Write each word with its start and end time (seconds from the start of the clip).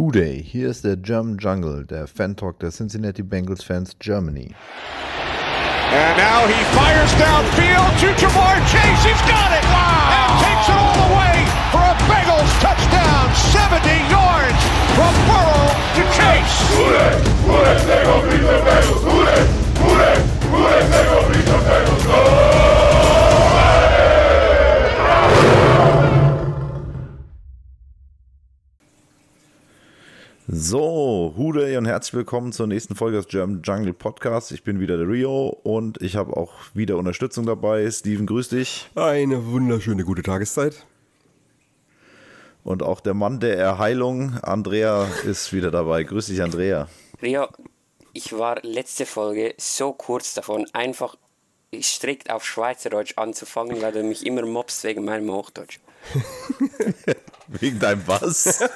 Hooday, 0.00 0.42
hier 0.42 0.70
ist 0.70 0.82
der 0.82 0.96
German 0.96 1.36
Jungle, 1.36 1.84
der 1.84 2.06
Fan-Talk 2.06 2.58
der 2.60 2.70
Cincinnati 2.70 3.22
Bengals 3.22 3.62
Fans 3.62 3.94
Germany. 4.00 4.54
And 5.92 6.16
now 6.16 6.46
he 6.48 6.56
fires 6.72 7.12
downfield 7.20 7.92
to 8.00 8.06
Jamar 8.16 8.56
Chase. 8.64 9.04
He's 9.04 9.20
got 9.28 9.52
it! 9.52 9.62
Wow! 9.68 10.08
And 10.16 10.40
takes 10.40 10.68
it 10.72 10.78
all 10.80 10.96
the 11.04 11.10
way 11.20 11.44
for 11.68 11.84
a 11.84 11.92
Bengals 12.08 12.48
touchdown. 12.64 13.28
70 13.52 13.92
yards 14.08 14.60
from 14.96 15.12
Burrow 15.28 15.68
to 15.68 16.02
Chase. 16.16 16.56
Hooday! 16.72 17.20
Hooday! 17.44 17.76
They 17.84 18.00
go 18.02 18.22
beat 18.24 18.40
the 18.40 18.56
Bengals! 18.64 19.04
Hooday! 19.04 19.44
Hooday! 19.84 20.16
Hooday! 20.48 20.80
They 20.88 21.04
go 21.12 21.28
beat 21.28 21.44
the 21.44 21.58
Bengals! 21.68 22.06
Go! 22.06 22.49
So, 30.52 31.32
Hude 31.36 31.78
und 31.78 31.86
herzlich 31.86 32.12
willkommen 32.12 32.50
zur 32.50 32.66
nächsten 32.66 32.96
Folge 32.96 33.18
des 33.18 33.28
German 33.28 33.62
Jungle 33.62 33.92
Podcast. 33.92 34.50
Ich 34.50 34.64
bin 34.64 34.80
wieder 34.80 34.96
der 34.96 35.06
Rio 35.06 35.46
und 35.62 36.02
ich 36.02 36.16
habe 36.16 36.36
auch 36.36 36.52
wieder 36.74 36.96
Unterstützung 36.96 37.46
dabei. 37.46 37.88
Steven, 37.88 38.26
grüß 38.26 38.48
dich. 38.48 38.90
Eine 38.96 39.46
wunderschöne 39.46 40.02
gute 40.02 40.24
Tageszeit. 40.24 40.86
Und 42.64 42.82
auch 42.82 42.98
der 43.00 43.14
Mann 43.14 43.38
der 43.38 43.58
Erheilung, 43.58 44.40
Andrea, 44.42 45.06
ist 45.24 45.52
wieder 45.52 45.70
dabei. 45.70 46.02
Grüß 46.02 46.26
dich, 46.26 46.42
Andrea. 46.42 46.88
Rio, 47.22 47.46
ich 48.12 48.36
war 48.36 48.58
letzte 48.64 49.06
Folge 49.06 49.54
so 49.56 49.92
kurz 49.92 50.34
davon, 50.34 50.66
einfach 50.72 51.14
strikt 51.80 52.28
auf 52.28 52.44
Schweizerdeutsch 52.44 53.16
anzufangen, 53.18 53.80
weil 53.82 53.92
du 53.92 54.02
mich 54.02 54.26
immer 54.26 54.44
mobst 54.44 54.82
wegen 54.82 55.04
meinem 55.04 55.30
Hochdeutsch. 55.30 55.78
Wegen 57.48 57.78
deinem 57.78 58.02
was? 58.06 58.60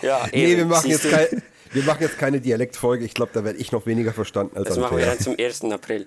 Ja, 0.00 0.28
Nee, 0.32 0.52
eben, 0.52 0.58
wir 0.58 0.66
machen, 0.66 0.90
jetzt 0.90 1.10
kein, 1.10 1.42
wir 1.72 1.82
machen 1.82 1.98
jetzt 2.00 2.18
keine 2.18 2.40
Dialektfolge. 2.40 3.04
Ich 3.04 3.14
glaube, 3.14 3.32
da 3.34 3.42
werde 3.42 3.58
ich 3.58 3.72
noch 3.72 3.84
weniger 3.86 4.12
verstanden 4.12 4.56
als 4.56 4.68
Das 4.68 4.78
machen 4.78 4.96
wir 4.96 5.06
dann 5.06 5.18
zum 5.18 5.34
1. 5.36 5.64
April. 5.64 6.06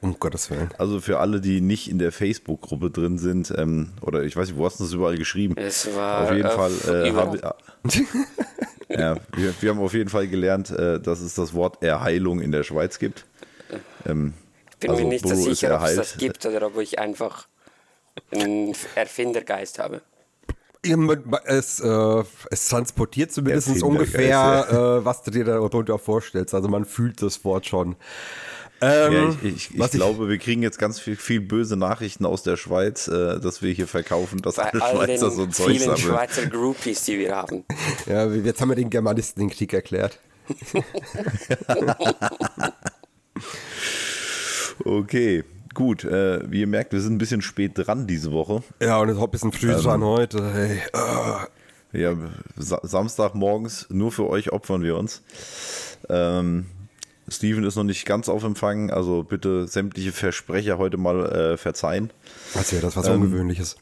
Um 0.00 0.18
Gottes 0.18 0.50
Willen. 0.50 0.70
Also 0.78 1.00
für 1.00 1.18
alle, 1.18 1.40
die 1.40 1.60
nicht 1.60 1.90
in 1.90 1.98
der 1.98 2.12
Facebook-Gruppe 2.12 2.90
drin 2.90 3.18
sind, 3.18 3.52
ähm, 3.56 3.90
oder 4.00 4.22
ich 4.22 4.36
weiß 4.36 4.48
nicht, 4.48 4.56
wo 4.56 4.64
hast 4.64 4.78
du 4.80 4.84
das 4.84 4.92
überall 4.94 5.18
geschrieben? 5.18 5.56
Es 5.58 5.94
war 5.94 6.22
Auf 6.24 6.32
jeden 6.32 6.48
äh, 6.48 6.50
Fall 6.50 6.72
äh, 6.86 7.12
haben 7.12 7.32
wir, 7.34 7.54
ja, 8.98 9.16
wir, 9.36 9.54
wir 9.60 9.70
haben 9.70 9.80
auf 9.80 9.92
jeden 9.92 10.08
Fall 10.10 10.28
gelernt, 10.28 10.70
äh, 10.70 11.00
dass 11.00 11.20
es 11.20 11.34
das 11.34 11.52
Wort 11.54 11.82
Erheilung 11.82 12.40
in 12.40 12.52
der 12.52 12.62
Schweiz 12.62 12.98
gibt. 12.98 13.26
Ähm, 14.06 14.32
Ich 14.70 14.76
bin 14.78 14.90
also 14.90 15.02
mir 15.02 15.08
nicht 15.08 15.26
so 15.26 15.34
sicher, 15.34 15.48
ob 15.48 15.52
es 15.52 15.62
erheilt. 15.62 15.98
das 15.98 16.16
gibt 16.16 16.46
oder 16.46 16.66
ob 16.68 16.78
ich 16.80 16.98
einfach 16.98 17.48
einen 18.32 18.74
Erfindergeist 18.94 19.78
habe. 19.78 20.02
Es, 21.46 21.80
äh, 21.80 22.22
es 22.50 22.68
transportiert 22.68 23.32
zumindest 23.32 23.82
ungefähr, 23.82 24.66
äh, 25.00 25.04
was 25.04 25.22
du 25.24 25.30
dir 25.32 25.44
darunter 25.44 25.98
vorstellst. 25.98 26.54
Also 26.54 26.68
man 26.68 26.84
fühlt 26.84 27.20
das 27.22 27.44
Wort 27.44 27.66
schon. 27.66 27.96
Ähm, 28.80 29.12
Ja, 29.12 29.28
ich, 29.30 29.42
ich, 29.42 29.70
ich 29.74 29.78
was 29.80 29.94
ich- 29.94 29.98
glaube, 30.00 30.28
wir 30.28 30.38
kriegen 30.38 30.62
jetzt 30.62 30.78
ganz 30.78 31.00
viel, 31.00 31.16
viel 31.16 31.40
böse 31.40 31.76
Nachrichten 31.76 32.24
aus 32.26 32.42
der 32.44 32.56
Schweiz, 32.56 33.08
äh, 33.08 33.40
dass 33.40 33.62
wir 33.62 33.72
hier 33.72 33.88
verkaufen, 33.88 34.42
dass 34.42 34.58
alle 34.60 34.80
all 34.80 34.94
Schweizer 35.06 35.30
so 35.30 35.42
ein 35.44 35.50
Zeug 35.50 35.68
vielen 35.70 35.80
sammeln. 35.96 35.98
Schweizer 35.98 36.46
Groupies, 36.46 37.04
die 37.04 37.18
wir 37.18 37.34
haben. 37.34 37.64
Ja, 38.06 38.26
jetzt 38.30 38.60
haben 38.60 38.68
wir 38.68 38.76
den 38.76 38.90
Germanisten 38.90 39.40
den 39.40 39.50
Krieg 39.50 39.72
erklärt. 39.72 40.18
Okay, 44.84 45.42
gut. 45.76 46.02
Äh, 46.04 46.40
wie 46.50 46.60
ihr 46.60 46.66
merkt, 46.66 46.92
wir 46.92 47.00
sind 47.00 47.14
ein 47.14 47.18
bisschen 47.18 47.42
spät 47.42 47.72
dran 47.74 48.08
diese 48.08 48.32
Woche. 48.32 48.62
Ja, 48.82 48.98
und 48.98 49.08
es 49.08 49.16
ist 49.16 49.22
ein 49.22 49.30
bisschen 49.30 49.52
früh 49.52 49.70
Ähm. 49.70 49.80
dran 49.80 50.02
heute. 50.02 50.52
Hey. 50.52 50.82
ah. 50.92 51.46
Ja, 51.92 52.14
Sa 52.56 52.80
Samstagmorgens, 52.82 53.86
nur 53.90 54.10
für 54.10 54.28
euch 54.28 54.52
opfern 54.52 54.82
wir 54.82 54.96
uns. 54.96 55.22
Ähm, 56.08 56.66
Steven 57.28 57.64
ist 57.64 57.76
noch 57.76 57.84
nicht 57.84 58.04
ganz 58.06 58.28
auf 58.28 58.44
Empfang, 58.44 58.90
also 58.90 59.22
bitte 59.22 59.66
sämtliche 59.66 60.12
Versprecher 60.12 60.78
heute 60.78 60.96
mal 60.96 61.24
äh, 61.26 61.56
verzeihen. 61.56 62.10
Was 62.54 62.70
ja 62.72 62.80
das 62.80 62.96
was 62.96 63.06
Ähm. 63.06 63.22
Ungewöhnliches. 63.22 63.76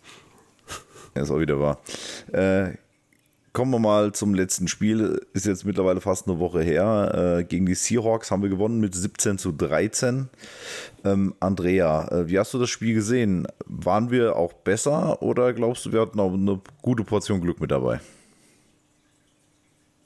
Ja, 1.17 1.23
ist 1.23 1.31
auch 1.31 1.41
wieder 1.41 1.59
wahr. 1.61 1.81
Äh, 2.33 2.73
kommen 3.55 3.71
wir 3.71 3.79
mal 3.79 4.13
zum 4.13 4.35
letzten 4.35 4.69
Spiel. 4.69 5.25
Ist 5.33 5.47
jetzt 5.47 5.65
mittlerweile 5.65 6.03
fast 6.03 6.29
eine 6.29 6.39
Woche 6.39 6.61
her. 6.61 7.39
Äh, 7.39 7.45
gegen 7.45 7.65
die 7.65 7.77
Seahawks 7.77 8.31
haben 8.31 8.43
wir 8.43 8.51
gewonnen 8.51 8.81
mit 8.81 8.95
17 8.95 9.39
zu 9.39 9.53
13. 9.53 10.29
Ähm, 11.05 11.35
Andrea, 11.41 12.09
äh, 12.09 12.29
wie 12.29 12.39
hast 12.39 12.53
du 12.53 12.59
das 12.59 12.69
Spiel 12.69 12.95
gesehen? 12.95 13.47
Waren 13.65 14.11
wir 14.11 14.37
auch 14.37 14.53
besser 14.53 15.23
oder 15.23 15.53
glaubst 15.55 15.87
du, 15.87 15.93
wir 15.93 16.01
hatten 16.03 16.21
auch 16.21 16.35
eine 16.35 16.61
gute 16.83 17.05
Portion 17.05 17.41
Glück 17.41 17.61
mit 17.61 17.71
dabei? 17.71 18.01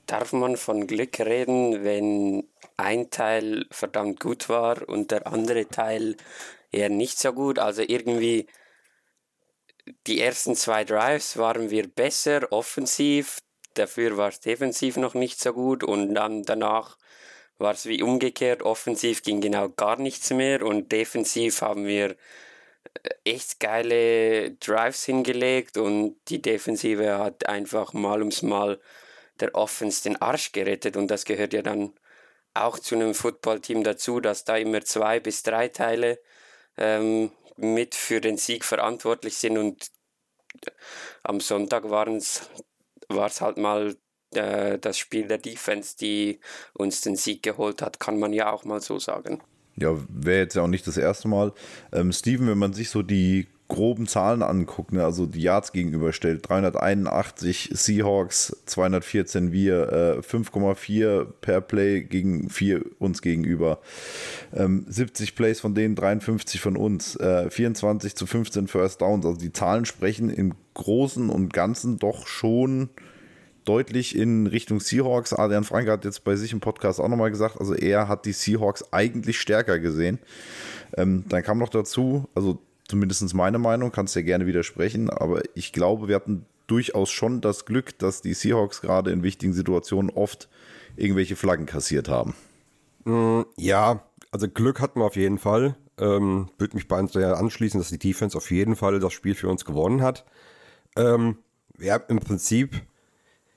Darf 0.06 0.32
man 0.32 0.56
von 0.56 0.86
Glück 0.86 1.18
reden, 1.18 1.84
wenn 1.84 2.44
ein 2.76 3.10
Teil 3.10 3.66
verdammt 3.70 4.20
gut 4.20 4.48
war 4.50 4.86
und 4.88 5.10
der 5.10 5.26
andere 5.26 5.68
Teil 5.68 6.16
eher 6.70 6.90
nicht 6.90 7.18
so 7.18 7.32
gut? 7.32 7.58
Also 7.58 7.82
irgendwie 7.82 8.46
die 10.06 10.20
ersten 10.20 10.54
zwei 10.54 10.84
Drives 10.84 11.36
waren 11.36 11.70
wir 11.70 11.88
besser 11.88 12.52
offensiv, 12.52 13.38
dafür 13.74 14.16
war 14.16 14.28
es 14.28 14.40
defensiv 14.40 14.96
noch 14.96 15.14
nicht 15.14 15.40
so 15.40 15.52
gut 15.52 15.84
und 15.84 16.14
dann 16.14 16.42
danach 16.42 16.96
war 17.58 17.72
es 17.72 17.86
wie 17.86 18.02
umgekehrt, 18.02 18.62
offensiv 18.62 19.22
ging 19.22 19.40
genau 19.40 19.68
gar 19.68 19.96
nichts 19.96 20.30
mehr 20.30 20.62
und 20.62 20.92
defensiv 20.92 21.62
haben 21.62 21.86
wir 21.86 22.10
äh, 22.10 23.10
echt 23.24 23.60
geile 23.60 24.52
Drives 24.52 25.04
hingelegt 25.04 25.76
und 25.76 26.16
die 26.28 26.40
Defensive 26.40 27.18
hat 27.18 27.48
einfach 27.48 27.92
mal 27.92 28.20
ums 28.20 28.42
Mal 28.42 28.80
der 29.40 29.54
Offense 29.54 30.02
den 30.04 30.20
Arsch 30.20 30.52
gerettet 30.52 30.96
und 30.96 31.08
das 31.08 31.24
gehört 31.24 31.52
ja 31.52 31.62
dann 31.62 31.92
auch 32.54 32.78
zu 32.78 32.94
einem 32.94 33.14
Footballteam 33.14 33.84
dazu, 33.84 34.20
dass 34.20 34.44
da 34.44 34.56
immer 34.56 34.82
zwei 34.82 35.20
bis 35.20 35.42
drei 35.42 35.68
Teile 35.68 36.20
ähm, 36.76 37.30
mit 37.58 37.94
für 37.94 38.20
den 38.20 38.36
Sieg 38.36 38.64
verantwortlich 38.64 39.36
sind 39.36 39.58
und 39.58 39.90
am 41.22 41.40
Sonntag 41.40 41.90
war 41.90 42.08
es 42.08 43.40
halt 43.40 43.58
mal 43.58 43.96
äh, 44.34 44.78
das 44.78 44.98
Spiel 44.98 45.28
der 45.28 45.38
Defense, 45.38 45.96
die 45.96 46.40
uns 46.74 47.00
den 47.00 47.16
Sieg 47.16 47.42
geholt 47.42 47.82
hat, 47.82 48.00
kann 48.00 48.18
man 48.18 48.32
ja 48.32 48.52
auch 48.52 48.64
mal 48.64 48.80
so 48.80 48.98
sagen. 48.98 49.40
Ja, 49.76 49.96
wäre 50.08 50.40
jetzt 50.40 50.54
ja 50.54 50.62
auch 50.62 50.68
nicht 50.68 50.86
das 50.86 50.96
erste 50.96 51.28
Mal. 51.28 51.52
Ähm, 51.92 52.12
Steven, 52.12 52.48
wenn 52.48 52.58
man 52.58 52.72
sich 52.72 52.90
so 52.90 53.02
die 53.02 53.46
groben 53.68 54.06
Zahlen 54.06 54.42
anguckt, 54.42 54.92
ne, 54.92 55.04
also 55.04 55.26
die 55.26 55.42
Yards 55.42 55.72
gegenüberstellt, 55.72 56.48
381 56.48 57.70
Seahawks, 57.72 58.56
214 58.64 59.52
wir, 59.52 59.92
äh, 59.92 60.22
5,4 60.22 61.26
per 61.42 61.60
Play 61.60 62.02
gegen 62.02 62.48
4 62.48 62.82
uns 62.98 63.20
gegenüber, 63.20 63.80
ähm, 64.54 64.86
70 64.88 65.36
Plays 65.36 65.60
von 65.60 65.74
denen, 65.74 65.94
53 65.94 66.60
von 66.62 66.76
uns, 66.76 67.16
äh, 67.16 67.50
24 67.50 68.16
zu 68.16 68.26
15 68.26 68.68
First 68.68 69.02
Downs, 69.02 69.26
also 69.26 69.38
die 69.38 69.52
Zahlen 69.52 69.84
sprechen 69.84 70.30
im 70.30 70.54
Großen 70.72 71.28
und 71.28 71.52
Ganzen 71.52 71.98
doch 71.98 72.26
schon 72.26 72.88
deutlich 73.66 74.16
in 74.16 74.46
Richtung 74.46 74.80
Seahawks. 74.80 75.34
Adrian 75.34 75.64
Franke 75.64 75.92
hat 75.92 76.06
jetzt 76.06 76.24
bei 76.24 76.36
sich 76.36 76.54
im 76.54 76.60
Podcast 76.60 77.00
auch 77.00 77.08
nochmal 77.08 77.30
gesagt, 77.30 77.60
also 77.60 77.74
er 77.74 78.08
hat 78.08 78.24
die 78.24 78.32
Seahawks 78.32 78.92
eigentlich 78.92 79.38
stärker 79.38 79.78
gesehen. 79.78 80.18
Ähm, 80.96 81.24
dann 81.28 81.42
kam 81.42 81.58
noch 81.58 81.68
dazu, 81.68 82.28
also 82.34 82.62
zumindest 82.88 83.34
meine 83.34 83.58
Meinung, 83.58 83.92
kannst 83.92 84.16
ja 84.16 84.22
gerne 84.22 84.46
widersprechen, 84.46 85.10
aber 85.10 85.42
ich 85.54 85.72
glaube, 85.72 86.08
wir 86.08 86.16
hatten 86.16 86.46
durchaus 86.66 87.10
schon 87.10 87.40
das 87.40 87.64
Glück, 87.64 87.98
dass 87.98 88.22
die 88.22 88.34
Seahawks 88.34 88.80
gerade 88.80 89.10
in 89.10 89.22
wichtigen 89.22 89.52
Situationen 89.52 90.10
oft 90.10 90.48
irgendwelche 90.96 91.36
Flaggen 91.36 91.66
kassiert 91.66 92.08
haben. 92.08 92.34
Ja, 93.56 94.04
also 94.30 94.48
Glück 94.48 94.80
hatten 94.80 95.00
wir 95.00 95.04
auf 95.04 95.16
jeden 95.16 95.38
Fall. 95.38 95.76
Ähm, 95.98 96.50
Würde 96.58 96.76
mich 96.76 96.88
bei 96.88 96.98
Andrea 96.98 97.34
anschließen, 97.34 97.80
dass 97.80 97.88
die 97.88 97.98
Defense 97.98 98.36
auf 98.36 98.50
jeden 98.50 98.76
Fall 98.76 99.00
das 99.00 99.12
Spiel 99.12 99.34
für 99.34 99.48
uns 99.48 99.64
gewonnen 99.64 100.02
hat. 100.02 100.24
Ähm, 100.96 101.38
ja, 101.78 101.96
im 101.96 102.18
Prinzip, 102.20 102.74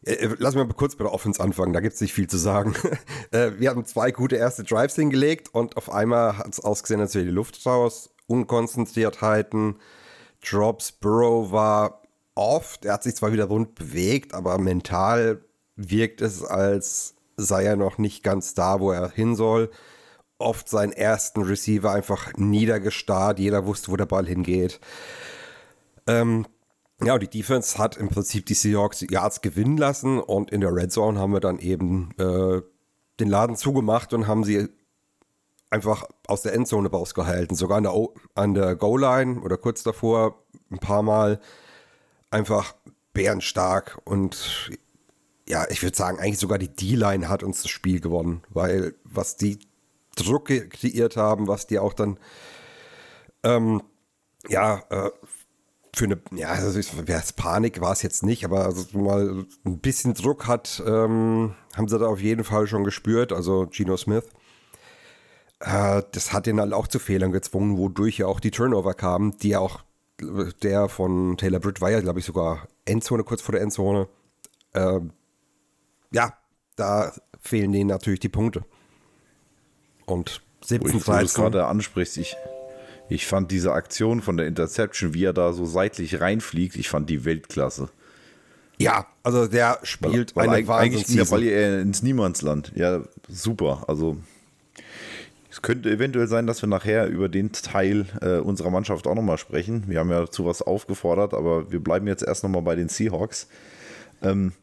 äh, 0.05 0.13
äh, 0.13 0.35
lass 0.39 0.55
mich 0.55 0.65
mal 0.65 0.73
kurz 0.73 0.95
bei 0.95 1.03
der 1.03 1.13
Offense 1.13 1.41
anfangen, 1.43 1.73
da 1.73 1.81
gibt 1.81 1.95
es 1.95 2.01
nicht 2.01 2.13
viel 2.13 2.27
zu 2.27 2.37
sagen. 2.37 2.75
äh, 3.31 3.51
wir 3.57 3.69
haben 3.69 3.85
zwei 3.85 4.11
gute 4.11 4.37
erste 4.37 4.63
Drives 4.63 4.95
hingelegt 4.95 5.53
und 5.53 5.77
auf 5.77 5.91
einmal 5.91 6.37
hat 6.37 6.53
es 6.53 6.59
ausgesehen, 6.59 7.01
als 7.01 7.13
wäre 7.15 7.25
die 7.25 7.31
Luft 7.31 7.63
raus. 7.65 8.10
Unkonzentriertheiten, 8.31 9.75
Drops, 10.43 10.91
Burrow 10.91 11.51
war 11.51 12.01
oft, 12.35 12.85
er 12.85 12.93
hat 12.93 13.03
sich 13.03 13.15
zwar 13.15 13.33
wieder 13.33 13.45
rund 13.45 13.75
bewegt, 13.75 14.33
aber 14.33 14.57
mental 14.57 15.43
wirkt 15.75 16.21
es, 16.21 16.43
als 16.43 17.15
sei 17.37 17.65
er 17.65 17.75
noch 17.75 17.97
nicht 17.97 18.23
ganz 18.23 18.53
da, 18.53 18.79
wo 18.79 18.91
er 18.91 19.09
hin 19.09 19.35
soll. 19.35 19.69
Oft 20.37 20.69
seinen 20.69 20.93
ersten 20.93 21.43
Receiver 21.43 21.91
einfach 21.91 22.33
niedergestarrt, 22.35 23.39
jeder 23.39 23.65
wusste, 23.65 23.91
wo 23.91 23.97
der 23.97 24.05
Ball 24.05 24.25
hingeht. 24.25 24.79
Ähm, 26.07 26.47
ja, 27.03 27.17
die 27.17 27.29
Defense 27.29 27.77
hat 27.77 27.97
im 27.97 28.09
Prinzip 28.09 28.45
die 28.45 28.53
Seahawks 28.53 29.01
Yards 29.01 29.41
gewinnen 29.41 29.77
lassen 29.77 30.19
und 30.19 30.51
in 30.51 30.61
der 30.61 30.73
Red 30.75 30.91
Zone 30.91 31.19
haben 31.19 31.33
wir 31.33 31.39
dann 31.39 31.59
eben 31.59 32.11
äh, 32.17 32.61
den 33.19 33.29
Laden 33.29 33.55
zugemacht 33.55 34.13
und 34.13 34.27
haben 34.27 34.43
sie 34.43 34.69
einfach 35.71 36.05
aus 36.27 36.43
der 36.43 36.53
Endzone 36.53 36.89
rausgehalten. 36.89 37.55
Sogar 37.55 37.77
an 37.77 37.83
der, 37.83 37.95
O- 37.95 38.13
an 38.35 38.53
der 38.53 38.75
Goal-Line 38.75 39.41
oder 39.41 39.57
kurz 39.57 39.81
davor 39.83 40.43
ein 40.69 40.79
paar 40.79 41.01
Mal 41.01 41.41
einfach 42.29 42.75
bärenstark 43.13 43.99
und 44.05 44.69
ja, 45.47 45.65
ich 45.69 45.83
würde 45.83 45.97
sagen, 45.97 46.19
eigentlich 46.19 46.39
sogar 46.39 46.57
die 46.57 46.69
D-Line 46.73 47.27
hat 47.27 47.43
uns 47.43 47.61
das 47.61 47.71
Spiel 47.71 47.99
gewonnen, 47.99 48.43
weil 48.49 48.93
was 49.03 49.35
die 49.35 49.59
Druck 50.15 50.45
kreiert 50.45 51.17
haben, 51.17 51.47
was 51.47 51.67
die 51.67 51.79
auch 51.79 51.93
dann, 51.93 52.17
ähm, 53.43 53.81
ja, 54.47 54.83
äh, 54.89 55.09
für 55.93 56.05
eine, 56.05 56.21
ja, 56.31 56.49
also 56.49 56.79
Panik 57.35 57.81
war 57.81 57.91
es 57.91 58.01
jetzt 58.01 58.23
nicht, 58.23 58.45
aber 58.45 58.63
also 58.63 58.97
mal 58.97 59.45
ein 59.65 59.79
bisschen 59.79 60.13
Druck 60.13 60.47
hat, 60.47 60.81
ähm, 60.85 61.53
haben 61.75 61.87
sie 61.89 61.99
da 61.99 62.07
auf 62.07 62.21
jeden 62.21 62.45
Fall 62.45 62.67
schon 62.67 62.85
gespürt, 62.85 63.33
also 63.33 63.67
Geno 63.69 63.97
Smith. 63.97 64.29
Äh, 65.61 66.03
das 66.11 66.33
hat 66.33 66.47
ihn 66.47 66.59
halt 66.59 66.73
auch 66.73 66.87
zu 66.87 66.99
Fehlern 66.99 67.31
gezwungen, 67.31 67.77
wodurch 67.77 68.17
ja 68.17 68.27
auch 68.27 68.39
die 68.39 68.51
Turnover 68.51 68.93
kamen, 68.93 69.37
die 69.37 69.49
ja 69.49 69.59
auch, 69.59 69.83
der 70.61 70.89
von 70.89 71.37
Taylor 71.37 71.59
Britt 71.59 71.81
war 71.81 71.91
ja, 71.91 72.01
glaube 72.01 72.19
ich, 72.19 72.25
sogar 72.25 72.67
Endzone, 72.85 73.23
kurz 73.23 73.41
vor 73.41 73.53
der 73.53 73.61
Endzone. 73.61 74.07
Äh, 74.73 74.99
ja, 76.11 76.33
da 76.75 77.13
fehlen 77.39 77.71
denen 77.71 77.89
natürlich 77.89 78.19
die 78.19 78.29
Punkte. 78.29 78.63
Und 80.05 80.41
17, 80.63 80.93
Wo 80.93 80.97
ich, 80.97 81.03
13. 81.03 81.41
gerade 81.41 81.65
ansprichst, 81.65 82.17
ich, 82.17 82.35
ich 83.09 83.25
fand 83.25 83.51
diese 83.51 83.73
Aktion 83.73 84.21
von 84.21 84.37
der 84.37 84.47
Interception, 84.47 85.13
wie 85.13 85.25
er 85.25 85.33
da 85.33 85.53
so 85.53 85.65
seitlich 85.65 86.21
reinfliegt, 86.21 86.75
ich 86.75 86.89
fand 86.89 87.09
die 87.09 87.25
Weltklasse. 87.25 87.89
Ja, 88.77 89.05
also 89.21 89.47
der 89.47 89.79
spielt 89.83 90.35
weil, 90.35 90.47
weil 90.47 90.59
eine 90.59 90.73
eigentlich 90.73 91.07
ja, 91.09 91.29
weil 91.29 91.43
er 91.43 91.81
ins 91.81 92.01
Niemandsland. 92.01 92.71
Ja, 92.75 93.03
super. 93.27 93.83
Also 93.87 94.17
es 95.51 95.61
könnte 95.61 95.91
eventuell 95.91 96.27
sein, 96.27 96.47
dass 96.47 96.63
wir 96.63 96.69
nachher 96.69 97.07
über 97.07 97.27
den 97.27 97.51
Teil 97.51 98.05
äh, 98.21 98.37
unserer 98.37 98.69
Mannschaft 98.69 99.05
auch 99.05 99.15
nochmal 99.15 99.37
sprechen. 99.37 99.83
Wir 99.87 99.99
haben 99.99 100.09
ja 100.09 100.27
zu 100.27 100.45
was 100.45 100.61
aufgefordert, 100.61 101.33
aber 101.33 101.71
wir 101.71 101.83
bleiben 101.83 102.07
jetzt 102.07 102.23
erst 102.23 102.43
nochmal 102.43 102.61
bei 102.61 102.75
den 102.75 102.87
Seahawks. 102.87 103.49
Ähm, 104.21 104.53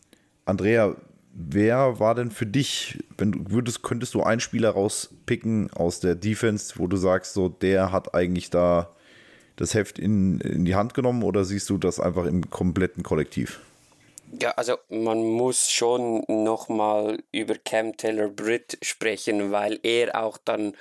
Andrea, 0.46 0.96
wer 1.35 2.00
war 2.00 2.14
denn 2.14 2.31
für 2.31 2.46
dich, 2.46 3.05
wenn 3.19 3.32
du 3.32 3.50
würdest, 3.50 3.82
könntest 3.82 4.14
du 4.14 4.23
einen 4.23 4.40
Spieler 4.40 4.70
rauspicken 4.70 5.70
aus 5.75 6.00
der 6.00 6.14
Defense, 6.14 6.75
wo 6.79 6.87
du 6.87 6.96
sagst, 6.96 7.35
so 7.35 7.50
der 7.50 7.93
hat 7.93 8.14
eigentlich 8.14 8.49
da 8.49 8.94
das 9.56 9.75
Heft 9.75 9.99
in, 9.99 10.40
in 10.40 10.64
die 10.64 10.75
Hand 10.75 10.94
genommen 10.94 11.23
oder 11.23 11.44
siehst 11.44 11.69
du 11.69 11.76
das 11.76 12.00
einfach 12.00 12.25
im 12.25 12.49
kompletten 12.49 13.02
Kollektiv? 13.02 13.61
Ja, 14.33 14.51
also 14.53 14.77
man 14.89 15.25
muss 15.25 15.71
schon 15.71 16.23
nochmal 16.29 17.23
über 17.33 17.55
Cam 17.57 17.97
Taylor 17.97 18.29
Britt 18.29 18.79
sprechen, 18.83 19.53
weil 19.53 19.81
er 19.83 20.23
auch 20.23 20.37
dann 20.39 20.77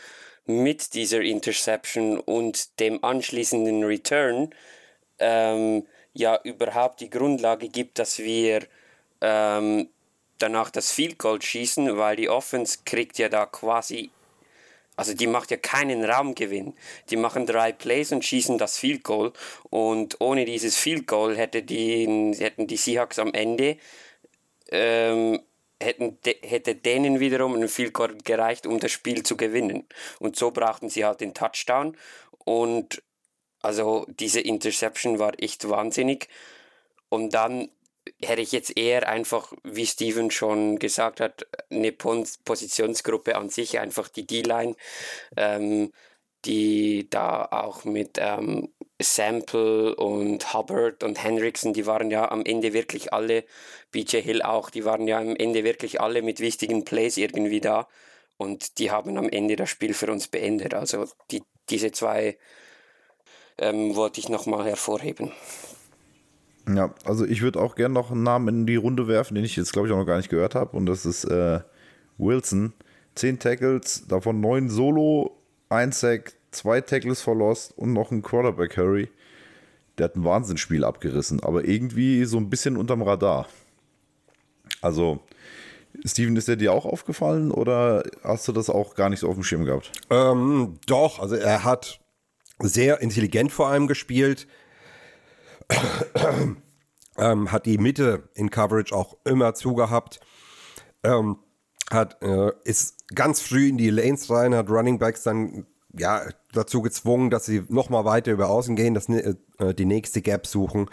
mit 0.46 0.94
dieser 0.94 1.22
Interception 1.22 2.20
und 2.20 2.80
dem 2.80 3.04
anschließenden 3.04 3.84
Return 3.84 4.50
ähm, 5.20 5.86
ja 6.14 6.40
überhaupt 6.44 7.00
die 7.00 7.10
Grundlage 7.10 7.70
gibt, 7.70 8.00
dass 8.00 8.20
wir 8.20 8.66
ähm, 9.22 9.90
danach 10.40 10.70
das 10.70 10.92
Field 10.92 11.18
Goal 11.18 11.42
schießen, 11.42 11.98
weil 11.98 12.16
die 12.16 12.30
Offense 12.30 12.80
kriegt 12.86 13.18
ja 13.18 13.30
da 13.30 13.46
quasi, 13.46 14.12
also 14.98 15.14
die 15.14 15.28
macht 15.28 15.52
ja 15.52 15.58
keinen 15.58 16.04
Raumgewinn. 16.04 16.74
Die 17.10 17.16
machen 17.16 17.46
drei 17.46 17.72
Plays 17.72 18.12
und 18.12 18.26
schießen 18.26 18.58
das 18.58 18.78
Field 18.78 19.04
Goal 19.04 19.32
und 19.70 20.20
ohne 20.20 20.44
dieses 20.44 20.76
Field 20.76 21.08
Goal 21.08 21.38
hätte 21.38 21.64
die, 21.64 22.36
hätten 22.38 22.68
die 22.68 22.78
Seahawks 22.78 23.20
am 23.20 23.34
Ende 23.34 23.78
ähm, 24.70 25.40
hätten 25.82 26.20
de, 26.26 26.36
hätte 26.42 26.76
denen 26.76 27.20
wiederum 27.20 27.56
ein 27.56 27.68
Field 27.68 27.94
Goal 27.94 28.18
gereicht, 28.24 28.66
um 28.66 28.80
das 28.80 28.92
Spiel 28.92 29.24
zu 29.24 29.38
gewinnen. 29.38 29.88
Und 30.20 30.36
so 30.36 30.52
brauchten 30.52 30.90
sie 30.90 31.06
halt 31.06 31.22
den 31.22 31.34
Touchdown 31.34 31.96
und 32.46 33.02
also 33.62 34.06
diese 34.08 34.40
Interception 34.40 35.20
war 35.20 35.34
echt 35.42 35.68
wahnsinnig. 35.70 36.28
Und 37.10 37.34
dann 37.34 37.70
hätte 38.22 38.42
ich 38.42 38.52
jetzt 38.52 38.78
eher 38.78 39.08
einfach, 39.08 39.54
wie 39.64 39.86
Steven 39.86 40.32
schon 40.32 40.80
gesagt 40.80 41.20
hat, 41.20 41.48
eine 41.70 41.92
Positionsgruppe 41.92 43.36
an 43.36 43.50
sich, 43.50 43.80
einfach 43.80 44.08
die 44.08 44.26
D-Line, 44.26 44.76
ähm, 45.36 45.92
die 46.46 47.10
da 47.10 47.46
auch 47.46 47.84
mit 47.86 48.18
ähm, 48.20 48.74
Sample 49.02 49.96
und 49.96 50.54
Hubbard 50.54 51.04
und 51.04 51.24
Hendrickson, 51.24 51.74
die 51.74 51.86
waren 51.86 52.10
ja 52.10 52.32
am 52.32 52.44
Ende 52.46 52.74
wirklich 52.74 53.14
alle, 53.14 53.44
BJ 53.92 54.18
Hill 54.18 54.42
auch, 54.42 54.70
die 54.70 54.86
waren 54.86 55.08
ja 55.08 55.20
am 55.20 55.36
Ende 55.36 55.64
wirklich 55.64 56.02
alle 56.02 56.22
mit 56.22 56.40
wichtigen 56.40 56.86
Plays 56.86 57.18
irgendwie 57.18 57.62
da 57.62 57.88
und 58.38 58.80
die 58.80 58.92
haben 58.92 59.18
am 59.18 59.30
Ende 59.30 59.56
das 59.56 59.70
Spiel 59.70 59.94
für 59.94 60.12
uns 60.12 60.28
beendet. 60.28 60.74
Also 60.74 61.08
die, 61.32 61.44
diese 61.70 61.92
zwei 61.92 62.38
ähm, 63.58 63.96
wollte 63.96 64.20
ich 64.20 64.30
nochmal 64.30 64.66
hervorheben. 64.66 65.32
Ja, 66.68 66.94
also 67.06 67.26
ich 67.26 67.42
würde 67.42 67.60
auch 67.60 67.76
gerne 67.76 67.94
noch 67.94 68.12
einen 68.12 68.24
Namen 68.24 68.48
in 68.48 68.66
die 68.66 68.76
Runde 68.76 69.08
werfen, 69.08 69.36
den 69.36 69.46
ich 69.46 69.56
jetzt, 69.56 69.72
glaube 69.72 69.88
ich, 69.88 69.94
auch 69.94 69.98
noch 69.98 70.06
gar 70.06 70.18
nicht 70.18 70.30
gehört 70.30 70.56
habe. 70.56 70.76
Und 70.76 70.86
das 70.86 71.06
ist 71.06 71.24
äh, 71.26 71.62
Wilson. 72.18 72.74
Zehn 73.16 73.40
Tackles, 73.40 74.06
davon 74.08 74.42
neun 74.42 74.70
Solo, 74.70 75.38
ein 75.70 75.92
Sack, 75.92 76.34
zwei 76.52 76.82
Tackles 76.82 77.22
for 77.22 77.36
Lost 77.36 77.76
und 77.78 77.94
noch 77.94 78.12
ein 78.12 78.22
Quarterback 78.22 78.78
Hurry. 78.78 79.10
Der 79.98 80.06
hat 80.06 80.16
ein 80.16 80.24
Wahnsinnsspiel 80.24 80.84
abgerissen, 80.84 81.42
aber 81.42 81.66
irgendwie 81.66 82.26
so 82.26 82.38
ein 82.38 82.50
bisschen 82.50 82.78
unterm 82.78 83.02
Radar. 83.02 83.48
Also, 84.82 85.20
Steven, 86.06 86.36
ist 86.36 86.48
der 86.48 86.58
dir 86.58 86.74
auch 86.74 86.86
aufgefallen 86.86 87.50
oder 87.50 88.04
hast 88.24 88.48
du 88.48 88.52
das 88.52 88.70
auch 88.70 88.94
gar 88.94 89.10
nicht 89.10 89.22
so 89.22 89.30
auf 89.30 89.34
dem 89.34 89.44
Schirm 89.44 89.66
gehabt? 89.66 89.92
Ähm, 90.12 90.78
doch, 90.86 91.20
also 91.20 91.36
er 91.36 91.64
hat 91.64 92.00
sehr 92.60 93.02
intelligent 93.02 93.52
vor 93.52 93.70
allem 93.70 93.88
gespielt 93.88 94.48
ähm, 97.18 97.52
hat 97.52 97.66
die 97.66 97.78
Mitte 97.78 98.30
in 98.34 98.50
Coverage 98.50 98.96
auch 98.96 99.18
immer 99.26 99.54
zugehabt. 99.54 100.20
Ähm, 101.04 101.38
hat, 101.92 102.22
äh, 102.22 102.52
ist 102.64 103.08
ganz 103.16 103.42
früh 103.42 103.70
in 103.70 103.78
die 103.78 103.90
Lanes 103.90 104.30
rein, 104.30 104.56
hat 104.56 104.70
Running 104.70 105.00
Backs 105.00 105.24
dann 105.24 105.66
ja, 105.98 106.28
dazu 106.52 106.82
gezwungen, 106.82 107.30
dass 107.30 107.46
sie 107.46 107.64
nochmal 107.70 108.06
weiter 108.06 108.32
über 108.32 108.50
außen 108.50 108.76
gehen, 108.76 108.94
dass 108.94 109.10
äh, 109.10 109.36
die 109.74 109.86
nächste 109.86 110.22
Gap 110.22 110.48
suchen. 110.48 110.90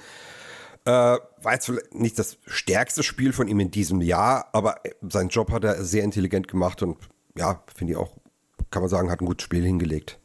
Äh, 0.85 0.91
war 0.91 1.53
jetzt 1.53 1.73
nicht 1.93 2.19
das 2.19 2.39
stärkste 2.47 3.03
Spiel 3.03 3.33
von 3.33 3.49
ihm 3.49 3.61
in 3.61 3.71
diesem 3.71 4.01
Jahr, 4.01 4.51
aber 4.53 4.81
seinen 5.03 5.31
Job 5.31 5.51
hat 5.51 5.65
er 5.65 5.83
sehr 5.85 6.05
intelligent 6.05 6.47
gemacht 6.49 6.83
und 6.83 6.99
ja, 7.37 7.63
finde 7.75 7.95
ich 7.95 7.99
auch, 7.99 8.17
kann 8.71 8.83
man 8.83 8.89
sagen, 8.89 9.11
hat 9.11 9.21
ein 9.21 9.27
gutes 9.27 9.45
Spiel 9.45 9.65
hingelegt. 9.65 10.21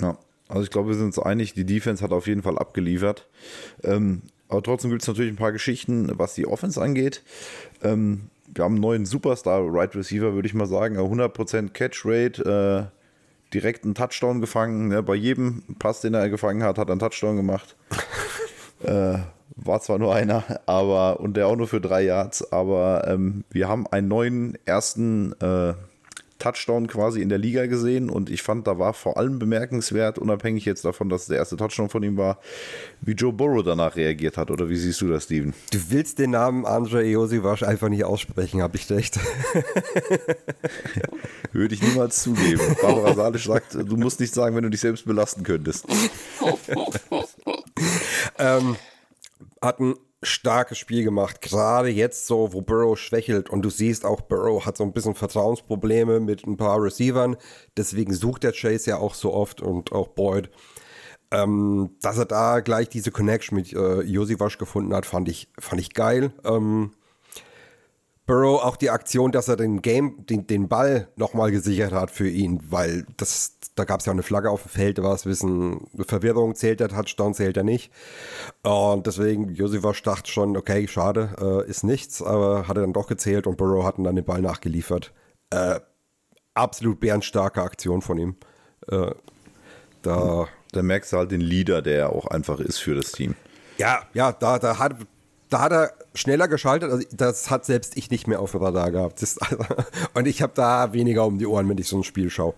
Ja, 0.00 0.18
also 0.50 0.62
ich 0.62 0.70
glaube, 0.70 0.88
wir 0.88 0.96
sind 0.96 1.06
uns 1.06 1.18
einig, 1.18 1.54
die 1.54 1.64
Defense 1.64 2.02
hat 2.02 2.12
auf 2.12 2.26
jeden 2.26 2.42
Fall 2.42 2.58
abgeliefert. 2.58 3.28
Ähm, 3.82 4.22
aber 4.48 4.62
trotzdem 4.62 4.90
gibt 4.90 5.02
es 5.02 5.08
natürlich 5.08 5.32
ein 5.32 5.36
paar 5.36 5.52
Geschichten, 5.52 6.10
was 6.18 6.34
die 6.34 6.46
Offense 6.46 6.80
angeht. 6.80 7.22
Ähm, 7.82 8.30
wir 8.52 8.64
haben 8.64 8.74
einen 8.74 8.82
neuen 8.82 9.06
Superstar, 9.06 9.62
Right 9.64 9.94
Receiver, 9.94 10.34
würde 10.34 10.48
ich 10.48 10.54
mal 10.54 10.66
sagen. 10.66 10.98
100% 10.98 11.70
Catch 11.70 12.02
Rate, 12.04 12.90
äh, 12.90 13.54
direkt 13.54 13.84
einen 13.84 13.94
Touchdown 13.94 14.40
gefangen. 14.40 14.88
Ne? 14.88 15.02
Bei 15.02 15.14
jedem 15.14 15.62
Pass, 15.78 16.00
den 16.00 16.14
er 16.14 16.28
gefangen 16.28 16.62
hat, 16.64 16.78
hat 16.78 16.88
er 16.88 16.92
einen 16.92 17.00
Touchdown 17.00 17.36
gemacht. 17.36 17.76
äh, 18.82 19.18
war 19.56 19.80
zwar 19.80 19.98
nur 19.98 20.14
einer, 20.14 20.44
aber 20.66 21.20
und 21.20 21.36
der 21.36 21.46
auch 21.46 21.56
nur 21.56 21.68
für 21.68 21.80
drei 21.80 22.02
Yards, 22.02 22.52
aber 22.52 23.06
ähm, 23.06 23.44
wir 23.50 23.68
haben 23.68 23.86
einen 23.86 24.08
neuen 24.08 24.58
ersten 24.64 25.32
äh, 25.40 25.74
Touchdown 26.40 26.88
quasi 26.88 27.22
in 27.22 27.28
der 27.28 27.38
Liga 27.38 27.66
gesehen 27.66 28.10
und 28.10 28.28
ich 28.30 28.42
fand, 28.42 28.66
da 28.66 28.78
war 28.78 28.92
vor 28.94 29.16
allem 29.16 29.38
bemerkenswert, 29.38 30.18
unabhängig 30.18 30.64
jetzt 30.64 30.84
davon, 30.84 31.08
dass 31.08 31.26
der 31.26 31.36
erste 31.36 31.56
Touchdown 31.56 31.88
von 31.88 32.02
ihm 32.02 32.16
war, 32.16 32.40
wie 33.00 33.12
Joe 33.12 33.32
Burrow 33.32 33.62
danach 33.62 33.94
reagiert 33.94 34.36
hat. 34.36 34.50
Oder 34.50 34.68
wie 34.68 34.76
siehst 34.76 35.00
du 35.00 35.08
das, 35.08 35.24
Steven? 35.24 35.54
Du 35.70 35.78
willst 35.90 36.18
den 36.18 36.30
Namen 36.30 36.66
Andre 36.66 37.04
Iosivash 37.04 37.62
einfach 37.62 37.88
nicht 37.88 38.04
aussprechen, 38.04 38.62
habe 38.62 38.76
ich 38.76 38.90
recht. 38.90 39.20
Würde 41.52 41.74
ich 41.74 41.82
niemals 41.82 42.22
zugeben. 42.22 42.60
Barbara 42.82 43.14
Salisch 43.14 43.46
sagt, 43.46 43.74
du 43.74 43.96
musst 43.96 44.18
nicht 44.20 44.34
sagen, 44.34 44.56
wenn 44.56 44.64
du 44.64 44.70
dich 44.70 44.80
selbst 44.80 45.04
belasten 45.04 45.42
könntest. 45.44 45.86
ähm, 48.38 48.76
hatten 49.60 49.94
starkes 50.22 50.78
Spiel 50.78 51.04
gemacht. 51.04 51.40
Gerade 51.40 51.88
jetzt 51.88 52.26
so, 52.26 52.52
wo 52.52 52.60
Burrow 52.60 52.98
schwächelt 52.98 53.48
und 53.50 53.62
du 53.62 53.70
siehst 53.70 54.04
auch, 54.04 54.20
Burrow 54.20 54.64
hat 54.64 54.76
so 54.76 54.84
ein 54.84 54.92
bisschen 54.92 55.14
Vertrauensprobleme 55.14 56.20
mit 56.20 56.46
ein 56.46 56.56
paar 56.56 56.82
Receivern. 56.82 57.36
Deswegen 57.76 58.12
sucht 58.12 58.42
der 58.42 58.52
Chase 58.52 58.90
ja 58.90 58.98
auch 58.98 59.14
so 59.14 59.32
oft 59.32 59.60
und 59.60 59.92
auch 59.92 60.08
Boyd. 60.08 60.50
Ähm, 61.32 61.96
dass 62.02 62.18
er 62.18 62.26
da 62.26 62.60
gleich 62.60 62.88
diese 62.88 63.12
Connection 63.12 63.56
mit 63.56 63.72
äh, 63.72 64.02
Josivasch 64.02 64.58
gefunden 64.58 64.92
hat, 64.94 65.06
fand 65.06 65.28
ich, 65.28 65.48
fand 65.58 65.80
ich 65.80 65.94
geil. 65.94 66.32
Ähm, 66.44 66.90
Burrow 68.30 68.62
auch 68.62 68.76
die 68.76 68.90
Aktion, 68.90 69.32
dass 69.32 69.48
er 69.48 69.56
den 69.56 69.82
Game, 69.82 70.24
den, 70.24 70.46
den 70.46 70.68
Ball 70.68 71.08
nochmal 71.16 71.50
gesichert 71.50 71.90
hat 71.90 72.12
für 72.12 72.28
ihn, 72.28 72.60
weil 72.70 73.04
das, 73.16 73.56
da 73.74 73.82
gab 73.82 73.98
es 73.98 74.06
ja 74.06 74.12
auch 74.12 74.14
eine 74.14 74.22
Flagge 74.22 74.50
auf 74.50 74.62
dem 74.62 74.68
Feld, 74.68 74.98
da 74.98 75.02
war 75.02 75.14
es 75.14 75.26
ein 75.26 75.30
bisschen 75.30 75.88
Verwirrung, 76.06 76.54
zählt 76.54 76.78
der 76.78 76.90
Touchdown, 76.90 77.34
zählt 77.34 77.56
er 77.56 77.64
nicht. 77.64 77.90
Und 78.62 79.08
deswegen, 79.08 79.52
Josef 79.56 79.82
dachte 80.02 80.30
schon, 80.30 80.56
okay, 80.56 80.86
schade, 80.86 81.30
äh, 81.40 81.68
ist 81.68 81.82
nichts, 81.82 82.22
aber 82.22 82.68
hat 82.68 82.76
er 82.76 82.82
dann 82.82 82.92
doch 82.92 83.08
gezählt 83.08 83.48
und 83.48 83.56
Burrow 83.56 83.84
hat 83.84 83.96
dann 83.98 84.14
den 84.14 84.24
Ball 84.24 84.42
nachgeliefert. 84.42 85.12
Äh, 85.50 85.80
absolut 86.54 87.00
bärenstarke 87.00 87.60
Aktion 87.60 88.00
von 88.00 88.16
ihm. 88.16 88.36
Äh, 88.86 89.10
da, 90.02 90.46
da 90.70 90.82
merkst 90.82 91.12
du 91.12 91.16
halt 91.16 91.32
den 91.32 91.40
Leader, 91.40 91.82
der 91.82 92.10
auch 92.10 92.28
einfach 92.28 92.60
ist 92.60 92.78
für 92.78 92.94
das 92.94 93.10
Team. 93.10 93.34
Ja, 93.76 94.02
ja, 94.14 94.30
da, 94.30 94.60
da 94.60 94.78
hat, 94.78 94.94
da 95.48 95.60
hat 95.62 95.72
er 95.72 95.92
schneller 96.14 96.48
geschaltet. 96.48 96.90
Also 96.90 97.06
das 97.12 97.50
hat 97.50 97.64
selbst 97.64 97.96
ich 97.96 98.10
nicht 98.10 98.26
mehr 98.26 98.40
auf 98.40 98.52
dem 98.52 98.62
Radar 98.62 98.90
gehabt. 98.90 99.22
Das, 99.22 99.38
also, 99.38 99.58
und 100.14 100.26
ich 100.26 100.42
habe 100.42 100.52
da 100.54 100.92
weniger 100.92 101.26
um 101.26 101.38
die 101.38 101.46
Ohren, 101.46 101.68
wenn 101.68 101.78
ich 101.78 101.88
so 101.88 101.98
ein 101.98 102.04
Spiel 102.04 102.30
schaue. 102.30 102.54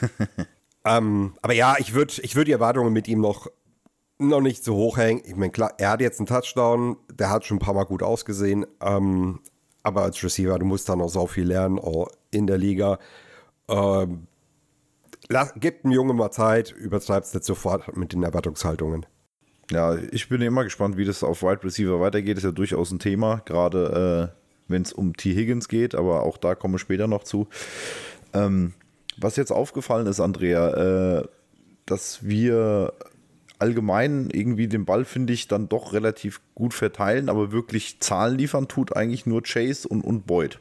ähm, 0.84 1.34
aber 1.42 1.54
ja, 1.54 1.76
ich 1.78 1.94
würde 1.94 2.14
ich 2.22 2.36
würd 2.36 2.48
die 2.48 2.52
Erwartungen 2.52 2.92
mit 2.92 3.08
ihm 3.08 3.20
noch, 3.20 3.48
noch 4.18 4.40
nicht 4.40 4.64
so 4.64 4.74
hoch 4.74 4.96
hängen. 4.96 5.22
Ich 5.24 5.36
meine, 5.36 5.52
klar, 5.52 5.74
er 5.78 5.90
hat 5.90 6.00
jetzt 6.00 6.20
einen 6.20 6.26
Touchdown, 6.26 6.96
der 7.12 7.30
hat 7.30 7.44
schon 7.44 7.56
ein 7.56 7.60
paar 7.60 7.74
Mal 7.74 7.84
gut 7.84 8.02
ausgesehen. 8.02 8.66
Ähm, 8.80 9.40
aber 9.82 10.02
als 10.02 10.22
Receiver, 10.22 10.58
du 10.58 10.66
musst 10.66 10.88
da 10.88 10.96
noch 10.96 11.08
so 11.08 11.26
viel 11.26 11.46
lernen 11.46 11.78
auch 11.78 12.08
in 12.30 12.46
der 12.46 12.58
Liga. 12.58 12.98
Ähm, 13.68 14.26
lass, 15.28 15.52
gib 15.56 15.82
dem 15.82 15.92
Jungen 15.92 16.16
mal 16.16 16.30
Zeit, 16.30 16.72
übertreibst 16.72 17.34
nicht 17.34 17.44
sofort 17.44 17.96
mit 17.96 18.12
den 18.12 18.22
Erwartungshaltungen. 18.22 19.06
Ja, 19.70 19.96
ich 19.96 20.28
bin 20.28 20.40
immer 20.40 20.64
gespannt, 20.64 20.96
wie 20.96 21.04
das 21.04 21.22
auf 21.22 21.42
Wide 21.42 21.62
Receiver 21.62 22.00
weitergeht. 22.00 22.38
Ist 22.38 22.44
ja 22.44 22.52
durchaus 22.52 22.90
ein 22.90 22.98
Thema, 22.98 23.42
gerade 23.44 24.32
äh, 24.32 24.38
wenn 24.68 24.82
es 24.82 24.92
um 24.92 25.14
T. 25.14 25.34
Higgins 25.34 25.68
geht, 25.68 25.94
aber 25.94 26.22
auch 26.22 26.38
da 26.38 26.54
kommen 26.54 26.74
wir 26.74 26.78
später 26.78 27.06
noch 27.06 27.24
zu. 27.24 27.48
Ähm, 28.32 28.72
was 29.18 29.36
jetzt 29.36 29.50
aufgefallen 29.50 30.06
ist, 30.06 30.20
Andrea, 30.20 31.18
äh, 31.18 31.28
dass 31.86 32.26
wir 32.26 32.92
allgemein 33.58 34.30
irgendwie 34.30 34.68
den 34.68 34.84
Ball, 34.84 35.04
finde 35.04 35.32
ich, 35.32 35.48
dann 35.48 35.68
doch 35.68 35.92
relativ 35.92 36.40
gut 36.54 36.74
verteilen, 36.74 37.28
aber 37.28 37.50
wirklich 37.50 37.98
Zahlen 38.00 38.38
liefern 38.38 38.68
tut 38.68 38.94
eigentlich 38.94 39.26
nur 39.26 39.42
Chase 39.42 39.88
und, 39.88 40.02
und 40.02 40.26
Boyd. 40.26 40.60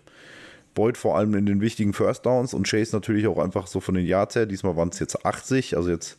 Boyd 0.74 0.98
vor 0.98 1.18
allem 1.18 1.34
in 1.36 1.46
den 1.46 1.62
wichtigen 1.62 1.94
First 1.94 2.26
Downs 2.26 2.54
und 2.54 2.68
Chase 2.68 2.96
natürlich 2.96 3.28
auch 3.28 3.38
einfach 3.38 3.68
so 3.68 3.80
von 3.80 3.96
den 3.96 4.06
Yards 4.06 4.36
her. 4.36 4.46
Diesmal 4.46 4.76
waren 4.76 4.90
es 4.90 5.00
jetzt 5.00 5.26
80, 5.26 5.76
also 5.78 5.90
jetzt 5.90 6.18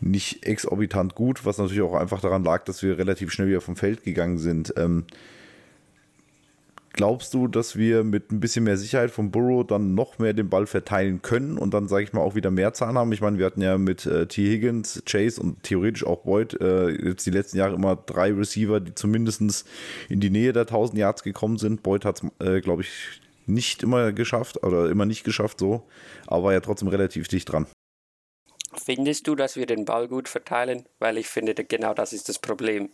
nicht 0.00 0.46
exorbitant 0.46 1.14
gut, 1.14 1.44
was 1.44 1.58
natürlich 1.58 1.82
auch 1.82 1.94
einfach 1.94 2.20
daran 2.20 2.44
lag, 2.44 2.64
dass 2.64 2.82
wir 2.82 2.98
relativ 2.98 3.32
schnell 3.32 3.48
wieder 3.48 3.60
vom 3.60 3.76
Feld 3.76 4.04
gegangen 4.04 4.38
sind. 4.38 4.72
Ähm, 4.76 5.04
glaubst 6.92 7.32
du, 7.34 7.46
dass 7.46 7.76
wir 7.76 8.04
mit 8.04 8.32
ein 8.32 8.40
bisschen 8.40 8.64
mehr 8.64 8.76
Sicherheit 8.76 9.10
vom 9.10 9.30
Burrow 9.30 9.66
dann 9.66 9.94
noch 9.94 10.18
mehr 10.18 10.34
den 10.34 10.48
Ball 10.48 10.66
verteilen 10.66 11.22
können 11.22 11.58
und 11.58 11.74
dann, 11.74 11.88
sage 11.88 12.04
ich 12.04 12.12
mal, 12.12 12.20
auch 12.20 12.34
wieder 12.34 12.50
mehr 12.50 12.74
Zahlen 12.74 12.98
haben? 12.98 13.12
Ich 13.12 13.20
meine, 13.20 13.38
wir 13.38 13.46
hatten 13.46 13.62
ja 13.62 13.78
mit 13.78 14.06
äh, 14.06 14.26
T. 14.26 14.42
Higgins, 14.42 15.02
Chase 15.06 15.40
und 15.40 15.62
theoretisch 15.62 16.04
auch 16.04 16.24
Boyd 16.24 16.60
äh, 16.60 16.90
jetzt 16.90 17.26
die 17.26 17.30
letzten 17.30 17.58
Jahre 17.58 17.74
immer 17.74 17.96
drei 17.96 18.32
Receiver, 18.32 18.80
die 18.80 18.94
zumindest 18.94 19.66
in 20.08 20.20
die 20.20 20.30
Nähe 20.30 20.52
der 20.52 20.62
1000 20.62 20.98
Yards 20.98 21.22
gekommen 21.22 21.58
sind. 21.58 21.82
Boyd 21.82 22.04
hat 22.04 22.22
es, 22.22 22.46
äh, 22.46 22.60
glaube 22.60 22.82
ich, 22.82 23.20
nicht 23.46 23.82
immer 23.82 24.12
geschafft 24.12 24.62
oder 24.62 24.90
immer 24.90 25.06
nicht 25.06 25.24
geschafft 25.24 25.60
so, 25.60 25.84
aber 26.26 26.52
ja 26.52 26.60
trotzdem 26.60 26.88
relativ 26.88 27.28
dicht 27.28 27.50
dran. 27.50 27.66
Findest 28.82 29.26
du, 29.26 29.34
dass 29.34 29.56
wir 29.56 29.66
den 29.66 29.84
Ball 29.84 30.08
gut 30.08 30.28
verteilen? 30.28 30.86
Weil 30.98 31.18
ich 31.18 31.28
finde, 31.28 31.54
genau 31.54 31.94
das 31.94 32.12
ist 32.12 32.28
das 32.28 32.38
Problem. 32.38 32.90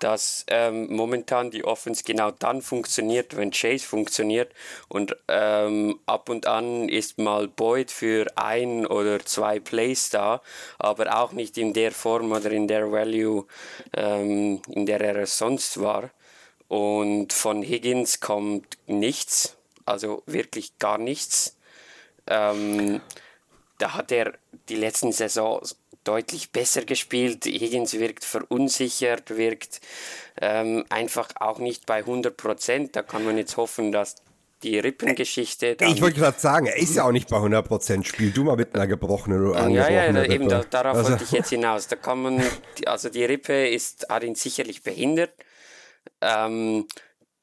Dass 0.00 0.44
ähm, 0.48 0.94
momentan 0.94 1.50
die 1.50 1.64
Offense 1.64 2.02
genau 2.04 2.30
dann 2.30 2.62
funktioniert, 2.62 3.36
wenn 3.36 3.50
Chase 3.50 3.86
funktioniert 3.86 4.52
und 4.88 5.16
ähm, 5.28 6.00
ab 6.06 6.28
und 6.28 6.46
an 6.46 6.88
ist 6.88 7.18
mal 7.18 7.48
Boyd 7.48 7.90
für 7.90 8.26
ein 8.36 8.86
oder 8.86 9.20
zwei 9.20 9.60
Plays 9.60 10.10
da, 10.10 10.42
aber 10.78 11.16
auch 11.18 11.32
nicht 11.32 11.58
in 11.58 11.72
der 11.72 11.92
Form 11.92 12.32
oder 12.32 12.50
in 12.50 12.66
der 12.68 12.90
Value, 12.90 13.46
ähm, 13.96 14.62
in 14.68 14.86
der 14.86 15.00
er 15.00 15.26
sonst 15.26 15.80
war. 15.80 16.10
Und 16.68 17.32
von 17.32 17.62
Higgins 17.62 18.20
kommt 18.20 18.78
nichts, 18.86 19.56
also 19.86 20.22
wirklich 20.26 20.78
gar 20.78 20.98
nichts. 20.98 21.56
Ähm, 22.26 23.00
da 23.80 23.94
hat 23.94 24.12
er 24.12 24.34
die 24.68 24.76
letzten 24.76 25.12
Saisons 25.12 25.76
deutlich 26.04 26.52
besser 26.52 26.84
gespielt. 26.84 27.44
Higgins 27.44 27.94
wirkt 27.94 28.24
verunsichert, 28.24 29.36
wirkt 29.36 29.80
ähm, 30.40 30.84
einfach 30.88 31.30
auch 31.36 31.58
nicht 31.58 31.86
bei 31.86 31.98
100 31.98 32.36
Prozent. 32.36 32.96
Da 32.96 33.02
kann 33.02 33.24
man 33.24 33.36
jetzt 33.36 33.56
hoffen, 33.56 33.92
dass 33.92 34.16
die 34.62 34.78
Rippengeschichte. 34.78 35.76
Ich 35.80 36.02
wollte 36.02 36.20
gerade 36.20 36.38
sagen, 36.38 36.66
er 36.66 36.76
ist 36.76 36.94
ja 36.94 37.04
auch 37.04 37.12
nicht 37.12 37.28
bei 37.28 37.36
100 37.36 37.66
Prozent. 37.66 38.06
Spiel 38.06 38.30
du 38.30 38.44
mal 38.44 38.56
mit 38.56 38.74
einer 38.74 38.86
gebrochenen 38.86 39.46
oder 39.46 39.68
Ja, 39.68 39.90
ja, 39.90 40.12
da, 40.12 40.24
eben 40.24 40.48
da, 40.48 40.62
darauf 40.68 40.96
also. 40.96 41.10
wollte 41.10 41.24
ich 41.24 41.32
jetzt 41.32 41.48
hinaus. 41.48 41.88
Da 41.88 41.96
kann 41.96 42.20
man, 42.22 42.42
also 42.86 43.08
die 43.08 43.24
Rippe 43.24 43.68
ist, 43.68 44.08
hat 44.10 44.22
ihn 44.22 44.34
sicherlich 44.34 44.82
behindert. 44.82 45.32
Ähm, 46.20 46.86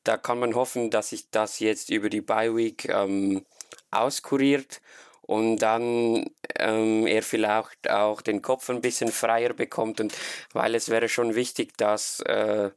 da 0.03 0.17
kann 0.17 0.39
man 0.39 0.55
hoffen, 0.55 0.91
dass 0.91 1.09
sich 1.09 1.29
das 1.31 1.59
jetzt 1.59 1.89
über 1.89 2.09
die 2.09 2.21
Bye 2.21 2.55
Week 2.55 2.87
ähm, 2.89 3.45
auskuriert 3.91 4.81
und 5.27 5.57
dann 5.57 6.25
ähm, 6.57 7.05
er 7.05 7.21
vielleicht 7.21 7.89
auch 7.89 8.21
den 8.21 8.41
Kopf 8.41 8.69
ein 8.69 8.81
bisschen 8.81 9.11
freier 9.11 9.53
bekommt. 9.53 9.99
Und 9.99 10.13
weil 10.53 10.73
es 10.73 10.89
wäre 10.89 11.09
schon 11.09 11.35
wichtig, 11.35 11.77
dass 11.77 12.21
äh, 12.21 12.71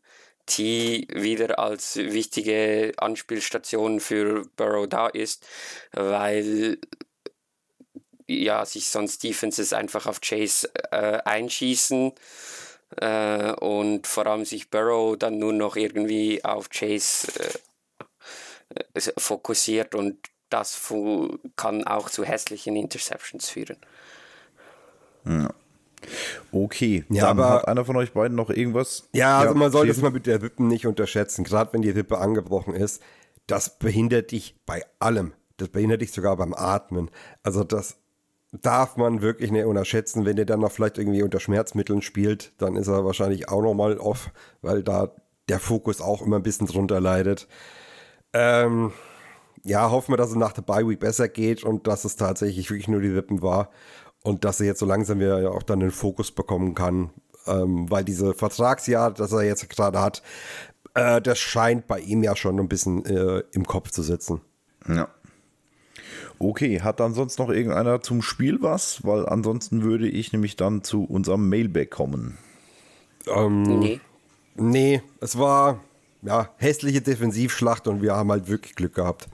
T 0.46 1.06
wieder 1.12 1.58
als 1.60 1.96
wichtige 1.96 2.92
Anspielstation 2.96 4.00
für 4.00 4.44
Burrow 4.56 4.88
da 4.88 5.06
ist, 5.06 5.46
weil 5.92 6.78
ja 8.26 8.64
sich 8.66 8.88
sonst 8.88 9.22
Defenses 9.22 9.72
einfach 9.72 10.06
auf 10.06 10.20
Chase 10.20 10.70
äh, 10.90 11.18
einschießen 11.24 12.12
äh, 12.96 13.52
und 13.52 14.08
vor 14.08 14.26
allem 14.26 14.44
sich 14.44 14.70
Burrow 14.70 15.16
dann 15.16 15.38
nur 15.38 15.52
noch 15.52 15.76
irgendwie 15.76 16.44
auf 16.44 16.68
Chase 16.68 17.28
äh, 18.94 19.00
fokussiert 19.18 19.94
und 19.94 20.18
das 20.50 20.92
kann 21.56 21.86
auch 21.86 22.10
zu 22.10 22.24
hässlichen 22.24 22.76
Interceptions 22.76 23.48
führen. 23.48 23.78
Ja. 25.26 25.50
Okay, 26.50 27.04
ja, 27.10 27.22
dann 27.22 27.38
aber 27.38 27.50
hat 27.50 27.68
einer 27.68 27.84
von 27.84 27.96
euch 27.96 28.12
beiden 28.12 28.36
noch 28.36 28.50
irgendwas? 28.50 29.08
Ja, 29.12 29.38
also 29.38 29.54
man 29.54 29.70
soll 29.70 29.86
das 29.86 29.98
mal 29.98 30.10
mit 30.10 30.26
der 30.26 30.42
Rippe 30.42 30.62
nicht 30.62 30.86
unterschätzen, 30.86 31.44
gerade 31.44 31.72
wenn 31.72 31.82
die 31.82 31.90
Rippe 31.90 32.18
angebrochen 32.18 32.74
ist. 32.74 33.02
Das 33.46 33.78
behindert 33.78 34.30
dich 34.30 34.56
bei 34.64 34.82
allem. 34.98 35.32
Das 35.58 35.68
behindert 35.68 36.00
dich 36.00 36.12
sogar 36.12 36.36
beim 36.36 36.54
Atmen. 36.54 37.10
Also 37.42 37.64
das 37.64 37.98
darf 38.52 38.96
man 38.96 39.20
wirklich 39.22 39.50
nicht 39.50 39.64
unterschätzen. 39.64 40.24
Wenn 40.24 40.36
der 40.36 40.46
dann 40.46 40.60
noch 40.60 40.72
vielleicht 40.72 40.98
irgendwie 40.98 41.22
unter 41.22 41.40
Schmerzmitteln 41.40 42.02
spielt, 42.02 42.52
dann 42.58 42.76
ist 42.76 42.88
er 42.88 43.04
wahrscheinlich 43.04 43.48
auch 43.48 43.62
nochmal 43.62 43.98
off, 43.98 44.30
weil 44.62 44.82
da 44.82 45.14
der 45.48 45.58
Fokus 45.58 46.00
auch 46.00 46.22
immer 46.22 46.36
ein 46.36 46.42
bisschen 46.42 46.66
drunter 46.66 47.00
leidet. 47.00 47.46
Ähm, 48.32 48.92
ja, 49.64 49.90
hoffen 49.90 50.12
wir, 50.12 50.16
dass 50.16 50.30
es 50.30 50.36
nach 50.36 50.52
der 50.52 50.62
Bye 50.62 50.88
Week 50.88 51.00
besser 51.00 51.28
geht 51.28 51.64
und 51.64 51.86
dass 51.86 52.04
es 52.04 52.16
tatsächlich 52.16 52.70
wirklich 52.70 52.88
nur 52.88 53.00
die 53.00 53.08
Rippen 53.08 53.42
war 53.42 53.70
und 54.22 54.44
dass 54.44 54.60
er 54.60 54.66
jetzt 54.66 54.80
so 54.80 54.86
langsam 54.86 55.20
wieder 55.20 55.50
auch 55.52 55.62
dann 55.62 55.80
den 55.80 55.90
Fokus 55.90 56.30
bekommen 56.30 56.74
kann, 56.74 57.10
ähm, 57.46 57.90
weil 57.90 58.04
diese 58.04 58.34
Vertragsjahr, 58.34 59.12
das 59.12 59.32
er 59.32 59.42
jetzt 59.42 59.68
gerade 59.68 60.00
hat, 60.00 60.22
äh, 60.94 61.20
das 61.20 61.38
scheint 61.38 61.86
bei 61.86 62.00
ihm 62.00 62.22
ja 62.22 62.36
schon 62.36 62.58
ein 62.58 62.68
bisschen 62.68 63.04
äh, 63.04 63.42
im 63.52 63.66
Kopf 63.66 63.90
zu 63.90 64.02
sitzen. 64.02 64.40
Ja. 64.88 65.08
Okay, 66.38 66.80
hat 66.80 67.00
dann 67.00 67.12
sonst 67.12 67.38
noch 67.38 67.50
irgendeiner 67.50 68.00
zum 68.00 68.22
Spiel 68.22 68.62
was? 68.62 69.04
Weil 69.04 69.26
ansonsten 69.26 69.82
würde 69.82 70.08
ich 70.08 70.32
nämlich 70.32 70.56
dann 70.56 70.82
zu 70.82 71.04
unserem 71.04 71.48
Mailback 71.48 71.90
kommen. 71.90 72.38
Ähm, 73.26 73.62
nee. 73.62 74.00
Nee, 74.56 75.02
es 75.20 75.38
war 75.38 75.80
ja 76.22 76.48
hässliche 76.56 77.02
Defensivschlacht 77.02 77.86
und 77.88 78.02
wir 78.02 78.16
haben 78.16 78.30
halt 78.30 78.48
wirklich 78.48 78.74
Glück 78.74 78.94
gehabt. 78.94 79.28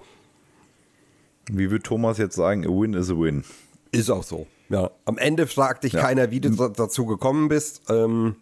Wie 1.50 1.70
würde 1.70 1.82
Thomas 1.82 2.18
jetzt 2.18 2.36
sagen, 2.36 2.66
a 2.66 2.68
win 2.68 2.94
is 2.94 3.10
a 3.10 3.14
win? 3.14 3.44
Ist 3.92 4.10
auch 4.10 4.24
so. 4.24 4.46
Ja. 4.68 4.90
Am 5.04 5.18
Ende 5.18 5.46
fragt 5.46 5.84
dich 5.84 5.92
ja. 5.92 6.00
keiner, 6.00 6.30
wie 6.30 6.40
du 6.40 6.50
dazu 6.50 7.06
gekommen 7.06 7.48
bist. 7.48 7.82
Ähm, 7.88 8.36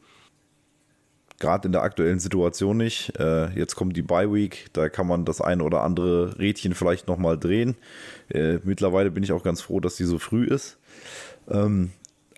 Gerade 1.40 1.66
in 1.66 1.72
der 1.72 1.82
aktuellen 1.82 2.20
Situation 2.20 2.76
nicht. 2.76 3.12
Äh, 3.18 3.50
jetzt 3.58 3.74
kommt 3.74 3.96
die 3.96 4.02
Bye 4.02 4.32
Week, 4.32 4.68
da 4.72 4.88
kann 4.88 5.06
man 5.06 5.24
das 5.24 5.40
eine 5.40 5.64
oder 5.64 5.82
andere 5.82 6.38
Rädchen 6.38 6.74
vielleicht 6.74 7.08
nochmal 7.08 7.38
drehen. 7.38 7.76
Äh, 8.30 8.58
mittlerweile 8.62 9.10
bin 9.10 9.22
ich 9.22 9.32
auch 9.32 9.42
ganz 9.42 9.60
froh, 9.60 9.80
dass 9.80 9.96
die 9.96 10.04
so 10.04 10.18
früh 10.18 10.46
ist. 10.46 10.78
Ähm, 11.50 11.90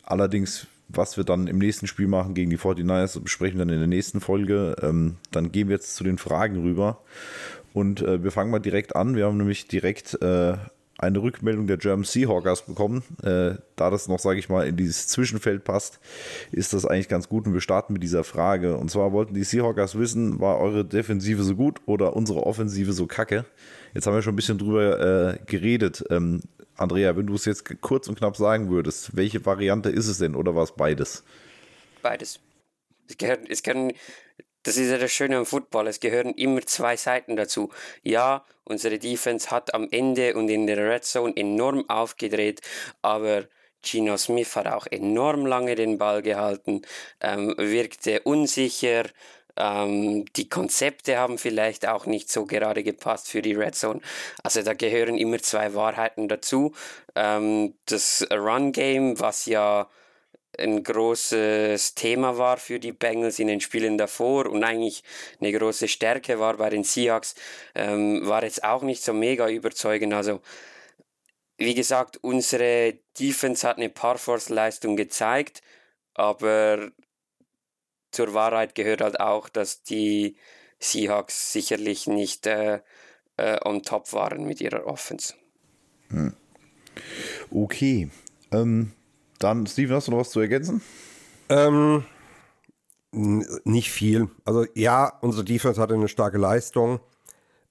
allerdings, 0.03 0.67
was 0.89 1.17
wir 1.17 1.25
dann 1.25 1.47
im 1.47 1.59
nächsten 1.59 1.87
Spiel 1.87 2.09
machen 2.09 2.35
gegen 2.35 2.51
die 2.51 2.59
49ers, 2.59 3.21
besprechen 3.21 3.59
wir 3.59 3.67
dann 3.67 3.75
in 3.75 3.81
der 3.81 3.87
nächsten 3.87 4.21
Folge. 4.21 4.75
Ähm, 4.83 5.17
dann 5.31 5.53
gehen 5.53 5.69
wir 5.69 5.77
jetzt 5.77 5.95
zu 5.95 6.03
den 6.03 6.19
Fragen 6.19 6.63
rüber. 6.63 7.03
Und 7.77 8.01
äh, 8.01 8.25
wir 8.25 8.33
fangen 8.33 8.51
mal 8.51 8.59
direkt 8.59 8.97
an. 8.97 9.17
Wir 9.17 9.27
haben 9.27 9.37
nämlich 9.37 9.69
direkt 9.69 10.15
äh, 10.23 10.55
eine 10.97 11.19
Rückmeldung 11.19 11.67
der 11.67 11.77
German 11.77 12.07
Seahawkers 12.07 12.65
bekommen. 12.65 13.03
Äh, 13.23 13.57
da 13.77 13.91
das 13.91 14.09
noch, 14.09 14.19
sage 14.19 14.39
ich 14.39 14.49
mal, 14.49 14.67
in 14.67 14.79
dieses 14.79 15.09
Zwischenfeld 15.09 15.63
passt, 15.63 16.01
ist 16.53 16.73
das 16.73 16.87
eigentlich 16.87 17.11
ganz 17.11 17.29
gut. 17.29 17.47
Und 17.47 17.53
wir 17.53 17.61
starten 17.61 17.93
mit 17.93 18.03
dieser 18.03 18.25
Frage. 18.25 18.79
Und 18.79 18.91
zwar 18.91 19.13
wollten 19.13 19.35
die 19.35 19.45
Seahawkers 19.45 19.99
wissen, 19.99 20.41
war 20.41 20.59
eure 20.59 20.87
Defensive 20.87 21.43
so 21.43 21.55
gut 21.55 21.83
oder 21.85 22.17
unsere 22.17 22.47
Offensive 22.47 22.95
so 22.95 23.07
kacke? 23.07 23.45
Jetzt 23.93 24.07
haben 24.07 24.15
wir 24.15 24.23
schon 24.23 24.33
ein 24.33 24.37
bisschen 24.37 24.57
drüber 24.57 25.35
äh, 25.35 25.39
geredet. 25.45 26.03
Ähm, 26.09 26.41
Andrea, 26.77 27.15
wenn 27.15 27.27
du 27.27 27.35
es 27.35 27.45
jetzt 27.45 27.83
kurz 27.83 28.09
und 28.09 28.17
knapp 28.17 28.39
sagen 28.39 28.71
würdest, 28.71 29.15
welche 29.17 29.45
Variante 29.45 29.91
ist 29.91 30.09
es 30.09 30.17
denn 30.17 30.35
oder 30.35 30.55
war 30.55 30.65
es 30.65 30.73
beides? 30.73 31.25
Beides. 32.01 32.41
Es 33.07 33.19
gehört, 33.19 33.41
es 33.51 33.63
können 33.63 33.93
das 34.67 34.77
ist 34.77 34.91
ja 34.91 34.99
das 34.99 35.13
Schöne 35.13 35.37
am 35.39 35.47
Football. 35.47 35.87
Es 35.89 36.01
gehören 36.01 36.35
immer 36.35 36.63
zwei 36.67 36.97
Seiten 36.97 37.37
dazu. 37.37 37.71
Ja, 38.03 38.45
unsere 38.65 38.99
Defense 38.99 39.51
hat 39.51 39.75
am 39.75 39.89
Ende 39.91 40.35
und 40.35 40.49
in 40.49 40.67
der 40.67 40.79
Red 40.79 41.05
Zone 41.05 41.33
enorm 41.37 41.89
aufgedreht, 41.89 42.61
aber 43.03 43.45
Gino 43.83 44.17
Smith 44.17 44.57
hat 44.57 44.67
auch 44.67 44.87
enorm 44.91 45.47
lange 45.47 45.77
den 45.77 45.97
Ball 45.99 46.23
gehalten, 46.23 46.83
ähm, 47.21 47.55
wirkte 47.57 48.21
unsicher, 48.23 49.05
Ähm, 49.59 50.27
die 50.37 50.49
Konzepte 50.51 51.17
haben 51.17 51.39
vielleicht 51.39 51.87
auch 51.89 52.05
nicht 52.07 52.31
so 52.31 52.45
gerade 52.45 52.83
gepasst 52.83 53.31
für 53.31 53.41
die 53.43 53.55
Red 53.55 53.75
Zone. 53.75 54.01
Also 54.43 54.63
da 54.63 54.75
gehören 54.75 55.17
immer 55.17 55.39
zwei 55.39 55.75
Wahrheiten 55.75 56.29
dazu. 56.29 56.75
Ähm, 57.15 57.75
das 57.87 58.27
Run-Game, 58.31 59.19
was 59.19 59.47
ja 59.47 59.89
ein 60.59 60.83
großes 60.83 61.95
Thema 61.95 62.39
war 62.39 62.57
für 62.57 62.79
die 62.79 62.93
Bengals 62.93 63.39
in 63.39 63.49
den 63.49 63.61
Spielen 63.61 63.99
davor 63.99 64.47
und 64.47 64.65
eigentlich 64.65 65.03
eine 65.41 65.53
große 65.53 65.89
Stärke 65.89 66.39
war 66.39 66.57
bei 66.57 66.71
den 66.71 66.85
Seahawks, 66.85 67.35
ähm, 67.75 68.27
war 68.27 68.43
jetzt 68.43 68.65
auch 68.65 68.83
nicht 68.83 69.03
so 69.03 69.13
mega 69.13 69.49
überzeugend. 69.49 70.15
Also 70.15 70.41
wie 71.59 71.75
gesagt, 71.75 72.19
unsere 72.23 72.99
Defense 73.19 73.67
hat 73.67 73.79
eine 73.79 73.89
Parforce-Leistung 73.89 74.97
gezeigt, 74.97 75.63
aber 76.15 76.91
zur 78.11 78.35
Wahrheit 78.35 78.75
gehört 78.75 79.01
halt 79.01 79.21
auch, 79.21 79.49
dass 79.49 79.83
die 79.83 80.37
Seahawks 80.79 81.53
sicherlich 81.53 82.07
nicht 82.07 82.47
äh, 82.47 82.81
äh, 83.37 83.59
on 83.65 83.83
top 83.83 84.13
waren 84.13 84.45
mit 84.45 84.61
ihrer 84.61 84.87
Offense. 84.87 85.35
Hm. 86.09 86.35
Okay. 87.51 88.11
Ähm, 88.53 88.93
dann, 89.39 89.67
Steven, 89.67 89.97
hast 89.97 90.09
du 90.09 90.13
noch 90.13 90.19
was 90.19 90.31
zu 90.31 90.41
ergänzen? 90.41 90.83
Ähm, 91.49 92.05
nicht 93.13 93.91
viel. 93.91 94.29
Also 94.45 94.67
ja, 94.75 95.13
unsere 95.21 95.45
Defense 95.45 95.81
hatte 95.81 95.95
eine 95.95 96.09
starke 96.09 96.39
Leistung. 96.39 97.01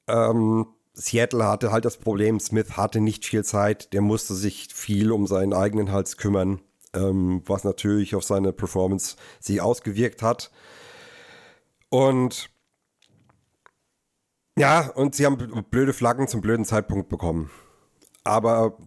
Ähm, 0.07 0.67
Seattle 0.93 1.45
hatte 1.45 1.71
halt 1.71 1.85
das 1.85 1.97
Problem, 1.97 2.39
Smith 2.39 2.77
hatte 2.77 3.01
nicht 3.01 3.25
viel 3.25 3.43
Zeit, 3.43 3.91
der 3.93 4.01
musste 4.01 4.33
sich 4.33 4.73
viel 4.73 5.11
um 5.11 5.27
seinen 5.27 5.53
eigenen 5.53 5.91
Hals 5.91 6.17
kümmern, 6.17 6.61
ähm, 6.93 7.41
was 7.45 7.65
natürlich 7.65 8.15
auf 8.15 8.23
seine 8.23 8.53
Performance 8.53 9.17
sich 9.39 9.61
ausgewirkt 9.61 10.21
hat. 10.21 10.51
Und 11.89 12.49
ja, 14.57 14.89
und 14.91 15.15
sie 15.15 15.25
haben 15.25 15.65
blöde 15.69 15.91
Flaggen 15.91 16.29
zum 16.29 16.39
blöden 16.39 16.63
Zeitpunkt 16.65 17.09
bekommen. 17.09 17.51
Aber 18.23 18.77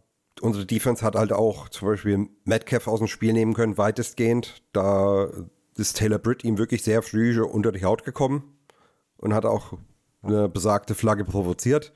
unsere 0.41 0.67
Defense 0.67 1.05
hat 1.05 1.17
halt 1.17 1.33
auch 1.33 1.69
zum 1.69 1.89
Beispiel 1.89 2.29
Metcalf 2.45 2.89
aus 2.89 2.99
dem 3.01 3.09
Spiel 3.09 3.33
nehmen 3.33 3.55
können, 3.55 3.79
weitestgehend. 3.79 4.63
Da 4.73 5.29
ist 5.77 5.97
Taylor 5.97 6.19
Britt 6.19 6.45
ihm 6.45 6.59
wirklich 6.59 6.83
sehr 6.83 7.03
früh 7.03 7.41
unter 7.41 7.73
die 7.73 7.85
Haut 7.85 8.05
gekommen 8.05 8.59
und 9.17 9.35
hat 9.35 9.45
auch 9.45 9.79
eine 10.23 10.49
besagte 10.49 10.95
Flagge 10.95 11.25
provoziert. 11.25 11.93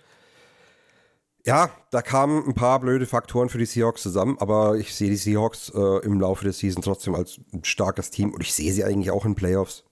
Ja, 1.44 1.70
da 1.90 2.02
kamen 2.02 2.44
ein 2.46 2.54
paar 2.54 2.78
blöde 2.78 3.04
Faktoren 3.04 3.48
für 3.48 3.58
die 3.58 3.66
Seahawks 3.66 4.02
zusammen, 4.02 4.36
aber 4.38 4.76
ich 4.76 4.94
sehe 4.94 5.10
die 5.10 5.16
Seahawks 5.16 5.72
äh, 5.74 6.04
im 6.04 6.20
Laufe 6.20 6.44
der 6.44 6.52
Season 6.52 6.82
trotzdem 6.82 7.16
als 7.16 7.40
ein 7.52 7.64
starkes 7.64 8.10
Team 8.10 8.32
und 8.32 8.42
ich 8.42 8.54
sehe 8.54 8.72
sie 8.72 8.84
eigentlich 8.84 9.10
auch 9.10 9.24
in 9.24 9.34
Playoffs. 9.34 9.82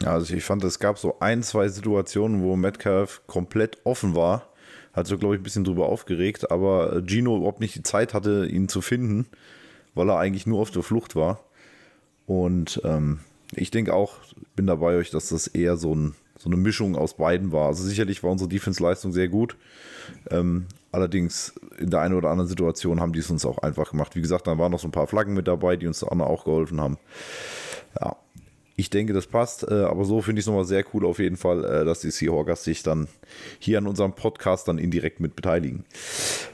Ja, 0.00 0.12
also 0.12 0.34
ich 0.34 0.44
fand, 0.44 0.64
es 0.64 0.78
gab 0.78 0.98
so 0.98 1.18
ein, 1.20 1.42
zwei 1.42 1.68
Situationen, 1.68 2.42
wo 2.42 2.56
Metcalf 2.56 3.22
komplett 3.26 3.78
offen 3.84 4.14
war. 4.14 4.50
Hat 4.96 5.06
so, 5.06 5.18
glaube 5.18 5.34
ich, 5.34 5.40
ein 5.40 5.44
bisschen 5.44 5.64
drüber 5.64 5.86
aufgeregt, 5.86 6.50
aber 6.50 7.02
Gino 7.06 7.36
überhaupt 7.36 7.60
nicht 7.60 7.74
die 7.74 7.82
Zeit 7.82 8.14
hatte, 8.14 8.46
ihn 8.46 8.68
zu 8.68 8.80
finden, 8.80 9.26
weil 9.94 10.08
er 10.08 10.18
eigentlich 10.18 10.46
nur 10.46 10.58
auf 10.60 10.70
der 10.70 10.82
Flucht 10.82 11.14
war. 11.14 11.40
Und 12.24 12.80
ähm, 12.82 13.20
ich 13.54 13.70
denke 13.70 13.92
auch, 13.92 14.14
bin 14.56 14.66
dabei 14.66 14.96
euch, 14.96 15.10
dass 15.10 15.28
das 15.28 15.48
eher 15.48 15.76
so, 15.76 15.94
ein, 15.94 16.14
so 16.38 16.48
eine 16.48 16.56
Mischung 16.56 16.96
aus 16.96 17.18
beiden 17.18 17.52
war. 17.52 17.66
Also 17.66 17.84
sicherlich 17.84 18.22
war 18.22 18.30
unsere 18.30 18.48
Defense-Leistung 18.48 19.12
sehr 19.12 19.28
gut. 19.28 19.56
Ähm, 20.30 20.66
allerdings 20.92 21.54
in 21.78 21.90
der 21.90 22.00
einen 22.00 22.14
oder 22.14 22.30
anderen 22.30 22.48
Situation 22.48 23.00
haben 23.00 23.12
die 23.12 23.18
es 23.18 23.30
uns 23.30 23.44
auch 23.44 23.58
einfach 23.58 23.90
gemacht. 23.90 24.16
Wie 24.16 24.22
gesagt, 24.22 24.46
da 24.46 24.56
waren 24.56 24.72
noch 24.72 24.80
so 24.80 24.88
ein 24.88 24.92
paar 24.92 25.06
Flaggen 25.06 25.34
mit 25.34 25.46
dabei, 25.46 25.76
die 25.76 25.86
uns 25.86 26.02
auch 26.02 26.44
geholfen 26.44 26.80
haben. 26.80 26.96
Ja, 28.00 28.16
ich 28.76 28.90
denke, 28.90 29.14
das 29.14 29.26
passt. 29.26 29.68
Äh, 29.68 29.74
aber 29.74 30.04
so 30.04 30.20
finde 30.20 30.38
ich 30.38 30.44
es 30.44 30.46
nochmal 30.46 30.66
sehr 30.66 30.84
cool 30.92 31.06
auf 31.06 31.18
jeden 31.18 31.36
Fall, 31.36 31.64
äh, 31.64 31.84
dass 31.84 32.00
die 32.00 32.10
Seahawkers 32.10 32.62
sich 32.62 32.82
dann 32.82 33.08
hier 33.58 33.78
an 33.78 33.86
unserem 33.86 34.12
Podcast 34.12 34.68
dann 34.68 34.78
indirekt 34.78 35.18
mit 35.18 35.34
beteiligen. 35.34 35.84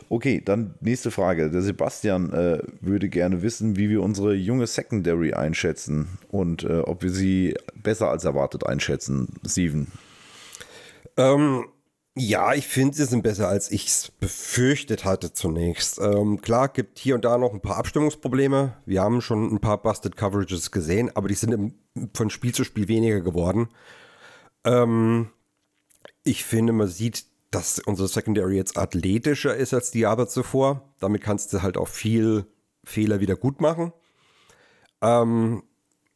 Okay, 0.09 0.41
dann 0.45 0.75
nächste 0.81 1.11
Frage. 1.11 1.51
Der 1.51 1.63
Sebastian 1.63 2.33
äh, 2.33 2.63
würde 2.81 3.09
gerne 3.09 3.43
wissen, 3.43 3.77
wie 3.77 3.91
wir 3.91 4.03
unsere 4.03 4.35
junge 4.35 4.67
Secondary 4.67 5.35
einschätzen 5.35 6.19
und 6.29 6.65
ob 6.65 7.03
wir 7.03 7.11
sie 7.11 7.55
besser 7.75 8.11
als 8.11 8.25
erwartet 8.25 8.67
einschätzen. 8.67 9.29
Steven. 9.47 9.89
Ähm, 11.17 11.65
ja, 12.15 12.53
ich 12.53 12.67
finde, 12.69 12.95
sie 12.95 13.07
sind 13.07 13.23
besser, 13.23 13.49
als 13.49 13.71
ich 13.71 13.87
es 13.87 14.11
befürchtet 14.11 15.05
hatte 15.07 15.33
zunächst. 15.33 15.99
Ähm, 15.99 16.43
klar, 16.43 16.69
gibt 16.69 16.99
hier 16.99 17.15
und 17.15 17.25
da 17.25 17.39
noch 17.39 17.55
ein 17.55 17.63
paar 17.63 17.79
Abstimmungsprobleme. 17.79 18.77
Wir 18.85 19.01
haben 19.01 19.23
schon 19.23 19.51
ein 19.53 19.61
paar 19.61 19.81
Busted 19.81 20.17
Coverages 20.17 20.71
gesehen, 20.71 21.11
aber 21.17 21.29
die 21.29 21.35
sind 21.35 21.53
im, 21.53 21.75
von 22.15 22.29
Spiel 22.29 22.55
zu 22.55 22.65
Spiel 22.65 22.89
weniger 22.89 23.23
geworden. 23.23 23.69
Ähm, 24.65 25.31
ich 26.23 26.45
finde, 26.45 26.75
man 26.75 26.89
sieht, 26.89 27.25
dass 27.51 27.79
unsere 27.79 28.09
Secondary 28.09 28.57
jetzt 28.57 28.77
athletischer 28.77 29.57
ist 29.57 29.73
als 29.73 29.91
die 29.91 30.01
Jahre 30.01 30.29
zuvor. 30.29 30.95
Damit 31.01 31.23
kannst 31.23 31.53
du 31.53 31.63
halt 31.63 31.79
auch 31.79 31.89
viel 31.89 32.47
Fehler 32.85 33.21
wieder 33.21 33.37
gut 33.37 33.61
machen. 33.63 33.93
Ähm, 35.01 35.63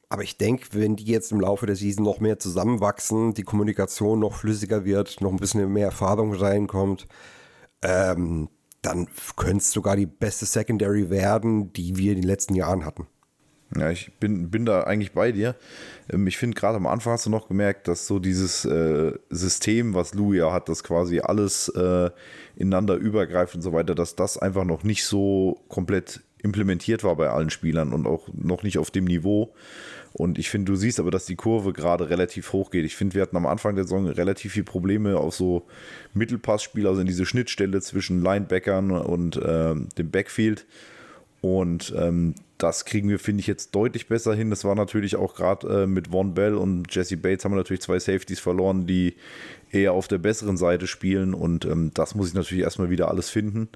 aber 0.08 0.22
ich 0.22 0.38
denke, 0.38 0.68
wenn 0.72 0.96
die 0.96 1.04
jetzt 1.04 1.32
im 1.32 1.40
Laufe 1.40 1.66
der 1.66 1.76
Season 1.76 2.04
noch 2.04 2.20
mehr 2.20 2.38
zusammenwachsen, 2.38 3.34
die 3.34 3.42
Kommunikation 3.42 4.20
noch 4.20 4.34
flüssiger 4.34 4.84
wird, 4.84 5.20
noch 5.20 5.32
ein 5.32 5.38
bisschen 5.38 5.72
mehr 5.72 5.86
Erfahrung 5.86 6.32
reinkommt, 6.32 7.06
ähm, 7.82 8.48
dann 8.82 9.08
könnte 9.36 9.58
es 9.58 9.72
sogar 9.72 9.96
die 9.96 10.06
beste 10.06 10.46
Secondary 10.46 11.10
werden, 11.10 11.72
die 11.72 11.96
wir 11.96 12.12
in 12.12 12.20
den 12.20 12.28
letzten 12.28 12.54
Jahren 12.54 12.84
hatten. 12.84 13.08
Ja, 13.76 13.90
ich 13.90 14.12
bin, 14.20 14.48
bin 14.50 14.64
da 14.64 14.84
eigentlich 14.84 15.12
bei 15.12 15.32
dir. 15.32 15.56
Ähm, 16.08 16.26
ich 16.28 16.38
finde, 16.38 16.54
gerade 16.54 16.76
am 16.76 16.86
Anfang 16.86 17.14
hast 17.14 17.26
du 17.26 17.30
noch 17.30 17.48
gemerkt, 17.48 17.88
dass 17.88 18.06
so 18.06 18.20
dieses 18.20 18.64
äh, 18.64 19.12
System, 19.30 19.94
was 19.94 20.14
Lou 20.14 20.32
ja 20.32 20.52
hat, 20.52 20.68
das 20.68 20.84
quasi 20.84 21.18
alles 21.18 21.68
äh, 21.70 22.10
ineinander 22.54 22.94
übergreift 22.94 23.56
und 23.56 23.62
so 23.62 23.72
weiter, 23.72 23.96
dass 23.96 24.14
das 24.14 24.38
einfach 24.38 24.64
noch 24.64 24.84
nicht 24.84 25.04
so 25.04 25.64
komplett 25.68 26.20
implementiert 26.42 27.02
war 27.02 27.16
bei 27.16 27.28
allen 27.28 27.50
Spielern 27.50 27.92
und 27.92 28.06
auch 28.06 28.28
noch 28.32 28.62
nicht 28.62 28.78
auf 28.78 28.92
dem 28.92 29.04
Niveau. 29.04 29.52
Und 30.16 30.38
ich 30.38 30.48
finde, 30.48 30.72
du 30.72 30.76
siehst 30.76 30.98
aber, 30.98 31.10
dass 31.10 31.26
die 31.26 31.36
Kurve 31.36 31.74
gerade 31.74 32.08
relativ 32.08 32.54
hoch 32.54 32.70
geht. 32.70 32.86
Ich 32.86 32.96
finde, 32.96 33.14
wir 33.14 33.22
hatten 33.22 33.36
am 33.36 33.44
Anfang 33.44 33.74
der 33.74 33.84
Saison 33.84 34.06
relativ 34.06 34.52
viele 34.52 34.64
Probleme 34.64 35.18
auf 35.18 35.34
so 35.34 35.66
Mittelpassspiel, 36.14 36.86
also 36.86 37.02
in 37.02 37.06
diese 37.06 37.26
Schnittstelle 37.26 37.82
zwischen 37.82 38.22
Linebackern 38.22 38.92
und 38.92 39.36
äh, 39.36 39.74
dem 39.74 40.10
Backfield. 40.10 40.64
Und 41.42 41.94
ähm, 41.98 42.34
das 42.56 42.86
kriegen 42.86 43.10
wir, 43.10 43.18
finde 43.18 43.40
ich, 43.40 43.46
jetzt 43.46 43.74
deutlich 43.74 44.08
besser 44.08 44.34
hin. 44.34 44.48
Das 44.48 44.64
war 44.64 44.74
natürlich 44.74 45.16
auch 45.16 45.34
gerade 45.34 45.82
äh, 45.82 45.86
mit 45.86 46.08
Von 46.08 46.32
Bell 46.32 46.54
und 46.54 46.94
Jesse 46.94 47.18
Bates 47.18 47.44
haben 47.44 47.52
wir 47.52 47.56
natürlich 47.56 47.82
zwei 47.82 47.98
Safeties 47.98 48.40
verloren, 48.40 48.86
die 48.86 49.16
eher 49.70 49.92
auf 49.92 50.08
der 50.08 50.16
besseren 50.16 50.56
Seite 50.56 50.86
spielen. 50.86 51.34
Und 51.34 51.66
ähm, 51.66 51.90
das 51.92 52.14
muss 52.14 52.28
ich 52.28 52.34
natürlich 52.34 52.64
erstmal 52.64 52.88
wieder 52.88 53.10
alles 53.10 53.28
finden. 53.28 53.68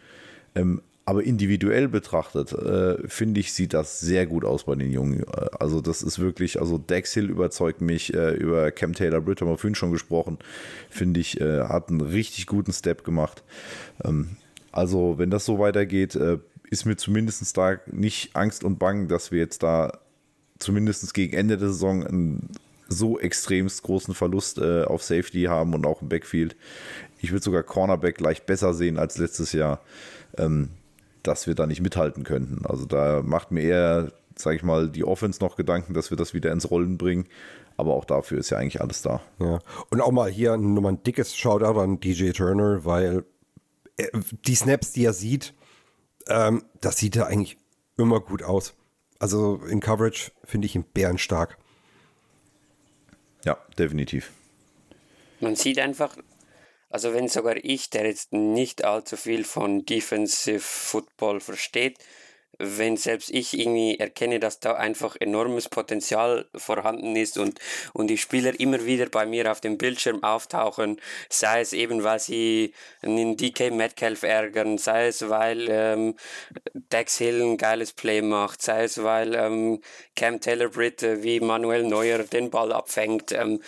Ähm, 0.54 0.80
aber 1.10 1.24
individuell 1.24 1.88
betrachtet, 1.88 2.52
äh, 2.52 2.96
finde 3.08 3.40
ich, 3.40 3.52
sieht 3.52 3.74
das 3.74 3.98
sehr 3.98 4.26
gut 4.26 4.44
aus 4.44 4.62
bei 4.62 4.76
den 4.76 4.92
Jungen. 4.92 5.24
Äh, 5.24 5.46
also, 5.58 5.80
das 5.80 6.02
ist 6.02 6.20
wirklich, 6.20 6.60
also 6.60 6.78
Dex 6.78 7.12
Hill 7.14 7.30
überzeugt 7.30 7.80
mich, 7.80 8.14
äh, 8.14 8.34
über 8.34 8.70
Cam 8.70 8.92
Taylor 8.92 9.20
Britt 9.20 9.40
haben 9.40 9.48
wir 9.48 9.58
vorhin 9.58 9.74
schon 9.74 9.90
gesprochen, 9.90 10.38
finde 10.88 11.18
ich, 11.18 11.40
äh, 11.40 11.64
hat 11.64 11.88
einen 11.88 12.00
richtig 12.00 12.46
guten 12.46 12.72
Step 12.72 13.02
gemacht. 13.02 13.42
Ähm, 14.04 14.36
also, 14.70 15.18
wenn 15.18 15.30
das 15.30 15.44
so 15.44 15.58
weitergeht, 15.58 16.14
äh, 16.14 16.38
ist 16.70 16.84
mir 16.84 16.94
zumindest 16.94 17.56
da 17.56 17.80
nicht 17.90 18.36
Angst 18.36 18.62
und 18.62 18.78
Bang, 18.78 19.08
dass 19.08 19.32
wir 19.32 19.40
jetzt 19.40 19.64
da 19.64 19.98
zumindest 20.60 21.12
gegen 21.12 21.36
Ende 21.36 21.58
der 21.58 21.70
Saison 21.70 22.06
einen 22.06 22.50
so 22.88 23.18
extremst 23.18 23.82
großen 23.82 24.14
Verlust 24.14 24.58
äh, 24.58 24.84
auf 24.84 25.02
Safety 25.02 25.46
haben 25.48 25.74
und 25.74 25.86
auch 25.86 26.02
im 26.02 26.08
Backfield. 26.08 26.54
Ich 27.20 27.32
würde 27.32 27.42
sogar 27.42 27.64
Cornerback 27.64 28.20
leicht 28.20 28.46
besser 28.46 28.74
sehen 28.74 28.96
als 28.96 29.18
letztes 29.18 29.52
Jahr. 29.52 29.80
Ähm, 30.38 30.68
dass 31.22 31.46
wir 31.46 31.54
da 31.54 31.66
nicht 31.66 31.80
mithalten 31.80 32.24
könnten. 32.24 32.66
Also 32.66 32.84
da 32.84 33.22
macht 33.24 33.50
mir 33.50 33.62
eher, 33.62 34.12
sage 34.36 34.56
ich 34.56 34.62
mal, 34.62 34.88
die 34.88 35.04
Offense 35.04 35.42
noch 35.42 35.56
Gedanken, 35.56 35.94
dass 35.94 36.10
wir 36.10 36.16
das 36.16 36.34
wieder 36.34 36.52
ins 36.52 36.70
Rollen 36.70 36.98
bringen. 36.98 37.26
Aber 37.76 37.94
auch 37.94 38.04
dafür 38.04 38.38
ist 38.38 38.50
ja 38.50 38.58
eigentlich 38.58 38.80
alles 38.80 39.02
da. 39.02 39.20
Ja. 39.38 39.58
Und 39.90 40.00
auch 40.00 40.10
mal 40.10 40.30
hier 40.30 40.56
nochmal 40.56 40.92
ein 40.92 41.02
dickes 41.02 41.36
Shoutout 41.36 41.80
an 41.80 42.00
DJ 42.00 42.30
Turner, 42.30 42.84
weil 42.84 43.24
die 44.46 44.54
Snaps, 44.54 44.92
die 44.92 45.04
er 45.04 45.12
sieht, 45.12 45.54
ähm, 46.28 46.64
das 46.80 46.98
sieht 46.98 47.16
er 47.16 47.26
eigentlich 47.26 47.58
immer 47.96 48.20
gut 48.20 48.42
aus. 48.42 48.74
Also 49.18 49.60
in 49.68 49.80
Coverage 49.80 50.32
finde 50.44 50.66
ich 50.66 50.74
ihn 50.74 50.84
bärenstark. 50.84 51.58
Ja, 53.44 53.58
definitiv. 53.78 54.32
Man 55.40 55.56
sieht 55.56 55.78
einfach, 55.78 56.16
also 56.90 57.14
wenn 57.14 57.28
sogar 57.28 57.56
ich, 57.56 57.90
der 57.90 58.06
jetzt 58.06 58.32
nicht 58.32 58.84
allzu 58.84 59.16
viel 59.16 59.44
von 59.44 59.86
Defensive 59.86 60.60
Football 60.60 61.40
versteht, 61.40 61.98
wenn 62.62 62.98
selbst 62.98 63.30
ich 63.30 63.58
irgendwie 63.58 63.98
erkenne, 63.98 64.38
dass 64.38 64.60
da 64.60 64.74
einfach 64.74 65.16
enormes 65.18 65.70
Potenzial 65.70 66.46
vorhanden 66.54 67.16
ist 67.16 67.38
und, 67.38 67.58
und 67.94 68.08
die 68.08 68.18
Spieler 68.18 68.58
immer 68.60 68.84
wieder 68.84 69.06
bei 69.06 69.24
mir 69.24 69.50
auf 69.50 69.62
dem 69.62 69.78
Bildschirm 69.78 70.22
auftauchen, 70.22 71.00
sei 71.30 71.62
es 71.62 71.72
eben, 71.72 72.04
weil 72.04 72.20
sie 72.20 72.74
einen 73.00 73.38
DK 73.38 73.70
Metcalf 73.70 74.24
ärgern, 74.24 74.76
sei 74.76 75.06
es, 75.06 75.30
weil 75.30 75.68
ähm, 75.70 76.16
Dex 76.74 77.16
Hill 77.16 77.40
ein 77.40 77.56
geiles 77.56 77.94
Play 77.94 78.20
macht, 78.20 78.60
sei 78.60 78.84
es, 78.84 79.02
weil 79.02 79.34
ähm, 79.34 79.80
Cam 80.14 80.40
Taylor 80.40 80.68
Britt 80.68 81.02
äh, 81.02 81.22
wie 81.22 81.40
Manuel 81.40 81.84
Neuer 81.84 82.18
den 82.24 82.50
Ball 82.50 82.72
abfängt. 82.72 83.32
Ähm, 83.32 83.62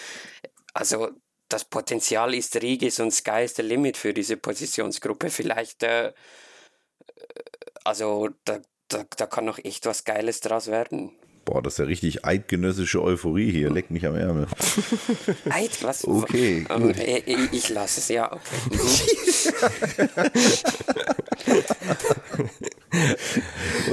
also 0.74 1.10
das 1.52 1.64
Potenzial 1.64 2.34
ist 2.34 2.56
riesig 2.62 3.00
und 3.00 3.10
Sky 3.12 3.44
is 3.44 3.54
the 3.56 3.62
limit 3.62 3.96
für 3.96 4.14
diese 4.14 4.36
Positionsgruppe. 4.36 5.30
Vielleicht, 5.30 5.82
äh, 5.82 6.12
also 7.84 8.30
da, 8.44 8.60
da, 8.88 9.04
da 9.16 9.26
kann 9.26 9.44
noch 9.44 9.58
echt 9.58 9.86
was 9.86 10.04
Geiles 10.04 10.40
draus 10.40 10.68
werden. 10.68 11.12
Boah, 11.44 11.60
das 11.60 11.74
ist 11.74 11.78
ja 11.80 11.84
richtig 11.86 12.24
eidgenössische 12.24 13.02
Euphorie 13.02 13.50
hier. 13.50 13.68
Leck 13.68 13.90
mich 13.90 14.06
am 14.06 14.14
Ärmel. 14.14 14.46
Eid, 15.50 15.82
was? 15.82 16.04
Okay, 16.06 16.64
Ähm, 16.70 16.82
gut. 16.84 16.98
ich, 17.00 17.26
ich- 17.26 17.52
ich 17.52 17.68
lasse 17.68 17.98
es, 17.98 18.08
ja. 18.08 18.30
Okay. 18.32 18.42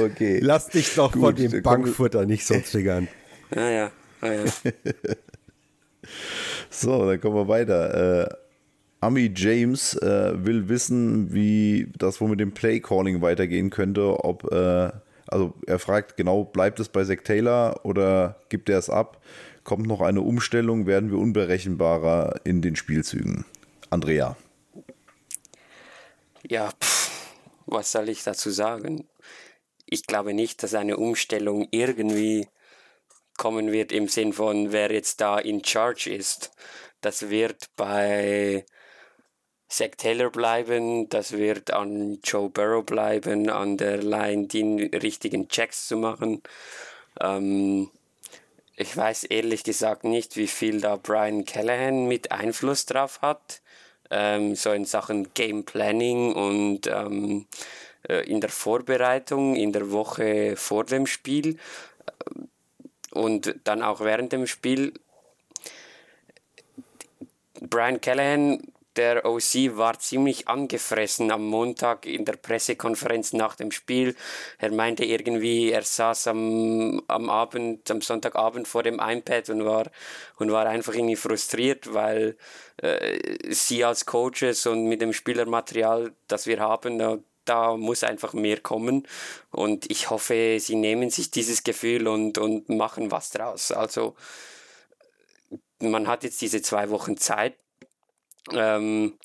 Okay. 0.00 0.38
Lass 0.42 0.68
dich 0.68 0.94
doch 0.94 1.12
von 1.12 1.20
Gut, 1.22 1.38
dem 1.38 1.50
kommen 1.50 1.54
wir- 1.54 1.62
Bankfutter 1.62 2.26
nicht 2.26 2.46
so 2.46 2.54
triggern. 2.60 3.08
Ah 3.54 3.68
ja, 3.70 3.90
ah, 4.20 4.26
ja. 4.32 4.44
So, 6.70 7.04
dann 7.04 7.20
kommen 7.20 7.34
wir 7.34 7.48
weiter. 7.48 8.22
Äh, 8.22 8.34
Ami 9.00 9.32
James 9.34 9.94
äh, 9.94 10.32
will 10.44 10.68
wissen, 10.68 11.32
wie 11.34 11.90
das 11.98 12.20
wohl 12.20 12.28
mit 12.28 12.40
dem 12.40 12.52
Play-Calling 12.52 13.20
weitergehen 13.20 13.70
könnte. 13.70 14.24
Ob, 14.24 14.50
äh, 14.52 14.90
also 15.26 15.54
er 15.66 15.78
fragt 15.78 16.16
genau, 16.16 16.44
bleibt 16.44 16.78
es 16.80 16.88
bei 16.88 17.04
Zach 17.04 17.22
Taylor 17.24 17.80
oder 17.84 18.36
gibt 18.50 18.68
er 18.68 18.78
es 18.78 18.88
ab? 18.88 19.22
Kommt 19.64 19.86
noch 19.86 20.00
eine 20.00 20.20
Umstellung? 20.20 20.86
Werden 20.86 21.10
wir 21.10 21.18
unberechenbarer 21.18 22.40
in 22.44 22.62
den 22.62 22.76
Spielzügen? 22.76 23.44
Andrea. 23.90 24.36
Ja, 26.48 26.70
pff, 26.70 27.10
was 27.66 27.92
soll 27.92 28.08
ich 28.08 28.22
dazu 28.22 28.50
sagen? 28.50 29.08
Ich 29.86 30.06
glaube 30.06 30.34
nicht, 30.34 30.62
dass 30.62 30.74
eine 30.74 30.96
Umstellung 30.96 31.66
irgendwie 31.70 32.46
kommen 33.40 33.72
wird 33.72 33.90
im 33.90 34.06
Sinn 34.06 34.34
von, 34.34 34.70
wer 34.70 34.92
jetzt 34.92 35.22
da 35.22 35.38
in 35.38 35.64
Charge 35.64 36.10
ist. 36.10 36.50
Das 37.00 37.30
wird 37.30 37.70
bei 37.74 38.66
Zach 39.66 39.92
Taylor 39.96 40.28
bleiben, 40.28 41.08
das 41.08 41.32
wird 41.32 41.72
an 41.72 42.18
Joe 42.22 42.50
Burrow 42.50 42.84
bleiben, 42.84 43.48
an 43.48 43.78
der 43.78 44.02
Line 44.02 44.46
die 44.46 44.90
richtigen 44.94 45.48
Checks 45.48 45.88
zu 45.88 45.96
machen. 45.96 46.42
Ähm, 47.18 47.90
ich 48.76 48.94
weiß 48.94 49.24
ehrlich 49.24 49.64
gesagt 49.64 50.04
nicht, 50.04 50.36
wie 50.36 50.46
viel 50.46 50.82
da 50.82 50.96
Brian 50.96 51.46
Callahan 51.46 52.08
mit 52.08 52.32
Einfluss 52.32 52.84
drauf 52.84 53.22
hat. 53.22 53.62
Ähm, 54.10 54.54
so 54.54 54.72
in 54.72 54.84
Sachen 54.84 55.32
Game 55.32 55.64
Planning 55.64 56.34
und 56.34 56.88
ähm, 56.88 57.46
äh, 58.06 58.28
in 58.28 58.42
der 58.42 58.50
Vorbereitung, 58.50 59.56
in 59.56 59.72
der 59.72 59.92
Woche 59.92 60.56
vor 60.56 60.84
dem 60.84 61.06
Spiel 61.06 61.56
und 63.10 63.54
dann 63.64 63.82
auch 63.82 64.00
während 64.00 64.32
dem 64.32 64.46
Spiel. 64.46 64.92
Brian 67.60 68.00
Callahan, 68.00 68.62
der 68.96 69.24
OC, 69.26 69.76
war 69.76 69.98
ziemlich 69.98 70.48
angefressen 70.48 71.30
am 71.30 71.46
Montag 71.46 72.06
in 72.06 72.24
der 72.24 72.34
Pressekonferenz 72.34 73.32
nach 73.32 73.54
dem 73.54 73.70
Spiel. 73.70 74.16
Er 74.58 74.72
meinte 74.72 75.04
irgendwie, 75.04 75.70
er 75.70 75.82
saß 75.82 76.28
am, 76.28 77.02
am 77.06 77.28
Abend, 77.28 77.90
am 77.90 78.00
Sonntagabend 78.00 78.66
vor 78.66 78.82
dem 78.82 78.98
iPad 78.98 79.50
und 79.50 79.64
war, 79.64 79.90
und 80.36 80.50
war 80.50 80.66
einfach 80.66 80.94
irgendwie 80.94 81.16
frustriert, 81.16 81.92
weil 81.92 82.36
äh, 82.78 83.52
sie 83.52 83.84
als 83.84 84.06
Coaches 84.06 84.66
und 84.66 84.86
mit 84.86 85.02
dem 85.02 85.12
Spielermaterial, 85.12 86.12
das 86.28 86.46
wir 86.46 86.60
haben, 86.60 87.22
da, 87.44 87.76
muss 87.76 88.04
einfach 88.04 88.32
mehr 88.32 88.60
kommen. 88.60 89.06
Und 89.50 89.90
ich 89.90 90.10
hoffe, 90.10 90.58
sie 90.60 90.76
nehmen 90.76 91.10
sich 91.10 91.30
dieses 91.30 91.62
Gefühl 91.62 92.08
und, 92.08 92.38
und 92.38 92.68
machen 92.68 93.10
was 93.10 93.30
draus. 93.30 93.72
Also, 93.72 94.14
man 95.80 96.06
hat 96.06 96.24
jetzt 96.24 96.40
diese 96.40 96.62
zwei 96.62 96.90
Wochen 96.90 97.16
Zeit, 97.16 97.56
ähm, 98.52 99.18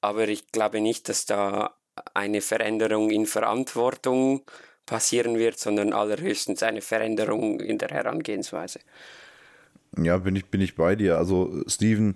aber 0.00 0.28
ich 0.28 0.52
glaube 0.52 0.80
nicht, 0.80 1.08
dass 1.08 1.26
da 1.26 1.76
eine 2.14 2.40
Veränderung 2.40 3.10
in 3.10 3.26
Verantwortung 3.26 4.44
passieren 4.84 5.38
wird, 5.38 5.58
sondern 5.58 5.92
allerhöchstens 5.92 6.62
eine 6.62 6.80
Veränderung 6.80 7.60
in 7.60 7.78
der 7.78 7.88
Herangehensweise. 7.88 8.80
Ja, 9.98 10.18
bin 10.18 10.36
ich, 10.36 10.46
bin 10.46 10.60
ich 10.60 10.76
bei 10.76 10.94
dir. 10.94 11.16
Also, 11.16 11.62
Steven, 11.66 12.14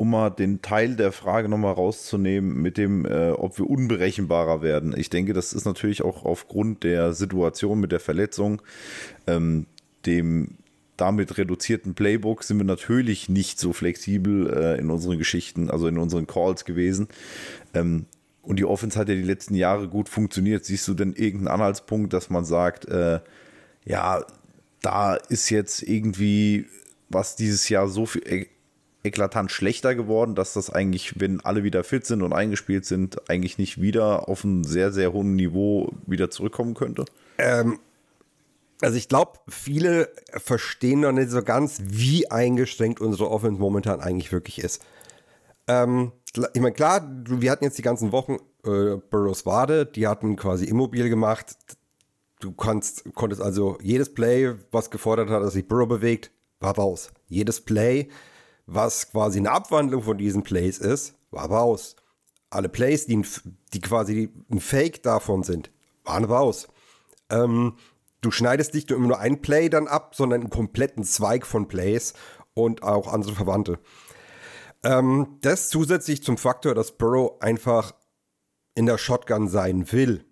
um 0.00 0.08
mal 0.08 0.30
den 0.30 0.62
Teil 0.62 0.96
der 0.96 1.12
Frage 1.12 1.50
nochmal 1.50 1.74
rauszunehmen, 1.74 2.62
mit 2.62 2.78
dem, 2.78 3.04
äh, 3.04 3.32
ob 3.32 3.58
wir 3.58 3.68
unberechenbarer 3.68 4.62
werden. 4.62 4.94
Ich 4.96 5.10
denke, 5.10 5.34
das 5.34 5.52
ist 5.52 5.66
natürlich 5.66 6.00
auch 6.00 6.24
aufgrund 6.24 6.84
der 6.84 7.12
Situation 7.12 7.80
mit 7.80 7.92
der 7.92 8.00
Verletzung, 8.00 8.62
ähm, 9.26 9.66
dem 10.06 10.56
damit 10.96 11.36
reduzierten 11.36 11.92
Playbook 11.92 12.44
sind 12.44 12.56
wir 12.56 12.64
natürlich 12.64 13.28
nicht 13.28 13.60
so 13.60 13.74
flexibel 13.74 14.50
äh, 14.50 14.80
in 14.80 14.88
unseren 14.88 15.18
Geschichten, 15.18 15.70
also 15.70 15.86
in 15.86 15.98
unseren 15.98 16.26
Calls 16.26 16.64
gewesen. 16.64 17.08
Ähm, 17.74 18.06
und 18.40 18.58
die 18.58 18.64
Offense 18.64 18.98
hat 18.98 19.10
ja 19.10 19.14
die 19.14 19.20
letzten 19.20 19.54
Jahre 19.54 19.86
gut 19.86 20.08
funktioniert. 20.08 20.64
Siehst 20.64 20.88
du 20.88 20.94
denn 20.94 21.12
irgendeinen 21.12 21.60
Anhaltspunkt, 21.60 22.14
dass 22.14 22.30
man 22.30 22.46
sagt, 22.46 22.86
äh, 22.86 23.20
ja, 23.84 24.24
da 24.80 25.16
ist 25.16 25.50
jetzt 25.50 25.82
irgendwie 25.82 26.64
was 27.10 27.36
dieses 27.36 27.68
Jahr 27.68 27.86
so 27.86 28.06
viel 28.06 28.22
e 28.26 28.46
eklatant 29.02 29.50
schlechter 29.50 29.94
geworden, 29.94 30.34
dass 30.34 30.52
das 30.52 30.70
eigentlich, 30.70 31.18
wenn 31.20 31.40
alle 31.40 31.64
wieder 31.64 31.84
fit 31.84 32.06
sind 32.06 32.22
und 32.22 32.32
eingespielt 32.32 32.84
sind, 32.84 33.30
eigentlich 33.30 33.58
nicht 33.58 33.80
wieder 33.80 34.28
auf 34.28 34.44
ein 34.44 34.64
sehr, 34.64 34.92
sehr 34.92 35.12
hohen 35.12 35.36
Niveau 35.36 35.92
wieder 36.06 36.30
zurückkommen 36.30 36.74
könnte? 36.74 37.04
Also 38.82 38.96
ich 38.96 39.08
glaube, 39.08 39.38
viele 39.48 40.10
verstehen 40.32 41.00
noch 41.00 41.12
nicht 41.12 41.30
so 41.30 41.42
ganz, 41.42 41.80
wie 41.84 42.30
eingeschränkt 42.30 43.00
unsere 43.00 43.30
Offense 43.30 43.60
momentan 43.60 44.00
eigentlich 44.00 44.32
wirklich 44.32 44.58
ist. 44.58 44.82
Ähm, 45.68 46.12
ich 46.54 46.60
meine, 46.60 46.74
klar, 46.74 47.06
wir 47.26 47.50
hatten 47.50 47.64
jetzt 47.64 47.78
die 47.78 47.82
ganzen 47.82 48.12
Wochen 48.12 48.36
äh, 48.64 48.96
Burrows 49.10 49.46
Wade, 49.46 49.86
die 49.86 50.06
hatten 50.06 50.36
quasi 50.36 50.64
immobil 50.64 51.08
gemacht. 51.08 51.56
Du 52.40 52.52
kannst, 52.52 53.04
konntest 53.14 53.42
also 53.42 53.76
jedes 53.82 54.14
Play, 54.14 54.54
was 54.70 54.90
gefordert 54.90 55.28
hat, 55.28 55.42
dass 55.42 55.52
sich 55.52 55.68
Burrow 55.68 55.88
bewegt, 55.88 56.30
war 56.58 56.74
raus. 56.74 57.10
Jedes 57.28 57.60
Play, 57.60 58.08
was 58.72 59.10
quasi 59.10 59.38
eine 59.38 59.50
Abwandlung 59.50 60.02
von 60.02 60.16
diesen 60.16 60.42
Plays 60.42 60.78
ist, 60.78 61.14
war 61.30 61.50
raus. 61.50 61.96
Alle 62.50 62.68
Plays, 62.68 63.06
die, 63.06 63.22
die 63.72 63.80
quasi 63.80 64.30
ein 64.50 64.60
Fake 64.60 65.02
davon 65.02 65.42
sind, 65.42 65.70
waren 66.04 66.24
raus. 66.24 66.68
Ähm, 67.30 67.76
du 68.20 68.30
schneidest 68.30 68.74
nicht 68.74 68.90
nur 68.90 68.98
nur 69.00 69.18
ein 69.18 69.42
Play 69.42 69.68
dann 69.68 69.88
ab, 69.88 70.14
sondern 70.14 70.42
einen 70.42 70.50
kompletten 70.50 71.04
Zweig 71.04 71.46
von 71.46 71.68
Plays 71.68 72.14
und 72.54 72.82
auch 72.82 73.12
andere 73.12 73.34
Verwandte. 73.34 73.78
Ähm, 74.82 75.38
das 75.40 75.68
zusätzlich 75.68 76.22
zum 76.22 76.38
Faktor, 76.38 76.74
dass 76.74 76.96
Burrow 76.96 77.40
einfach 77.40 77.92
in 78.74 78.86
der 78.86 78.98
Shotgun 78.98 79.48
sein 79.48 79.90
will, 79.92 80.24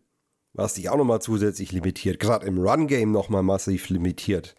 was 0.53 0.75
dich 0.75 0.89
auch 0.91 0.97
nochmal 0.97 1.21
zusätzlich 1.21 1.73
limitiert, 1.73 2.21
gerade 2.21 2.47
im 2.47 2.59
Run-Game 2.59 3.11
nochmal 3.11 3.43
massiv 3.43 3.89
limitiert. 3.89 4.55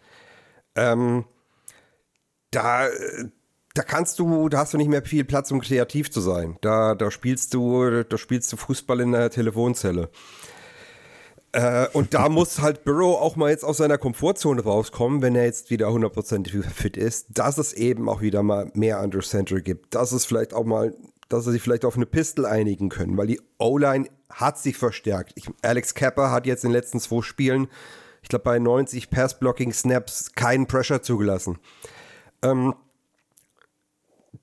Ähm, 0.74 1.24
da, 2.50 2.88
da 3.74 3.82
kannst 3.82 4.18
du, 4.18 4.48
da 4.48 4.58
hast 4.58 4.74
du 4.74 4.78
nicht 4.78 4.88
mehr 4.88 5.02
viel 5.02 5.24
Platz, 5.24 5.50
um 5.52 5.60
kreativ 5.60 6.10
zu 6.10 6.20
sein. 6.20 6.56
Da, 6.60 6.94
da 6.94 7.10
spielst 7.10 7.54
du, 7.54 8.02
da 8.02 8.18
spielst 8.18 8.52
du 8.52 8.56
Fußball 8.56 9.00
in 9.00 9.12
der 9.12 9.30
Telefonzelle. 9.30 10.10
Äh, 11.52 11.86
und 11.92 12.14
da 12.14 12.28
muss 12.28 12.60
halt 12.60 12.84
Burrow 12.84 13.20
auch 13.20 13.36
mal 13.36 13.50
jetzt 13.50 13.64
aus 13.64 13.78
seiner 13.78 13.98
Komfortzone 13.98 14.62
rauskommen, 14.62 15.22
wenn 15.22 15.36
er 15.36 15.44
jetzt 15.44 15.70
wieder 15.70 15.88
100% 15.88 16.62
fit 16.64 16.96
ist, 16.96 17.26
dass 17.30 17.58
es 17.58 17.72
eben 17.72 18.08
auch 18.08 18.20
wieder 18.20 18.42
mal 18.42 18.70
mehr 18.74 19.00
Under 19.00 19.20
Center 19.20 19.60
gibt, 19.60 19.94
dass 19.94 20.12
es 20.12 20.24
vielleicht 20.24 20.52
auch 20.52 20.64
mal, 20.64 20.94
dass 21.28 21.44
sie 21.44 21.52
sich 21.52 21.62
vielleicht 21.62 21.84
auf 21.84 21.96
eine 21.96 22.06
Pistol 22.06 22.46
einigen 22.46 22.88
können, 22.88 23.16
weil 23.16 23.28
die 23.28 23.40
O-Line 23.58 24.08
hat 24.28 24.58
sich 24.58 24.76
verstärkt. 24.76 25.32
Ich, 25.36 25.48
Alex 25.62 25.94
Kappa 25.94 26.30
hat 26.30 26.46
jetzt 26.46 26.64
in 26.64 26.70
den 26.70 26.76
letzten 26.76 27.00
zwei 27.00 27.22
Spielen, 27.22 27.68
ich 28.22 28.28
glaube 28.28 28.44
bei 28.44 28.58
90 28.58 29.10
Pass-Blocking-Snaps 29.10 30.32
keinen 30.34 30.66
Pressure 30.66 31.02
zugelassen. 31.02 31.58
Ähm, 32.42 32.74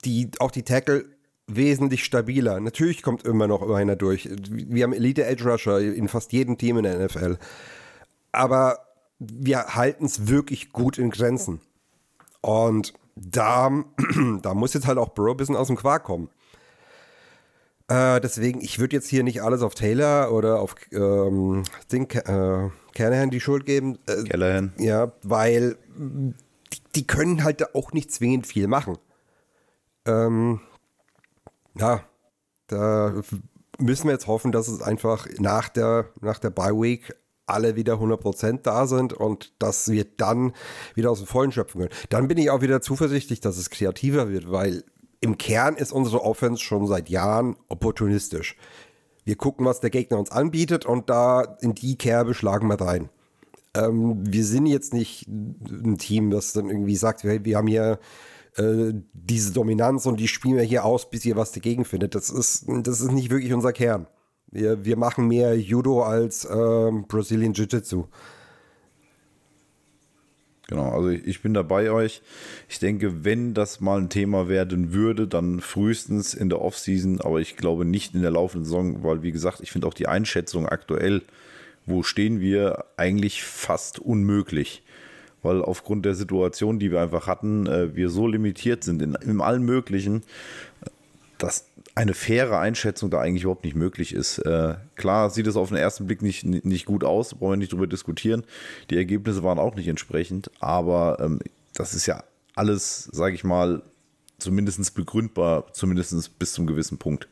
die, 0.05 0.29
auch 0.39 0.51
die 0.51 0.63
Tackle 0.63 1.05
wesentlich 1.47 2.03
stabiler. 2.03 2.60
Natürlich 2.60 3.01
kommt 3.01 3.23
immer 3.23 3.47
noch 3.47 3.67
einer 3.69 3.95
durch. 3.95 4.29
Wir 4.49 4.83
haben 4.83 4.93
Elite 4.93 5.25
Edge 5.25 5.49
Rusher 5.49 5.79
in 5.79 6.07
fast 6.07 6.33
jedem 6.33 6.57
Team 6.57 6.77
in 6.77 6.83
der 6.83 7.05
NFL. 7.05 7.38
Aber 8.31 8.79
wir 9.19 9.75
halten 9.75 10.05
es 10.05 10.27
wirklich 10.27 10.71
gut 10.71 10.97
in 10.97 11.10
Grenzen. 11.10 11.62
Und 12.41 12.93
da, 13.15 13.83
da 14.41 14.53
muss 14.53 14.73
jetzt 14.73 14.88
halt 14.88 14.97
auch 14.97 15.10
Burrow 15.10 15.31
ein 15.31 15.38
bisschen 15.38 15.55
aus 15.55 15.67
dem 15.67 15.77
Quark 15.77 16.03
kommen. 16.03 16.29
Äh, 17.88 18.19
deswegen, 18.19 18.60
ich 18.62 18.79
würde 18.79 18.97
jetzt 18.97 19.07
hier 19.07 19.23
nicht 19.23 19.41
alles 19.41 19.62
auf 19.62 19.73
Taylor 19.73 20.33
oder 20.33 20.60
auf 20.60 20.75
ähm, 20.91 21.63
Ding, 21.91 22.12
äh, 22.12 22.69
Callahan 22.93 23.29
die 23.29 23.39
Schuld 23.39 23.65
geben. 23.65 23.97
Äh, 24.07 24.23
Callahan. 24.23 24.73
Ja, 24.77 25.13
weil 25.23 25.77
die, 25.97 26.33
die 26.95 27.07
können 27.07 27.45
halt 27.45 27.73
auch 27.75 27.93
nicht 27.93 28.12
zwingend 28.12 28.45
viel 28.45 28.67
machen. 28.67 28.97
Ähm, 30.08 30.62
ja, 31.78 32.04
da 32.67 33.13
müssen 33.78 34.06
wir 34.06 34.13
jetzt 34.13 34.28
hoffen, 34.28 34.52
dass 34.52 34.67
es 34.67 34.82
einfach 34.82 35.28
nach 35.38 35.70
der, 35.70 36.10
nach 36.22 36.39
der 36.39 36.50
Bye 36.50 36.74
Week 36.74 37.13
alle 37.46 37.76
wieder 37.76 37.96
100% 37.96 38.62
da 38.63 38.88
sind 38.88 39.13
und 39.13 39.54
dass 39.60 39.89
wir 39.89 40.06
dann 40.17 40.54
wieder 40.96 41.12
aus 41.12 41.20
dem 41.20 41.28
Vollen 41.28 41.52
schöpfen 41.52 41.80
können. 41.80 41.93
Dann 42.10 42.28
bin 42.28 42.38
ich 42.38 42.50
auch 42.50 42.62
wieder 42.62 42.82
zuversichtlich, 42.82 43.39
dass 43.39 43.58
es 43.58 43.70
kreativer 43.70 44.30
wird, 44.30 44.52
weil 44.52 44.84
im 45.22 45.38
Kern 45.38 45.76
ist 45.76 45.93
unsere 45.93 46.24
Offense 46.24 46.62
schon 46.62 46.88
seit 46.88 47.10
Jahren 47.10 47.56
opportunistisch. 47.70 48.58
Wir 49.24 49.36
gucken, 49.36 49.65
was 49.65 49.80
der 49.80 49.89
Gegner 49.89 50.20
uns 50.20 50.32
anbietet 50.32 50.86
und 50.86 51.10
da 51.10 51.41
in 51.62 51.74
die 51.74 51.98
Kerbe 51.98 52.34
schlagen 52.34 52.67
wir 52.67 52.80
rein. 52.80 53.10
Ähm, 53.74 54.17
wir 54.26 54.46
sind 54.46 54.65
jetzt 54.65 54.93
nicht 54.93 55.28
ein 55.28 55.98
Team, 55.98 56.30
das 56.30 56.54
dann 56.54 56.70
irgendwie 56.70 56.96
sagt, 56.96 57.24
wir, 57.24 57.43
wir 57.46 57.58
haben 57.58 57.67
hier 57.67 58.00
äh, 58.58 58.93
diese 59.13 59.54
Dominanz 59.54 60.06
und 60.06 60.20
die 60.20 60.28
spielen 60.28 60.58
wir 60.58 60.63
hier 60.63 60.86
aus, 60.86 61.10
bis 61.10 61.26
ihr 61.26 61.36
was 61.36 61.52
dagegen 61.52 61.86
findet. 61.86 62.15
Das 62.15 62.30
ist, 62.30 62.65
das 62.67 63.02
ist 63.02 63.12
nicht 63.12 63.30
wirklich 63.30 63.54
unser 63.54 63.74
Kern. 63.74 64.08
Wir, 64.52 64.86
wir 64.86 64.98
machen 64.98 65.28
mehr 65.28 65.58
Judo 65.58 66.04
als 66.04 66.48
ähm, 66.50 67.06
Brazilian 67.08 67.54
Jiu-Jitsu. 67.54 68.06
Genau, 70.67 70.89
also 70.89 71.10
ich 71.10 71.41
bin 71.41 71.54
da 71.54 71.62
bei 71.62 71.91
euch. 71.91 72.22
Ich 72.67 72.80
denke, 72.80 73.24
wenn 73.24 73.54
das 73.54 73.80
mal 73.80 74.00
ein 74.00 74.10
Thema 74.10 74.50
werden 74.50 74.91
würde, 74.91 75.26
dann 75.26 75.62
frühestens 75.62 76.34
in 76.34 76.50
der 76.50 76.62
Offseason, 76.62 77.22
aber 77.22 77.39
ich 77.39 77.56
glaube 77.56 77.86
nicht 77.86 78.15
in 78.15 78.22
der 78.22 78.32
laufenden 78.32 78.65
Saison, 78.65 79.04
weil 79.04 79.24
wie 79.24 79.32
gesagt, 79.32 79.62
ich 79.62 79.72
finde 79.72 79.88
auch 79.88 79.93
die 79.93 80.08
Einschätzung 80.08 80.67
aktuell, 80.67 81.22
wo 81.86 82.04
stehen 82.04 82.41
wir, 82.41 82.84
eigentlich 82.98 83.43
fast 83.43 84.00
unmöglich. 84.00 84.84
Weil 85.43 85.62
aufgrund 85.62 86.06
der 86.06 86.15
Situation, 86.15 86.80
die 86.80 86.91
wir 86.91 87.02
einfach 87.02 87.28
hatten, 87.28 87.67
äh, 87.67 87.95
wir 87.95 88.10
so 88.10 88.28
limitiert 88.28 88.84
sind 88.84 89.02
in, 89.02 89.15
in 89.15 89.41
allen 89.41 89.63
möglichen, 89.63 90.23
dass 91.38 91.67
eine 91.95 92.13
faire 92.13 92.60
Einschätzung 92.60 93.10
da 93.10 93.19
eigentlich 93.19 93.43
überhaupt 93.43 93.63
nicht 93.63 93.76
möglich 93.76 94.13
ist. 94.13 94.38
Äh, 94.39 94.76
klar 94.95 95.30
sieht 95.30 95.47
es 95.47 95.56
auf 95.56 95.69
den 95.69 95.78
ersten 95.78 96.06
Blick 96.06 96.21
nicht, 96.21 96.43
nicht 96.45 96.86
gut 96.86 97.04
aus, 97.04 97.34
brauchen 97.34 97.54
wir 97.54 97.58
nicht 97.58 97.73
drüber 97.73 97.88
diskutieren. 97.88 98.43
Die 98.89 98.97
Ergebnisse 98.97 99.43
waren 99.43 99.58
auch 99.58 99.76
nicht 99.76 99.88
entsprechend, 99.88 100.52
aber 100.60 101.17
ähm, 101.19 101.39
das 101.73 101.95
ist 101.95 102.06
ja 102.06 102.23
alles, 102.56 103.06
sage 103.12 103.36
ich 103.36 103.43
mal, 103.43 103.82
zumindest 104.38 104.93
begründbar, 104.93 105.73
zumindest 105.73 106.38
bis 106.38 106.54
zum 106.54 106.67
gewissen 106.67 106.97
Punkt. 106.97 107.28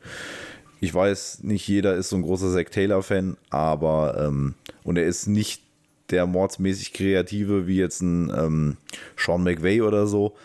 Ich 0.80 0.92
weiß, 0.92 1.42
nicht 1.42 1.66
jeder 1.68 1.94
ist 1.94 2.10
so 2.10 2.16
ein 2.16 2.22
großer 2.22 2.52
Zack 2.52 2.70
Taylor-Fan, 2.70 3.36
aber 3.50 4.26
ähm, 4.26 4.54
und 4.82 4.98
er 4.98 5.06
ist 5.06 5.26
nicht 5.26 5.62
der 6.10 6.26
mordsmäßig 6.26 6.92
kreative 6.92 7.66
wie 7.66 7.76
jetzt 7.76 8.00
ein 8.00 8.30
ähm, 8.30 8.76
Sean 9.16 9.42
McVay 9.42 9.82
oder 9.82 10.06
so, 10.06 10.36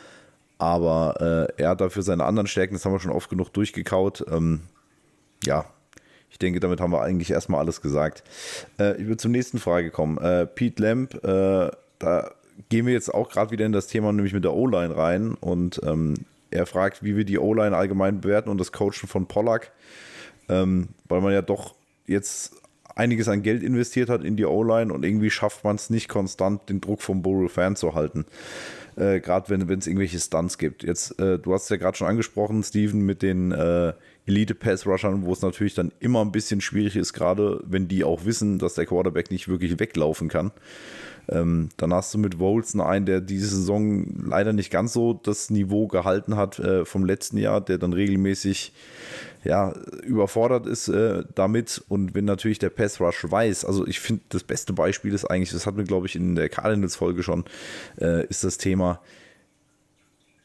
aber 0.57 1.49
äh, 1.57 1.61
er 1.61 1.69
hat 1.69 1.81
dafür 1.81 2.03
seine 2.03 2.25
anderen 2.25 2.47
Stärken, 2.47 2.73
das 2.73 2.85
haben 2.85 2.93
wir 2.93 2.99
schon 2.99 3.11
oft 3.11 3.29
genug 3.29 3.51
durchgekaut. 3.53 4.25
Ähm, 4.31 4.61
ja, 5.43 5.65
ich 6.29 6.39
denke, 6.39 6.59
damit 6.59 6.79
haben 6.79 6.91
wir 6.91 7.01
eigentlich 7.01 7.31
erstmal 7.31 7.59
alles 7.59 7.81
gesagt. 7.81 8.23
Äh, 8.79 8.97
ich 8.97 9.05
würde 9.07 9.17
zur 9.17 9.31
nächsten 9.31 9.59
Frage 9.59 9.91
kommen. 9.91 10.17
Äh, 10.17 10.45
Pete 10.45 10.81
Lamp, 10.81 11.15
äh, 11.23 11.71
da 11.99 12.31
gehen 12.69 12.85
wir 12.85 12.93
jetzt 12.93 13.13
auch 13.13 13.29
gerade 13.29 13.51
wieder 13.51 13.65
in 13.65 13.71
das 13.71 13.87
Thema, 13.87 14.11
nämlich 14.13 14.33
mit 14.33 14.43
der 14.43 14.53
O-Line 14.53 14.95
rein. 14.95 15.33
Und 15.33 15.81
ähm, 15.83 16.13
er 16.51 16.65
fragt, 16.65 17.03
wie 17.03 17.15
wir 17.17 17.25
die 17.25 17.39
O-Line 17.39 17.75
allgemein 17.75 18.21
bewerten 18.21 18.49
und 18.49 18.59
das 18.59 18.71
Coachen 18.71 19.07
von 19.07 19.25
Pollack, 19.27 19.71
ähm, 20.47 20.89
weil 21.07 21.21
man 21.21 21.33
ja 21.33 21.41
doch 21.41 21.75
jetzt 22.07 22.60
einiges 22.95 23.27
an 23.27 23.43
Geld 23.43 23.63
investiert 23.63 24.09
hat 24.09 24.23
in 24.23 24.35
die 24.35 24.45
O-Line 24.45 24.93
und 24.93 25.03
irgendwie 25.03 25.29
schafft 25.29 25.63
man 25.63 25.75
es 25.75 25.89
nicht 25.89 26.09
konstant, 26.09 26.69
den 26.69 26.81
Druck 26.81 27.01
vom 27.01 27.21
Borough 27.21 27.51
fernzuhalten. 27.51 28.25
Äh, 28.97 29.21
gerade 29.21 29.49
wenn 29.49 29.61
es 29.77 29.87
irgendwelche 29.87 30.19
Stunts 30.19 30.57
gibt. 30.57 30.83
Jetzt, 30.83 31.17
äh, 31.19 31.39
du 31.39 31.53
hast 31.53 31.69
ja 31.69 31.77
gerade 31.77 31.97
schon 31.97 32.07
angesprochen, 32.07 32.61
Steven, 32.61 33.01
mit 33.01 33.21
den 33.21 33.51
äh, 33.51 33.93
Elite-Pass-Rushern, 34.25 35.23
wo 35.23 35.31
es 35.31 35.41
natürlich 35.41 35.75
dann 35.75 35.91
immer 35.99 36.21
ein 36.21 36.31
bisschen 36.31 36.59
schwierig 36.59 36.95
ist, 36.97 37.13
gerade 37.13 37.61
wenn 37.65 37.87
die 37.87 38.03
auch 38.03 38.25
wissen, 38.25 38.59
dass 38.59 38.75
der 38.75 38.85
Quarterback 38.85 39.31
nicht 39.31 39.47
wirklich 39.47 39.79
weglaufen 39.79 40.27
kann. 40.27 40.51
Ähm, 41.29 41.69
dann 41.77 41.93
hast 41.93 42.13
du 42.13 42.17
mit 42.17 42.39
Wolzen 42.39 42.81
einen, 42.81 43.05
der 43.05 43.21
diese 43.21 43.47
Saison 43.47 44.05
leider 44.25 44.53
nicht 44.53 44.71
ganz 44.71 44.93
so 44.93 45.13
das 45.13 45.49
Niveau 45.49 45.87
gehalten 45.87 46.35
hat 46.35 46.59
äh, 46.59 46.85
vom 46.85 47.05
letzten 47.05 47.37
Jahr, 47.37 47.61
der 47.61 47.77
dann 47.77 47.93
regelmäßig 47.93 48.73
ja, 49.43 49.73
überfordert 50.03 50.67
ist 50.67 50.87
äh, 50.87 51.23
damit. 51.35 51.83
Und 51.87 52.13
wenn 52.13 52.25
natürlich 52.25 52.59
der 52.59 52.69
Pass 52.69 52.99
Rush 52.99 53.25
weiß, 53.29 53.65
also 53.65 53.87
ich 53.87 53.99
finde, 53.99 54.23
das 54.29 54.43
beste 54.43 54.73
Beispiel 54.73 55.13
ist 55.13 55.25
eigentlich, 55.25 55.51
das 55.51 55.65
hatten 55.65 55.77
wir, 55.77 55.85
glaube 55.85 56.07
ich, 56.07 56.15
in 56.15 56.35
der 56.35 56.49
Cardinals-Folge 56.49 57.23
schon, 57.23 57.45
äh, 57.99 58.25
ist 58.27 58.43
das 58.43 58.57
Thema, 58.57 59.01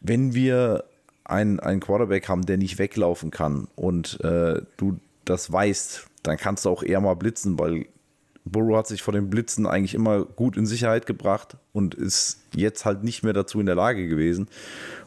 wenn 0.01 0.35
wir 0.35 0.85
einen, 1.25 1.61
einen 1.61 1.81
Quarterback 1.81 2.29
haben, 2.29 2.47
der 2.47 2.57
nicht 2.57 2.79
weglaufen 2.79 3.31
kann 3.31 3.69
und 3.75 4.21
äh, 4.23 4.63
du 4.77 4.99
das 5.25 5.51
weißt, 5.53 6.07
dann 6.23 6.37
kannst 6.37 6.65
du 6.65 6.71
auch 6.71 6.83
eher 6.83 7.01
mal 7.01 7.15
blitzen, 7.15 7.59
weil 7.59 7.87
Burrow 8.49 8.77
hat 8.77 8.87
sich 8.87 9.03
vor 9.03 9.13
den 9.13 9.29
Blitzen 9.29 9.67
eigentlich 9.67 9.95
immer 9.95 10.25
gut 10.25 10.57
in 10.57 10.67
Sicherheit 10.67 11.05
gebracht 11.05 11.57
und 11.73 11.95
ist 11.95 12.39
jetzt 12.55 12.85
halt 12.85 13.03
nicht 13.03 13.25
mehr 13.25 13.33
dazu 13.33 13.59
in 13.59 13.67
der 13.67 13.75
Lage 13.75 14.07
gewesen. 14.07 14.49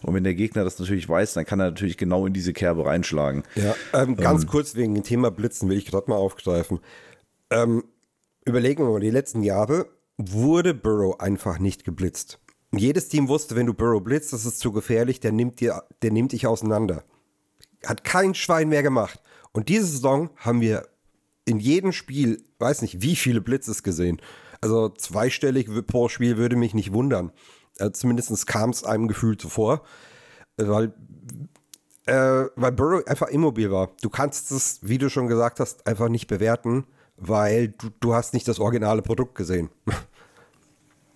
Und 0.01 0.13
wenn 0.13 0.25
der 0.25 0.35
Gegner 0.35 0.65
das 0.65 0.77
natürlich 0.77 1.07
weiß, 1.07 1.33
dann 1.33 1.45
kann 1.45 1.59
er 1.59 1.71
natürlich 1.71 1.97
genau 1.97 2.25
in 2.25 2.33
diese 2.33 2.51
Kerbe 2.51 2.85
reinschlagen. 2.85 3.43
Ja, 3.55 3.75
ähm, 3.93 4.17
ganz 4.17 4.43
ähm, 4.43 4.49
kurz 4.49 4.75
wegen 4.75 4.93
dem 4.93 5.03
Thema 5.03 5.31
Blitzen 5.31 5.69
will 5.69 5.77
ich 5.77 5.85
gerade 5.85 6.09
mal 6.09 6.17
aufgreifen. 6.17 6.79
Ähm, 7.49 7.85
überlegen 8.45 8.83
wir 8.83 8.91
mal, 8.91 8.99
die 8.99 9.09
letzten 9.09 9.41
Jahre 9.41 9.87
wurde 10.17 10.73
Burrow 10.73 11.19
einfach 11.19 11.59
nicht 11.59 11.85
geblitzt. 11.85 12.39
Jedes 12.71 13.07
Team 13.07 13.29
wusste, 13.29 13.55
wenn 13.55 13.65
du 13.65 13.73
Burrow 13.73 14.03
blitzt, 14.03 14.33
das 14.33 14.45
ist 14.45 14.59
zu 14.59 14.71
gefährlich, 14.73 15.21
der 15.21 15.31
nimmt, 15.31 15.61
dir, 15.61 15.83
der 16.01 16.11
nimmt 16.11 16.33
dich 16.33 16.45
auseinander. 16.45 17.03
Hat 17.85 18.03
kein 18.03 18.35
Schwein 18.35 18.67
mehr 18.67 18.83
gemacht. 18.83 19.21
Und 19.53 19.69
diese 19.69 19.85
Saison 19.85 20.29
haben 20.35 20.61
wir 20.61 20.85
in 21.49 21.59
jedem 21.59 21.91
Spiel, 21.91 22.43
weiß 22.59 22.81
nicht, 22.83 23.01
wie 23.01 23.15
viele 23.15 23.41
Blitzes 23.41 23.83
gesehen. 23.83 24.21
Also 24.61 24.89
zweistellig 24.89 25.67
pro 25.87 26.09
Spiel 26.09 26.37
würde 26.37 26.55
mich 26.55 26.73
nicht 26.73 26.93
wundern. 26.93 27.31
Äh, 27.79 27.91
Zumindest 27.91 28.45
kam 28.45 28.69
es 28.69 28.83
einem 28.83 29.07
Gefühl 29.07 29.37
zuvor, 29.37 29.83
weil, 30.57 30.93
äh, 32.05 32.45
weil 32.55 32.71
Burrow 32.71 33.05
einfach 33.07 33.29
immobil 33.29 33.71
war. 33.71 33.89
Du 34.01 34.09
kannst 34.09 34.51
es, 34.51 34.79
wie 34.83 34.97
du 34.97 35.09
schon 35.09 35.27
gesagt 35.27 35.59
hast, 35.59 35.87
einfach 35.87 36.09
nicht 36.09 36.27
bewerten, 36.27 36.85
weil 37.17 37.69
du, 37.69 37.89
du 37.99 38.13
hast 38.13 38.33
nicht 38.33 38.47
das 38.47 38.59
originale 38.59 39.01
Produkt 39.01 39.35
gesehen. 39.35 39.69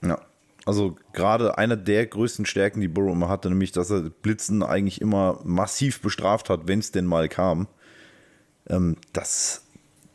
Ja. 0.06 0.20
Also 0.66 0.98
gerade 1.14 1.58
eine 1.58 1.78
der 1.78 2.06
größten 2.06 2.46
Stärken, 2.46 2.82
die 2.82 2.90
Burrow 2.90 3.14
immer 3.14 3.30
hatte, 3.30 3.48
nämlich, 3.48 3.72
dass 3.72 3.90
er 3.90 4.02
Blitzen 4.02 4.62
eigentlich 4.62 5.00
immer 5.00 5.40
massiv 5.46 6.02
bestraft 6.02 6.50
hat, 6.50 6.68
wenn 6.68 6.80
es 6.80 6.92
denn 6.92 7.06
mal 7.06 7.30
kam. 7.30 7.70
Ähm, 8.68 8.98
das 9.14 9.64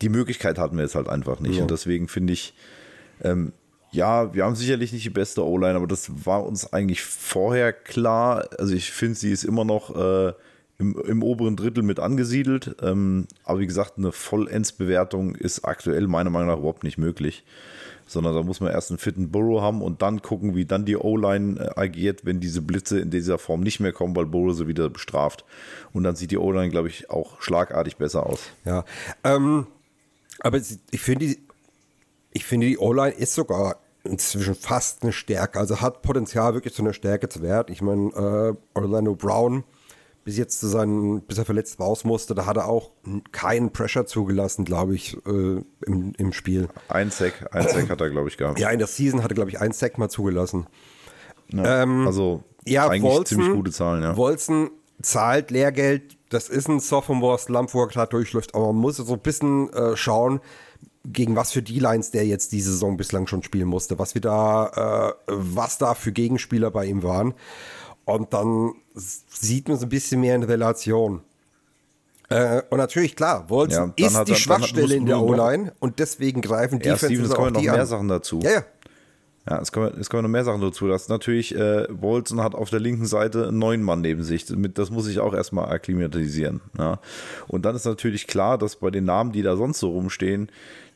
die 0.02 0.08
Möglichkeit 0.08 0.58
hatten 0.58 0.76
wir 0.76 0.84
jetzt 0.84 0.94
halt 0.94 1.08
einfach 1.08 1.40
nicht. 1.40 1.56
Ja. 1.56 1.62
Und 1.62 1.70
deswegen 1.70 2.08
finde 2.08 2.32
ich, 2.32 2.54
ähm, 3.22 3.52
ja, 3.90 4.34
wir 4.34 4.44
haben 4.44 4.54
sicherlich 4.54 4.92
nicht 4.92 5.04
die 5.04 5.10
beste 5.10 5.44
O-Line, 5.44 5.74
aber 5.74 5.86
das 5.86 6.26
war 6.26 6.44
uns 6.44 6.72
eigentlich 6.72 7.02
vorher 7.02 7.72
klar. 7.72 8.48
Also 8.58 8.74
ich 8.74 8.90
finde, 8.92 9.14
sie 9.14 9.32
ist 9.32 9.44
immer 9.44 9.64
noch 9.64 9.96
äh, 9.96 10.32
im, 10.78 10.96
im, 11.06 11.22
oberen 11.22 11.56
Drittel 11.56 11.82
mit 11.82 11.98
angesiedelt. 11.98 12.76
Ähm, 12.82 13.26
aber 13.44 13.60
wie 13.60 13.66
gesagt, 13.66 13.94
eine 13.96 14.12
Vollendsbewertung 14.12 15.34
ist 15.34 15.64
aktuell 15.64 16.06
meiner 16.06 16.30
Meinung 16.30 16.48
nach 16.48 16.58
überhaupt 16.58 16.84
nicht 16.84 16.98
möglich. 16.98 17.44
Sondern 18.06 18.34
da 18.34 18.42
muss 18.42 18.60
man 18.60 18.72
erst 18.72 18.90
einen 18.90 18.98
fitten 18.98 19.30
Burrow 19.30 19.60
haben 19.60 19.82
und 19.82 20.00
dann 20.00 20.22
gucken, 20.22 20.54
wie 20.54 20.64
dann 20.64 20.84
die 20.84 20.96
O-Line 20.96 21.58
äh, 21.58 21.80
agiert, 21.80 22.24
wenn 22.24 22.40
diese 22.40 22.62
Blitze 22.62 23.00
in 23.00 23.10
dieser 23.10 23.38
Form 23.38 23.60
nicht 23.60 23.80
mehr 23.80 23.92
kommen, 23.92 24.14
weil 24.16 24.26
Burrow 24.26 24.54
sie 24.54 24.68
wieder 24.68 24.88
bestraft. 24.88 25.44
Und 25.92 26.04
dann 26.04 26.14
sieht 26.14 26.30
die 26.30 26.38
O-Line, 26.38 26.70
glaube 26.70 26.88
ich, 26.88 27.10
auch 27.10 27.40
schlagartig 27.40 27.96
besser 27.96 28.26
aus. 28.26 28.40
Ja, 28.64 28.84
ähm, 29.24 29.66
aber 30.40 30.58
ich 30.58 31.00
finde, 31.00 31.36
ich 32.32 32.44
finde, 32.44 32.66
die 32.66 32.78
O-Line 32.78 33.14
ist 33.14 33.34
sogar 33.34 33.76
inzwischen 34.04 34.54
fast 34.54 35.02
eine 35.02 35.12
Stärke. 35.12 35.58
Also 35.58 35.80
hat 35.80 36.02
Potenzial, 36.02 36.54
wirklich 36.54 36.74
zu 36.74 36.82
einer 36.82 36.92
Stärke 36.92 37.28
zu 37.28 37.42
werden. 37.42 37.72
Ich 37.72 37.82
meine, 37.82 38.10
äh, 38.10 38.78
Orlando 38.78 39.14
Brown, 39.14 39.64
bis 40.24 40.36
jetzt 40.36 40.60
zu 40.60 40.66
seinen, 40.66 41.22
bis 41.22 41.38
er 41.38 41.44
verletzt 41.44 41.80
raus 41.80 42.04
musste, 42.04 42.34
da 42.34 42.46
hat 42.46 42.56
er 42.56 42.68
auch 42.68 42.90
keinen 43.32 43.72
Pressure 43.72 44.06
zugelassen, 44.06 44.64
glaube 44.64 44.94
ich, 44.94 45.16
äh, 45.26 45.62
im, 45.86 46.12
im 46.16 46.32
Spiel. 46.32 46.68
Ein 46.88 47.10
Sack, 47.10 47.48
ein 47.54 47.66
Sack 47.68 47.90
hat 47.90 48.00
er, 48.00 48.10
glaube 48.10 48.28
ich, 48.28 48.36
gehabt. 48.36 48.58
Ja, 48.58 48.70
in 48.70 48.78
der 48.78 48.88
Season 48.88 49.22
hat 49.22 49.30
er, 49.30 49.34
glaube 49.34 49.50
ich, 49.50 49.60
ein 49.60 49.72
Sack 49.72 49.98
mal 49.98 50.08
zugelassen. 50.08 50.66
Ja, 51.50 51.82
ähm, 51.82 52.06
also 52.06 52.44
ja, 52.66 52.88
eigentlich 52.88 53.02
Wolzen, 53.02 53.38
ziemlich 53.38 53.56
gute 53.56 53.70
Zahlen, 53.70 54.02
ja. 54.02 54.16
Wolzen 54.16 54.70
zahlt 55.00 55.50
Lehrgeld 55.50 56.17
das 56.30 56.48
ist 56.48 56.68
ein 56.68 56.80
Sophomore-Slump, 56.80 57.72
wo 57.74 57.82
er 57.82 57.88
gerade 57.88 58.10
durchläuft, 58.10 58.54
aber 58.54 58.66
man 58.68 58.76
muss 58.76 58.96
so 58.96 59.12
ein 59.12 59.18
bisschen 59.20 59.72
äh, 59.72 59.96
schauen, 59.96 60.40
gegen 61.04 61.36
was 61.36 61.52
für 61.52 61.62
D-Lines 61.62 62.10
der 62.10 62.26
jetzt 62.26 62.52
diese 62.52 62.70
Saison 62.72 62.96
bislang 62.96 63.26
schon 63.26 63.42
spielen 63.42 63.68
musste, 63.68 63.98
was 63.98 64.14
wir 64.14 64.20
da, 64.20 65.14
äh, 65.26 65.32
was 65.32 65.78
da 65.78 65.94
für 65.94 66.12
Gegenspieler 66.12 66.70
bei 66.70 66.84
ihm 66.86 67.02
waren. 67.02 67.34
Und 68.04 68.32
dann 68.34 68.72
sieht 68.94 69.68
man 69.68 69.78
so 69.78 69.86
ein 69.86 69.90
bisschen 69.90 70.20
mehr 70.20 70.34
in 70.34 70.42
Relation. 70.42 71.22
Äh, 72.30 72.60
und 72.68 72.76
natürlich, 72.78 73.16
klar, 73.16 73.48
Wilson 73.48 73.70
Ja, 73.70 73.78
dann 73.86 73.94
ist 73.96 74.14
hat 74.16 74.28
die 74.28 74.32
dann 74.32 74.40
Schwachstelle 74.40 74.82
muss- 74.86 74.92
in 74.96 75.06
der 75.06 75.20
O-Line 75.22 75.72
und 75.78 75.98
deswegen 75.98 76.42
greifen 76.42 76.78
Ja, 76.80 76.92
Defenses 76.92 77.26
es 77.26 77.30
auch 77.32 77.36
kommen 77.36 77.52
noch 77.54 77.60
die 77.60 77.68
mehr 77.70 77.80
an. 77.80 77.86
Sachen 77.86 78.08
dazu. 78.08 78.40
Ja, 78.42 78.50
ja. 78.50 78.64
Ja, 79.48 79.60
es 79.60 79.72
kommen, 79.72 79.92
es 79.98 80.10
kommen 80.10 80.24
noch 80.24 80.30
mehr 80.30 80.44
Sachen 80.44 80.60
dazu. 80.60 80.88
Das 80.88 81.02
ist 81.02 81.08
natürlich, 81.08 81.54
äh, 81.54 81.86
Bolton 81.90 82.42
hat 82.42 82.54
auf 82.54 82.68
der 82.68 82.80
linken 82.80 83.06
Seite 83.06 83.48
einen 83.48 83.58
neuen 83.58 83.82
Mann 83.82 84.02
neben 84.02 84.22
sich. 84.22 84.44
Das 84.46 84.90
muss 84.90 85.08
ich 85.08 85.20
auch 85.20 85.32
erstmal 85.32 85.72
akklimatisieren. 85.72 86.60
Ja. 86.76 87.00
Und 87.46 87.64
dann 87.64 87.74
ist 87.74 87.86
natürlich 87.86 88.26
klar, 88.26 88.58
dass 88.58 88.76
bei 88.76 88.90
den 88.90 89.04
Namen, 89.04 89.32
die 89.32 89.42
da 89.42 89.56
sonst 89.56 89.78
so 89.78 89.90
rumstehen, 89.90 90.50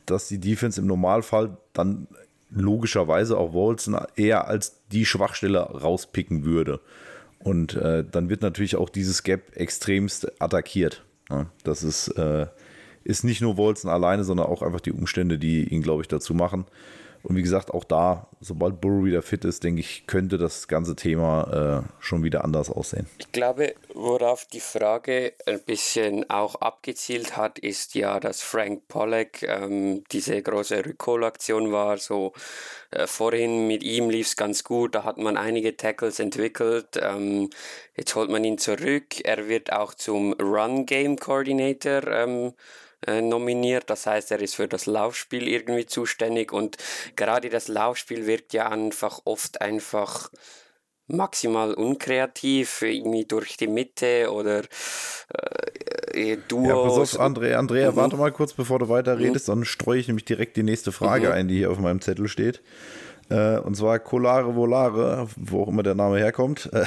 dass 0.05 0.27
die 0.27 0.39
Defense 0.39 0.79
im 0.79 0.87
Normalfall 0.87 1.57
dann 1.73 2.07
logischerweise 2.51 3.37
auch 3.37 3.53
Bolton 3.53 3.97
eher 4.15 4.47
als 4.47 4.81
die 4.91 5.05
Schwachstelle 5.05 5.59
rauspicken 5.59 6.45
würde. 6.45 6.79
Und 7.39 7.73
äh, 7.75 8.05
dann 8.09 8.29
wird 8.29 8.43
natürlich 8.43 8.75
auch 8.75 8.89
dieses 8.89 9.23
Gap 9.23 9.55
extremst 9.55 10.39
attackiert. 10.39 11.03
Ja. 11.29 11.47
Das 11.63 11.83
ist, 11.83 12.09
äh, 12.09 12.45
ist 13.03 13.23
nicht 13.23 13.41
nur 13.41 13.57
Wolzen 13.57 13.89
alleine, 13.89 14.23
sondern 14.23 14.45
auch 14.45 14.61
einfach 14.61 14.81
die 14.81 14.91
Umstände, 14.91 15.39
die 15.39 15.67
ihn, 15.67 15.81
glaube 15.81 16.03
ich, 16.03 16.07
dazu 16.07 16.35
machen. 16.35 16.65
Und 17.23 17.37
wie 17.37 17.41
gesagt, 17.41 17.73
auch 17.73 17.85
da, 17.85 18.27
sobald 18.41 18.81
Burrow 18.81 19.05
wieder 19.05 19.21
fit 19.21 19.45
ist, 19.45 19.63
denke 19.63 19.79
ich, 19.79 20.07
könnte 20.07 20.37
das 20.37 20.67
ganze 20.67 20.93
Thema 20.97 21.85
äh, 21.87 22.03
schon 22.03 22.21
wieder 22.21 22.43
anders 22.43 22.69
aussehen. 22.69 23.07
Ich 23.17 23.31
glaube, 23.31 23.75
worauf 23.93 24.45
die 24.45 24.59
Frage 24.59 25.31
ein 25.45 25.61
bisschen 25.61 26.29
auch 26.29 26.55
abgezielt 26.55 27.37
hat, 27.37 27.59
ist 27.59 27.95
ja, 27.95 28.19
dass 28.19 28.41
Frank 28.41 28.89
Pollack 28.89 29.41
ähm, 29.43 30.03
diese 30.11 30.41
große 30.41 30.85
Recall-Aktion 30.85 31.71
war. 31.71 31.97
So 31.97 32.33
äh, 32.91 33.07
vorhin 33.07 33.67
mit 33.67 33.83
ihm 33.83 34.09
lief 34.09 34.27
es 34.27 34.35
ganz 34.35 34.65
gut, 34.65 34.93
da 34.93 35.05
hat 35.05 35.17
man 35.17 35.37
einige 35.37 35.77
Tackles 35.77 36.19
entwickelt. 36.19 36.99
Ähm, 37.01 37.49
jetzt 37.95 38.15
holt 38.15 38.29
man 38.29 38.43
ihn 38.43 38.57
zurück. 38.57 39.23
Er 39.23 39.47
wird 39.47 39.71
auch 39.71 39.93
zum 39.93 40.33
Run-Game-Coordinator 40.33 42.05
ähm, 42.05 42.53
äh, 43.07 43.21
nominiert. 43.21 43.89
Das 43.89 44.05
heißt, 44.05 44.31
er 44.31 44.41
ist 44.41 44.55
für 44.55 44.67
das 44.67 44.85
Laufspiel 44.85 45.47
irgendwie 45.47 45.85
zuständig 45.85 46.51
und 46.51 46.77
gerade 47.15 47.49
das 47.49 47.67
Laufspiel 47.67 48.25
wirkt 48.25 48.53
ja 48.53 48.69
einfach 48.69 49.21
oft 49.25 49.61
einfach 49.61 50.31
maximal 51.07 51.73
unkreativ, 51.73 52.81
irgendwie 52.81 53.25
durch 53.25 53.57
die 53.57 53.67
Mitte 53.67 54.31
oder 54.31 54.63
äh, 56.13 56.37
Duos. 56.47 56.67
Ja, 56.67 56.75
pass 56.75 57.15
auf, 57.15 57.19
André, 57.21 57.53
Andrea, 57.55 57.91
Mhm. 57.91 57.95
warte 57.95 58.17
mal 58.17 58.31
kurz, 58.31 58.53
bevor 58.53 58.79
du 58.79 58.89
weiter 58.89 59.19
redest, 59.19 59.49
dann 59.49 59.65
streue 59.65 59.99
ich 59.99 60.07
nämlich 60.07 60.25
direkt 60.25 60.55
die 60.57 60.63
nächste 60.63 60.91
Frage 60.91 61.27
Mhm. 61.27 61.33
ein, 61.33 61.47
die 61.47 61.57
hier 61.57 61.71
auf 61.71 61.79
meinem 61.79 62.01
Zettel 62.01 62.27
steht. 62.27 62.61
Äh, 63.29 63.57
und 63.59 63.75
zwar 63.75 63.99
Colare 63.99 64.55
Volare, 64.55 65.27
wo 65.35 65.63
auch 65.63 65.67
immer 65.69 65.83
der 65.83 65.95
Name 65.95 66.17
herkommt. 66.17 66.69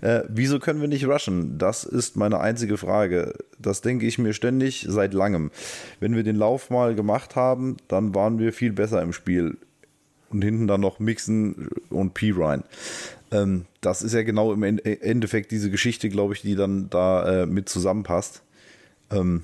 Äh, 0.00 0.18
äh, 0.18 0.24
wieso 0.28 0.58
können 0.60 0.80
wir 0.80 0.88
nicht 0.88 1.06
rushen? 1.06 1.58
Das 1.58 1.82
ist 1.84 2.16
meine 2.16 2.38
einzige 2.40 2.76
Frage. 2.76 3.34
Das 3.58 3.80
denke 3.80 4.06
ich 4.06 4.18
mir 4.18 4.32
ständig 4.32 4.86
seit 4.88 5.12
langem. 5.12 5.50
Wenn 5.98 6.14
wir 6.14 6.22
den 6.22 6.36
Lauf 6.36 6.70
mal 6.70 6.94
gemacht 6.94 7.34
haben, 7.36 7.76
dann 7.88 8.14
waren 8.14 8.38
wir 8.38 8.52
viel 8.52 8.72
besser 8.72 9.02
im 9.02 9.12
Spiel. 9.12 9.56
Und 10.30 10.42
hinten 10.42 10.66
dann 10.68 10.80
noch 10.80 11.00
Mixen 11.00 11.68
und 11.90 12.14
P-Ryan. 12.14 12.62
Ähm, 13.32 13.64
das 13.80 14.02
ist 14.02 14.14
ja 14.14 14.22
genau 14.22 14.52
im 14.52 14.62
En- 14.62 14.78
Endeffekt 14.78 15.50
diese 15.50 15.70
Geschichte, 15.70 16.08
glaube 16.08 16.34
ich, 16.34 16.42
die 16.42 16.54
dann 16.54 16.90
da 16.90 17.42
äh, 17.42 17.46
mit 17.46 17.68
zusammenpasst. 17.68 18.42
Ähm, 19.10 19.42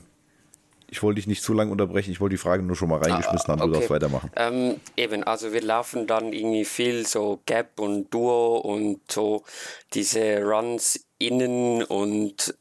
ich 0.89 1.03
wollte 1.03 1.17
dich 1.17 1.27
nicht 1.27 1.43
zu 1.43 1.53
lange 1.53 1.71
unterbrechen, 1.71 2.11
ich 2.11 2.21
wollte 2.21 2.35
die 2.35 2.43
Frage 2.43 2.63
nur 2.63 2.77
schon 2.77 2.89
mal 2.89 3.01
reingeschmissen 3.01 3.49
haben, 3.49 3.61
du 3.61 3.73
darfst 3.73 3.91
weitermachen. 3.91 4.31
Ähm, 4.37 4.81
eben, 4.97 5.25
also 5.25 5.53
wir 5.53 5.63
laufen 5.63 6.07
dann 6.07 6.33
irgendwie 6.33 6.65
viel 6.65 7.07
so 7.07 7.41
Gap 7.47 7.81
und 7.81 8.13
Duo 8.13 8.59
und 8.59 9.01
so 9.11 9.45
diese 9.93 10.43
Runs 10.43 11.07
innen 11.19 11.83
und 11.83 12.55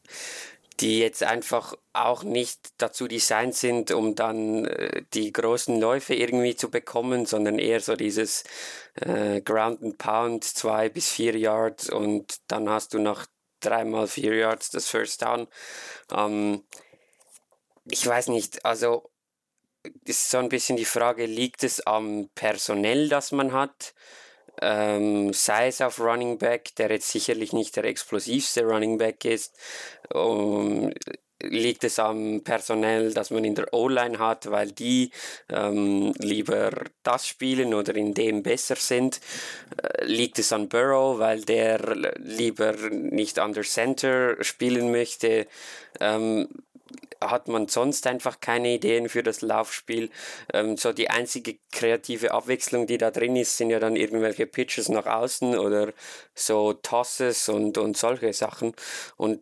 die 0.79 0.99
jetzt 0.99 1.23
einfach 1.23 1.75
auch 1.93 2.23
nicht 2.23 2.73
dazu 2.77 3.07
designt 3.07 3.55
sind, 3.55 3.91
um 3.91 4.15
dann 4.15 4.65
äh, 4.65 5.03
die 5.13 5.31
großen 5.31 5.79
Läufe 5.79 6.15
irgendwie 6.15 6.55
zu 6.55 6.69
bekommen, 6.69 7.25
sondern 7.25 7.59
eher 7.59 7.79
so 7.79 7.95
dieses 7.95 8.43
äh, 8.95 9.41
Ground 9.41 9.83
and 9.83 9.97
Pound, 9.97 10.43
zwei 10.43 10.89
bis 10.89 11.09
vier 11.09 11.37
Yards 11.37 11.89
und 11.89 12.37
dann 12.47 12.69
hast 12.69 12.93
du 12.93 12.99
nach 12.99 13.27
dreimal 13.59 14.07
vier 14.07 14.35
Yards 14.35 14.71
das 14.71 14.89
First 14.89 15.21
Down. 15.21 15.47
Ähm, 16.11 16.63
ich 17.85 18.05
weiß 18.05 18.29
nicht, 18.29 18.65
also 18.65 19.09
ist 20.05 20.29
so 20.29 20.37
ein 20.37 20.49
bisschen 20.49 20.77
die 20.77 20.85
Frage, 20.85 21.25
liegt 21.25 21.63
es 21.63 21.85
am 21.85 22.29
Personell, 22.35 23.09
das 23.09 23.31
man 23.31 23.51
hat? 23.51 23.93
Ähm, 24.61 25.33
sei 25.33 25.67
es 25.67 25.81
auf 25.81 25.99
Running 25.99 26.37
Back, 26.37 26.75
der 26.75 26.91
jetzt 26.91 27.09
sicherlich 27.09 27.53
nicht 27.53 27.75
der 27.75 27.85
explosivste 27.85 28.63
Running 28.63 28.97
Back 28.97 29.25
ist. 29.25 29.57
Um, 30.13 30.93
liegt 31.41 31.83
es 31.83 31.99
am 31.99 32.41
Personell, 32.43 33.13
das 33.13 33.29
man 33.29 33.43
in 33.43 33.55
der 33.55 33.73
O-Line 33.73 34.19
hat, 34.19 34.49
weil 34.49 34.71
die 34.71 35.11
ähm, 35.49 36.13
lieber 36.19 36.71
das 37.03 37.27
spielen 37.27 37.73
oder 37.73 37.95
in 37.95 38.13
dem 38.13 38.43
besser 38.43 38.75
sind? 38.75 39.19
Äh, 39.81 40.05
liegt 40.05 40.39
es 40.39 40.53
an 40.53 40.69
Burrow, 40.69 41.19
weil 41.19 41.41
der 41.41 42.13
lieber 42.17 42.73
nicht 42.89 43.39
under 43.39 43.63
Center 43.63 44.41
spielen 44.43 44.91
möchte? 44.91 45.47
Ähm, 45.99 46.47
hat 47.29 47.47
man 47.47 47.67
sonst 47.67 48.07
einfach 48.07 48.39
keine 48.39 48.73
Ideen 48.73 49.09
für 49.09 49.23
das 49.23 49.41
Laufspiel. 49.41 50.09
Ähm, 50.53 50.77
so 50.77 50.93
die 50.93 51.09
einzige 51.09 51.57
kreative 51.71 52.31
Abwechslung, 52.31 52.87
die 52.87 52.97
da 52.97 53.11
drin 53.11 53.35
ist, 53.35 53.57
sind 53.57 53.69
ja 53.69 53.79
dann 53.79 53.95
irgendwelche 53.95 54.47
Pitches 54.47 54.89
nach 54.89 55.05
außen 55.05 55.57
oder 55.57 55.93
so 56.35 56.73
Tosses 56.73 57.49
und, 57.49 57.77
und 57.77 57.97
solche 57.97 58.33
Sachen. 58.33 58.73
Und 59.17 59.41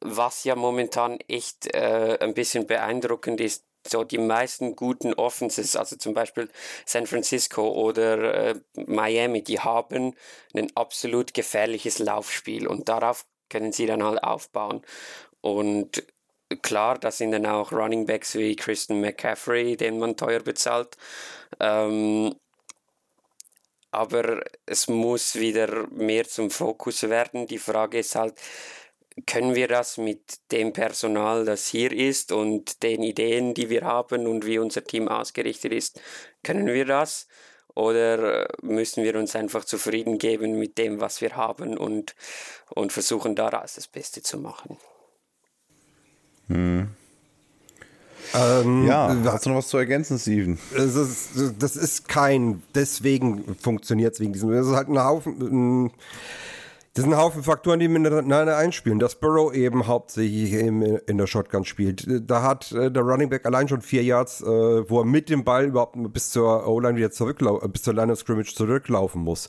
was 0.00 0.44
ja 0.44 0.54
momentan 0.54 1.18
echt 1.28 1.74
äh, 1.74 2.18
ein 2.20 2.34
bisschen 2.34 2.66
beeindruckend 2.66 3.40
ist, 3.40 3.64
so 3.86 4.04
die 4.04 4.18
meisten 4.18 4.76
guten 4.76 5.14
Offenses, 5.14 5.76
also 5.76 5.96
zum 5.96 6.14
Beispiel 6.14 6.50
San 6.86 7.06
Francisco 7.06 7.68
oder 7.68 8.34
äh, 8.34 8.54
Miami, 8.86 9.42
die 9.42 9.60
haben 9.60 10.14
ein 10.54 10.74
absolut 10.74 11.34
gefährliches 11.34 11.98
Laufspiel 11.98 12.66
und 12.66 12.88
darauf 12.88 13.26
können 13.50 13.72
sie 13.72 13.86
dann 13.86 14.02
halt 14.02 14.22
aufbauen. 14.22 14.82
Und 15.44 16.02
klar, 16.62 16.98
das 16.98 17.18
sind 17.18 17.32
dann 17.32 17.44
auch 17.44 17.70
Running 17.70 18.06
Backs 18.06 18.34
wie 18.34 18.56
Christian 18.56 19.02
McCaffrey, 19.02 19.76
den 19.76 19.98
man 19.98 20.16
teuer 20.16 20.40
bezahlt. 20.40 20.96
Ähm, 21.60 22.34
aber 23.90 24.42
es 24.64 24.88
muss 24.88 25.34
wieder 25.34 25.86
mehr 25.90 26.24
zum 26.26 26.50
Fokus 26.50 27.02
werden. 27.02 27.46
Die 27.46 27.58
Frage 27.58 27.98
ist 27.98 28.14
halt, 28.14 28.40
können 29.26 29.54
wir 29.54 29.68
das 29.68 29.98
mit 29.98 30.50
dem 30.50 30.72
Personal, 30.72 31.44
das 31.44 31.68
hier 31.68 31.92
ist 31.92 32.32
und 32.32 32.82
den 32.82 33.02
Ideen, 33.02 33.52
die 33.52 33.68
wir 33.68 33.82
haben 33.82 34.26
und 34.26 34.46
wie 34.46 34.58
unser 34.58 34.82
Team 34.82 35.08
ausgerichtet 35.08 35.74
ist, 35.74 36.00
können 36.42 36.68
wir 36.68 36.86
das? 36.86 37.28
Oder 37.74 38.48
müssen 38.62 39.04
wir 39.04 39.14
uns 39.16 39.36
einfach 39.36 39.66
zufrieden 39.66 40.16
geben 40.16 40.58
mit 40.58 40.78
dem, 40.78 41.02
was 41.02 41.20
wir 41.20 41.36
haben 41.36 41.76
und, 41.76 42.14
und 42.70 42.92
versuchen 42.92 43.36
daraus 43.36 43.74
das 43.74 43.88
Beste 43.88 44.22
zu 44.22 44.38
machen? 44.38 44.78
Ähm, 46.48 46.88
Ja, 48.86 49.12
äh, 49.12 49.16
hast 49.26 49.46
du 49.46 49.50
noch 49.50 49.58
was 49.58 49.68
zu 49.68 49.78
ergänzen, 49.78 50.18
Steven? 50.18 50.58
es 50.74 50.94
ist, 50.96 51.54
das 51.58 51.76
ist 51.76 52.08
kein, 52.08 52.62
deswegen 52.74 53.54
funktioniert 53.56 54.14
es 54.14 54.20
wegen 54.20 54.32
diesem. 54.32 54.50
Das 54.50 54.66
ist 54.66 54.74
halt 54.74 54.88
ein 54.88 54.98
Haufen. 54.98 55.90
Das 56.94 57.02
sind 57.02 57.12
ein 57.12 57.18
Haufen 57.18 57.42
Faktoren, 57.42 57.80
die 57.80 57.88
miteinander 57.88 58.56
einspielen. 58.56 59.00
Dass 59.00 59.16
Burrow 59.16 59.52
eben 59.52 59.88
hauptsächlich 59.88 60.52
in, 60.52 60.82
in 60.82 61.18
der 61.18 61.26
Shotgun 61.26 61.64
spielt. 61.64 62.06
Da 62.28 62.42
hat 62.42 62.70
äh, 62.70 62.88
der 62.90 63.02
Running 63.02 63.30
Back 63.30 63.46
allein 63.46 63.66
schon 63.66 63.82
vier 63.82 64.04
Yards, 64.04 64.42
äh, 64.42 64.46
wo 64.46 65.00
er 65.00 65.04
mit 65.04 65.28
dem 65.28 65.42
Ball 65.42 65.64
überhaupt 65.66 65.96
bis 66.12 66.30
zur 66.30 66.68
O-Line 66.68 66.96
wieder 66.96 67.10
zurücklaufen, 67.10 67.72
bis 67.72 67.82
zur 67.82 67.94
Line 67.94 68.12
of 68.12 68.20
Scrimmage 68.20 68.54
zurücklaufen 68.54 69.22
muss. 69.22 69.48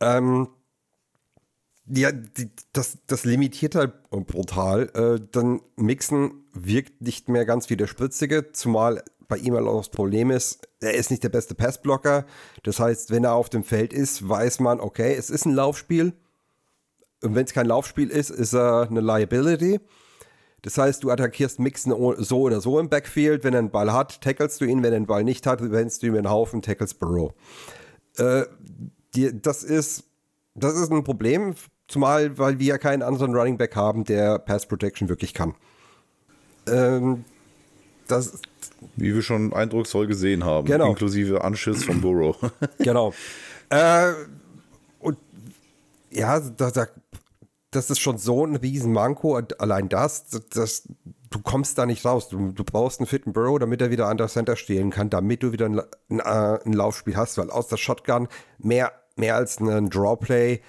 Ähm, 0.00 0.46
ja, 1.90 2.12
die, 2.12 2.50
das, 2.72 2.98
das 3.06 3.24
limitiert 3.24 3.74
halt 3.74 3.92
brutal. 4.10 4.90
Äh, 4.94 5.24
dann 5.32 5.60
Mixen 5.76 6.44
wirkt 6.52 7.00
nicht 7.00 7.28
mehr 7.28 7.44
ganz 7.44 7.70
wie 7.70 7.76
der 7.76 7.86
Spritzige, 7.86 8.52
zumal 8.52 9.02
bei 9.28 9.36
ihm 9.36 9.54
halt 9.54 9.66
auch 9.66 9.78
das 9.78 9.90
Problem 9.90 10.30
ist, 10.30 10.66
er 10.80 10.94
ist 10.94 11.10
nicht 11.10 11.22
der 11.22 11.28
beste 11.28 11.54
Passblocker. 11.54 12.24
Das 12.62 12.80
heißt, 12.80 13.10
wenn 13.10 13.24
er 13.24 13.34
auf 13.34 13.50
dem 13.50 13.62
Feld 13.62 13.92
ist, 13.92 14.26
weiß 14.26 14.60
man, 14.60 14.80
okay, 14.80 15.14
es 15.14 15.28
ist 15.28 15.44
ein 15.44 15.54
Laufspiel. 15.54 16.14
Und 17.22 17.34
wenn 17.34 17.44
es 17.44 17.52
kein 17.52 17.66
Laufspiel 17.66 18.08
ist, 18.08 18.30
ist 18.30 18.54
er 18.54 18.88
eine 18.88 19.00
Liability. 19.00 19.80
Das 20.62 20.78
heißt, 20.78 21.04
du 21.04 21.10
attackierst 21.10 21.58
Mixen 21.58 21.92
so 22.18 22.40
oder 22.40 22.60
so 22.60 22.80
im 22.80 22.88
Backfield. 22.88 23.44
Wenn 23.44 23.52
er 23.52 23.58
einen 23.58 23.70
Ball 23.70 23.92
hat, 23.92 24.22
tackelst 24.22 24.60
du 24.60 24.64
ihn. 24.64 24.82
Wenn 24.82 24.92
er 24.92 24.96
einen 24.96 25.06
Ball 25.06 25.24
nicht 25.24 25.46
hat, 25.46 25.60
rennst 25.60 26.02
du 26.02 26.06
ihm 26.06 26.16
einen 26.16 26.30
Haufen, 26.30 26.62
tackelst 26.62 26.98
Burrow. 26.98 27.34
Äh, 28.16 28.44
die, 29.14 29.40
das 29.40 29.62
ist 29.62 30.04
das 30.58 30.74
ist 30.74 30.90
ein 30.90 31.04
Problem, 31.04 31.54
zumal 31.88 32.38
weil 32.38 32.58
wir 32.58 32.66
ja 32.66 32.78
keinen 32.78 33.02
anderen 33.02 33.34
Running 33.34 33.58
Back 33.58 33.74
haben, 33.74 34.04
der 34.04 34.38
Pass 34.38 34.66
Protection 34.66 35.08
wirklich 35.08 35.34
kann. 35.34 35.54
Ähm, 36.66 37.24
das, 38.06 38.40
Wie 38.96 39.14
wir 39.14 39.22
schon 39.22 39.52
eindrucksvoll 39.52 40.06
gesehen 40.06 40.44
haben, 40.44 40.66
Genau. 40.66 40.90
inklusive 40.90 41.42
Anschiss 41.44 41.84
von 41.84 42.00
Burrow. 42.00 42.36
genau. 42.78 43.12
äh, 43.70 44.12
und 45.00 45.18
ja, 46.10 46.40
da, 46.40 46.70
da, 46.70 46.86
das 47.70 47.90
ist 47.90 48.00
schon 48.00 48.18
so 48.18 48.46
ein 48.46 48.56
Riesenmanko. 48.56 49.40
Allein 49.58 49.88
das, 49.88 50.24
das, 50.54 50.88
du 51.30 51.38
kommst 51.40 51.76
da 51.76 51.84
nicht 51.86 52.04
raus. 52.04 52.28
Du, 52.28 52.52
du 52.52 52.64
brauchst 52.64 53.00
einen 53.00 53.06
fitten 53.06 53.32
Burrow, 53.32 53.58
damit 53.58 53.82
er 53.82 53.90
wieder 53.90 54.08
an 54.08 54.16
der 54.16 54.28
Center 54.28 54.56
stehen 54.56 54.90
kann, 54.90 55.10
damit 55.10 55.42
du 55.42 55.52
wieder 55.52 55.66
ein, 55.66 55.80
ein, 56.10 56.20
äh, 56.20 56.58
ein 56.64 56.72
Laufspiel 56.72 57.16
hast, 57.16 57.36
weil 57.36 57.50
aus 57.50 57.68
der 57.68 57.76
Shotgun 57.76 58.28
mehr, 58.58 58.92
mehr 59.16 59.36
als 59.36 59.60
ein 59.60 59.90
Drawplay, 59.90 60.60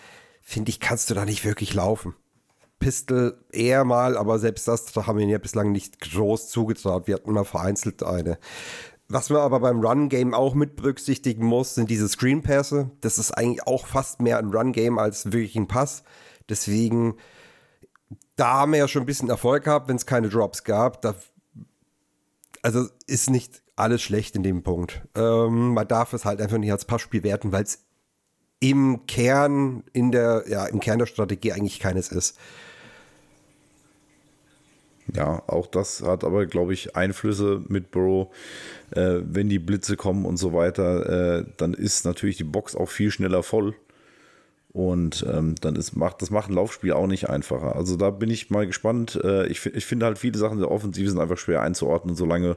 finde 0.49 0.69
ich, 0.69 0.79
kannst 0.79 1.09
du 1.09 1.13
da 1.13 1.25
nicht 1.25 1.45
wirklich 1.45 1.75
laufen. 1.75 2.15
Pistol 2.79 3.37
eher 3.51 3.83
mal, 3.83 4.17
aber 4.17 4.39
selbst 4.39 4.67
das 4.67 4.95
haben 4.95 5.19
wir 5.19 5.27
ja 5.27 5.37
bislang 5.37 5.71
nicht 5.71 5.99
groß 5.99 6.49
zugetraut. 6.49 7.07
Wir 7.07 7.15
hatten 7.15 7.31
mal 7.31 7.45
vereinzelt 7.45 8.01
eine. 8.03 8.39
Was 9.07 9.29
man 9.29 9.41
aber 9.41 9.59
beim 9.59 9.79
Run-Game 9.79 10.33
auch 10.33 10.55
mit 10.55 10.75
berücksichtigen 10.75 11.45
muss, 11.45 11.75
sind 11.75 11.89
diese 11.89 12.07
Screen-Pässe. 12.07 12.89
Das 13.01 13.19
ist 13.19 13.31
eigentlich 13.31 13.67
auch 13.67 13.85
fast 13.85 14.21
mehr 14.21 14.39
ein 14.39 14.49
Run-Game 14.51 14.97
als 14.97 15.25
wirklich 15.25 15.55
ein 15.55 15.67
Pass. 15.67 16.03
Deswegen, 16.47 17.17
da 18.35 18.53
haben 18.53 18.71
wir 18.71 18.79
ja 18.79 18.87
schon 18.87 19.03
ein 19.03 19.07
bisschen 19.07 19.29
Erfolg 19.29 19.65
gehabt, 19.65 19.87
wenn 19.87 19.97
es 19.97 20.05
keine 20.07 20.29
Drops 20.29 20.63
gab. 20.63 21.01
Da, 21.01 21.15
also 22.63 22.87
ist 23.05 23.29
nicht 23.29 23.61
alles 23.75 24.01
schlecht 24.01 24.35
in 24.35 24.43
dem 24.43 24.63
Punkt. 24.63 25.01
Ähm, 25.15 25.73
man 25.73 25.87
darf 25.87 26.13
es 26.13 26.25
halt 26.25 26.41
einfach 26.41 26.57
nicht 26.57 26.71
als 26.71 26.85
Passspiel 26.85 27.23
werten, 27.23 27.51
weil 27.51 27.63
es 27.63 27.88
im 28.59 29.05
Kern, 29.07 29.83
in 29.93 30.11
der, 30.11 30.43
ja, 30.47 30.65
im 30.65 30.79
Kern 30.79 30.99
der 30.99 31.05
Strategie 31.05 31.53
eigentlich 31.53 31.79
keines 31.79 32.11
ist. 32.11 32.37
Ja, 35.15 35.41
auch 35.47 35.65
das 35.67 36.01
hat 36.03 36.23
aber, 36.23 36.45
glaube 36.45 36.73
ich, 36.73 36.95
Einflüsse 36.95 37.63
mit 37.67 37.91
Burrow. 37.91 38.27
Äh, 38.91 39.21
wenn 39.23 39.49
die 39.49 39.59
Blitze 39.59 39.95
kommen 39.95 40.25
und 40.25 40.37
so 40.37 40.53
weiter, 40.53 41.39
äh, 41.39 41.45
dann 41.57 41.73
ist 41.73 42.05
natürlich 42.05 42.37
die 42.37 42.43
Box 42.43 42.75
auch 42.75 42.89
viel 42.89 43.11
schneller 43.11 43.43
voll. 43.43 43.75
Und 44.79 45.25
ähm, 45.29 45.55
dann 45.59 45.75
ist, 45.75 45.97
macht, 45.97 46.21
das 46.21 46.29
macht 46.29 46.49
ein 46.49 46.53
Laufspiel 46.53 46.93
auch 46.93 47.05
nicht 47.05 47.29
einfacher. 47.29 47.75
Also 47.75 47.97
da 47.97 48.11
bin 48.11 48.29
ich 48.29 48.49
mal 48.49 48.65
gespannt. 48.65 49.19
Äh, 49.21 49.45
ich, 49.47 49.65
ich 49.65 49.85
finde 49.85 50.05
halt 50.05 50.17
viele 50.17 50.37
Sachen 50.37 50.57
der 50.57 50.71
Offensive 50.71 51.09
sind 51.09 51.19
einfach 51.19 51.37
schwer 51.37 51.63
einzuordnen, 51.63 52.15
solange 52.15 52.55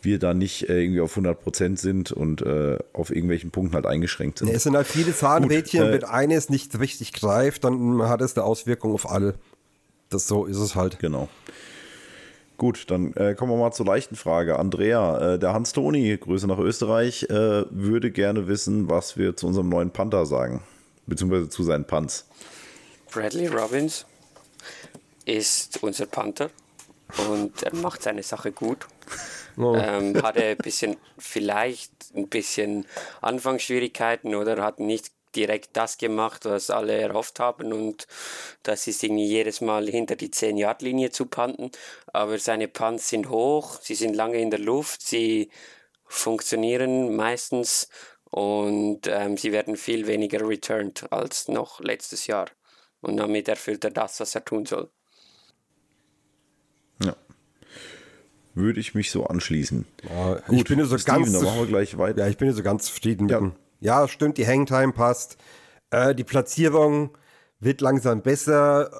wir 0.00 0.18
da 0.18 0.32
nicht 0.32 0.70
äh, 0.70 0.80
irgendwie 0.82 1.02
auf 1.02 1.14
100% 1.14 1.76
sind 1.76 2.10
und 2.10 2.40
äh, 2.40 2.78
auf 2.94 3.10
irgendwelchen 3.10 3.50
Punkten 3.50 3.74
halt 3.74 3.84
eingeschränkt 3.84 4.38
sind. 4.38 4.48
Es 4.48 4.62
sind 4.62 4.74
halt 4.74 4.86
viele 4.86 5.14
Zahnrädchen. 5.14 5.80
Gut, 5.82 5.90
äh, 5.90 5.92
wenn 5.92 6.04
eines 6.04 6.48
nicht 6.48 6.80
richtig 6.80 7.12
greift, 7.12 7.64
dann 7.64 8.00
hat 8.04 8.22
es 8.22 8.34
eine 8.34 8.46
Auswirkung 8.46 8.94
auf 8.94 9.10
alle. 9.10 9.34
Das 10.08 10.26
so 10.26 10.46
ist 10.46 10.56
es 10.56 10.74
halt. 10.74 11.00
Genau. 11.00 11.28
Gut, 12.56 12.90
dann 12.90 13.12
äh, 13.12 13.34
kommen 13.34 13.52
wir 13.52 13.58
mal 13.58 13.72
zur 13.72 13.84
leichten 13.84 14.16
Frage. 14.16 14.58
Andrea, 14.58 15.34
äh, 15.34 15.38
der 15.38 15.52
Hans 15.52 15.74
Toni, 15.74 16.16
Grüße 16.16 16.46
nach 16.46 16.58
Österreich, 16.58 17.24
äh, 17.24 17.64
würde 17.68 18.10
gerne 18.10 18.48
wissen, 18.48 18.88
was 18.88 19.18
wir 19.18 19.36
zu 19.36 19.48
unserem 19.48 19.68
neuen 19.68 19.90
Panther 19.90 20.24
sagen, 20.24 20.62
beziehungsweise 21.12 21.48
zu 21.48 21.62
seinen 21.62 21.86
Punts. 21.86 22.26
Bradley 23.10 23.46
Robbins 23.46 24.06
ist 25.26 25.82
unser 25.82 26.06
Panther 26.06 26.50
und 27.30 27.62
er 27.62 27.74
macht 27.74 28.02
seine 28.02 28.22
Sache 28.22 28.52
gut. 28.52 28.86
Oh. 29.58 29.74
Ähm, 29.76 30.22
hatte 30.22 30.42
ein 30.44 30.56
bisschen, 30.56 30.96
vielleicht 31.18 31.92
ein 32.16 32.28
bisschen 32.28 32.86
Anfangsschwierigkeiten 33.20 34.34
oder 34.34 34.62
hat 34.62 34.80
nicht 34.80 35.12
direkt 35.36 35.76
das 35.76 35.98
gemacht, 35.98 36.46
was 36.46 36.70
alle 36.70 36.98
erhofft 36.98 37.38
haben 37.40 37.72
und 37.72 38.06
das 38.62 38.86
ist 38.86 39.02
irgendwie 39.02 39.26
jedes 39.26 39.60
Mal 39.60 39.86
hinter 39.86 40.16
die 40.16 40.30
10-Yard-Linie 40.30 41.10
zu 41.10 41.26
panten. 41.26 41.70
Aber 42.06 42.38
seine 42.38 42.68
Punts 42.68 43.08
sind 43.08 43.28
hoch, 43.28 43.78
sie 43.80 43.94
sind 43.94 44.14
lange 44.14 44.40
in 44.40 44.50
der 44.50 44.60
Luft, 44.60 45.02
sie 45.02 45.50
funktionieren 46.06 47.16
meistens 47.16 47.88
und 48.32 49.00
ähm, 49.08 49.36
sie 49.36 49.52
werden 49.52 49.76
viel 49.76 50.06
weniger 50.06 50.48
returned 50.48 51.12
als 51.12 51.48
noch 51.48 51.80
letztes 51.80 52.26
Jahr. 52.26 52.46
Und 53.02 53.18
damit 53.18 53.46
erfüllt 53.46 53.84
er 53.84 53.90
das, 53.90 54.20
was 54.20 54.34
er 54.34 54.42
tun 54.42 54.64
soll. 54.64 54.90
Ja. 57.04 57.14
Würde 58.54 58.80
ich 58.80 58.94
mich 58.94 59.10
so 59.10 59.26
anschließen. 59.26 59.84
Ja, 60.08 60.34
Gut, 60.46 60.56
ich 60.56 60.64
bin 60.64 60.78
ja 60.78 60.86
so 60.86 60.96
Steven, 60.96 61.24
ganz, 61.24 61.42
machen 61.42 61.58
wir 61.58 61.66
gleich 61.66 61.98
weiter. 61.98 62.20
Ja, 62.20 62.28
ich 62.28 62.38
bin 62.38 62.48
ja 62.48 62.54
so 62.54 62.62
ganz 62.62 62.86
zufrieden 62.86 63.28
ja. 63.28 63.52
ja, 63.80 64.08
stimmt, 64.08 64.38
die 64.38 64.46
Hangtime 64.46 64.94
passt. 64.94 65.36
Äh, 65.90 66.14
die 66.14 66.24
Platzierung 66.24 67.18
wird 67.60 67.82
langsam 67.82 68.22
besser, 68.22 68.90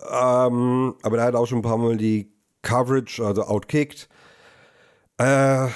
ähm, 0.50 0.94
aber 1.00 1.18
er 1.18 1.24
hat 1.24 1.36
auch 1.36 1.46
schon 1.46 1.60
ein 1.60 1.62
paar 1.62 1.78
Mal 1.78 1.96
die 1.96 2.30
Coverage, 2.60 3.24
also 3.24 3.44
outkickt. 3.44 4.10
Äh, 5.16 5.68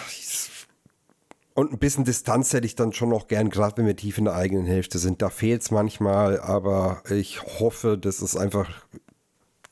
und 1.57 1.73
ein 1.73 1.79
bisschen 1.79 2.05
Distanz 2.05 2.53
hätte 2.53 2.67
ich 2.67 2.77
dann 2.77 2.93
schon 2.93 3.09
noch 3.09 3.29
gern, 3.29 3.49
gerade 3.49 3.79
wenn 3.79 3.87
wir 3.87 3.97
tief 3.97 4.19
in 4.19 4.27
der 4.27 4.35
eigenen 4.35 4.67
Hälfte 4.67 4.99
sind. 4.99 5.23
Da 5.23 5.31
fehlt 5.31 5.63
es 5.63 5.71
manchmal, 5.71 6.39
aber 6.39 7.03
ich 7.09 7.43
hoffe, 7.43 7.97
das 7.97 8.21
ist 8.21 8.37
einfach 8.37 8.69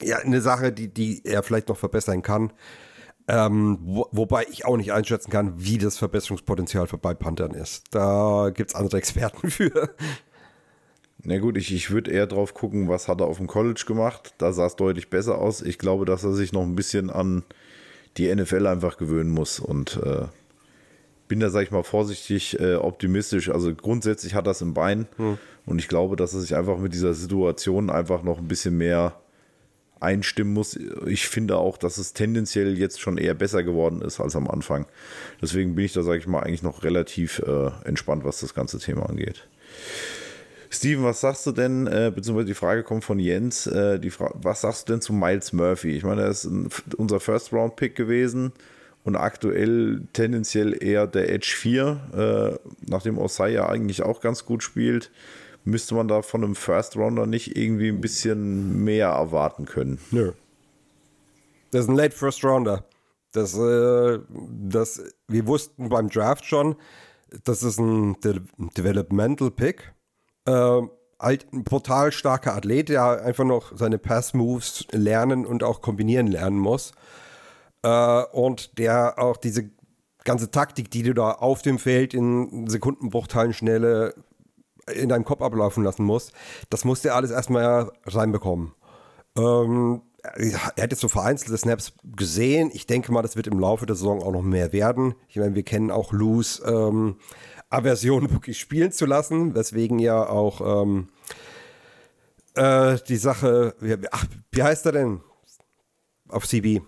ja, 0.03 0.17
eine 0.17 0.41
Sache, 0.41 0.73
die, 0.73 0.89
die 0.89 1.21
er 1.25 1.43
vielleicht 1.43 1.69
noch 1.69 1.77
verbessern 1.77 2.23
kann. 2.23 2.55
Ähm, 3.29 3.79
wo, 3.83 4.09
wobei 4.13 4.47
ich 4.51 4.65
auch 4.65 4.79
nicht 4.79 4.95
einschätzen 4.95 5.31
kann, 5.31 5.55
wie 5.59 5.77
das 5.77 5.99
Verbesserungspotenzial 5.99 6.87
für 6.87 6.97
bei 6.97 7.13
Panthern 7.13 7.53
ist. 7.53 7.85
Da 7.91 8.51
gibt 8.55 8.71
es 8.71 8.75
andere 8.75 8.97
Experten 8.97 9.51
für. 9.51 9.95
Na 11.23 11.39
gut, 11.39 11.59
ich, 11.59 11.71
ich 11.71 11.91
würde 11.91 12.11
eher 12.11 12.27
drauf 12.27 12.55
gucken, 12.55 12.89
was 12.89 13.09
hat 13.09 13.21
er 13.21 13.27
auf 13.27 13.37
dem 13.37 13.47
College 13.47 13.85
gemacht. 13.87 14.33
Da 14.39 14.55
sah 14.55 14.67
es 14.67 14.77
deutlich 14.77 15.11
besser 15.11 15.39
aus. 15.39 15.61
Ich 15.61 15.79
glaube, 15.79 16.07
dass 16.07 16.25
er 16.25 16.33
sich 16.33 16.53
noch 16.53 16.63
ein 16.63 16.77
bisschen 16.77 17.11
an 17.11 17.45
die 18.17 18.35
NFL 18.35 18.67
einfach 18.67 18.97
gewöhnen 18.97 19.31
muss 19.31 19.61
und 19.61 20.01
äh, 20.03 20.29
bin 21.29 21.41
da, 21.41 21.51
sag 21.51 21.63
ich 21.63 21.71
mal, 21.71 21.83
vorsichtig 21.83 22.59
äh, 22.61 22.75
optimistisch. 22.75 23.51
Also 23.51 23.75
grundsätzlich 23.75 24.35
hat 24.35 24.47
es 24.47 24.61
im 24.61 24.75
Bein 24.75 25.07
hm. 25.17 25.39
und 25.67 25.79
ich 25.79 25.89
glaube, 25.89 26.17
dass 26.17 26.35
er 26.35 26.41
sich 26.41 26.55
einfach 26.55 26.79
mit 26.79 26.95
dieser 26.95 27.15
Situation 27.15 27.91
einfach 27.91 28.23
noch 28.23 28.39
ein 28.39 28.49
bisschen 28.49 28.77
mehr 28.77 29.17
einstimmen 30.01 30.53
muss. 30.53 30.79
Ich 31.07 31.29
finde 31.29 31.57
auch, 31.57 31.79
dass 31.79 31.99
es 31.99 32.13
tendenziell 32.13 32.79
jetzt 32.79 33.01
schon 33.01 33.17
eher 33.17 33.35
besser 33.35 33.63
geworden 33.63 34.03
ist 34.03 34.21
als 34.21 34.37
am 34.37 34.49
Anfang. 34.49 34.87
Deswegen 35.41 35.75
bin 35.75 35.87
ich 35.87 35.95
da, 35.95 36.03
sage 36.03 36.19
ich 36.19 36.27
mal, 36.27 36.41
eigentlich 36.41 36.63
noch 36.63 36.85
relativ 36.85 37.41
äh, 37.41 37.71
entspannt, 37.85 38.25
was 38.25 38.41
das 38.41 38.55
ganze 38.55 38.79
Thema 38.79 39.09
angeht. 39.09 39.49
Steven, 40.71 41.05
was 41.05 41.21
sagst 41.21 41.47
du 41.47 41.53
denn, 41.53 41.87
äh, 41.87 42.13
beziehungsweise 42.15 42.47
die 42.47 42.55
Frage 42.55 42.83
kommt 42.83 43.05
von 43.05 43.19
Jens, 43.19 43.67
äh, 43.67 43.99
die 43.99 44.11
Fra 44.11 44.31
was 44.35 44.61
sagst 44.61 44.89
du 44.89 44.93
denn 44.93 45.01
zu 45.01 45.13
Miles 45.13 45.53
Murphy? 45.53 45.97
Ich 45.97 46.03
meine, 46.03 46.23
er 46.23 46.29
ist 46.29 46.45
ein, 46.45 46.69
unser 46.97 47.21
First-Round-Pick 47.21 47.95
gewesen 47.95 48.53
und 49.05 49.17
aktuell 49.17 50.03
tendenziell 50.13 50.83
eher 50.83 51.07
der 51.07 51.31
Edge 51.31 51.55
4, 51.57 52.59
äh, 52.61 52.71
nachdem 52.87 53.19
Osai 53.19 53.51
ja 53.51 53.69
eigentlich 53.69 54.03
auch 54.03 54.21
ganz 54.21 54.45
gut 54.45 54.63
spielt 54.63 55.11
müsste 55.65 55.95
man 55.95 56.09
da 56.09 56.23
von 56.23 56.45
einem 56.45 56.55
First 56.55 56.97
Rounder 56.97 57.27
nicht 57.27 57.57
irgendwie 57.57 57.89
ein 57.89 58.01
bisschen 58.01 58.85
mehr 58.85 59.09
erwarten 59.09 59.65
können. 59.65 59.99
Nö. 60.11 60.33
Das 61.71 61.83
ist 61.83 61.89
ein 61.89 61.97
Late 61.97 62.17
First 62.17 62.45
Rounder. 62.45 62.85
Das, 63.33 63.57
äh, 63.59 64.21
das, 64.29 65.03
wir 65.27 65.47
wussten 65.47 65.89
beim 65.89 66.09
Draft 66.09 66.45
schon, 66.45 66.77
das 67.45 67.63
ist 67.65 67.79
ein 67.81 68.21
De 68.21 68.41
Developmental 68.77 69.51
Pick. 69.51 69.93
Äh, 70.47 70.83
halt 71.19 71.53
ein 71.53 71.65
brutal 71.65 72.13
starker 72.13 72.55
Athlet, 72.55 72.91
der 72.91 73.23
einfach 73.23 73.45
noch 73.45 73.77
seine 73.77 73.99
Pass-Moves 73.99 74.87
lernen 74.93 75.47
und 75.47 75.63
auch 75.65 75.81
kombinieren 75.81 76.27
lernen 76.27 76.59
muss. 76.59 76.93
Äh, 77.85 78.25
und 78.33 78.79
der 78.79 79.19
auch 79.19 79.37
diese 79.37 79.71
ganze 80.25 80.51
Taktik, 80.51 80.91
die 80.91 81.03
du 81.03 81.13
da 81.13 81.33
auf 81.33 81.61
dem 81.61 81.79
Feld 81.79 82.15
in 82.15 82.67
Sekundenbruchteilen 82.67 83.53
schnelle 83.53 84.15
in 84.93 85.11
deinem 85.11 85.25
Kopf 85.25 85.43
ablaufen 85.43 85.85
lassen 85.85 86.05
musst, 86.05 86.33
das 86.71 86.85
musst 86.85 87.05
du 87.05 87.13
alles 87.13 87.31
erstmal 87.31 87.93
reinbekommen. 88.07 88.73
Ähm, 89.37 90.03
er 90.23 90.67
hat 90.67 90.79
jetzt 90.79 91.01
so 91.01 91.09
vereinzelte 91.09 91.59
Snaps 91.59 91.93
gesehen. 92.17 92.71
Ich 92.73 92.87
denke 92.87 93.13
mal, 93.13 93.21
das 93.21 93.37
wird 93.37 93.47
im 93.47 93.59
Laufe 93.59 93.85
der 93.85 93.97
Saison 93.97 94.23
auch 94.23 94.33
noch 94.33 94.43
mehr 94.43 94.73
werden. 94.73 95.15
Ich 95.29 95.37
meine, 95.37 95.55
wir 95.55 95.63
kennen 95.63 95.91
auch 95.91 96.13
Luz 96.13 96.63
ähm, 96.65 97.17
Aversion 97.69 98.31
wirklich 98.31 98.59
spielen 98.59 98.93
zu 98.93 99.05
lassen, 99.05 99.55
weswegen 99.55 99.99
ja 99.99 100.27
auch 100.27 100.83
ähm, 100.83 101.09
äh, 102.55 102.97
die 103.09 103.17
Sache, 103.17 103.75
ach, 104.11 104.25
wie 104.53 104.63
heißt 104.63 104.87
er 104.87 104.93
denn 104.93 105.21
auf 106.29 106.47
CB? 106.47 106.81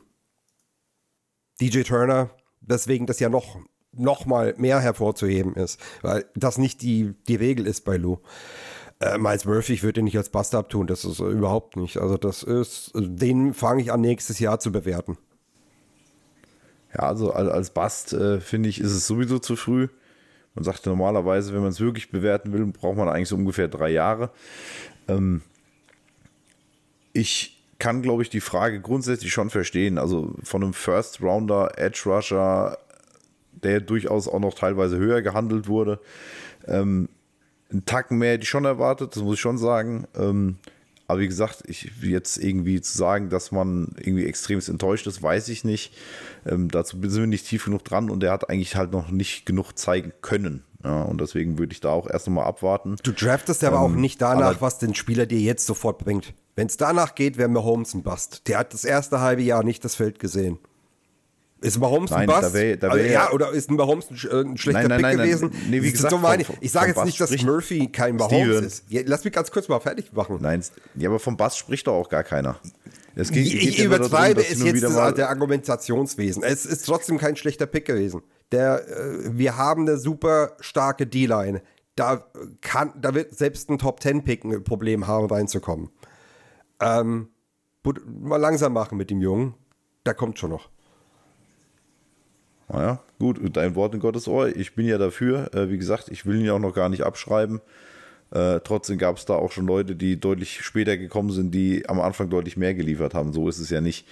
DJ 1.60 1.82
Turner, 1.82 2.30
weswegen 2.60 3.06
das 3.06 3.20
ja 3.20 3.28
noch 3.28 3.58
noch 3.98 4.26
mal 4.26 4.54
mehr 4.58 4.80
hervorzuheben 4.80 5.54
ist, 5.54 5.80
weil 6.02 6.26
das 6.34 6.58
nicht 6.58 6.82
die, 6.82 7.14
die 7.28 7.36
Regel 7.36 7.66
ist 7.66 7.84
bei 7.84 7.96
Lou. 7.96 8.18
Äh, 9.00 9.18
Miles 9.18 9.44
Murphy, 9.44 9.74
ich 9.74 9.82
würde 9.82 9.94
den 9.94 10.04
nicht 10.04 10.16
als 10.16 10.28
Bust 10.28 10.54
abtun, 10.54 10.86
das 10.86 11.04
ist 11.04 11.20
überhaupt 11.20 11.76
nicht. 11.76 11.98
Also 11.98 12.16
das 12.16 12.42
ist, 12.42 12.92
den 12.94 13.54
fange 13.54 13.82
ich 13.82 13.92
an 13.92 14.00
nächstes 14.00 14.38
Jahr 14.38 14.58
zu 14.58 14.72
bewerten. 14.72 15.18
Ja, 16.94 17.00
also 17.00 17.32
als 17.32 17.70
Bast 17.70 18.12
äh, 18.12 18.40
finde 18.40 18.68
ich, 18.68 18.80
ist 18.80 18.92
es 18.92 19.06
sowieso 19.06 19.38
zu 19.38 19.56
früh. 19.56 19.88
Man 20.54 20.64
sagt 20.64 20.86
normalerweise, 20.86 21.52
wenn 21.52 21.60
man 21.60 21.70
es 21.70 21.80
wirklich 21.80 22.10
bewerten 22.10 22.52
will, 22.52 22.64
braucht 22.66 22.96
man 22.96 23.08
eigentlich 23.08 23.28
so 23.28 23.36
ungefähr 23.36 23.68
drei 23.68 23.90
Jahre. 23.90 24.30
Ähm, 25.08 25.42
ich 27.12 27.55
kann, 27.78 28.02
glaube 28.02 28.22
ich, 28.22 28.30
die 28.30 28.40
Frage 28.40 28.80
grundsätzlich 28.80 29.32
schon 29.32 29.50
verstehen. 29.50 29.98
Also 29.98 30.34
von 30.42 30.62
einem 30.62 30.72
First 30.72 31.20
Rounder, 31.20 31.72
Edge 31.76 32.02
Rusher, 32.06 32.78
der 33.52 33.80
durchaus 33.80 34.28
auch 34.28 34.40
noch 34.40 34.54
teilweise 34.54 34.96
höher 34.96 35.22
gehandelt 35.22 35.68
wurde. 35.68 36.00
Ähm, 36.66 37.08
einen 37.70 37.84
Tacken 37.84 38.18
mehr 38.18 38.32
hätte 38.32 38.44
ich 38.44 38.48
schon 38.48 38.64
erwartet, 38.64 39.16
das 39.16 39.22
muss 39.22 39.34
ich 39.34 39.40
schon 39.40 39.58
sagen. 39.58 40.06
Ähm, 40.16 40.56
aber 41.08 41.20
wie 41.20 41.28
gesagt, 41.28 41.62
ich 41.66 41.90
jetzt 42.02 42.36
irgendwie 42.36 42.80
zu 42.80 42.96
sagen, 42.96 43.28
dass 43.28 43.52
man 43.52 43.94
irgendwie 43.98 44.26
extremst 44.26 44.68
enttäuscht 44.68 45.06
ist, 45.06 45.22
weiß 45.22 45.48
ich 45.48 45.64
nicht. 45.64 45.92
Ähm, 46.44 46.68
dazu 46.68 46.96
sind 47.00 47.20
wir 47.20 47.26
nicht 47.26 47.46
tief 47.46 47.66
genug 47.66 47.84
dran 47.84 48.10
und 48.10 48.24
er 48.24 48.32
hat 48.32 48.50
eigentlich 48.50 48.76
halt 48.76 48.92
noch 48.92 49.10
nicht 49.10 49.46
genug 49.46 49.72
zeigen 49.74 50.12
können. 50.20 50.64
Ja, 50.82 51.02
und 51.02 51.20
deswegen 51.20 51.58
würde 51.58 51.72
ich 51.72 51.80
da 51.80 51.90
auch 51.90 52.08
erst 52.08 52.26
nochmal 52.26 52.46
abwarten. 52.46 52.96
Du 53.02 53.12
draftest 53.12 53.62
aber 53.64 53.76
ähm, 53.76 53.82
auch 53.82 53.94
nicht 53.94 54.20
danach, 54.20 54.60
was 54.60 54.78
den 54.78 54.94
Spieler 54.94 55.26
dir 55.26 55.40
jetzt 55.40 55.66
sofort 55.66 55.98
bringt. 55.98 56.34
Wenn 56.56 56.68
es 56.68 56.78
danach 56.78 57.14
geht, 57.14 57.36
wäre 57.36 57.48
Mahomes 57.48 57.94
ein 57.94 58.02
Bust. 58.02 58.48
Der 58.48 58.58
hat 58.58 58.72
das 58.72 58.84
erste 58.84 59.20
halbe 59.20 59.42
Jahr 59.42 59.62
nicht 59.62 59.84
das 59.84 59.94
Feld 59.94 60.18
gesehen. 60.18 60.58
Ist 61.60 61.78
Mahomes 61.78 62.10
nein, 62.10 62.20
ein 62.20 62.26
Bust? 62.26 62.42
Da 62.42 62.52
wär, 62.54 62.76
da 62.76 62.88
wär, 62.88 62.92
also, 62.92 63.12
ja, 63.12 63.30
oder 63.30 63.50
ist 63.50 63.70
ein 63.70 63.76
Mahomes 63.76 64.10
ein, 64.10 64.16
äh, 64.30 64.40
ein 64.40 64.56
schlechter 64.56 64.88
nein, 64.88 65.00
nein, 65.00 65.16
Pick 65.16 65.26
gewesen? 65.26 65.50
Nee, 65.68 65.82
wie 65.82 65.92
gesagt, 65.92 66.10
so 66.10 66.18
meine, 66.18 66.44
ich 66.60 66.72
sage 66.72 66.88
jetzt 66.88 66.96
Bass 66.96 67.04
nicht, 67.06 67.20
dass 67.20 67.42
Murphy 67.42 67.88
kein 67.88 68.16
Mahomes 68.16 68.40
Steven. 68.40 68.64
ist. 68.64 68.84
Ja, 68.88 69.02
lass 69.04 69.24
mich 69.24 69.32
ganz 69.32 69.50
kurz 69.50 69.68
mal 69.68 69.80
fertig 69.80 70.12
machen. 70.12 70.38
Nein, 70.40 70.62
ja, 70.94 71.08
aber 71.08 71.18
vom 71.18 71.36
Bass 71.36 71.56
spricht 71.56 71.86
doch 71.86 71.94
auch 71.94 72.08
gar 72.08 72.24
keiner. 72.24 72.58
Es 73.14 73.30
geht, 73.30 73.46
ich, 73.46 73.68
ich 73.68 73.84
übertreibe 73.84 74.42
darum, 74.42 74.52
es 74.52 74.62
jetzt 74.62 74.82
das, 74.82 75.14
der 75.14 75.30
Argumentationswesen. 75.30 76.42
Es 76.42 76.66
ist 76.66 76.84
trotzdem 76.84 77.16
kein 77.16 77.36
schlechter 77.36 77.66
Pick 77.66 77.86
gewesen. 77.86 78.22
Der, 78.52 78.86
äh, 78.86 79.36
wir 79.36 79.56
haben 79.56 79.82
eine 79.82 79.96
super 79.98 80.52
starke 80.60 81.06
D-Line. 81.06 81.62
Da, 81.96 82.26
kann, 82.60 82.92
da 83.00 83.14
wird 83.14 83.34
selbst 83.34 83.70
ein 83.70 83.78
Top-10-Pick 83.78 84.44
ein 84.44 84.64
Problem 84.64 85.06
haben, 85.06 85.26
reinzukommen. 85.26 85.88
Ähm, 86.80 87.28
mal 88.06 88.36
langsam 88.36 88.72
machen 88.72 88.98
mit 88.98 89.10
dem 89.10 89.20
Jungen. 89.20 89.54
Da 90.04 90.14
kommt 90.14 90.38
schon 90.38 90.50
noch. 90.50 90.68
Naja, 92.68 93.00
gut, 93.18 93.38
dein 93.56 93.74
Wort 93.74 93.94
in 93.94 94.00
Gottes 94.00 94.26
Ohr. 94.26 94.48
Ich 94.48 94.74
bin 94.74 94.86
ja 94.86 94.98
dafür. 94.98 95.54
Äh, 95.54 95.70
wie 95.70 95.78
gesagt, 95.78 96.08
ich 96.10 96.26
will 96.26 96.40
ihn 96.40 96.46
ja 96.46 96.52
auch 96.54 96.58
noch 96.58 96.74
gar 96.74 96.88
nicht 96.88 97.02
abschreiben. 97.02 97.60
Äh, 98.32 98.60
trotzdem 98.64 98.98
gab 98.98 99.16
es 99.16 99.24
da 99.24 99.34
auch 99.34 99.52
schon 99.52 99.66
Leute, 99.66 99.94
die 99.94 100.18
deutlich 100.18 100.62
später 100.62 100.96
gekommen 100.96 101.30
sind, 101.30 101.52
die 101.52 101.88
am 101.88 102.00
Anfang 102.00 102.28
deutlich 102.28 102.56
mehr 102.56 102.74
geliefert 102.74 103.14
haben. 103.14 103.32
So 103.32 103.48
ist 103.48 103.58
es 103.58 103.70
ja 103.70 103.80
nicht. 103.80 104.06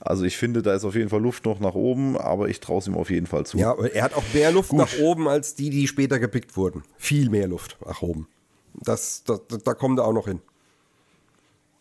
Also 0.00 0.24
ich 0.24 0.36
finde, 0.36 0.62
da 0.62 0.74
ist 0.74 0.84
auf 0.84 0.94
jeden 0.94 1.10
Fall 1.10 1.20
Luft 1.20 1.44
noch 1.44 1.60
nach 1.60 1.74
oben, 1.74 2.16
aber 2.16 2.48
ich 2.48 2.60
traue 2.60 2.78
es 2.78 2.86
ihm 2.86 2.94
auf 2.94 3.10
jeden 3.10 3.26
Fall 3.26 3.44
zu. 3.44 3.58
Ja, 3.58 3.74
er 3.74 4.02
hat 4.02 4.14
auch 4.14 4.24
mehr 4.32 4.50
Luft 4.50 4.70
Gut. 4.70 4.78
nach 4.78 4.98
oben 4.98 5.28
als 5.28 5.54
die, 5.54 5.70
die 5.70 5.86
später 5.86 6.18
gepickt 6.18 6.56
wurden. 6.56 6.82
Viel 6.96 7.28
mehr 7.28 7.46
Luft 7.46 7.76
nach 7.86 8.00
oben. 8.00 8.26
Das, 8.74 9.24
das, 9.24 9.40
da 9.62 9.74
kommt 9.74 9.98
er 9.98 10.06
auch 10.06 10.12
noch 10.12 10.26
hin. 10.26 10.40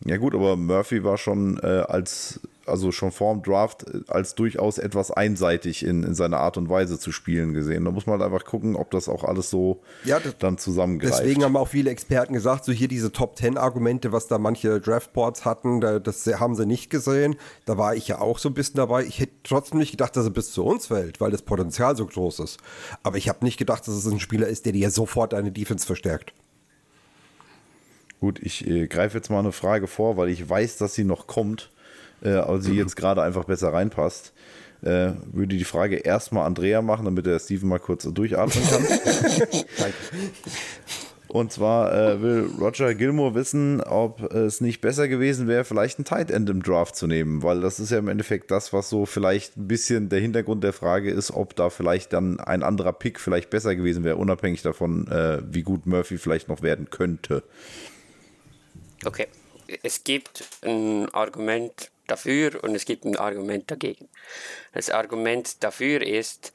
Ja 0.06 0.18
gut, 0.18 0.34
aber 0.34 0.56
Murphy 0.56 1.04
war 1.04 1.18
schon 1.18 1.60
äh, 1.62 1.84
als 1.88 2.40
also 2.70 2.92
schon 2.92 3.12
vorm 3.12 3.42
Draft 3.42 3.86
äh, 3.88 4.02
als 4.08 4.36
durchaus 4.36 4.78
etwas 4.78 5.12
einseitig 5.12 5.84
in, 5.84 6.04
in 6.04 6.16
seiner 6.16 6.38
Art 6.38 6.58
und 6.58 6.70
Weise 6.70 7.00
zu 7.00 7.12
spielen 7.12 7.54
gesehen. 7.54 7.86
Da 7.86 7.92
muss 7.92 8.06
man 8.06 8.20
halt 8.20 8.32
einfach 8.32 8.46
gucken, 8.46 8.76
ob 8.76 8.92
das 8.92 9.10
auch 9.10 9.24
alles 9.24 9.50
so 9.50 9.82
ja, 10.06 10.20
das, 10.20 10.38
dann 10.38 10.58
zusammengreift. 10.58 11.20
Deswegen 11.20 11.44
haben 11.44 11.58
auch 11.58 11.68
viele 11.68 11.90
Experten 11.90 12.34
gesagt, 12.34 12.66
so 12.66 12.72
hier 12.72 12.88
diese 12.88 13.12
Top 13.12 13.36
Ten 13.36 13.58
Argumente, 13.58 14.12
was 14.12 14.28
da 14.28 14.38
manche 14.38 14.80
Draftboards 14.80 15.44
hatten, 15.46 15.82
da, 15.82 16.00
das 16.00 16.26
haben 16.28 16.56
sie 16.56 16.66
nicht 16.66 16.90
gesehen. 16.90 17.36
Da 17.66 17.78
war 17.78 17.96
ich 17.96 18.08
ja 18.08 18.22
auch 18.22 18.40
so 18.40 18.50
ein 18.50 18.54
bisschen 18.54 18.78
dabei. 18.78 19.04
Ich 19.04 19.20
hätte 19.20 19.34
trotzdem 19.44 19.80
nicht 19.80 19.92
gedacht, 19.92 20.16
dass 20.16 20.26
er 20.26 20.32
bis 20.32 20.52
zu 20.52 20.64
uns 20.64 20.88
fällt, 20.88 21.20
weil 21.20 21.32
das 21.32 21.42
Potenzial 21.42 21.96
so 21.98 22.06
groß 22.06 22.40
ist. 22.40 22.58
Aber 23.04 23.18
ich 23.18 23.28
habe 23.28 23.44
nicht 23.44 23.58
gedacht, 23.58 23.88
dass 23.88 23.96
es 23.96 24.06
ein 24.06 24.20
Spieler 24.20 24.48
ist, 24.48 24.66
der 24.66 24.74
dir 24.74 24.92
sofort 24.92 25.34
eine 25.34 25.52
Defense 25.52 25.86
verstärkt. 25.86 26.34
Gut, 28.20 28.40
ich 28.42 28.68
äh, 28.68 28.88
greife 28.88 29.18
jetzt 29.18 29.30
mal 29.30 29.40
eine 29.40 29.52
Frage 29.52 29.88
vor, 29.88 30.18
weil 30.18 30.30
ich 30.30 30.48
weiß, 30.48 30.78
dass 30.78 30.94
sie 30.94 31.04
noch 31.04 31.28
kommt 31.28 31.70
äh, 32.24 32.34
aber 32.34 32.62
sie 32.62 32.74
jetzt 32.76 32.96
gerade 32.96 33.22
einfach 33.22 33.46
besser 33.46 33.74
reinpasst. 33.74 34.34
Äh, 34.82 35.12
würde 35.34 35.58
die 35.58 35.66
Frage 35.66 35.98
erstmal 35.98 36.46
Andrea 36.46 36.82
machen, 36.82 37.06
damit 37.06 37.26
der 37.26 37.40
Steven 37.40 37.68
mal 37.68 37.80
kurz 37.80 38.04
durchatmen 38.04 38.64
kann. 38.70 38.86
Und 41.28 41.52
zwar 41.52 41.94
äh, 41.94 42.22
will 42.24 42.50
Roger 42.60 42.96
Gilmore 42.96 43.36
wissen, 43.36 43.82
ob 43.82 44.34
es 44.34 44.62
nicht 44.62 44.82
besser 44.82 45.08
gewesen 45.08 45.48
wäre, 45.48 45.64
vielleicht 45.64 46.00
ein 46.00 46.06
Tight 46.06 46.32
End 46.32 46.50
im 46.50 46.64
Draft 46.64 46.96
zu 46.96 47.06
nehmen, 47.06 47.44
weil 47.44 47.62
das 47.62 47.80
ist 47.80 47.92
ja 47.92 48.00
im 48.00 48.08
Endeffekt 48.08 48.50
das, 48.50 48.74
was 48.74 48.90
so 48.90 49.06
vielleicht 49.06 49.56
ein 49.56 49.68
bisschen 49.68 50.10
der 50.10 50.22
Hintergrund 50.22 50.64
der 50.64 50.74
Frage 50.74 51.12
ist, 51.12 51.30
ob 51.30 51.56
da 51.56 51.70
vielleicht 51.70 52.14
dann 52.14 52.40
ein 52.40 52.64
anderer 52.64 52.94
Pick 52.94 53.20
vielleicht 53.20 53.52
besser 53.52 53.76
gewesen 53.76 54.04
wäre, 54.04 54.16
unabhängig 54.16 54.64
davon, 54.64 55.08
äh, 55.10 55.44
wie 55.48 55.62
gut 55.62 55.86
Murphy 55.86 56.18
vielleicht 56.18 56.48
noch 56.48 56.64
werden 56.64 56.90
könnte. 56.90 57.44
Okay, 59.06 59.28
es 59.84 60.04
gibt 60.04 60.44
ein 60.62 61.08
Argument 61.14 61.92
dafür 62.08 62.64
und 62.64 62.76
es 62.76 62.86
gibt 62.86 63.06
ein 63.06 63.16
Argument 63.16 63.70
dagegen. 63.70 64.10
Das 64.74 64.90
Argument 64.90 65.64
dafür 65.64 66.02
ist, 66.02 66.54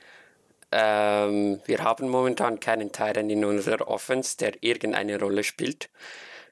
ähm, 0.70 1.60
wir 1.64 1.78
haben 1.78 2.08
momentan 2.08 2.60
keinen 2.60 2.92
Teil 2.92 3.16
in 3.16 3.44
unserer 3.44 3.88
Offense, 3.88 4.36
der 4.36 4.62
irgendeine 4.62 5.18
Rolle 5.18 5.44
spielt. 5.44 5.88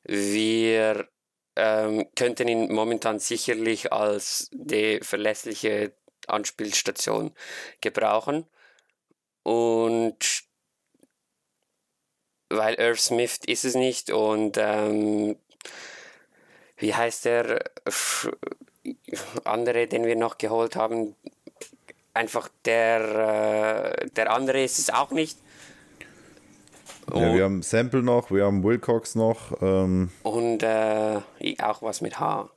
Wir 0.04 1.08
ähm, 1.56 2.08
könnten 2.14 2.48
ihn 2.48 2.72
momentan 2.72 3.18
sicherlich 3.18 3.92
als 3.92 4.48
die 4.52 5.00
verlässliche 5.02 5.92
Anspielstation 6.26 7.34
gebrauchen. 7.80 8.46
Und 9.42 10.44
weil 12.48 12.74
Irv 12.74 13.00
Smith 13.00 13.40
ist 13.46 13.64
es 13.64 13.74
nicht 13.74 14.10
und 14.10 14.56
ähm, 14.58 15.36
wie 16.78 16.94
heißt 16.94 17.24
der? 17.24 17.62
andere, 19.44 19.86
den 19.86 20.04
wir 20.04 20.16
noch 20.16 20.38
geholt 20.38 20.76
haben, 20.76 21.14
einfach 22.14 22.48
der, 22.64 23.96
äh, 24.00 24.10
der 24.10 24.32
andere 24.32 24.62
ist 24.62 24.78
es 24.78 24.90
auch 24.90 25.10
nicht. 25.10 25.38
Ja, 27.12 27.34
wir 27.34 27.44
haben 27.44 27.62
Sample 27.62 28.02
noch, 28.02 28.30
wir 28.30 28.44
haben 28.44 28.62
Wilcox 28.62 29.14
noch. 29.14 29.60
Ähm. 29.60 30.10
Und 30.22 30.62
äh, 30.62 31.20
auch 31.60 31.82
was 31.82 32.00
mit 32.00 32.18
H. 32.18 32.48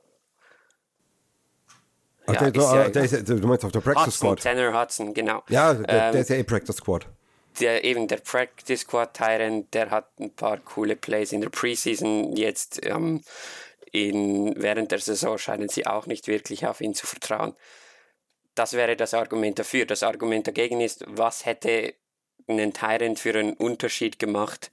Ach, 2.28 2.34
ja, 2.34 2.50
der, 2.50 2.62
ja, 2.62 2.88
der 2.88 3.04
ist, 3.04 3.28
du 3.28 3.46
meinst 3.46 3.64
auf 3.64 3.72
der 3.72 3.80
Practice 3.80 4.06
Hudson, 4.06 4.36
Squad? 4.36 4.42
Tanner 4.42 4.80
Hudson, 4.80 5.14
genau. 5.14 5.42
Ja, 5.48 5.74
der, 5.74 6.06
ähm, 6.06 6.12
der 6.12 6.20
ist 6.20 6.30
ja 6.30 6.36
eh 6.36 6.42
Practice 6.42 6.76
Squad. 6.76 7.06
Der, 7.60 7.84
eben 7.84 8.06
der 8.06 8.18
Practice 8.18 8.80
Squad 8.80 9.14
Tyrant, 9.14 9.72
der 9.72 9.90
hat 9.90 10.10
ein 10.20 10.34
paar 10.34 10.58
coole 10.58 10.94
Plays 10.94 11.32
in 11.32 11.40
der 11.40 11.48
Preseason 11.48 12.36
jetzt 12.36 12.84
ähm, 12.84 13.22
in, 13.92 14.54
während 14.60 14.90
der 14.90 14.98
Saison 14.98 15.38
scheinen 15.38 15.68
sie 15.68 15.86
auch 15.86 16.06
nicht 16.06 16.26
wirklich 16.26 16.66
auf 16.66 16.80
ihn 16.80 16.94
zu 16.94 17.06
vertrauen. 17.06 17.54
Das 18.54 18.74
wäre 18.74 18.96
das 18.96 19.14
Argument 19.14 19.58
dafür. 19.58 19.86
Das 19.86 20.02
Argument 20.02 20.46
dagegen 20.46 20.80
ist, 20.80 21.04
was 21.06 21.46
hätte 21.46 21.94
einen 22.46 22.72
Tyrant 22.72 23.18
für 23.18 23.38
einen 23.38 23.54
Unterschied 23.54 24.18
gemacht, 24.18 24.70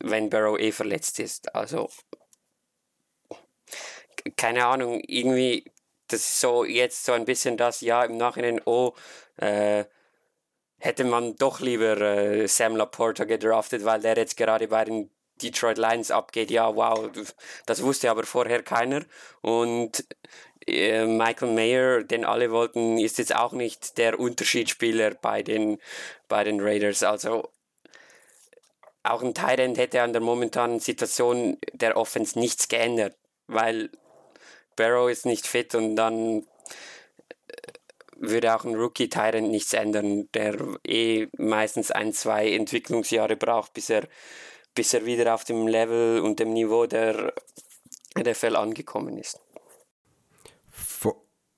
wenn 0.00 0.30
Barrow 0.30 0.58
eh 0.58 0.72
verletzt 0.72 1.18
ist. 1.20 1.54
Also, 1.54 1.90
keine 4.36 4.66
Ahnung, 4.66 5.02
irgendwie, 5.06 5.64
das 6.08 6.20
ist 6.20 6.40
so 6.40 6.64
jetzt 6.64 7.04
so 7.04 7.12
ein 7.12 7.24
bisschen 7.24 7.56
das, 7.56 7.80
ja, 7.80 8.04
im 8.04 8.16
Nachhinein, 8.16 8.60
oh, 8.64 8.94
äh, 9.36 9.84
hätte 10.78 11.04
man 11.04 11.36
doch 11.36 11.60
lieber 11.60 12.00
äh, 12.00 12.46
Sam 12.48 12.76
Laporta 12.76 13.24
gedraftet, 13.24 13.84
weil 13.84 14.00
der 14.00 14.16
jetzt 14.16 14.36
gerade 14.36 14.68
bei 14.68 14.84
den 14.84 15.10
Detroit 15.42 15.78
Lions 15.78 16.10
abgeht, 16.10 16.50
ja, 16.50 16.74
wow, 16.74 17.10
das 17.66 17.82
wusste 17.82 18.10
aber 18.10 18.24
vorher 18.24 18.62
keiner. 18.62 19.04
Und 19.42 20.06
äh, 20.66 21.04
Michael 21.04 21.52
Mayer, 21.52 22.02
den 22.02 22.24
alle 22.24 22.50
wollten, 22.50 22.98
ist 22.98 23.18
jetzt 23.18 23.34
auch 23.34 23.52
nicht 23.52 23.98
der 23.98 24.18
Unterschiedsspieler 24.18 25.14
bei 25.14 25.42
den, 25.42 25.78
bei 26.28 26.44
den 26.44 26.60
Raiders. 26.60 27.02
Also 27.02 27.50
auch 29.02 29.22
ein 29.22 29.34
Tyrant 29.34 29.78
hätte 29.78 30.02
an 30.02 30.12
der 30.12 30.22
momentanen 30.22 30.80
Situation 30.80 31.58
der 31.72 31.96
Offense 31.96 32.38
nichts 32.38 32.68
geändert, 32.68 33.14
weil 33.46 33.90
Barrow 34.74 35.10
ist 35.10 35.26
nicht 35.26 35.46
fit 35.46 35.74
und 35.74 35.96
dann 35.96 36.46
würde 38.18 38.54
auch 38.54 38.64
ein 38.64 38.74
Rookie 38.74 39.08
Tyrant 39.08 39.50
nichts 39.50 39.72
ändern, 39.72 40.28
der 40.34 40.56
eh 40.86 41.28
meistens 41.38 41.90
ein, 41.90 42.12
zwei 42.12 42.52
Entwicklungsjahre 42.52 43.36
braucht, 43.36 43.74
bis 43.74 43.90
er 43.90 44.08
bis 44.76 44.94
er 44.94 45.04
wieder 45.04 45.34
auf 45.34 45.42
dem 45.42 45.66
Level 45.66 46.20
und 46.20 46.38
dem 46.38 46.52
Niveau 46.52 46.86
der 46.86 47.32
NFL 48.16 48.54
angekommen 48.54 49.18
ist. 49.18 49.40
Vor, 50.70 51.16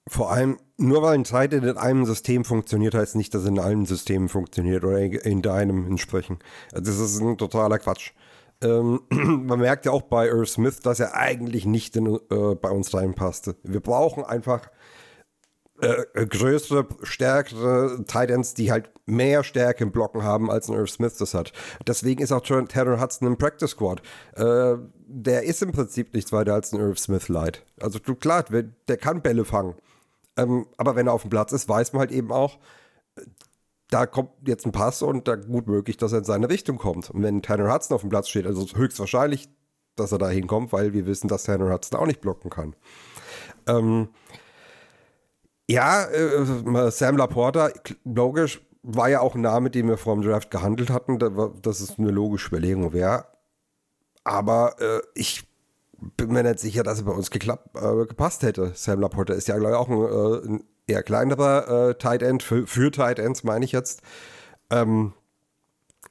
vor 0.08 0.30
allem, 0.30 0.58
nur 0.78 1.02
weil 1.02 1.14
ein 1.14 1.26
Zeit 1.26 1.52
in 1.52 1.64
einem 1.76 2.06
System 2.06 2.46
funktioniert, 2.46 2.94
heißt 2.94 3.16
nicht, 3.16 3.34
dass 3.34 3.42
er 3.42 3.48
in 3.48 3.58
allen 3.58 3.84
Systemen 3.84 4.30
funktioniert 4.30 4.84
oder 4.84 5.00
in 5.00 5.42
deinem 5.42 5.86
entsprechen. 5.86 6.38
Also 6.72 6.90
das 6.90 6.98
ist 6.98 7.20
ein 7.20 7.36
totaler 7.36 7.78
Quatsch. 7.78 8.12
Ähm, 8.62 9.00
man 9.10 9.60
merkt 9.60 9.84
ja 9.84 9.92
auch 9.92 10.02
bei 10.02 10.28
Irv 10.28 10.48
Smith, 10.48 10.80
dass 10.80 11.00
er 11.00 11.14
eigentlich 11.14 11.66
nicht 11.66 11.96
in, 11.96 12.06
äh, 12.06 12.54
bei 12.54 12.70
uns 12.70 12.94
reinpasste. 12.94 13.56
Wir 13.64 13.80
brauchen 13.80 14.24
einfach 14.24 14.70
äh, 15.80 16.04
äh, 16.14 16.26
größere, 16.26 16.86
stärkere 17.02 18.04
Titans, 18.06 18.54
die 18.54 18.70
halt 18.70 18.90
mehr 19.06 19.44
Stärke 19.44 19.84
im 19.84 19.92
Blocken 19.92 20.22
haben, 20.22 20.50
als 20.50 20.68
ein 20.68 20.74
Irv 20.74 20.90
Smith 20.90 21.16
das 21.18 21.34
hat. 21.34 21.52
Deswegen 21.86 22.22
ist 22.22 22.32
auch 22.32 22.42
Tanner 22.42 23.00
Hudson 23.00 23.28
im 23.28 23.38
Practice 23.38 23.70
Squad. 23.70 24.02
Äh, 24.34 24.76
der 25.06 25.44
ist 25.44 25.62
im 25.62 25.72
Prinzip 25.72 26.14
nichts 26.14 26.32
weiter 26.32 26.54
als 26.54 26.72
ein 26.72 26.80
Irv 26.80 26.98
Smith 26.98 27.28
Light. 27.28 27.64
Also 27.80 28.00
klar, 28.00 28.44
der 28.44 28.96
kann 28.96 29.22
Bälle 29.22 29.44
fangen. 29.44 29.74
Ähm, 30.36 30.66
aber 30.76 30.96
wenn 30.96 31.06
er 31.06 31.12
auf 31.12 31.22
dem 31.22 31.30
Platz 31.30 31.52
ist, 31.52 31.68
weiß 31.68 31.92
man 31.92 32.00
halt 32.00 32.12
eben 32.12 32.32
auch, 32.32 32.58
da 33.90 34.06
kommt 34.06 34.30
jetzt 34.46 34.66
ein 34.66 34.72
Pass 34.72 35.02
und 35.02 35.28
da 35.28 35.36
gut 35.36 35.66
möglich, 35.66 35.96
dass 35.96 36.12
er 36.12 36.18
in 36.18 36.24
seine 36.24 36.50
Richtung 36.50 36.76
kommt. 36.76 37.10
Und 37.10 37.22
wenn 37.22 37.42
Tanner 37.42 37.72
Hudson 37.72 37.94
auf 37.94 38.02
dem 38.02 38.10
Platz 38.10 38.28
steht, 38.28 38.46
also 38.46 38.66
höchstwahrscheinlich 38.76 39.48
dass 39.98 40.12
er 40.12 40.18
da 40.18 40.28
hinkommt, 40.28 40.72
weil 40.72 40.92
wir 40.92 41.06
wissen, 41.06 41.28
dass 41.28 41.48
Henry 41.48 41.70
Hudson 41.70 41.98
auch 41.98 42.06
nicht 42.06 42.20
blocken 42.20 42.50
kann. 42.50 42.74
Ähm, 43.66 44.08
ja, 45.68 46.04
äh, 46.04 46.90
Sam 46.90 47.16
Laporta, 47.16 47.70
logisch, 48.04 48.60
war 48.82 49.08
ja 49.08 49.20
auch 49.20 49.34
ein 49.34 49.42
Name, 49.42 49.70
den 49.70 49.88
wir 49.88 49.98
vor 49.98 50.14
dem 50.14 50.22
Draft 50.22 50.50
gehandelt 50.50 50.90
hatten, 50.90 51.18
dass 51.18 51.80
es 51.80 51.98
eine 51.98 52.10
logische 52.10 52.48
Überlegung 52.48 52.92
wäre. 52.92 53.26
Aber 54.24 54.76
äh, 54.80 55.00
ich 55.14 55.46
bin 56.16 56.32
mir 56.32 56.42
nicht 56.42 56.60
sicher, 56.60 56.82
dass 56.82 57.00
er 57.00 57.04
bei 57.04 57.12
uns 57.12 57.30
geklappt, 57.30 57.76
äh, 57.76 58.06
gepasst 58.06 58.42
hätte. 58.42 58.72
Sam 58.74 59.00
Laporta 59.00 59.34
ist 59.34 59.48
ja, 59.48 59.58
glaube 59.58 59.74
ich, 59.74 59.78
auch 59.78 59.88
ein, 59.88 59.98
äh, 59.98 60.48
ein 60.48 60.64
eher 60.86 61.02
kleinerer 61.02 61.90
äh, 61.90 61.94
Tight 61.94 62.22
End, 62.22 62.42
für, 62.42 62.66
für 62.66 62.90
Tight 62.90 63.18
Ends 63.18 63.44
meine 63.44 63.64
ich 63.64 63.72
jetzt. 63.72 64.00
Ähm, 64.70 65.12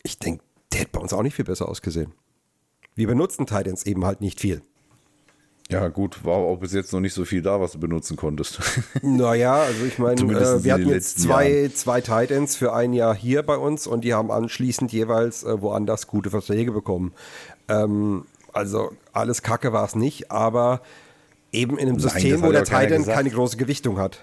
ich 0.03 0.20
denke, 0.20 0.43
der 0.72 0.82
hätte 0.82 0.91
bei 0.91 0.99
uns 0.99 1.14
auch 1.14 1.24
nicht 1.24 1.36
viel 1.36 1.45
besser 1.45 1.68
ausgesehen. 1.68 2.14
Wir 2.95 3.08
benutzen 3.08 3.45
Tight 3.45 3.68
Ends 3.68 3.86
eben 3.86 4.05
halt 4.05 4.22
nicht 4.22 4.39
viel. 4.39 4.62
Ja, 5.70 5.89
gut, 5.89 6.24
war 6.24 6.36
auch 6.36 6.57
bis 6.57 6.72
jetzt 6.72 6.93
noch 6.93 7.01
nicht 7.01 7.13
so 7.13 7.26
viel 7.26 7.41
da, 7.41 7.59
was 7.59 7.74
du 7.74 7.80
benutzen 7.80 8.15
konntest. 8.15 8.59
Naja, 9.01 9.55
also 9.63 9.84
ich 9.86 9.99
meine, 9.99 10.22
äh, 10.22 10.63
wir 10.63 10.74
hatten 10.74 10.88
jetzt 10.88 11.22
zwei, 11.22 11.70
zwei 11.74 11.99
Tight 11.99 12.32
Ends 12.32 12.55
für 12.55 12.74
ein 12.74 12.93
Jahr 12.93 13.13
hier 13.13 13.43
bei 13.43 13.57
uns 13.57 13.86
und 13.86 14.01
die 14.05 14.13
haben 14.13 14.32
anschließend 14.32 14.93
jeweils 14.93 15.43
äh, 15.43 15.61
woanders 15.61 16.07
gute 16.07 16.30
Verträge 16.30 16.72
bekommen. 16.72 17.11
Ähm, 17.68 18.26
also 18.53 18.93
alles 19.11 19.41
Kacke 19.41 19.74
war 19.74 19.84
es 19.84 19.95
nicht, 19.95 20.32
aber 20.32 20.82
eben 21.51 21.78
in 21.78 21.89
einem 21.89 21.97
Nein, 21.97 22.09
System, 22.09 22.41
wo 22.43 22.51
der 22.51 22.63
Tight 22.63 22.91
End 22.91 23.05
keine 23.05 23.30
große 23.30 23.57
Gewichtung 23.57 23.99
hat. 23.99 24.22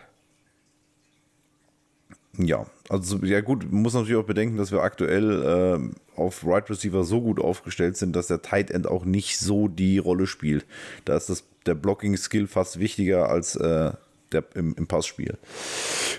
Ja, 2.38 2.66
also 2.89 3.18
ja 3.24 3.41
gut, 3.41 3.70
man 3.70 3.82
muss 3.82 3.95
natürlich 3.95 4.16
auch 4.16 4.26
bedenken, 4.26 4.57
dass 4.57 4.70
wir 4.70 4.82
aktuell 4.82 5.43
äh, 5.43 6.20
auf 6.20 6.45
Right 6.47 6.68
Receiver 6.68 7.05
so 7.05 7.20
gut 7.20 7.41
aufgestellt 7.41 7.97
sind, 7.97 8.14
dass 8.14 8.26
der 8.26 8.43
Tight 8.43 8.70
End 8.70 8.87
auch 8.87 9.05
nicht 9.05 9.39
so 9.39 9.68
die 9.68 9.99
Rolle 9.99 10.26
spielt. 10.26 10.66
Da 11.05 11.16
ist 11.16 11.30
das, 11.30 11.45
der 11.66 11.74
Blocking-Skill 11.74 12.47
fast 12.47 12.78
wichtiger 12.78 13.28
als 13.30 13.57
äh, 13.57 13.93
der, 14.32 14.45
im, 14.55 14.74
im 14.76 14.87
Passspiel. 14.87 15.39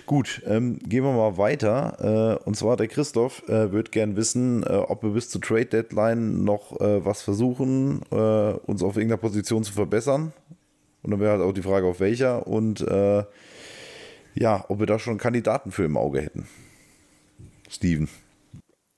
Gut, 0.06 0.42
ähm, 0.48 0.80
gehen 0.80 1.04
wir 1.04 1.14
mal 1.14 1.38
weiter. 1.38 2.40
Äh, 2.42 2.46
und 2.46 2.56
zwar 2.56 2.78
der 2.78 2.88
Christoph 2.88 3.48
äh, 3.48 3.72
wird 3.72 3.92
gern 3.92 4.16
wissen, 4.16 4.64
äh, 4.64 4.74
ob 4.74 5.04
wir 5.04 5.12
bis 5.12 5.30
zur 5.30 5.42
Trade 5.42 5.66
Deadline 5.66 6.44
noch 6.44 6.80
äh, 6.80 7.06
was 7.06 7.22
versuchen, 7.22 8.02
äh, 8.12 8.16
uns 8.16 8.82
auf 8.82 8.96
irgendeiner 8.96 9.18
Position 9.18 9.64
zu 9.64 9.74
verbessern. 9.74 10.34
Und 11.04 11.12
dann 11.12 11.20
wäre 11.20 11.34
halt 11.34 11.42
auch 11.42 11.54
die 11.54 11.62
Frage, 11.62 11.86
auf 11.86 12.00
welcher. 12.00 12.48
Und 12.48 12.82
äh, 12.82 13.24
ja, 14.36 14.66
ob 14.68 14.80
wir 14.80 14.86
da 14.86 15.00
schon 15.00 15.18
Kandidaten 15.18 15.72
für 15.72 15.86
im 15.86 15.98
Auge 15.98 16.22
hätten. 16.22 16.48
Steven. 17.70 18.10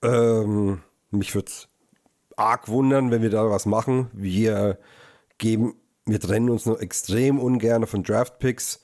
Ähm, 0.03 0.81
mich 1.11 1.33
würde 1.33 1.47
es 1.47 1.69
arg 2.35 2.67
wundern, 2.67 3.11
wenn 3.11 3.21
wir 3.21 3.29
da 3.29 3.49
was 3.49 3.65
machen. 3.65 4.09
Wir 4.13 4.77
geben, 5.37 5.75
wir 6.05 6.19
trennen 6.19 6.49
uns 6.49 6.65
noch 6.65 6.79
extrem 6.79 7.39
ungern 7.39 7.87
von 7.87 8.03
Draft-Picks. 8.03 8.83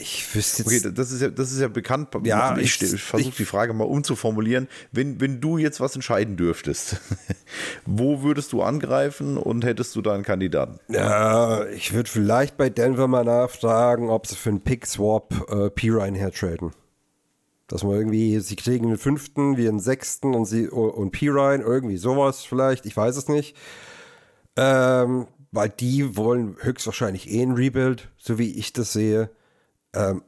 Ich 0.00 0.32
wüsste 0.32 0.62
jetzt. 0.62 0.84
Okay, 0.84 0.94
das 0.94 1.10
ist 1.10 1.20
ja, 1.22 1.28
das 1.28 1.50
ist 1.50 1.60
ja 1.60 1.66
bekannt. 1.66 2.10
Ja, 2.22 2.56
ich, 2.56 2.80
ich 2.80 3.02
versuche 3.02 3.34
die 3.36 3.44
Frage 3.44 3.74
mal 3.74 3.82
umzuformulieren. 3.82 4.68
Wenn, 4.92 5.20
wenn 5.20 5.40
du 5.40 5.58
jetzt 5.58 5.80
was 5.80 5.96
entscheiden 5.96 6.36
dürftest, 6.36 7.00
wo 7.84 8.22
würdest 8.22 8.52
du 8.52 8.62
angreifen 8.62 9.36
und 9.36 9.64
hättest 9.64 9.96
du 9.96 10.02
da 10.02 10.14
einen 10.14 10.22
Kandidaten? 10.22 10.78
Ja, 10.86 11.66
ich 11.66 11.94
würde 11.94 12.08
vielleicht 12.08 12.56
bei 12.56 12.70
Denver 12.70 13.08
mal 13.08 13.24
nachfragen, 13.24 14.08
ob 14.08 14.28
sie 14.28 14.36
für 14.36 14.50
einen 14.50 14.60
Pick-Swap 14.60 15.50
äh, 15.50 15.70
Pirine 15.70 16.16
hertraden. 16.16 16.70
Dass 17.66 17.82
man 17.82 17.96
irgendwie, 17.96 18.38
sie 18.38 18.56
kriegen 18.56 18.86
einen 18.86 18.98
fünften, 18.98 19.56
wie 19.56 19.68
einen 19.68 19.80
sechsten 19.80 20.32
und 20.32 20.44
sie 20.44 20.68
und 20.68 21.10
Pirine, 21.10 21.64
irgendwie 21.64 21.96
sowas 21.96 22.44
vielleicht, 22.44 22.86
ich 22.86 22.96
weiß 22.96 23.16
es 23.16 23.26
nicht. 23.26 23.56
Ähm, 24.56 25.26
weil 25.50 25.70
die 25.70 26.16
wollen 26.16 26.56
höchstwahrscheinlich 26.60 27.28
eh 27.30 27.42
ein 27.42 27.52
Rebuild, 27.52 28.10
so 28.16 28.38
wie 28.38 28.56
ich 28.56 28.72
das 28.72 28.92
sehe. 28.92 29.30
Ähm, 29.98 30.22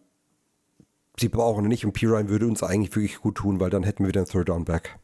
sie 1.19 1.29
brauchen 1.29 1.69
nicht 1.69 1.85
und 1.87 1.93
Pirine 1.93 2.29
würde 2.29 2.47
uns 2.47 2.63
eigentlich 2.63 2.95
wirklich 2.97 3.21
gut 3.21 3.37
tun, 3.37 3.61
weil 3.61 3.71
dann 3.71 3.85
hätten 3.85 4.05
wir 4.05 4.13
den 4.13 4.25
Third 4.25 4.49
Down 4.49 4.65
Back. 4.65 4.99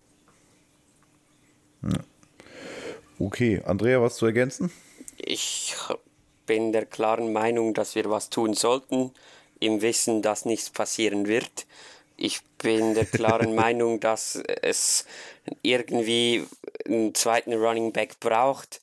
Okay, 3.18 3.62
Andrea, 3.64 4.02
was 4.02 4.16
zu 4.16 4.26
ergänzen? 4.26 4.72
Ich 5.18 5.76
bin 6.46 6.72
der 6.72 6.84
klaren 6.84 7.32
Meinung, 7.32 7.74
dass 7.74 7.94
wir 7.94 8.10
was 8.10 8.28
tun 8.28 8.54
sollten, 8.54 9.12
im 9.60 9.82
Wissen, 9.82 10.20
dass 10.20 10.44
nichts 10.44 10.70
passieren 10.70 11.26
wird. 11.26 11.66
Ich 12.16 12.42
bin 12.58 12.94
der 12.94 13.06
klaren 13.06 13.54
Meinung, 13.54 14.00
dass 14.00 14.36
es 14.62 15.06
irgendwie 15.62 16.44
einen 16.84 17.14
zweiten 17.14 17.52
Running 17.52 17.92
Back 17.92 18.18
braucht 18.18 18.80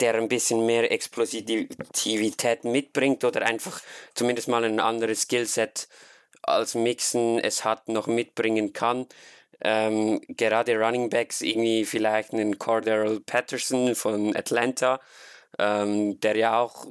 der 0.00 0.14
ein 0.14 0.28
bisschen 0.28 0.64
mehr 0.66 0.90
Explosivität 0.92 2.64
mitbringt 2.64 3.24
oder 3.24 3.42
einfach 3.42 3.80
zumindest 4.14 4.48
mal 4.48 4.64
ein 4.64 4.80
anderes 4.80 5.22
Skillset 5.22 5.88
als 6.42 6.74
Mixen 6.74 7.38
es 7.38 7.64
hat 7.64 7.88
noch 7.88 8.06
mitbringen 8.06 8.72
kann. 8.72 9.06
Ähm, 9.60 10.20
gerade 10.28 10.76
Running 10.78 11.08
Backs, 11.08 11.40
irgendwie 11.40 11.84
vielleicht 11.84 12.32
einen 12.32 12.58
Cordero 12.58 13.18
Patterson 13.20 13.94
von 13.94 14.36
Atlanta, 14.36 15.00
ähm, 15.58 16.20
der 16.20 16.36
ja 16.36 16.60
auch 16.60 16.86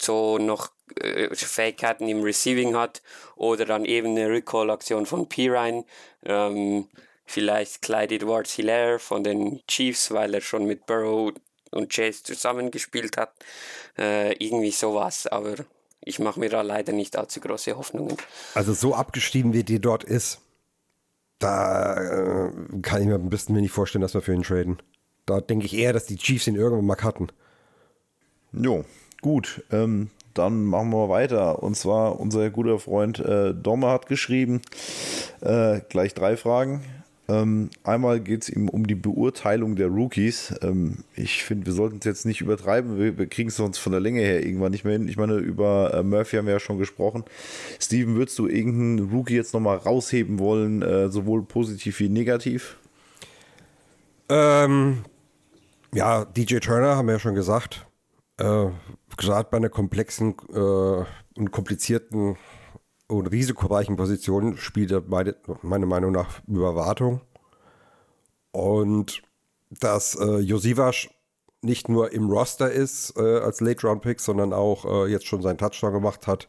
so 0.00 0.38
noch 0.38 0.70
äh, 1.00 1.34
Fähigkeiten 1.34 2.08
im 2.08 2.22
Receiving 2.22 2.76
hat 2.76 3.02
oder 3.36 3.64
dann 3.64 3.84
eben 3.84 4.10
eine 4.10 4.28
Recall-Aktion 4.28 5.06
von 5.06 5.28
Pirine. 5.28 5.84
Ähm, 6.24 6.88
vielleicht 7.24 7.82
Clyde 7.82 8.16
Edwards 8.16 8.54
Hilaire 8.54 8.98
von 8.98 9.24
den 9.24 9.60
Chiefs, 9.66 10.10
weil 10.10 10.34
er 10.34 10.40
schon 10.40 10.66
mit 10.66 10.86
Burrow 10.86 11.32
und 11.70 11.92
Chase 11.92 12.22
zusammengespielt 12.22 13.16
hat. 13.16 13.32
Äh, 13.98 14.32
irgendwie 14.44 14.70
sowas, 14.70 15.26
aber 15.26 15.54
ich 16.00 16.18
mache 16.18 16.40
mir 16.40 16.50
da 16.50 16.62
leider 16.62 16.92
nicht 16.92 17.16
allzu 17.16 17.40
große 17.40 17.76
Hoffnungen. 17.76 18.16
Also 18.54 18.74
so 18.74 18.94
abgeschrieben, 18.94 19.52
wie 19.52 19.64
die 19.64 19.80
dort 19.80 20.04
ist, 20.04 20.40
da 21.38 21.94
äh, 21.94 22.52
kann 22.82 23.02
ich 23.02 23.08
mir 23.08 23.14
ein 23.14 23.30
bisschen 23.30 23.56
wenig 23.56 23.70
vorstellen, 23.70 24.02
dass 24.02 24.14
wir 24.14 24.22
für 24.22 24.34
ihn 24.34 24.42
traden. 24.42 24.78
Da 25.26 25.40
denke 25.40 25.66
ich 25.66 25.74
eher, 25.74 25.92
dass 25.92 26.06
die 26.06 26.16
Chiefs 26.16 26.46
ihn 26.46 26.56
irgendwann 26.56 26.86
mal 26.86 26.96
cutten. 26.96 27.32
Jo, 28.52 28.84
gut. 29.20 29.64
Ähm, 29.72 30.10
dann 30.34 30.64
machen 30.64 30.90
wir 30.90 31.08
weiter. 31.08 31.62
Und 31.62 31.76
zwar 31.76 32.20
unser 32.20 32.50
guter 32.50 32.78
Freund 32.78 33.18
äh, 33.20 33.54
Domme 33.54 33.88
hat 33.88 34.06
geschrieben, 34.06 34.62
äh, 35.40 35.80
gleich 35.88 36.14
drei 36.14 36.36
Fragen. 36.36 36.84
Ähm, 37.26 37.70
einmal 37.84 38.20
geht 38.20 38.42
es 38.42 38.48
ihm 38.50 38.68
um 38.68 38.86
die 38.86 38.94
Beurteilung 38.94 39.76
der 39.76 39.86
Rookies. 39.86 40.54
Ähm, 40.60 41.04
ich 41.14 41.42
finde, 41.42 41.64
wir 41.64 41.72
sollten 41.72 41.98
es 41.98 42.04
jetzt 42.04 42.26
nicht 42.26 42.42
übertreiben. 42.42 42.98
Wir, 42.98 43.16
wir 43.16 43.26
kriegen 43.26 43.48
es 43.48 43.56
sonst 43.56 43.78
von 43.78 43.92
der 43.92 44.00
Länge 44.00 44.20
her 44.20 44.44
irgendwann 44.44 44.72
nicht 44.72 44.84
mehr 44.84 44.92
hin. 44.92 45.08
Ich 45.08 45.16
meine, 45.16 45.36
über 45.36 45.94
äh, 45.94 46.02
Murphy 46.02 46.36
haben 46.36 46.46
wir 46.46 46.52
ja 46.52 46.60
schon 46.60 46.78
gesprochen. 46.78 47.24
Steven, 47.80 48.16
würdest 48.16 48.38
du 48.38 48.46
irgendeinen 48.46 49.10
Rookie 49.10 49.36
jetzt 49.36 49.54
nochmal 49.54 49.78
rausheben 49.78 50.38
wollen, 50.38 50.82
äh, 50.82 51.08
sowohl 51.08 51.42
positiv 51.44 51.98
wie 52.00 52.10
negativ? 52.10 52.76
Ähm, 54.28 55.04
ja, 55.94 56.26
DJ 56.26 56.58
Turner 56.58 56.96
haben 56.96 57.06
wir 57.06 57.14
ja 57.14 57.20
schon 57.20 57.34
gesagt. 57.34 57.86
Äh, 58.36 58.66
Gerade 59.16 59.48
bei 59.50 59.56
einer 59.56 59.70
komplexen 59.70 60.34
äh, 60.52 61.04
und 61.36 61.50
komplizierten 61.52 62.36
und 63.08 63.26
risikoreichen 63.26 63.96
Positionen 63.96 64.56
spielt 64.56 64.90
er 64.90 65.02
meine, 65.06 65.36
meiner 65.62 65.86
Meinung 65.86 66.12
nach 66.12 66.40
Überwartung. 66.46 67.20
Und 68.52 69.22
dass 69.70 70.14
äh, 70.14 70.38
Josivasch 70.38 71.10
nicht 71.62 71.88
nur 71.88 72.12
im 72.12 72.30
Roster 72.30 72.70
ist 72.70 73.14
äh, 73.16 73.38
als 73.38 73.60
Late-Round-Pick, 73.60 74.20
sondern 74.20 74.52
auch 74.52 74.84
äh, 74.84 75.10
jetzt 75.10 75.26
schon 75.26 75.42
seinen 75.42 75.58
Touchdown 75.58 75.92
gemacht 75.92 76.26
hat 76.26 76.46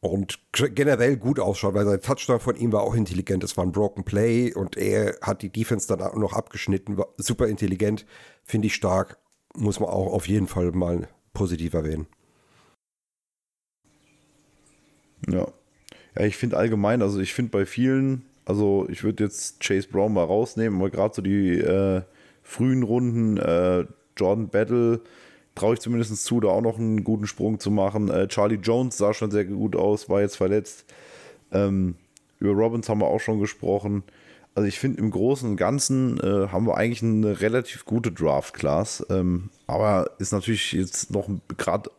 und 0.00 0.38
generell 0.52 1.16
gut 1.16 1.40
ausschaut, 1.40 1.74
weil 1.74 1.86
sein 1.86 2.00
Touchdown 2.00 2.40
von 2.40 2.56
ihm 2.56 2.72
war 2.72 2.82
auch 2.82 2.94
intelligent. 2.94 3.42
Es 3.42 3.56
war 3.56 3.64
ein 3.64 3.72
Broken 3.72 4.04
Play 4.04 4.52
und 4.52 4.76
er 4.76 5.16
hat 5.22 5.42
die 5.42 5.50
Defense 5.50 5.88
dann 5.88 6.00
auch 6.02 6.14
noch 6.14 6.32
abgeschnitten. 6.34 6.98
War 6.98 7.08
super 7.16 7.48
intelligent, 7.48 8.06
finde 8.44 8.66
ich 8.66 8.74
stark. 8.74 9.18
Muss 9.56 9.80
man 9.80 9.88
auch 9.88 10.12
auf 10.12 10.28
jeden 10.28 10.46
Fall 10.46 10.70
mal 10.72 11.08
positiv 11.32 11.74
erwähnen. 11.74 12.06
Ja. 15.26 15.48
Ja, 16.16 16.24
ich 16.24 16.36
finde 16.36 16.56
allgemein, 16.56 17.02
also 17.02 17.20
ich 17.20 17.32
finde 17.32 17.50
bei 17.50 17.66
vielen, 17.66 18.24
also 18.44 18.86
ich 18.88 19.04
würde 19.04 19.24
jetzt 19.24 19.60
Chase 19.60 19.88
Brown 19.88 20.12
mal 20.12 20.24
rausnehmen, 20.24 20.80
aber 20.80 20.90
gerade 20.90 21.14
so 21.14 21.22
die 21.22 21.58
äh, 21.58 22.02
frühen 22.42 22.82
Runden, 22.82 23.36
äh, 23.36 23.84
Jordan 24.16 24.48
Battle, 24.48 25.00
traue 25.54 25.74
ich 25.74 25.80
zumindest 25.80 26.24
zu, 26.24 26.40
da 26.40 26.48
auch 26.48 26.60
noch 26.60 26.78
einen 26.78 27.04
guten 27.04 27.26
Sprung 27.26 27.60
zu 27.60 27.70
machen. 27.70 28.10
Äh, 28.10 28.28
Charlie 28.28 28.58
Jones 28.62 28.96
sah 28.96 29.12
schon 29.12 29.30
sehr 29.30 29.44
gut 29.44 29.76
aus, 29.76 30.08
war 30.08 30.20
jetzt 30.20 30.36
verletzt. 30.36 30.84
Ähm, 31.52 31.96
über 32.38 32.52
Robbins 32.52 32.88
haben 32.88 33.00
wir 33.00 33.06
auch 33.06 33.20
schon 33.20 33.40
gesprochen. 33.40 34.04
Also 34.54 34.66
ich 34.66 34.78
finde 34.78 34.98
im 34.98 35.10
Großen 35.10 35.48
und 35.48 35.56
Ganzen 35.56 36.18
äh, 36.20 36.48
haben 36.48 36.66
wir 36.66 36.76
eigentlich 36.76 37.02
eine 37.02 37.40
relativ 37.40 37.84
gute 37.84 38.10
Draft-Class. 38.10 39.06
Ähm, 39.10 39.50
aber 39.66 40.10
ist 40.18 40.32
natürlich 40.32 40.72
jetzt 40.72 41.10
noch 41.10 41.28
gerade 41.56 41.90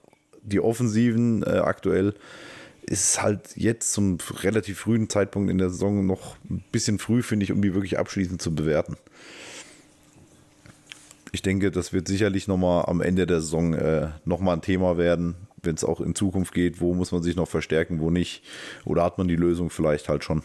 die 0.42 0.60
Offensiven 0.60 1.44
äh, 1.44 1.60
aktuell 1.60 2.16
ist 2.90 3.22
halt 3.22 3.56
jetzt 3.56 3.94
zum 3.94 4.18
relativ 4.42 4.80
frühen 4.80 5.10
Zeitpunkt 5.10 5.52
in 5.52 5.60
der 5.60 5.70
Saison 5.70 6.06
noch 6.06 6.38
ein 6.50 6.64
bisschen 6.72 6.98
früh, 6.98 7.22
finde 7.22 7.44
ich, 7.44 7.52
um 7.52 7.62
die 7.62 7.74
wirklich 7.76 8.00
abschließend 8.00 8.42
zu 8.42 8.54
bewerten. 8.54 8.98
ich 11.32 11.44
denke, 11.44 11.70
das 11.70 11.94
wird 11.94 12.08
sicherlich 12.08 12.48
nochmal 12.48 12.86
am 12.88 13.02
Ende 13.02 13.28
der 13.28 13.42
Saison 13.42 13.74
äh, 13.76 14.10
nochmal 14.26 14.56
ein 14.56 14.64
Thema 14.64 14.98
werden, 14.98 15.36
wenn 15.62 15.76
es 15.76 15.84
auch 15.84 16.02
in 16.02 16.16
Zukunft 16.16 16.54
geht. 16.54 16.82
Wo 16.82 16.96
muss 16.96 17.12
man 17.12 17.22
sich 17.22 17.36
noch 17.36 17.48
verstärken, 17.48 18.00
wo 18.00 18.10
nicht? 18.10 18.44
Oder 18.86 19.04
hat 19.04 19.20
man 19.20 19.28
die 19.28 19.36
Lösung 19.36 19.70
vielleicht 19.70 20.10
halt 20.10 20.24
schon? 20.24 20.42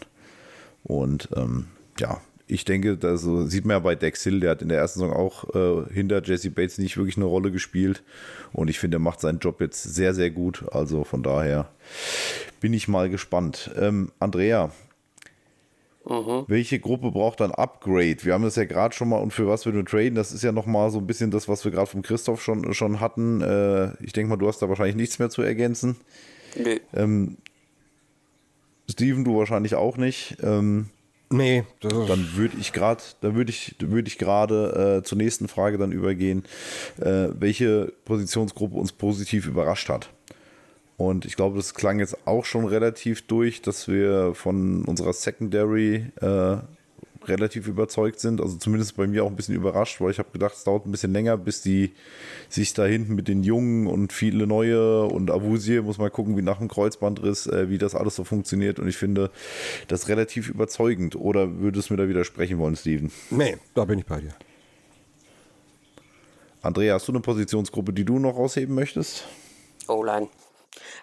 Und 0.83 1.29
ähm, 1.35 1.65
ja, 1.99 2.21
ich 2.47 2.65
denke, 2.65 2.97
das 2.97 3.21
sieht 3.21 3.65
man 3.65 3.75
ja 3.75 3.79
bei 3.79 3.95
Dex 3.95 4.23
Hill, 4.23 4.39
der 4.39 4.51
hat 4.51 4.61
in 4.61 4.69
der 4.69 4.77
ersten 4.77 4.99
Saison 4.99 5.15
auch 5.15 5.55
äh, 5.55 5.93
hinter 5.93 6.23
Jesse 6.23 6.51
Bates 6.51 6.77
nicht 6.77 6.97
wirklich 6.97 7.17
eine 7.17 7.25
Rolle 7.25 7.51
gespielt. 7.51 8.03
Und 8.53 8.69
ich 8.69 8.79
finde, 8.79 8.97
er 8.97 9.01
macht 9.01 9.19
seinen 9.19 9.39
Job 9.39 9.61
jetzt 9.61 9.81
sehr, 9.83 10.13
sehr 10.13 10.29
gut. 10.29 10.63
Also 10.71 11.03
von 11.03 11.23
daher 11.23 11.69
bin 12.61 12.73
ich 12.73 12.87
mal 12.87 13.09
gespannt. 13.09 13.71
Ähm, 13.77 14.11
Andrea, 14.19 14.71
Mhm. 16.07 16.45
Welche 16.47 16.79
Gruppe 16.79 17.11
braucht 17.11 17.39
dann 17.39 17.51
Upgrade? 17.51 18.17
Wir 18.21 18.33
haben 18.33 18.43
das 18.43 18.55
ja 18.55 18.65
gerade 18.65 18.93
schon 18.93 19.09
mal 19.09 19.17
und 19.17 19.31
für 19.31 19.47
was 19.47 19.65
wir 19.65 19.73
nur 19.73 19.85
traden, 19.85 20.13
das 20.13 20.31
ist 20.31 20.43
ja 20.43 20.51
nochmal 20.51 20.91
so 20.91 20.99
ein 20.99 21.07
bisschen 21.07 21.31
das, 21.31 21.47
was 21.49 21.65
wir 21.65 21.71
gerade 21.71 21.87
vom 21.87 22.03
Christoph 22.03 22.43
schon, 22.43 22.73
schon 22.73 22.99
hatten. 22.99 23.41
Äh, 23.41 24.03
ich 24.03 24.13
denke 24.13 24.29
mal, 24.29 24.37
du 24.37 24.47
hast 24.47 24.61
da 24.61 24.69
wahrscheinlich 24.69 24.95
nichts 24.95 25.17
mehr 25.17 25.31
zu 25.31 25.41
ergänzen. 25.41 25.95
Nee. 26.55 26.79
Ähm, 26.93 27.37
Steven, 28.89 29.23
du 29.23 29.35
wahrscheinlich 29.35 29.73
auch 29.73 29.97
nicht. 29.97 30.37
Ähm, 30.43 30.89
nee. 31.35 31.63
Dann 31.81 32.31
würde 32.35 32.57
ich 32.59 32.73
gerade, 32.73 33.03
dann 33.21 33.35
würde 33.35 33.51
ich, 33.51 33.75
würde 33.79 34.07
ich 34.07 34.17
gerade 34.17 34.99
äh, 34.99 35.03
zur 35.03 35.17
nächsten 35.17 35.47
Frage 35.47 35.77
dann 35.77 35.91
übergehen, 35.91 36.43
äh, 36.99 37.27
welche 37.37 37.93
Positionsgruppe 38.05 38.75
uns 38.75 38.91
positiv 38.91 39.47
überrascht 39.47 39.89
hat. 39.89 40.09
Und 40.97 41.25
ich 41.25 41.35
glaube, 41.35 41.57
das 41.57 41.73
klang 41.73 41.99
jetzt 41.99 42.25
auch 42.25 42.45
schon 42.45 42.65
relativ 42.65 43.27
durch, 43.27 43.61
dass 43.61 43.87
wir 43.87 44.33
von 44.33 44.85
unserer 44.85 45.13
Secondary 45.13 46.11
äh, 46.21 46.57
relativ 47.27 47.67
überzeugt 47.67 48.19
sind. 48.19 48.41
Also 48.41 48.57
zumindest 48.57 48.95
bei 48.97 49.07
mir 49.07 49.23
auch 49.23 49.29
ein 49.29 49.35
bisschen 49.35 49.55
überrascht, 49.55 50.01
weil 50.01 50.11
ich 50.11 50.19
habe 50.19 50.31
gedacht, 50.31 50.55
es 50.55 50.63
dauert 50.63 50.85
ein 50.85 50.91
bisschen 50.91 51.13
länger, 51.13 51.37
bis 51.37 51.61
die 51.61 51.93
sich 52.49 52.73
da 52.73 52.85
hinten 52.85 53.15
mit 53.15 53.27
den 53.27 53.43
Jungen 53.43 53.87
und 53.87 54.13
viele 54.13 54.47
neue 54.47 55.03
und 55.03 55.31
Avusier, 55.31 55.81
muss 55.81 55.97
mal 55.97 56.09
gucken, 56.09 56.37
wie 56.37 56.41
nach 56.41 56.59
dem 56.59 56.67
Kreuzbandriss, 56.67 57.47
äh, 57.47 57.69
wie 57.69 57.77
das 57.77 57.95
alles 57.95 58.15
so 58.15 58.23
funktioniert. 58.23 58.79
Und 58.79 58.87
ich 58.87 58.97
finde 58.97 59.31
das 59.87 60.07
relativ 60.07 60.49
überzeugend. 60.49 61.15
Oder 61.15 61.59
würdest 61.59 61.89
du 61.89 61.93
mir 61.93 62.03
da 62.03 62.09
widersprechen 62.09 62.57
wollen, 62.59 62.75
Steven? 62.75 63.11
Nee, 63.29 63.57
da 63.73 63.85
bin 63.85 63.99
ich 63.99 64.05
bei 64.05 64.21
dir. 64.21 64.33
Andrea, 66.61 66.95
hast 66.95 67.07
du 67.07 67.11
eine 67.11 67.21
Positionsgruppe, 67.21 67.93
die 67.93 68.05
du 68.05 68.17
noch 68.17 68.37
ausheben 68.37 68.73
möchtest? 68.73 69.25
O-Line. 69.87 70.29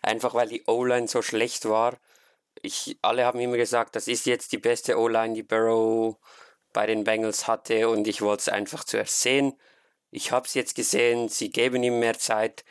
Einfach 0.03 0.35
weil 0.35 0.49
die 0.49 0.63
O-Line 0.67 1.07
so 1.07 1.23
schlecht 1.23 1.69
war. 1.69 1.95
Ich, 2.63 2.97
alle 3.03 3.25
haben 3.25 3.41
immer 3.41 3.57
gesagt, 3.57 3.97
das 3.97 4.09
ist 4.09 4.27
jetzt 4.27 4.53
die 4.53 4.59
beste 4.59 4.99
O-Line, 4.99 5.35
die 5.35 5.43
Burrow 5.43 6.17
bei 6.73 6.87
den 6.87 7.05
Bengals 7.05 7.47
hatte 7.47 7.89
und 7.89 8.09
ich 8.09 8.23
wollte 8.23 8.43
es 8.43 8.49
einfach 8.49 8.85
zuerst 8.85 9.21
sehen. 9.21 9.55
Ich 10.11 10.31
habe 10.31 10.47
es 10.47 10.55
jetzt 10.55 10.75
gesehen, 10.75 11.29
sie 11.29 11.51
geben 11.51 11.83
ihm 11.83 11.99
mehr 11.99 12.19
Zeit. 12.19 12.65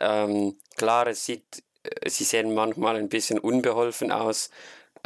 Ähm, 0.00 0.58
klar, 0.76 1.06
es 1.08 1.26
sieht, 1.26 1.62
äh, 1.82 2.08
sie 2.08 2.24
sehen 2.24 2.54
manchmal 2.54 2.96
ein 2.96 3.08
bisschen 3.08 3.38
unbeholfen 3.38 4.12
aus, 4.12 4.50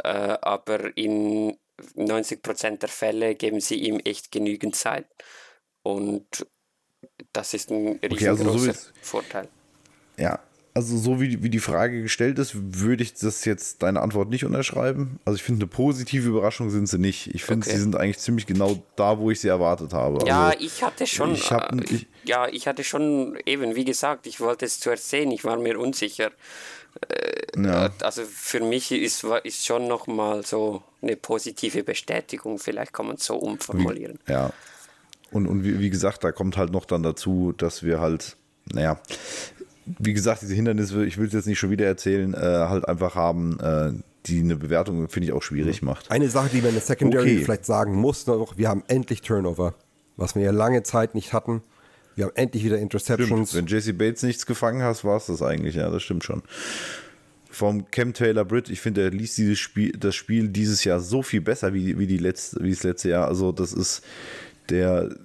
äh, 0.03 0.07
aber 0.07 0.95
in 0.97 1.57
90% 1.95 2.77
der 2.77 2.89
Fälle 2.89 3.35
geben 3.35 3.61
sie 3.61 3.75
ihm 3.75 3.99
echt 3.99 4.31
genügend 4.31 4.75
Zeit. 4.75 5.07
Und 5.83 6.45
das 7.33 7.53
ist 7.53 7.71
ein 7.71 7.99
riesengroßer 8.03 8.51
okay, 8.51 8.67
also 8.67 8.73
so 8.73 8.91
Vorteil. 9.01 9.47
Ja, 10.17 10.39
also 10.79 10.97
so 10.97 11.19
wie, 11.19 11.43
wie 11.43 11.49
die 11.49 11.59
Frage 11.59 12.01
gestellt 12.01 12.39
ist, 12.39 12.53
würde 12.55 13.03
ich 13.03 13.13
das 13.13 13.43
jetzt 13.43 13.83
deine 13.83 13.99
Antwort 13.99 14.29
nicht 14.29 14.45
unterschreiben. 14.45 15.19
Also 15.25 15.35
ich 15.35 15.43
finde, 15.43 15.63
eine 15.63 15.67
positive 15.67 16.29
Überraschung 16.29 16.69
sind 16.69 16.87
sie 16.87 16.97
nicht. 16.97 17.35
Ich 17.35 17.43
finde, 17.43 17.67
okay. 17.67 17.75
sie 17.75 17.81
sind 17.81 17.97
eigentlich 17.97 18.19
ziemlich 18.19 18.45
genau 18.45 18.81
da, 18.95 19.19
wo 19.19 19.29
ich 19.29 19.41
sie 19.41 19.49
erwartet 19.49 19.91
habe. 19.91 20.25
Ja, 20.25 20.47
also, 20.47 20.59
ich 20.61 20.81
hatte 20.81 21.05
schon, 21.05 21.33
ich 21.33 21.51
hab, 21.51 21.73
äh, 21.73 21.83
ich, 21.89 22.07
ja, 22.23 22.47
ich 22.47 22.65
hatte 22.65 22.85
schon 22.85 23.37
eben, 23.45 23.75
wie 23.75 23.83
gesagt, 23.83 24.25
ich 24.25 24.39
wollte 24.39 24.65
es 24.65 24.79
zuerst 24.79 25.09
sehen, 25.09 25.31
ich 25.31 25.43
war 25.43 25.57
mir 25.57 25.77
unsicher. 25.77 26.31
Äh, 27.09 27.61
ja. 27.61 27.89
Also 28.01 28.23
für 28.23 28.61
mich 28.61 28.93
ist, 28.93 29.25
ist 29.43 29.65
schon 29.65 29.89
nochmal 29.89 30.45
so 30.45 30.81
eine 31.01 31.17
positive 31.17 31.83
Bestätigung, 31.83 32.57
vielleicht 32.57 32.93
kann 32.93 33.07
man 33.07 33.17
es 33.17 33.25
so 33.25 33.35
umformulieren. 33.35 34.17
Ja. 34.29 34.53
Und, 35.31 35.45
und 35.45 35.65
wie, 35.65 35.79
wie 35.79 35.89
gesagt, 35.89 36.23
da 36.23 36.31
kommt 36.31 36.55
halt 36.55 36.71
noch 36.71 36.85
dann 36.85 37.03
dazu, 37.03 37.53
dass 37.57 37.83
wir 37.83 37.99
halt, 37.99 38.37
naja, 38.71 38.97
wie 39.97 40.13
gesagt, 40.13 40.41
diese 40.41 40.53
Hindernisse, 40.53 41.05
ich 41.05 41.17
will 41.17 41.27
es 41.27 41.33
jetzt 41.33 41.47
nicht 41.47 41.59
schon 41.59 41.71
wieder 41.71 41.85
erzählen, 41.85 42.33
äh, 42.33 42.37
halt 42.37 42.87
einfach 42.87 43.15
haben, 43.15 43.59
äh, 43.59 43.91
die 44.25 44.39
eine 44.39 44.55
Bewertung, 44.55 45.07
finde 45.09 45.27
ich, 45.27 45.33
auch 45.33 45.41
schwierig 45.41 45.81
macht. 45.81 46.11
Eine 46.11 46.29
Sache, 46.29 46.49
die 46.49 46.57
man 46.57 46.69
in 46.69 46.75
der 46.75 46.83
Secondary 46.83 47.35
okay. 47.35 47.43
vielleicht 47.43 47.65
sagen 47.65 47.95
muss, 47.95 48.27
noch, 48.27 48.57
wir 48.57 48.69
haben 48.69 48.83
endlich 48.87 49.21
Turnover, 49.21 49.73
was 50.17 50.35
wir 50.35 50.43
ja 50.43 50.51
lange 50.51 50.83
Zeit 50.83 51.15
nicht 51.15 51.33
hatten. 51.33 51.61
Wir 52.15 52.25
haben 52.25 52.35
endlich 52.35 52.63
wieder 52.65 52.77
Interceptions. 52.77 53.49
Stimmt. 53.49 53.71
Wenn 53.71 53.73
Jesse 53.73 53.93
Bates 53.93 54.23
nichts 54.23 54.45
gefangen 54.45 54.83
hast, 54.83 55.05
war 55.05 55.17
es 55.17 55.27
das 55.27 55.41
eigentlich, 55.41 55.75
ja, 55.75 55.89
das 55.89 56.03
stimmt 56.03 56.23
schon. 56.23 56.43
Vom 57.49 57.89
Cam 57.89 58.13
Taylor 58.13 58.45
Britt, 58.45 58.69
ich 58.69 58.81
finde, 58.81 59.03
er 59.03 59.11
liest 59.11 59.37
dieses 59.37 59.57
Spiel, 59.57 59.93
das 59.93 60.15
Spiel 60.15 60.49
dieses 60.49 60.83
Jahr 60.83 60.99
so 60.99 61.23
viel 61.23 61.41
besser 61.41 61.73
wie, 61.73 61.97
wie, 61.97 62.07
die 62.07 62.17
letzte, 62.17 62.61
wie 62.61 62.71
das 62.71 62.83
letzte 62.83 63.09
Jahr. 63.09 63.27
Also, 63.27 63.51
das 63.51 63.73
ist, 63.73 64.03
der 64.69 65.15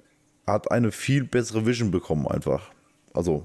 hat 0.47 0.71
eine 0.71 0.91
viel 0.91 1.25
bessere 1.25 1.65
Vision 1.65 1.91
bekommen, 1.91 2.27
einfach. 2.27 2.71
Also, 3.13 3.43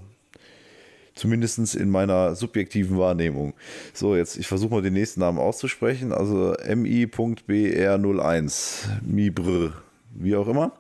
Zumindest 1.21 1.75
in 1.75 1.91
meiner 1.91 2.35
subjektiven 2.35 2.97
Wahrnehmung. 2.97 3.53
So, 3.93 4.17
jetzt, 4.17 4.39
ich 4.39 4.49
versuche 4.49 4.73
mal 4.73 4.81
den 4.81 4.95
nächsten 4.95 5.21
Namen 5.21 5.39
auszusprechen. 5.39 6.15
Also 6.15 6.55
mi.br01. 6.67 8.87
Mibr, 9.03 9.75
wie 10.15 10.35
auch 10.35 10.49
immer. 10.49 10.73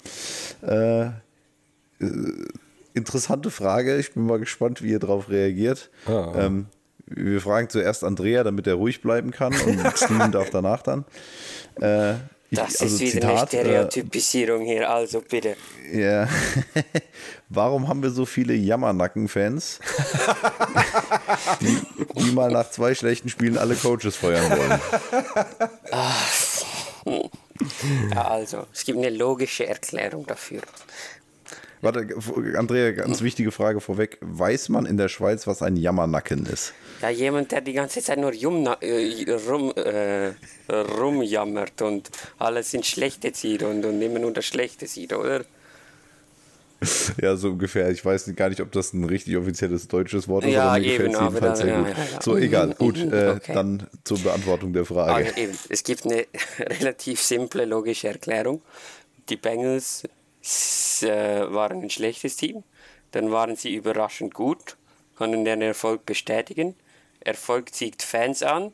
Äh, 0.62 1.08
äh, 1.08 1.10
interessante 2.94 3.50
Frage. 3.50 3.98
Ich 3.98 4.14
bin 4.14 4.24
mal 4.24 4.38
gespannt, 4.38 4.82
wie 4.82 4.92
ihr 4.92 4.98
darauf 4.98 5.28
reagiert. 5.28 5.90
Ah. 6.06 6.32
Ähm, 6.34 6.68
wir 7.04 7.42
fragen 7.42 7.68
zuerst 7.68 8.02
Andrea, 8.02 8.42
damit 8.42 8.66
er 8.66 8.76
ruhig 8.76 9.02
bleiben 9.02 9.32
kann 9.32 9.52
und 9.52 9.78
Steven 9.94 10.32
darf 10.38 10.48
danach 10.48 10.80
dann. 10.80 11.04
Äh, 11.82 12.14
das 12.50 12.80
also 12.80 12.96
ist 12.96 13.00
wieder 13.00 13.28
Zitat, 13.28 13.32
eine 13.32 13.42
äh, 13.42 13.46
Stereotypisierung 13.46 14.62
äh, 14.62 14.72
hier, 14.72 14.90
also 14.90 15.20
bitte. 15.20 15.56
Ja. 15.92 16.28
Warum 17.48 17.88
haben 17.88 18.02
wir 18.02 18.10
so 18.10 18.26
viele 18.26 18.54
Jammernacken-Fans, 18.54 19.80
die, 21.60 21.78
die, 22.16 22.32
mal 22.32 22.50
nach 22.50 22.70
zwei 22.70 22.94
schlechten 22.94 23.28
Spielen 23.28 23.58
alle 23.58 23.74
Coaches 23.74 24.16
feuern 24.16 24.50
wollen? 24.50 24.80
Ja, 28.12 28.28
also, 28.28 28.66
es 28.72 28.84
gibt 28.84 28.98
eine 28.98 29.10
logische 29.10 29.66
Erklärung 29.66 30.26
dafür. 30.26 30.62
Warte, 31.82 32.08
Andrea, 32.56 32.92
ganz 32.92 33.22
wichtige 33.22 33.52
Frage 33.52 33.80
vorweg. 33.80 34.18
Weiß 34.20 34.68
man 34.68 34.84
in 34.84 34.98
der 34.98 35.08
Schweiz, 35.08 35.46
was 35.46 35.62
ein 35.62 35.76
Jammernacken 35.76 36.44
ist? 36.44 36.74
Ja, 37.00 37.08
jemand, 37.08 37.52
der 37.52 37.62
die 37.62 37.72
ganze 37.72 38.02
Zeit 38.02 38.18
nur 38.18 38.34
Jumna, 38.34 38.76
äh, 38.82 39.32
rum, 39.48 39.72
äh, 39.74 40.32
rumjammert 40.70 41.80
und 41.80 42.10
alles 42.38 42.74
ins 42.74 42.88
Schlechte 42.88 43.32
zieht 43.32 43.62
und, 43.62 43.84
und 43.86 44.02
immer 44.02 44.18
nur 44.18 44.32
das 44.32 44.44
Schlechte 44.44 44.86
sieht, 44.86 45.14
oder? 45.14 45.44
Ja, 47.20 47.36
so 47.36 47.50
ungefähr. 47.50 47.90
Ich 47.90 48.04
weiß 48.04 48.32
gar 48.36 48.48
nicht, 48.48 48.60
ob 48.60 48.72
das 48.72 48.92
ein 48.92 49.04
richtig 49.04 49.36
offizielles 49.36 49.88
deutsches 49.88 50.28
Wort 50.28 50.44
ist, 50.44 50.52
ja, 50.52 50.64
aber 50.64 50.80
mir 50.80 50.86
gefällt 50.86 51.12
es 51.12 51.20
jedenfalls 51.20 51.58
sehr 51.58 51.76
gut. 51.76 51.88
Ja, 51.88 51.92
ja, 51.92 52.22
so, 52.22 52.36
egal. 52.36 52.74
Gut, 52.78 52.98
äh, 52.98 53.34
okay. 53.36 53.52
dann 53.52 53.86
zur 54.04 54.18
Beantwortung 54.18 54.72
der 54.72 54.84
Frage. 54.84 55.26
Also 55.26 55.36
eben, 55.36 55.58
es 55.68 55.84
gibt 55.84 56.06
eine 56.06 56.26
relativ 56.58 57.20
simple 57.20 57.64
logische 57.64 58.08
Erklärung. 58.08 58.62
Die 59.28 59.36
Bengals 59.36 60.04
äh, 60.42 61.52
waren 61.52 61.82
ein 61.82 61.90
schlechtes 61.90 62.36
Team, 62.36 62.62
dann 63.12 63.30
waren 63.30 63.56
sie 63.56 63.74
überraschend 63.74 64.34
gut, 64.34 64.76
konnten 65.16 65.44
den 65.44 65.62
Erfolg 65.62 66.06
bestätigen. 66.06 66.74
Erfolg 67.20 67.74
zieht 67.74 68.02
Fans 68.02 68.42
an, 68.42 68.72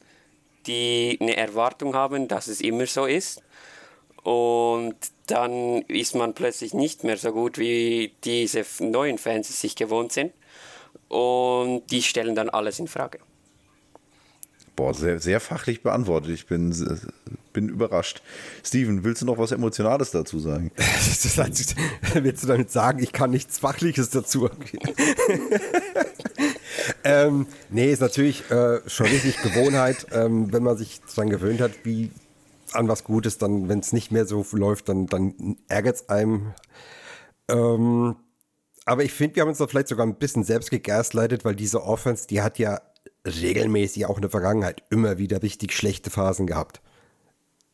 die 0.67 1.19
eine 1.21 1.37
Erwartung 1.37 1.95
haben, 1.95 2.29
dass 2.29 2.47
es 2.47 2.61
immer 2.61 2.87
so 2.87 3.07
ist. 3.07 3.43
Und 4.23 4.97
dann 5.27 5.83
ist 5.83 6.15
man 6.15 6.35
plötzlich 6.35 6.75
nicht 6.75 7.05
mehr 7.05 7.17
so 7.17 7.33
gut, 7.33 7.59
wie 7.59 8.15
diese 8.25 8.65
neuen 8.81 9.19
Fans 9.19 9.49
es 9.51 9.61
sich 9.61 9.77
gewohnt 9.77 10.13
sind. 10.13 10.33
Und 11.09 11.85
die 11.91 12.03
stellen 12.03 12.35
dann 12.35 12.51
alles 12.51 12.79
in 12.79 12.89
Frage. 12.89 13.19
Boah, 14.77 14.93
sehr, 14.93 15.19
sehr 15.19 15.41
fachlich 15.41 15.83
beantwortet. 15.83 16.31
Ich 16.33 16.47
bin, 16.47 16.75
bin 17.55 17.71
überrascht. 17.71 18.21
Steven, 18.63 19.05
willst 19.05 19.23
du 19.23 19.27
noch 19.27 19.39
was 19.39 19.51
Emotionales 19.51 20.11
dazu 20.11 20.39
sagen? 20.39 20.71
willst 20.77 22.45
du 22.45 22.47
damit 22.47 22.71
sagen, 22.71 23.03
ich 23.03 23.13
kann 23.13 23.31
nichts 23.31 23.59
Fachliches 23.59 24.11
dazu? 24.11 24.51
ähm, 27.05 27.47
nee, 27.71 27.91
ist 27.91 28.01
natürlich 28.01 28.51
äh, 28.51 28.81
schon 28.87 29.07
richtig 29.07 29.41
Gewohnheit, 29.41 30.09
ähm, 30.13 30.53
wenn 30.53 30.63
man 30.63 30.77
sich 30.77 31.01
daran 31.01 31.31
gewöhnt 31.31 31.63
hat, 31.63 31.73
wie 31.85 32.11
an 32.73 32.87
was 32.87 33.03
Gutes, 33.05 33.39
dann, 33.39 33.71
wenn 33.71 33.79
es 33.79 33.95
nicht 33.95 34.13
mehr 34.13 34.27
so 34.27 34.45
läuft, 34.53 34.91
dann, 34.91 35.07
dann 35.07 35.57
ärgert 35.69 35.97
es 35.97 36.09
einem. 36.11 36.53
Ähm, 37.49 38.17
aber 38.85 39.05
ich 39.05 39.13
finde, 39.13 39.37
wir 39.37 39.41
haben 39.41 39.49
uns 39.49 39.59
da 39.59 39.67
vielleicht 39.67 39.89
sogar 39.89 40.05
ein 40.05 40.17
bisschen 40.17 40.45
selbst 40.45 40.71
gegaslightet, 40.71 41.47
weil 41.47 41.57
diese 41.57 41.83
Offense, 41.83 42.27
die 42.27 42.43
hat 42.43 42.59
ja 42.59 42.81
regelmäßig 43.27 44.07
auch 44.07 44.17
in 44.17 44.23
der 44.23 44.31
Vergangenheit 44.31 44.83
immer 44.91 45.19
wieder 45.19 45.43
richtig 45.43 45.73
schlechte 45.73 46.11
Phasen 46.11 46.47
gehabt. 46.47 46.81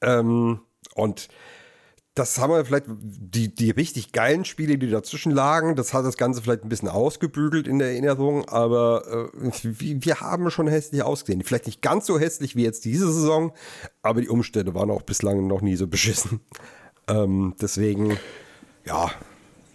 Ähm, 0.00 0.60
und 0.94 1.28
das 2.14 2.38
haben 2.38 2.52
wir 2.52 2.64
vielleicht, 2.64 2.86
die, 2.88 3.54
die 3.54 3.70
richtig 3.70 4.12
geilen 4.12 4.44
Spiele, 4.44 4.76
die 4.76 4.90
dazwischen 4.90 5.32
lagen, 5.32 5.76
das 5.76 5.94
hat 5.94 6.04
das 6.04 6.18
Ganze 6.18 6.42
vielleicht 6.42 6.62
ein 6.62 6.68
bisschen 6.68 6.88
ausgebügelt 6.88 7.66
in 7.66 7.78
der 7.78 7.88
Erinnerung, 7.88 8.46
aber 8.48 9.30
äh, 9.32 9.62
wir 9.72 10.20
haben 10.20 10.50
schon 10.50 10.68
hässlich 10.68 11.02
ausgesehen. 11.02 11.42
Vielleicht 11.42 11.66
nicht 11.66 11.80
ganz 11.80 12.04
so 12.04 12.18
hässlich 12.18 12.54
wie 12.54 12.64
jetzt 12.64 12.84
diese 12.84 13.10
Saison, 13.10 13.52
aber 14.02 14.20
die 14.20 14.28
Umstände 14.28 14.74
waren 14.74 14.90
auch 14.90 15.02
bislang 15.02 15.46
noch 15.46 15.62
nie 15.62 15.76
so 15.76 15.86
beschissen. 15.86 16.40
Ähm, 17.08 17.54
deswegen, 17.60 18.18
ja. 18.84 19.10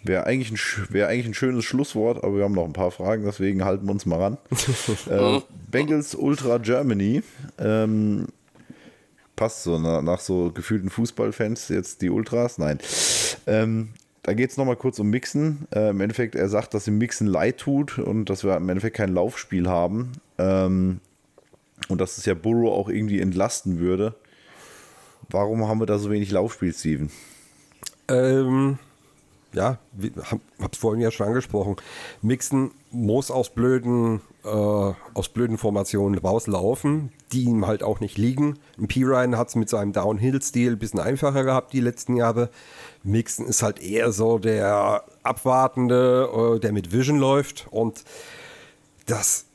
Wäre 0.04 0.26
eigentlich, 0.26 0.52
ein, 0.52 0.92
wär 0.92 1.08
eigentlich 1.08 1.26
ein 1.26 1.34
schönes 1.34 1.64
Schlusswort, 1.64 2.22
aber 2.22 2.36
wir 2.36 2.44
haben 2.44 2.54
noch 2.54 2.64
ein 2.64 2.72
paar 2.72 2.90
Fragen, 2.90 3.24
deswegen 3.24 3.64
halten 3.64 3.86
wir 3.86 3.92
uns 3.92 4.06
mal 4.06 4.20
ran. 4.20 4.38
äh, 5.10 5.40
Bengals 5.70 6.14
Ultra 6.14 6.58
Germany. 6.58 7.22
Ähm, 7.58 8.26
passt 9.34 9.64
so 9.64 9.78
nach, 9.78 10.02
nach, 10.02 10.20
so 10.20 10.52
gefühlten 10.52 10.90
Fußballfans 10.90 11.68
jetzt 11.68 12.02
die 12.02 12.10
Ultras. 12.10 12.58
Nein. 12.58 12.78
Ähm, 13.46 13.90
da 14.22 14.34
geht 14.34 14.50
es 14.50 14.56
nochmal 14.56 14.76
kurz 14.76 14.98
um 14.98 15.10
Mixen. 15.10 15.66
Äh, 15.74 15.90
Im 15.90 16.00
Endeffekt, 16.00 16.34
er 16.34 16.48
sagt, 16.48 16.74
dass 16.74 16.86
ihm 16.86 16.98
Mixen 16.98 17.26
leid 17.26 17.58
tut 17.58 17.98
und 17.98 18.26
dass 18.26 18.44
wir 18.44 18.56
im 18.56 18.68
Endeffekt 18.68 18.96
kein 18.96 19.12
Laufspiel 19.12 19.68
haben. 19.68 20.12
Ähm, 20.38 21.00
und 21.88 22.00
dass 22.00 22.18
es 22.18 22.26
ja 22.26 22.34
Burrow 22.34 22.72
auch 22.72 22.88
irgendwie 22.88 23.20
entlasten 23.20 23.78
würde. 23.78 24.14
Warum 25.30 25.66
haben 25.68 25.80
wir 25.80 25.86
da 25.86 25.98
so 25.98 26.10
wenig 26.10 26.30
Laufspiel, 26.30 26.72
Steven? 26.72 27.10
Ähm, 28.08 28.78
ja, 29.58 29.78
hab, 30.30 30.40
hab's 30.62 30.78
vorhin 30.78 31.02
ja 31.02 31.10
schon 31.10 31.26
angesprochen. 31.26 31.76
Mixen 32.22 32.70
muss 32.92 33.30
aus 33.30 33.50
blöden, 33.50 34.20
äh, 34.44 34.48
aus 34.48 35.28
blöden 35.34 35.58
Formationen 35.58 36.18
rauslaufen, 36.18 37.10
die 37.32 37.42
ihm 37.42 37.66
halt 37.66 37.82
auch 37.82 37.98
nicht 37.98 38.16
liegen. 38.16 38.58
P. 38.86 39.02
Ryan 39.02 39.36
hat 39.36 39.48
es 39.48 39.56
mit 39.56 39.68
seinem 39.68 39.92
Downhill-Stil 39.92 40.72
ein 40.72 40.78
bisschen 40.78 41.00
einfacher 41.00 41.42
gehabt 41.42 41.72
die 41.72 41.80
letzten 41.80 42.16
Jahre. 42.16 42.50
Mixen 43.02 43.46
ist 43.46 43.62
halt 43.62 43.82
eher 43.82 44.12
so 44.12 44.38
der 44.38 45.04
Abwartende, 45.24 46.56
äh, 46.56 46.60
der 46.60 46.72
mit 46.72 46.92
Vision 46.92 47.18
läuft 47.18 47.66
und 47.70 48.04
das 49.06 49.46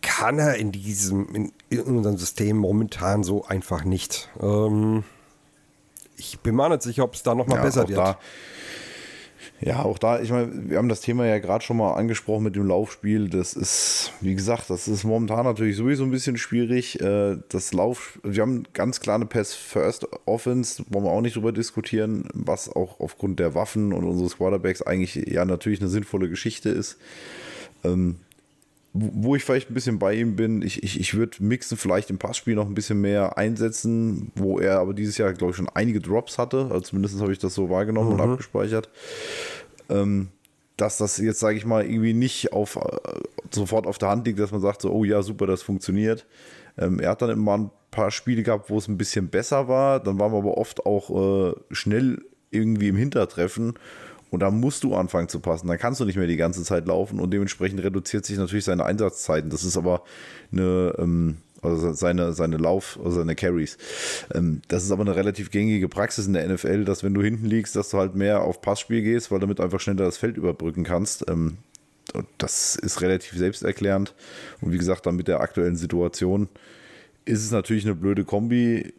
kann 0.00 0.40
er 0.40 0.56
in 0.56 0.72
diesem, 0.72 1.32
in, 1.34 1.52
in 1.70 1.82
unserem 1.82 2.18
System 2.18 2.56
momentan 2.56 3.22
so 3.22 3.44
einfach 3.44 3.84
nicht. 3.84 4.28
Ähm, 4.40 5.04
ich 6.16 6.40
bin 6.40 6.56
mir 6.56 6.68
nicht 6.68 6.82
sicher, 6.82 7.04
ob 7.04 7.14
es 7.14 7.22
da 7.22 7.34
nochmal 7.34 7.58
ja, 7.58 7.62
besser 7.62 7.88
wird. 7.88 7.98
Da, 7.98 8.18
ja, 9.64 9.84
auch 9.84 9.98
da, 9.98 10.20
ich 10.20 10.30
meine, 10.30 10.50
wir 10.70 10.78
haben 10.78 10.88
das 10.88 11.00
Thema 11.00 11.24
ja 11.24 11.38
gerade 11.38 11.64
schon 11.64 11.76
mal 11.76 11.94
angesprochen 11.94 12.42
mit 12.42 12.56
dem 12.56 12.66
Laufspiel. 12.66 13.28
Das 13.28 13.54
ist, 13.54 14.12
wie 14.20 14.34
gesagt, 14.34 14.70
das 14.70 14.88
ist 14.88 15.04
momentan 15.04 15.44
natürlich 15.44 15.76
sowieso 15.76 16.02
ein 16.02 16.10
bisschen 16.10 16.36
schwierig. 16.36 17.00
Äh, 17.00 17.38
das 17.48 17.72
Lauf, 17.72 18.18
wir 18.24 18.42
haben 18.42 18.64
ganz 18.72 18.98
klar 18.98 19.14
eine 19.14 19.26
Pass-First-Offense, 19.26 20.84
wollen 20.88 21.04
wir 21.04 21.12
auch 21.12 21.20
nicht 21.20 21.36
drüber 21.36 21.52
diskutieren, 21.52 22.24
was 22.34 22.68
auch 22.68 22.98
aufgrund 22.98 23.38
der 23.38 23.54
Waffen 23.54 23.92
und 23.92 24.04
unseres 24.04 24.36
Quarterbacks 24.36 24.82
eigentlich 24.82 25.14
ja 25.14 25.44
natürlich 25.44 25.80
eine 25.80 25.88
sinnvolle 25.90 26.28
Geschichte 26.28 26.68
ist. 26.68 26.98
Wo 28.94 29.34
ich 29.34 29.44
vielleicht 29.44 29.70
ein 29.70 29.74
bisschen 29.74 29.98
bei 29.98 30.12
ihm 30.14 30.36
bin, 30.36 30.60
ich, 30.60 30.82
ich, 30.82 31.00
ich 31.00 31.14
würde 31.14 31.42
Mixen 31.42 31.78
vielleicht 31.78 32.10
im 32.10 32.18
Passspiel 32.18 32.54
noch 32.54 32.66
ein 32.66 32.74
bisschen 32.74 33.00
mehr 33.00 33.38
einsetzen, 33.38 34.32
wo 34.34 34.58
er 34.58 34.80
aber 34.80 34.92
dieses 34.92 35.16
Jahr, 35.16 35.32
glaube 35.32 35.52
ich, 35.52 35.56
schon 35.56 35.68
einige 35.70 36.00
Drops 36.00 36.36
hatte. 36.36 36.68
Also 36.70 36.80
zumindest 36.80 37.18
habe 37.20 37.32
ich 37.32 37.38
das 37.38 37.54
so 37.54 37.70
wahrgenommen 37.70 38.08
mhm. 38.08 38.20
und 38.20 38.32
abgespeichert. 38.32 38.90
Ähm, 39.88 40.28
dass 40.76 40.98
das 40.98 41.18
jetzt, 41.18 41.40
sage 41.40 41.56
ich 41.56 41.64
mal, 41.64 41.84
irgendwie 41.84 42.12
nicht 42.12 42.52
auf, 42.52 42.76
äh, 42.76 42.80
sofort 43.50 43.86
auf 43.86 43.98
der 43.98 44.08
Hand 44.08 44.26
liegt, 44.26 44.38
dass 44.38 44.52
man 44.52 44.60
sagt, 44.60 44.82
so, 44.82 44.90
oh 44.90 45.04
ja, 45.04 45.22
super, 45.22 45.46
das 45.46 45.62
funktioniert. 45.62 46.26
Ähm, 46.76 47.00
er 47.00 47.10
hat 47.10 47.22
dann 47.22 47.30
immer 47.30 47.56
ein 47.56 47.70
paar 47.90 48.10
Spiele 48.10 48.42
gehabt, 48.42 48.70
wo 48.70 48.78
es 48.78 48.88
ein 48.88 48.98
bisschen 48.98 49.28
besser 49.28 49.68
war. 49.68 50.00
Dann 50.00 50.18
waren 50.18 50.32
wir 50.32 50.38
aber 50.38 50.56
oft 50.56 50.84
auch 50.86 51.50
äh, 51.50 51.54
schnell 51.70 52.22
irgendwie 52.50 52.88
im 52.88 52.96
Hintertreffen. 52.96 53.74
Und 54.32 54.40
da 54.40 54.50
musst 54.50 54.82
du 54.82 54.94
anfangen 54.94 55.28
zu 55.28 55.40
passen. 55.40 55.68
Dann 55.68 55.78
kannst 55.78 56.00
du 56.00 56.06
nicht 56.06 56.16
mehr 56.16 56.26
die 56.26 56.38
ganze 56.38 56.64
Zeit 56.64 56.86
laufen 56.86 57.20
und 57.20 57.32
dementsprechend 57.32 57.82
reduziert 57.84 58.24
sich 58.24 58.38
natürlich 58.38 58.64
seine 58.64 58.84
Einsatzzeiten. 58.86 59.50
Das 59.50 59.62
ist 59.62 59.76
aber 59.76 60.04
eine, 60.50 60.94
ähm, 60.98 61.36
also 61.60 61.92
seine, 61.92 62.32
seine 62.32 62.56
Lauf, 62.56 62.98
also 63.04 63.18
seine 63.18 63.34
Carries. 63.34 63.76
Ähm, 64.34 64.62
das 64.68 64.84
ist 64.84 64.90
aber 64.90 65.02
eine 65.02 65.14
relativ 65.14 65.50
gängige 65.50 65.86
Praxis 65.86 66.26
in 66.26 66.32
der 66.32 66.48
NFL, 66.48 66.86
dass 66.86 67.04
wenn 67.04 67.12
du 67.12 67.22
hinten 67.22 67.44
liegst, 67.44 67.76
dass 67.76 67.90
du 67.90 67.98
halt 67.98 68.14
mehr 68.14 68.40
auf 68.40 68.62
Passspiel 68.62 69.02
gehst, 69.02 69.30
weil 69.30 69.38
damit 69.38 69.60
einfach 69.60 69.80
schneller 69.80 70.06
das 70.06 70.16
Feld 70.16 70.38
überbrücken 70.38 70.82
kannst. 70.82 71.28
Ähm, 71.28 71.58
das 72.38 72.74
ist 72.76 73.02
relativ 73.02 73.36
selbsterklärend. 73.36 74.14
Und 74.62 74.72
wie 74.72 74.78
gesagt, 74.78 75.04
dann 75.04 75.16
mit 75.16 75.28
der 75.28 75.40
aktuellen 75.40 75.76
Situation 75.76 76.48
ist 77.26 77.44
es 77.44 77.50
natürlich 77.50 77.84
eine 77.84 77.94
blöde 77.94 78.24
Kombi. 78.24 78.94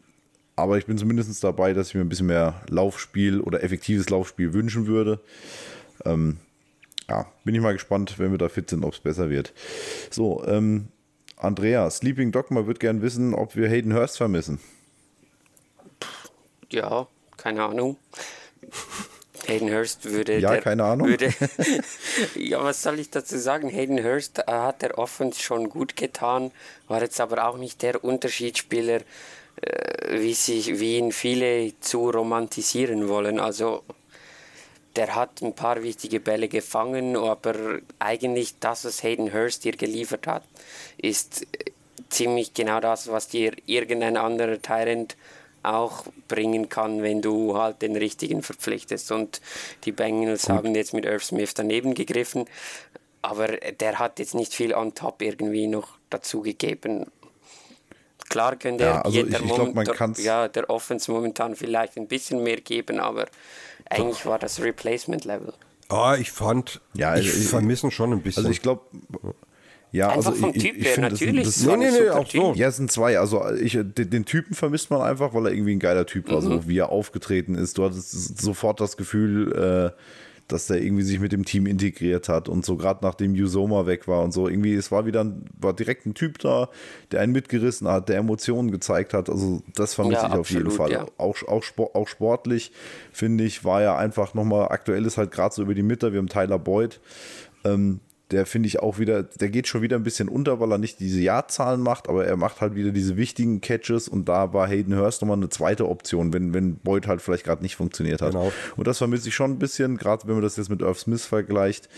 Aber 0.55 0.77
ich 0.77 0.85
bin 0.85 0.97
zumindest 0.97 1.43
dabei, 1.43 1.73
dass 1.73 1.89
ich 1.89 1.95
mir 1.95 2.01
ein 2.01 2.09
bisschen 2.09 2.27
mehr 2.27 2.61
Laufspiel 2.69 3.41
oder 3.41 3.63
effektives 3.63 4.09
Laufspiel 4.09 4.53
wünschen 4.53 4.85
würde. 4.85 5.19
Ähm, 6.05 6.37
ja, 7.09 7.25
bin 7.43 7.55
ich 7.55 7.61
mal 7.61 7.73
gespannt, 7.73 8.19
wenn 8.19 8.31
wir 8.31 8.37
da 8.37 8.49
fit 8.49 8.69
sind, 8.69 8.83
ob 8.83 8.93
es 8.93 8.99
besser 8.99 9.29
wird. 9.29 9.53
So, 10.09 10.45
ähm, 10.45 10.89
Andrea, 11.37 11.89
Sleeping 11.89 12.31
Dogma 12.31 12.67
wird 12.67 12.79
gern 12.79 13.01
wissen, 13.01 13.33
ob 13.33 13.55
wir 13.55 13.67
Hayden 13.67 13.93
Hurst 13.93 14.17
vermissen. 14.17 14.59
Ja, 16.69 17.07
keine 17.37 17.63
Ahnung. 17.63 17.97
Hayden 19.47 19.69
Hurst 19.71 20.05
würde. 20.05 20.39
Ja, 20.39 20.51
der, 20.51 20.61
keine 20.61 20.85
Ahnung. 20.85 21.07
Würde, 21.09 21.33
ja, 22.35 22.63
was 22.63 22.81
soll 22.81 22.99
ich 22.99 23.09
dazu 23.09 23.37
sagen? 23.37 23.67
Hayden 23.69 24.03
Hurst 24.03 24.39
hat 24.47 24.81
der 24.81 24.97
Offense 24.97 25.41
schon 25.41 25.69
gut 25.69 25.95
getan, 25.95 26.51
war 26.87 27.01
jetzt 27.01 27.19
aber 27.19 27.45
auch 27.47 27.57
nicht 27.57 27.81
der 27.81 28.03
Unterschiedsspieler, 28.03 28.97
äh, 28.97 29.03
wie, 30.09 30.33
sich, 30.33 30.79
wie 30.79 30.97
ihn 30.97 31.11
viele 31.11 31.73
zu 31.79 32.09
romantisieren 32.09 33.07
wollen. 33.07 33.39
Also 33.39 33.83
der 34.95 35.15
hat 35.15 35.41
ein 35.41 35.53
paar 35.53 35.81
wichtige 35.83 36.19
Bälle 36.19 36.47
gefangen, 36.47 37.15
aber 37.15 37.79
eigentlich 37.99 38.59
das, 38.59 38.85
was 38.85 39.03
Hayden 39.03 39.33
Hurst 39.33 39.63
dir 39.63 39.73
geliefert 39.73 40.27
hat, 40.27 40.43
ist 40.97 41.47
ziemlich 42.09 42.53
genau 42.53 42.79
das, 42.79 43.07
was 43.07 43.27
dir 43.27 43.53
irgendein 43.65 44.17
anderer 44.17 44.61
Tyrant 44.61 45.15
auch 45.63 46.05
bringen 46.27 46.69
kann, 46.69 47.01
wenn 47.01 47.21
du 47.21 47.57
halt 47.57 47.81
den 47.81 47.95
richtigen 47.95 48.43
verpflichtest. 48.43 49.11
Und 49.11 49.41
die 49.85 49.91
Bengals 49.91 50.49
haben 50.49 50.75
jetzt 50.75 50.93
mit 50.93 51.05
Irv 51.05 51.23
Smith 51.23 51.53
daneben 51.53 51.93
gegriffen, 51.93 52.45
aber 53.21 53.47
der 53.47 53.99
hat 53.99 54.19
jetzt 54.19 54.35
nicht 54.35 54.53
viel 54.53 54.73
on 54.73 54.93
top 54.93 55.21
irgendwie 55.21 55.67
noch 55.67 55.97
dazu 56.09 56.41
gegeben. 56.41 57.07
Klar 58.33 58.55
könnte 58.55 58.85
ja, 58.85 59.01
also 59.01 59.15
jeder 59.15 59.37
ich, 59.37 59.45
ich 59.45 59.53
glaub, 59.53 59.75
man 59.75 59.85
der, 59.85 60.11
ja, 60.17 60.47
der 60.47 60.67
Offense 60.67 61.11
momentan 61.11 61.55
vielleicht 61.55 61.97
ein 61.97 62.07
bisschen 62.07 62.41
mehr 62.41 62.59
geben, 62.61 62.99
aber 62.99 63.27
eigentlich 63.87 64.25
war 64.25 64.39
das 64.39 64.59
Replacement-Level. 64.59 65.53
Ah, 65.89 66.17
ich 66.19 66.31
fand, 66.31 66.81
ja, 66.95 67.15
ich, 67.15 67.27
ich 67.27 67.47
vermissen 67.47 67.91
schon 67.91 68.11
ein 68.11 68.23
bisschen. 68.23 68.41
Also 68.41 68.49
ich 68.49 68.63
glaube, 68.63 68.81
ja, 69.91 70.07
einfach 70.07 70.31
also 70.31 70.41
vom 70.41 70.55
ich, 70.55 70.63
Typ 70.63 70.83
her, 70.83 70.99
natürlich. 70.99 71.45
Das, 71.45 71.57
das, 71.57 71.65
nee, 71.67 71.75
nee, 71.75 71.91
nee, 71.91 72.09
auch 72.09 72.27
so. 72.27 72.53
Ja, 72.55 72.69
es 72.69 72.77
sind 72.77 72.91
zwei. 72.91 73.19
Also 73.19 73.47
ich, 73.53 73.73
den, 73.73 74.09
den, 74.09 74.25
Typen 74.25 74.55
vermisst 74.55 74.89
man 74.89 75.01
einfach, 75.01 75.35
weil 75.35 75.45
er 75.45 75.51
irgendwie 75.51 75.75
ein 75.75 75.79
geiler 75.79 76.07
Typ 76.07 76.31
war, 76.31 76.41
mhm. 76.41 76.45
so 76.45 76.67
wie 76.67 76.79
er 76.79 76.89
aufgetreten 76.89 77.53
ist. 77.53 77.77
Du 77.77 77.83
hattest 77.83 78.41
sofort 78.41 78.81
das 78.81 78.97
Gefühl, 78.97 79.93
äh, 79.93 80.01
dass 80.47 80.67
der 80.67 80.81
irgendwie 80.81 81.03
sich 81.03 81.19
mit 81.19 81.31
dem 81.31 81.45
Team 81.45 81.65
integriert 81.65 82.29
hat 82.29 82.49
und 82.49 82.65
so 82.65 82.75
gerade 82.75 82.99
nachdem 83.03 83.33
Usoma 83.33 83.85
weg 83.85 84.07
war 84.07 84.23
und 84.23 84.31
so 84.31 84.47
irgendwie 84.47 84.73
es 84.73 84.91
war 84.91 85.05
wieder 85.05 85.23
ein, 85.23 85.45
war 85.59 85.73
direkt 85.73 86.05
ein 86.05 86.13
Typ 86.13 86.39
da, 86.39 86.69
der 87.11 87.21
einen 87.21 87.31
mitgerissen 87.31 87.87
hat, 87.87 88.09
der 88.09 88.17
Emotionen 88.17 88.71
gezeigt 88.71 89.13
hat. 89.13 89.29
Also 89.29 89.63
das 89.75 89.93
vermisse 89.93 90.23
ja, 90.23 90.27
ich 90.27 90.33
auf 90.33 90.49
jeden 90.49 90.71
Fall. 90.71 90.91
Ja. 90.91 91.05
Auch, 91.17 91.41
auch, 91.47 91.63
auch 91.93 92.07
sportlich 92.07 92.71
finde 93.11 93.43
ich 93.43 93.63
war 93.63 93.81
ja 93.81 93.97
einfach 93.97 94.33
nochmal 94.33 94.69
aktuell 94.69 95.05
ist 95.05 95.17
halt 95.17 95.31
gerade 95.31 95.53
so 95.53 95.61
über 95.61 95.73
die 95.73 95.83
Mitte. 95.83 96.11
Wir 96.11 96.19
haben 96.19 96.29
Tyler 96.29 96.59
Boyd. 96.59 96.99
Ähm, 97.63 97.99
der 98.33 98.45
finde 98.45 98.67
ich 98.67 98.79
auch 98.79 98.99
wieder, 98.99 99.23
der 99.23 99.49
geht 99.49 99.67
schon 99.67 99.81
wieder 99.81 99.95
ein 99.95 100.03
bisschen 100.03 100.27
unter, 100.27 100.59
weil 100.59 100.71
er 100.71 100.77
nicht 100.77 100.99
diese 100.99 101.21
Jahrzahlen 101.21 101.81
macht, 101.81 102.09
aber 102.09 102.25
er 102.25 102.35
macht 102.35 102.61
halt 102.61 102.75
wieder 102.75 102.91
diese 102.91 103.15
wichtigen 103.15 103.61
Catches 103.61 104.07
und 104.07 104.27
da 104.27 104.53
war 104.53 104.67
Hayden 104.67 104.97
Hurst 104.97 105.21
nochmal 105.21 105.37
eine 105.37 105.49
zweite 105.49 105.87
Option, 105.87 106.33
wenn, 106.33 106.53
wenn 106.53 106.75
Boyd 106.75 107.07
halt 107.07 107.21
vielleicht 107.21 107.45
gerade 107.45 107.61
nicht 107.61 107.75
funktioniert 107.75 108.21
hat. 108.21 108.31
Genau. 108.31 108.51
Und 108.75 108.87
das 108.87 108.97
vermisse 108.97 109.29
ich 109.29 109.35
schon 109.35 109.51
ein 109.51 109.59
bisschen, 109.59 109.97
gerade 109.97 110.27
wenn 110.27 110.33
man 110.33 110.43
das 110.43 110.57
jetzt 110.57 110.69
mit 110.69 110.81
Irv 110.81 110.99
Smith 110.99 111.25
vergleicht. 111.25 111.89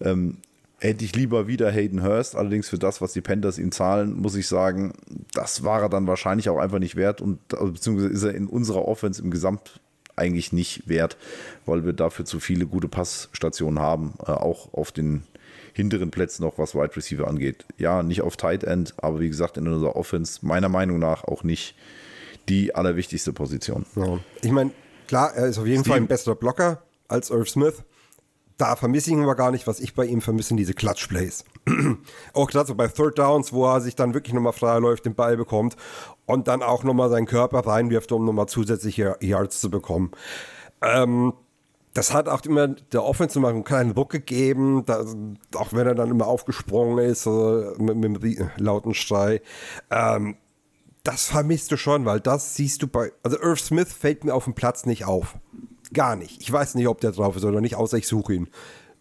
Ähm, 0.00 0.38
hätte 0.78 1.04
ich 1.04 1.14
lieber 1.14 1.46
wieder 1.46 1.70
Hayden 1.70 2.02
Hurst, 2.02 2.36
allerdings 2.36 2.68
für 2.68 2.78
das, 2.78 3.02
was 3.02 3.12
die 3.12 3.20
Panthers 3.20 3.58
ihm 3.58 3.70
zahlen, 3.70 4.14
muss 4.14 4.34
ich 4.34 4.48
sagen, 4.48 4.94
das 5.34 5.62
war 5.62 5.82
er 5.82 5.88
dann 5.90 6.06
wahrscheinlich 6.06 6.48
auch 6.48 6.58
einfach 6.58 6.78
nicht 6.78 6.96
wert 6.96 7.20
und 7.20 7.38
also, 7.52 7.72
beziehungsweise 7.72 8.08
ist 8.08 8.22
er 8.22 8.34
in 8.34 8.46
unserer 8.46 8.86
Offense 8.86 9.20
im 9.20 9.30
Gesamt 9.30 9.80
eigentlich 10.16 10.52
nicht 10.52 10.88
wert, 10.88 11.16
weil 11.66 11.84
wir 11.84 11.92
dafür 11.92 12.24
zu 12.24 12.40
viele 12.40 12.66
gute 12.66 12.88
Passstationen 12.88 13.78
haben, 13.78 14.14
äh, 14.26 14.30
auch 14.30 14.72
auf 14.72 14.90
den 14.92 15.22
hinteren 15.72 16.10
Plätzen 16.10 16.42
noch, 16.42 16.58
was 16.58 16.74
Wide 16.74 16.96
Receiver 16.96 17.26
angeht. 17.26 17.66
Ja, 17.78 18.02
nicht 18.02 18.22
auf 18.22 18.36
Tight 18.36 18.64
End, 18.64 18.94
aber 18.98 19.20
wie 19.20 19.28
gesagt, 19.28 19.56
in 19.56 19.68
unserer 19.68 19.96
Offense 19.96 20.40
meiner 20.42 20.68
Meinung 20.68 20.98
nach 20.98 21.24
auch 21.24 21.42
nicht 21.42 21.74
die 22.48 22.74
allerwichtigste 22.74 23.32
Position. 23.32 23.86
Ja. 23.96 24.18
Ich 24.42 24.50
meine, 24.50 24.72
klar, 25.06 25.34
er 25.34 25.46
ist 25.46 25.58
auf 25.58 25.66
jeden 25.66 25.80
Steve. 25.80 25.94
Fall 25.94 26.02
ein 26.02 26.08
besserer 26.08 26.34
Blocker 26.34 26.82
als 27.08 27.30
Irv 27.30 27.48
Smith. 27.48 27.82
Da 28.56 28.76
vermisse 28.76 29.10
ich 29.10 29.16
ihn 29.16 29.22
aber 29.22 29.36
gar 29.36 29.52
nicht. 29.52 29.66
Was 29.66 29.80
ich 29.80 29.94
bei 29.94 30.04
ihm 30.04 30.20
vermisse, 30.20 30.54
diese 30.54 30.74
Clutch-Plays. 30.74 31.44
auch 32.34 32.46
gerade 32.46 32.66
so 32.68 32.74
bei 32.74 32.88
Third 32.88 33.18
Downs, 33.18 33.54
wo 33.54 33.66
er 33.66 33.80
sich 33.80 33.96
dann 33.96 34.12
wirklich 34.12 34.34
nochmal 34.34 34.52
frei 34.52 34.78
läuft, 34.78 35.06
den 35.06 35.14
Ball 35.14 35.38
bekommt 35.38 35.76
und 36.26 36.46
dann 36.46 36.62
auch 36.62 36.84
nochmal 36.84 37.08
seinen 37.08 37.26
Körper 37.26 37.60
reinwirft, 37.60 38.12
um 38.12 38.26
nochmal 38.26 38.46
zusätzliche 38.48 39.16
Yards 39.20 39.60
zu 39.60 39.70
bekommen. 39.70 40.10
Ähm, 40.82 41.32
das 41.94 42.12
hat 42.12 42.28
auch 42.28 42.44
immer 42.44 42.68
der 42.68 43.04
Offense 43.04 43.40
mal 43.40 43.52
einen 43.52 43.64
kleinen 43.64 43.92
Ruck 43.92 44.10
gegeben, 44.10 44.84
da, 44.86 45.04
auch 45.56 45.72
wenn 45.72 45.86
er 45.86 45.94
dann 45.94 46.10
immer 46.10 46.26
aufgesprungen 46.26 46.98
ist 47.04 47.26
äh, 47.26 47.72
mit, 47.78 47.96
mit, 47.96 48.22
mit 48.22 48.38
lauten 48.58 48.94
Schrei. 48.94 49.40
Ähm, 49.90 50.36
das 51.02 51.26
vermisst 51.26 51.72
du 51.72 51.76
schon, 51.76 52.04
weil 52.04 52.20
das 52.20 52.54
siehst 52.54 52.82
du 52.82 52.86
bei. 52.86 53.12
Also 53.22 53.40
Irv 53.40 53.60
Smith 53.60 53.92
fällt 53.92 54.24
mir 54.24 54.34
auf 54.34 54.44
dem 54.44 54.54
Platz 54.54 54.86
nicht 54.86 55.04
auf. 55.06 55.38
Gar 55.92 56.16
nicht. 56.16 56.40
Ich 56.40 56.52
weiß 56.52 56.74
nicht, 56.76 56.86
ob 56.86 57.00
der 57.00 57.12
drauf 57.12 57.36
ist 57.36 57.44
oder 57.44 57.60
nicht, 57.60 57.74
außer 57.74 57.96
ich 57.96 58.06
suche 58.06 58.34
ihn. 58.34 58.48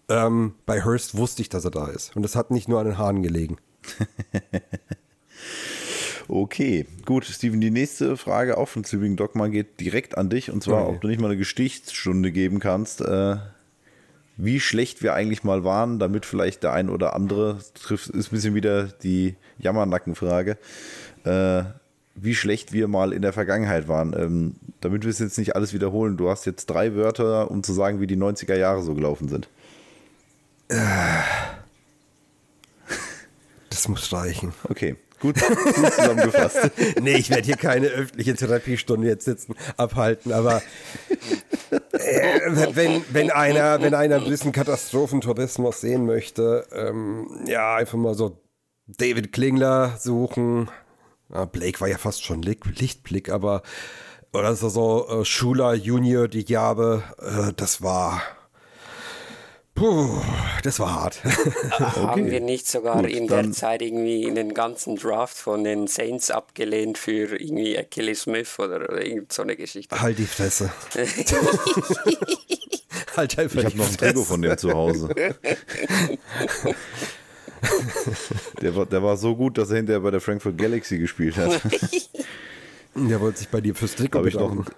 Ähm, 0.07 0.55
bei 0.65 0.83
Hurst 0.83 1.17
wusste 1.17 1.41
ich, 1.43 1.49
dass 1.49 1.65
er 1.65 1.71
da 1.71 1.87
ist. 1.87 2.15
Und 2.15 2.23
das 2.23 2.35
hat 2.35 2.49
nicht 2.49 2.67
nur 2.67 2.79
an 2.79 2.87
den 2.87 2.97
Haaren 2.97 3.21
gelegen. 3.21 3.57
Okay, 6.32 6.86
gut, 7.05 7.25
Steven, 7.25 7.59
die 7.59 7.71
nächste 7.71 8.15
Frage 8.15 8.57
auch 8.59 8.67
von 8.67 8.84
Zübingen 8.84 9.17
Dogma 9.17 9.47
geht 9.47 9.80
direkt 9.80 10.15
an 10.15 10.30
dich 10.30 10.51
und 10.51 10.61
zwar, 10.63 10.84
Okay. 10.84 10.95
ob 10.95 11.01
du 11.01 11.07
nicht 11.07 11.19
mal 11.19 11.27
eine 11.30 11.38
Gestichtsstunde 11.38 12.32
geben 12.32 12.59
kannst, 12.59 13.01
äh, 13.01 13.38
wie 14.38 14.59
schlecht 14.59 15.01
wir 15.01 15.15
eigentlich 15.15 15.43
mal 15.43 15.63
waren, 15.63 15.97
damit 15.97 16.27
vielleicht 16.27 16.61
der 16.61 16.71
ein 16.73 16.89
oder 16.89 17.15
andere 17.15 17.57
trifft, 17.73 18.09
ist 18.09 18.27
ein 18.27 18.36
bisschen 18.36 18.53
wieder 18.53 18.84
die 18.84 19.36
Jammernackenfrage, 19.57 20.57
äh, 21.23 21.63
wie 22.13 22.36
schlecht 22.36 22.73
wir 22.73 22.88
mal 22.88 23.11
in 23.11 23.23
der 23.23 23.34
Vergangenheit 23.34 23.88
waren. 23.88 24.13
Ähm, 24.15 24.55
damit 24.82 25.03
wir 25.03 25.09
es 25.09 25.19
jetzt 25.19 25.39
nicht 25.39 25.55
alles 25.55 25.73
wiederholen, 25.73 26.15
du 26.15 26.30
hast 26.30 26.45
jetzt 26.45 26.67
drei 26.67 26.93
Wörter, 26.95 27.49
um 27.49 27.63
zu 27.63 27.73
sagen, 27.73 27.99
wie 28.01 28.07
die 28.07 28.15
90er 28.17 28.55
Jahre 28.55 28.84
so 28.84 28.93
gelaufen 28.93 29.30
sind. 29.30 29.49
Das 33.69 33.88
muss 33.88 34.11
reichen. 34.13 34.53
Okay, 34.63 34.95
gut, 35.20 35.36
gut 35.39 35.93
zusammengefasst. 35.93 36.72
nee, 37.01 37.15
ich 37.15 37.30
werde 37.30 37.43
hier 37.43 37.57
keine 37.57 37.88
öffentliche 37.88 38.36
Therapiestunde 38.36 39.07
jetzt 39.07 39.26
sitzen, 39.26 39.55
abhalten, 39.78 40.32
aber 40.32 40.61
äh, 41.70 42.76
wenn, 42.76 43.03
wenn, 43.11 43.32
einer, 43.32 43.82
wenn 43.82 43.93
einer 43.93 44.17
ein 44.17 44.30
bisschen 44.30 44.51
Katastrophentourismus 44.51 45.82
sehen 45.82 46.05
möchte, 46.05 46.65
ähm, 46.72 47.43
ja, 47.45 47.76
einfach 47.76 47.97
mal 47.97 48.15
so 48.15 48.41
David 48.88 49.32
Klingler 49.32 49.95
suchen. 49.97 50.70
Ah, 51.32 51.45
Blake 51.45 51.80
war 51.80 51.88
ja 51.88 51.97
fast 51.97 52.24
schon 52.26 52.41
Licht, 52.41 52.65
Lichtblick, 52.80 53.30
aber 53.30 53.61
oder 54.34 54.55
so, 54.55 54.70
so 54.70 55.07
äh, 55.22 55.26
Schuler 55.26 55.74
Junior, 55.74 56.28
die 56.28 56.45
Jahre, 56.45 57.03
äh, 57.20 57.53
das 57.55 57.82
war. 57.82 58.22
Puh, 59.80 60.21
das 60.63 60.77
war 60.80 60.93
hart. 60.93 61.23
Haben 61.95 62.30
wir 62.30 62.41
nicht 62.41 62.67
sogar 62.67 63.01
Gut, 63.01 63.09
in 63.11 63.27
der 63.27 63.49
Zeit 63.53 63.82
irgendwie 63.82 64.30
den 64.30 64.53
ganzen 64.53 64.97
Draft 64.97 65.38
von 65.38 65.63
den 65.63 65.88
Saints 65.88 66.32
abgelehnt 66.32 66.97
für 66.97 67.39
irgendwie 67.39 67.80
Achilles 67.80 68.23
Smith 68.23 68.59
oder, 68.59 68.75
oder 68.89 69.05
irgend 69.05 69.32
so 69.32 69.41
eine 69.41 69.55
Geschichte? 69.55 69.99
halt 70.01 70.17
die 70.17 70.25
Fresse. 70.25 70.69
halt 73.15 73.39
einfach 73.39 73.59
Ich 73.59 73.65
habe 73.65 73.77
noch 73.77 73.86
ein 73.89 73.95
Trikot 73.97 74.13
Fresse. 74.15 74.25
von 74.25 74.41
dem 74.41 74.57
zu 74.57 74.71
Hause. 74.73 75.09
Der 78.61 78.75
war, 78.75 78.86
der 78.86 79.01
war 79.03 79.15
so 79.17 79.36
gut, 79.36 79.57
dass 79.57 79.69
er 79.69 79.77
hinterher 79.77 80.01
bei 80.01 80.11
der 80.11 80.21
Frankfurt 80.21 80.57
Galaxy 80.57 80.97
gespielt 80.97 81.38
hat. 81.38 81.61
Der 82.95 83.21
wollte 83.21 83.39
sich 83.39 83.47
bei 83.49 83.61
dir 83.61 83.75
fürs 83.75 83.95
Trikot 83.95 84.17
Habe 84.19 84.27
ich 84.30 84.34
noch. 84.36 84.49
bedanken. 84.49 84.71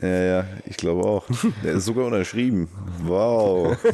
Ja, 0.00 0.08
ja, 0.08 0.44
ich 0.66 0.76
glaube 0.76 1.04
auch. 1.04 1.24
Der 1.64 1.74
ist 1.74 1.86
sogar 1.86 2.06
unterschrieben. 2.06 2.68
Wow. 3.02 3.76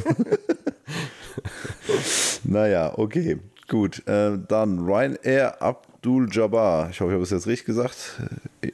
naja, 2.45 2.93
okay. 2.99 3.39
Gut. 3.69 4.07
Äh, 4.09 4.39
dann 4.49 4.81
Ryanair 4.81 5.63
Abdul 5.63 6.29
Jabbar. 6.31 6.91
Ich 6.91 7.01
hoffe, 7.01 7.11
ich 7.11 7.15
habe 7.15 7.23
es 7.23 7.31
jetzt 7.31 7.47
richtig 7.47 7.67
gesagt. 7.67 8.21
Äh, 8.63 8.73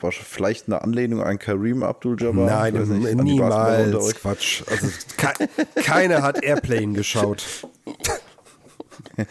War 0.00 0.10
vielleicht 0.10 0.66
eine 0.66 0.80
Anlehnung 0.82 1.22
an 1.22 1.38
Kareem 1.38 1.82
Abdul 1.82 2.20
Jabbar? 2.20 2.46
Nein, 2.46 2.72
nicht, 2.74 3.14
niemals. 3.22 3.94
euch. 3.94 4.14
Quatsch. 4.14 4.62
Also, 4.70 4.88
ke 5.18 5.48
keiner 5.82 6.22
hat 6.22 6.42
Airplane 6.42 6.94
geschaut. 6.94 7.44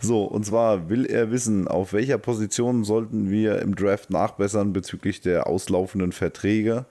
So, 0.00 0.24
und 0.24 0.44
zwar 0.44 0.88
will 0.88 1.06
er 1.06 1.30
wissen, 1.30 1.68
auf 1.68 1.92
welcher 1.92 2.18
Position 2.18 2.84
sollten 2.84 3.30
wir 3.30 3.60
im 3.60 3.74
Draft 3.74 4.10
nachbessern 4.10 4.72
bezüglich 4.72 5.20
der 5.20 5.46
auslaufenden 5.46 6.12
Verträge. 6.12 6.86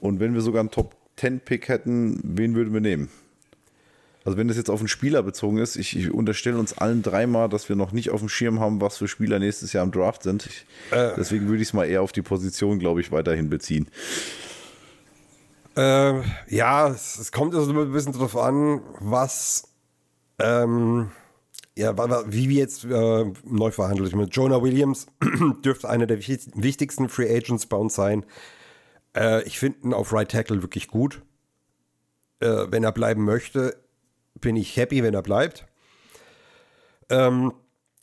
Und 0.00 0.20
wenn 0.20 0.34
wir 0.34 0.40
sogar 0.40 0.60
einen 0.60 0.70
Top 0.70 0.94
10 1.16 1.40
Pick 1.40 1.68
hätten, 1.68 2.20
wen 2.22 2.54
würden 2.54 2.72
wir 2.72 2.80
nehmen? 2.80 3.10
Also 4.24 4.36
wenn 4.36 4.48
das 4.48 4.56
jetzt 4.56 4.68
auf 4.68 4.80
einen 4.80 4.88
Spieler 4.88 5.22
bezogen 5.22 5.58
ist, 5.58 5.76
ich, 5.76 5.96
ich 5.96 6.12
unterstelle 6.12 6.58
uns 6.58 6.76
allen 6.76 7.02
dreimal, 7.02 7.48
dass 7.48 7.68
wir 7.68 7.76
noch 7.76 7.92
nicht 7.92 8.10
auf 8.10 8.20
dem 8.20 8.28
Schirm 8.28 8.60
haben, 8.60 8.80
was 8.80 8.98
für 8.98 9.08
Spieler 9.08 9.38
nächstes 9.38 9.72
Jahr 9.72 9.84
im 9.84 9.90
Draft 9.90 10.22
sind. 10.22 10.44
Ich, 10.44 10.66
deswegen 11.16 11.46
würde 11.46 11.62
ich 11.62 11.68
es 11.68 11.72
mal 11.72 11.86
eher 11.86 12.02
auf 12.02 12.12
die 12.12 12.22
Position, 12.22 12.78
glaube 12.78 13.00
ich, 13.00 13.10
weiterhin 13.10 13.48
beziehen. 13.48 13.88
Äh, 15.76 16.20
ja, 16.48 16.88
es, 16.88 17.18
es 17.18 17.32
kommt 17.32 17.54
also 17.54 17.70
ein 17.70 17.92
bisschen 17.92 18.12
drauf 18.12 18.36
an, 18.36 18.82
was, 18.98 19.62
ähm, 20.40 21.10
ja, 21.78 21.96
wie 22.32 22.48
wir 22.48 22.56
jetzt 22.56 22.84
äh, 22.84 23.24
neu 23.44 23.70
verhandelt. 23.70 24.14
Mit 24.16 24.34
Jonah 24.34 24.62
Williams 24.62 25.06
dürfte 25.64 25.88
einer 25.88 26.06
der 26.06 26.18
wich- 26.18 26.50
wichtigsten 26.54 27.08
Free 27.08 27.34
Agents 27.34 27.66
bei 27.66 27.76
uns 27.76 27.94
sein. 27.94 28.26
Äh, 29.16 29.44
ich 29.44 29.58
finde 29.58 29.78
ihn 29.84 29.94
auf 29.94 30.12
Right 30.12 30.30
Tackle 30.30 30.62
wirklich 30.62 30.88
gut. 30.88 31.22
Äh, 32.40 32.66
wenn 32.70 32.82
er 32.82 32.92
bleiben 32.92 33.24
möchte, 33.24 33.76
bin 34.40 34.56
ich 34.56 34.76
happy, 34.76 35.02
wenn 35.04 35.14
er 35.14 35.22
bleibt. 35.22 35.66
Ähm, 37.10 37.52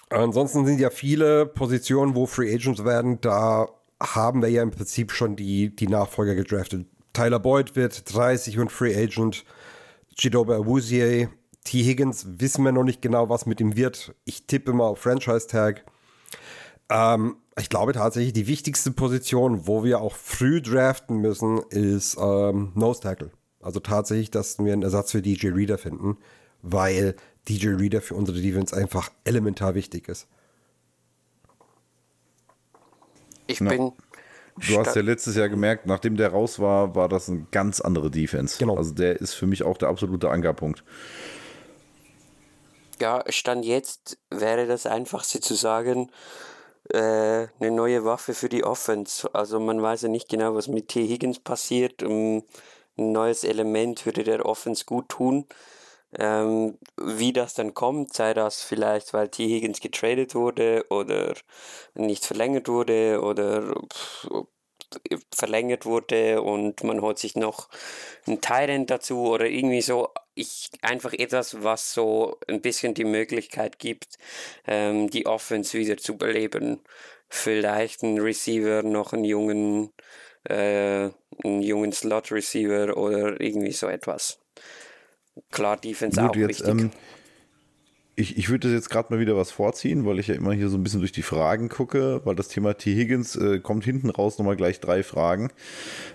ansonsten 0.09 0.65
sind 0.65 0.80
ja 0.80 0.89
viele 0.89 1.45
Positionen, 1.45 2.15
wo 2.15 2.26
Free 2.26 2.53
Agents 2.53 2.86
werden, 2.86 3.19
da 3.19 3.67
haben 4.01 4.41
wir 4.41 4.49
ja 4.49 4.63
im 4.63 4.71
Prinzip 4.71 5.11
schon 5.11 5.36
die, 5.36 5.76
die 5.76 5.88
Nachfolger 5.88 6.36
gedraftet. 6.36 6.88
Tyler 7.11 7.39
Boyd 7.39 7.76
wird 7.76 8.13
30 8.13 8.57
und 8.59 8.71
Free 8.71 8.95
Agent. 8.95 9.43
Chidobe 10.17 10.55
Awuzie. 10.55 11.28
T. 11.66 11.84
Higgins 11.84 12.26
wissen 12.39 12.63
wir 12.63 12.72
noch 12.72 12.84
nicht 12.84 13.01
genau, 13.01 13.28
was 13.28 13.45
mit 13.45 13.59
ihm 13.59 13.76
wird. 13.76 14.16
Ich 14.24 14.47
tippe 14.47 14.72
mal 14.72 14.86
auf 14.86 14.99
Franchise 14.99 15.47
Tag. 15.47 15.84
Ähm, 16.89 17.36
ich 17.59 17.70
glaube 17.70 17.93
tatsächlich, 17.93 18.34
die 18.34 18.47
wichtigste 18.47 18.91
Position, 18.91 19.68
wo 19.68 19.84
wir 19.84 19.99
auch 19.99 20.16
früh 20.16 20.61
draften 20.61 21.18
müssen, 21.18 21.59
ist 21.70 22.18
ähm, 22.20 22.72
Nose 22.76 23.01
Tackle. 23.01 23.32
Also 23.61 23.80
tatsächlich, 23.80 24.32
dass 24.32 24.59
wir 24.59 24.72
einen 24.74 24.84
Ersatz 24.84 25.11
für 25.11 25.22
DJ 25.22 25.49
Reader 25.49 25.78
finden, 25.78 26.18
weil 26.61 27.16
DJ 27.49 27.70
Reader 27.70 28.01
für 28.01 28.16
unsere 28.16 28.39
Defense 28.39 28.76
einfach 28.76 29.09
elementar 29.24 29.74
wichtig 29.76 30.07
ist. 30.07 30.28
Ich 33.47 33.59
Ja. 33.59 33.70
bin. 33.70 33.91
Du 34.68 34.80
hast 34.80 34.95
ja 34.95 35.01
letztes 35.01 35.36
Jahr 35.36 35.49
gemerkt, 35.49 35.86
nachdem 35.86 36.16
der 36.16 36.30
raus 36.30 36.59
war, 36.59 36.95
war 36.95 37.09
das 37.09 37.28
eine 37.28 37.45
ganz 37.51 37.82
andere 37.82 38.09
Defense. 38.09 38.57
Genau. 38.57 38.78
Also 38.78 38.93
der 38.93 39.20
ist 39.20 39.34
für 39.34 39.47
mich 39.47 39.63
auch 39.63 39.78
der 39.78 39.89
absolute 39.89 40.30
Ankerpunkt. 40.30 40.84
Ja, 43.01 43.23
Stand 43.29 43.65
jetzt 43.65 44.17
wäre 44.29 44.67
das 44.67 44.85
einfachste 44.85 45.41
zu 45.41 45.53
sagen, 45.55 46.11
äh, 46.89 47.47
eine 47.59 47.71
neue 47.71 48.05
Waffe 48.05 48.33
für 48.33 48.49
die 48.49 48.63
Offense. 48.63 49.29
Also 49.33 49.59
man 49.59 49.81
weiß 49.81 50.03
ja 50.03 50.09
nicht 50.09 50.29
genau, 50.29 50.55
was 50.55 50.67
mit 50.67 50.89
T. 50.89 51.07
Higgins 51.07 51.39
passiert. 51.39 52.03
Um, 52.03 52.43
ein 52.97 53.11
neues 53.11 53.43
Element 53.43 54.05
würde 54.05 54.23
der 54.23 54.45
Offense 54.45 54.85
gut 54.85 55.09
tun. 55.09 55.45
Ähm, 56.17 56.77
wie 56.97 57.33
das 57.33 57.55
dann 57.55 57.73
kommt, 57.73 58.13
sei 58.13 58.33
das 58.33 58.63
vielleicht, 58.63 59.13
weil 59.13 59.29
T. 59.29 59.47
Higgins 59.47 59.81
getradet 59.81 60.35
wurde 60.35 60.85
oder 60.89 61.33
nicht 61.95 62.25
verlängert 62.25 62.69
wurde 62.69 63.21
oder 63.21 63.75
verlängert 65.33 65.85
wurde 65.85 66.41
und 66.41 66.83
man 66.83 67.01
holt 67.01 67.19
sich 67.19 67.35
noch 67.35 67.69
einen 68.25 68.41
Tyrant 68.41 68.89
dazu 68.89 69.27
oder 69.27 69.45
irgendwie 69.45 69.81
so. 69.81 70.09
Ich 70.37 70.69
einfach 70.81 71.13
etwas, 71.13 71.63
was 71.63 71.93
so 71.93 72.37
ein 72.47 72.61
bisschen 72.61 72.93
die 72.93 73.05
Möglichkeit 73.05 73.79
gibt, 73.79 74.17
ähm, 74.67 75.09
die 75.09 75.25
Offense 75.25 75.77
wieder 75.77 75.97
zu 75.97 76.17
beleben. 76.17 76.81
Vielleicht 77.29 78.03
ein 78.03 78.19
Receiver, 78.19 78.83
noch 78.83 79.13
einen 79.13 79.23
jungen, 79.23 79.93
äh, 80.43 81.09
einen 81.43 81.61
jungen 81.61 81.93
Slot-Receiver 81.93 82.97
oder 82.97 83.39
irgendwie 83.39 83.71
so 83.71 83.87
etwas. 83.87 84.39
Klar, 85.51 85.77
Defense 85.77 86.21
auch 86.21 86.27
Gut, 86.27 86.37
jetzt, 86.37 86.49
wichtig. 86.49 86.67
ähm, 86.67 86.91
ich, 88.18 88.38
ich 88.38 88.49
würde 88.49 88.72
jetzt 88.72 88.89
gerade 88.89 89.13
mal 89.13 89.20
wieder 89.20 89.36
was 89.36 89.51
vorziehen, 89.51 90.05
weil 90.05 90.20
ich 90.20 90.28
ja 90.28 90.36
immer 90.36 90.53
hier 90.53 90.70
so 90.70 90.78
ein 90.78 90.84
bisschen 90.84 91.01
durch 91.01 91.11
die 91.11 91.22
Fragen 91.22 91.68
gucke, 91.68 92.22
weil 92.24 92.36
das 92.36 92.47
Thema 92.47 92.74
T. 92.76 92.95
Higgins 92.95 93.36
äh, 93.36 93.59
kommt 93.59 93.84
hinten 93.84 94.09
raus 94.09 94.38
nochmal 94.38 94.55
gleich 94.55 94.80
drei 94.80 95.03
Fragen. 95.03 95.49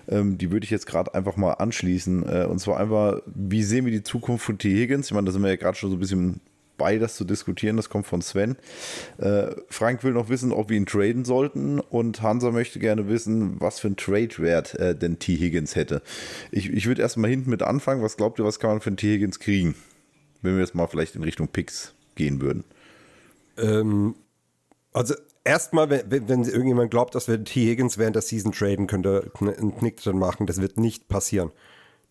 Ähm, 0.07 0.37
die 0.37 0.51
würde 0.51 0.63
ich 0.63 0.71
jetzt 0.71 0.87
gerade 0.87 1.13
einfach 1.13 1.37
mal 1.37 1.53
anschließen. 1.53 2.27
Äh, 2.27 2.45
und 2.45 2.59
zwar 2.59 2.79
einfach, 2.79 3.21
wie 3.27 3.63
sehen 3.63 3.85
wir 3.85 3.91
die 3.91 4.03
Zukunft 4.03 4.43
von 4.43 4.57
T. 4.57 4.69
Higgins? 4.69 5.07
Ich 5.07 5.13
meine, 5.13 5.25
da 5.25 5.31
sind 5.31 5.43
wir 5.43 5.49
ja 5.49 5.57
gerade 5.57 5.77
schon 5.77 5.91
so 5.91 5.95
ein 5.95 5.99
bisschen 5.99 6.41
bei, 6.77 6.97
das 6.97 7.15
zu 7.15 7.23
diskutieren. 7.23 7.77
Das 7.77 7.89
kommt 7.89 8.07
von 8.07 8.23
Sven. 8.23 8.55
Äh, 9.19 9.51
Frank 9.69 10.03
will 10.03 10.13
noch 10.13 10.29
wissen, 10.29 10.51
ob 10.51 10.69
wir 10.69 10.77
ihn 10.77 10.87
traden 10.87 11.23
sollten. 11.23 11.79
Und 11.79 12.23
Hansa 12.23 12.49
möchte 12.49 12.79
gerne 12.79 13.07
wissen, 13.09 13.57
was 13.59 13.79
für 13.79 13.87
einen 13.87 13.97
Trade-Wert 13.97 14.73
äh, 14.79 14.95
denn 14.95 15.19
T. 15.19 15.37
Higgins 15.37 15.75
hätte. 15.75 16.01
Ich, 16.49 16.73
ich 16.73 16.87
würde 16.87 17.03
erstmal 17.03 17.29
hinten 17.29 17.51
mit 17.51 17.61
anfangen. 17.61 18.01
Was 18.01 18.17
glaubt 18.17 18.39
ihr, 18.39 18.45
was 18.45 18.59
kann 18.59 18.71
man 18.71 18.81
für 18.81 18.89
einen 18.89 18.97
T. 18.97 19.13
Higgins 19.13 19.39
kriegen? 19.39 19.75
Wenn 20.41 20.53
wir 20.55 20.61
jetzt 20.61 20.75
mal 20.75 20.87
vielleicht 20.87 21.15
in 21.15 21.23
Richtung 21.23 21.47
Picks 21.47 21.93
gehen 22.15 22.41
würden. 22.41 22.63
Ähm, 23.57 24.15
also 24.93 25.15
erstmal, 25.43 25.89
wenn, 25.89 26.27
wenn 26.27 26.43
irgendjemand 26.43 26.91
glaubt, 26.91 27.15
dass 27.15 27.27
wir 27.27 27.43
T. 27.43 27.69
Higgins 27.69 27.97
während 27.97 28.15
der 28.15 28.21
Season 28.21 28.51
traden, 28.51 28.87
könnte 28.87 29.31
einen 29.39 29.75
Knick 29.77 29.97
drin 29.97 30.17
machen. 30.19 30.47
Das 30.47 30.61
wird 30.61 30.77
nicht 30.77 31.07
passieren. 31.07 31.51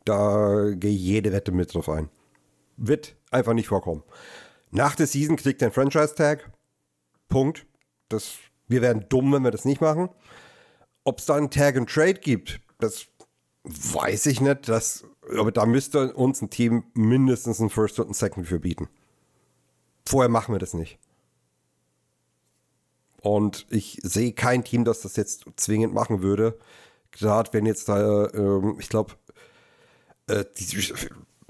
Da 0.05 0.71
gehe 0.75 0.91
jede 0.91 1.33
Wette 1.33 1.53
mit 1.53 1.75
drauf 1.75 1.89
ein. 1.89 2.09
Wird 2.77 3.17
einfach 3.31 3.53
nicht 3.53 3.69
vorkommen. 3.69 4.03
Nach 4.71 4.95
der 4.95 5.07
Season 5.07 5.37
kriegt 5.37 5.61
er 5.63 5.67
einen 5.67 5.75
Franchise-Tag. 5.75 6.51
Punkt. 7.29 7.67
Das, 8.09 8.35
wir 8.69 8.83
wären 8.83 9.07
dumm, 9.09 9.33
wenn 9.33 9.45
wir 9.45 9.51
das 9.51 9.65
nicht 9.65 9.81
machen. 9.81 10.09
Ob 11.05 11.19
es 11.19 11.27
da 11.27 11.37
einen 11.37 11.51
Tag 11.51 11.77
and 11.77 11.91
Trade 11.91 12.15
gibt, 12.15 12.61
das 12.79 13.07
weiß 13.65 14.27
ich 14.27 14.41
nicht. 14.41 14.69
Das, 14.69 15.05
aber 15.39 15.53
da 15.53 15.67
müsste 15.67 16.13
uns 16.15 16.43
ein 16.43 16.51
Team 16.51 16.85
mindestens 16.95 17.61
einen 17.61 17.71
First 17.71 17.99
und 17.99 18.07
einen 18.07 18.15
Second 18.15 18.47
für 18.47 18.61
bieten. 18.61 18.89
Vorher 20.07 20.29
machen 20.29 20.55
wir 20.55 20.59
das 20.59 20.75
nicht. 20.75 20.99
Und 23.23 23.67
ich 23.69 23.99
sehe 24.03 24.33
kein 24.33 24.65
Team, 24.65 24.85
das 24.85 25.03
das 25.03 25.17
jetzt 25.17 25.45
zwingend 25.57 25.93
machen 25.93 26.23
würde. 26.23 26.59
Gerade 27.11 27.53
wenn 27.53 27.67
jetzt 27.67 27.89
da, 27.89 28.29
ähm, 28.31 28.77
ich 28.81 28.89
glaube, 28.89 29.15
äh, 30.29 30.45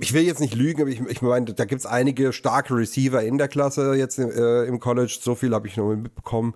ich 0.01 0.15
will 0.15 0.23
jetzt 0.23 0.41
nicht 0.41 0.55
lügen, 0.55 0.83
aber 0.83 0.91
ich, 0.91 1.01
ich 1.01 1.23
meine, 1.23 1.53
da 1.53 1.65
gibt 1.65 1.81
es 1.81 1.87
einige 1.87 2.33
starke 2.33 2.75
Receiver 2.75 3.23
in 3.23 3.39
der 3.39 3.49
Klasse 3.49 3.95
jetzt 3.95 4.19
äh, 4.19 4.65
im 4.65 4.81
College. 4.81 5.19
So 5.21 5.35
viel 5.35 5.55
habe 5.55 5.69
ich 5.69 5.77
noch 5.77 5.95
mitbekommen. 5.95 6.55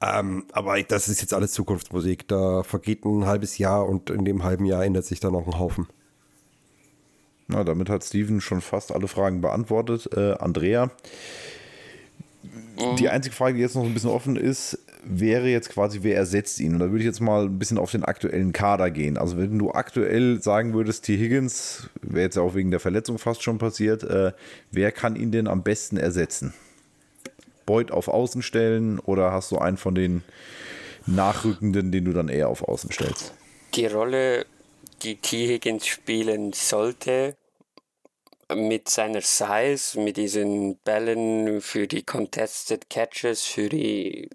Ähm, 0.00 0.46
aber 0.52 0.80
das 0.82 1.08
ist 1.08 1.20
jetzt 1.20 1.34
alles 1.34 1.52
Zukunftsmusik. 1.52 2.28
Da 2.28 2.62
vergeht 2.62 3.04
ein 3.04 3.26
halbes 3.26 3.58
Jahr 3.58 3.86
und 3.86 4.10
in 4.10 4.24
dem 4.24 4.44
halben 4.44 4.64
Jahr 4.64 4.84
ändert 4.84 5.04
sich 5.04 5.20
da 5.20 5.30
noch 5.30 5.46
ein 5.46 5.58
Haufen. 5.58 5.88
Na, 7.48 7.62
damit 7.62 7.88
hat 7.88 8.04
Steven 8.04 8.40
schon 8.40 8.60
fast 8.60 8.92
alle 8.92 9.08
Fragen 9.08 9.40
beantwortet. 9.40 10.08
Äh, 10.16 10.32
Andrea, 10.34 10.90
die 12.98 13.08
einzige 13.08 13.34
Frage, 13.34 13.54
die 13.54 13.60
jetzt 13.60 13.74
noch 13.74 13.84
ein 13.84 13.94
bisschen 13.94 14.10
offen 14.10 14.36
ist, 14.36 14.78
wäre 15.04 15.48
jetzt 15.48 15.70
quasi, 15.70 16.00
wer 16.02 16.16
ersetzt 16.16 16.58
ihn? 16.60 16.74
Und 16.74 16.80
da 16.80 16.86
würde 16.86 16.98
ich 16.98 17.06
jetzt 17.06 17.20
mal 17.20 17.44
ein 17.44 17.58
bisschen 17.58 17.78
auf 17.78 17.90
den 17.90 18.04
aktuellen 18.04 18.52
Kader 18.52 18.90
gehen. 18.90 19.16
Also 19.16 19.38
wenn 19.38 19.58
du 19.58 19.70
aktuell 19.70 20.42
sagen 20.42 20.74
würdest, 20.74 21.04
T. 21.04 21.16
Higgins, 21.16 21.88
wäre 22.02 22.24
jetzt 22.24 22.38
auch 22.38 22.54
wegen 22.54 22.70
der 22.70 22.80
Verletzung 22.80 23.18
fast 23.18 23.42
schon 23.42 23.58
passiert, 23.58 24.02
äh, 24.02 24.32
wer 24.72 24.92
kann 24.92 25.16
ihn 25.16 25.30
denn 25.30 25.46
am 25.46 25.62
besten 25.62 25.96
ersetzen? 25.96 26.52
Boyd 27.64 27.90
auf 27.90 28.08
Außen 28.08 28.42
stellen 28.42 28.98
oder 28.98 29.32
hast 29.32 29.50
du 29.50 29.58
einen 29.58 29.76
von 29.76 29.94
den 29.94 30.22
Nachrückenden, 31.06 31.92
den 31.92 32.04
du 32.04 32.12
dann 32.12 32.28
eher 32.28 32.48
auf 32.48 32.62
Außen 32.62 32.90
stellst? 32.92 33.32
Die 33.74 33.86
Rolle, 33.86 34.46
die 35.02 35.16
T. 35.16 35.46
Higgins 35.48 35.86
spielen 35.86 36.52
sollte, 36.52 37.36
mit 38.54 38.88
seiner 38.88 39.22
Size, 39.22 40.00
mit 40.00 40.16
diesen 40.16 40.78
Bällen 40.78 41.60
für 41.60 41.88
die 41.88 42.04
Contested 42.04 42.88
Catches, 42.88 43.42
für 43.42 43.68
die, 43.68 44.30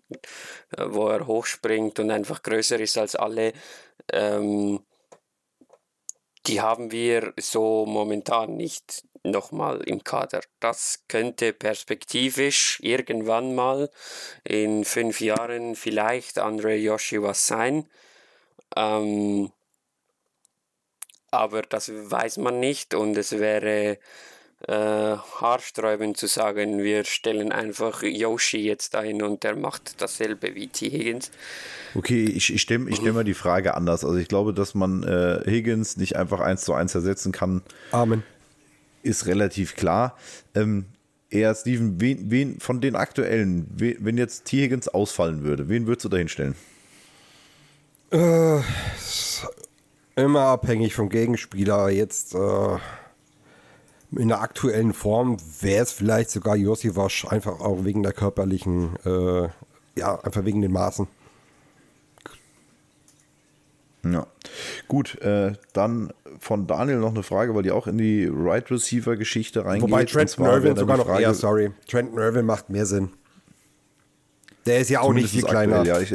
äh, 0.78 0.86
wo 0.88 1.08
er 1.08 1.28
hochspringt 1.28 2.00
und 2.00 2.12
einfach 2.12 2.44
größer 2.44 2.80
ist 2.80 2.98
als 2.98 3.16
alle, 3.16 3.54
ähm, 4.12 4.84
die 6.48 6.60
haben 6.60 6.92
wir 6.92 7.34
so 7.38 7.86
momentan 7.86 8.58
nicht 8.58 9.04
nochmal 9.24 9.82
im 9.86 10.04
Kader. 10.04 10.42
Das 10.60 11.04
könnte 11.08 11.54
perspektivisch 11.54 12.80
irgendwann 12.82 13.54
mal 13.54 13.90
in 14.44 14.84
fünf 14.84 15.22
Jahren 15.22 15.76
vielleicht 15.76 16.40
Andre 16.40 16.76
Joshua 16.76 17.34
sein. 17.34 17.88
Ähm, 18.76 19.52
aber 21.32 21.62
das 21.64 21.92
weiß 21.92 22.38
man 22.38 22.60
nicht 22.60 22.94
und 22.94 23.18
es 23.18 23.32
wäre 23.32 23.98
äh, 24.68 24.74
haarsträubend 24.74 26.18
zu 26.18 26.28
sagen, 26.28 26.84
wir 26.84 27.04
stellen 27.06 27.52
einfach 27.52 28.04
Yoshi 28.04 28.60
jetzt 28.60 28.96
ein 28.96 29.22
und 29.22 29.44
der 29.44 29.56
macht 29.56 30.02
dasselbe 30.02 30.54
wie 30.54 30.68
T. 30.68 30.90
Higgins. 30.90 31.32
Okay, 31.96 32.26
ich, 32.26 32.54
ich 32.54 32.62
stelle 32.62 32.88
ich 32.90 32.98
stell 32.98 33.14
mal 33.14 33.24
die 33.24 33.34
Frage 33.34 33.74
anders. 33.74 34.06
Also 34.06 34.18
ich 34.18 34.28
glaube, 34.28 34.54
dass 34.54 34.76
man 34.76 35.04
äh, 35.04 35.42
Higgins 35.46 35.98
nicht 35.98 36.16
einfach 36.16 36.42
eins 36.42 36.62
zu 36.62 36.74
eins 36.74 36.94
ersetzen 36.94 37.32
kann. 37.32 37.64
Amen. 37.92 38.24
Ist 39.02 39.26
relativ 39.26 39.76
klar. 39.76 40.16
Ähm, 40.54 40.86
eher, 41.32 41.56
Steven, 41.56 42.00
wen, 42.00 42.30
wen 42.30 42.60
von 42.60 42.82
den 42.82 42.96
aktuellen, 42.96 43.66
wen, 43.76 43.98
wenn 44.00 44.18
jetzt 44.18 44.46
T. 44.46 44.62
Higgins 44.62 44.88
ausfallen 44.88 45.44
würde, 45.44 45.70
wen 45.70 45.88
würdest 45.88 46.06
du 46.06 46.10
da 46.10 46.18
hinstellen? 46.18 46.56
Äh, 48.12 48.60
immer 50.16 50.42
abhängig 50.42 50.94
vom 50.96 51.10
Gegenspieler. 51.10 51.90
Jetzt 51.90 52.36
äh, 52.36 52.78
in 54.16 54.28
der 54.28 54.42
aktuellen 54.42 54.94
Form 54.94 55.38
wäre 55.62 55.84
es 55.84 55.92
vielleicht 55.92 56.30
sogar 56.30 56.56
Josiwasch, 56.56 57.26
einfach 57.26 57.60
auch 57.60 57.86
wegen 57.86 58.04
der 58.04 58.14
körperlichen, 58.14 58.96
äh, 59.06 59.50
ja, 59.98 60.20
einfach 60.22 60.46
wegen 60.46 60.62
den 60.62 60.72
Maßen. 60.72 61.08
Ja, 64.04 64.26
gut, 64.88 65.22
äh, 65.22 65.54
dann 65.74 66.12
von 66.40 66.66
Daniel 66.66 66.98
noch 66.98 67.12
eine 67.12 67.22
Frage, 67.22 67.54
weil 67.54 67.62
die 67.62 67.72
auch 67.72 67.86
in 67.86 68.00
die 68.00 68.28
Right 68.32 68.70
Receiver 68.72 69.16
Geschichte 69.16 69.64
reingeht. 69.64 69.84
Wobei 69.84 70.06
Trenton 70.06 70.46
Irwin 70.46 70.76
sogar 70.76 70.98
noch 70.98 71.20
eher, 71.20 71.36
sorry, 71.36 71.72
Trenton 71.88 72.18
Irwin 72.18 72.46
macht 72.46 72.70
mehr 72.70 72.88
Sinn. 72.88 73.12
Der 74.66 74.80
ist 74.80 74.90
ja 74.90 75.02
auch 75.02 75.14
nicht 75.14 75.30
viel 75.30 75.44
kleiner. 75.44 75.84
Ja, 75.84 76.00
ich, 76.00 76.12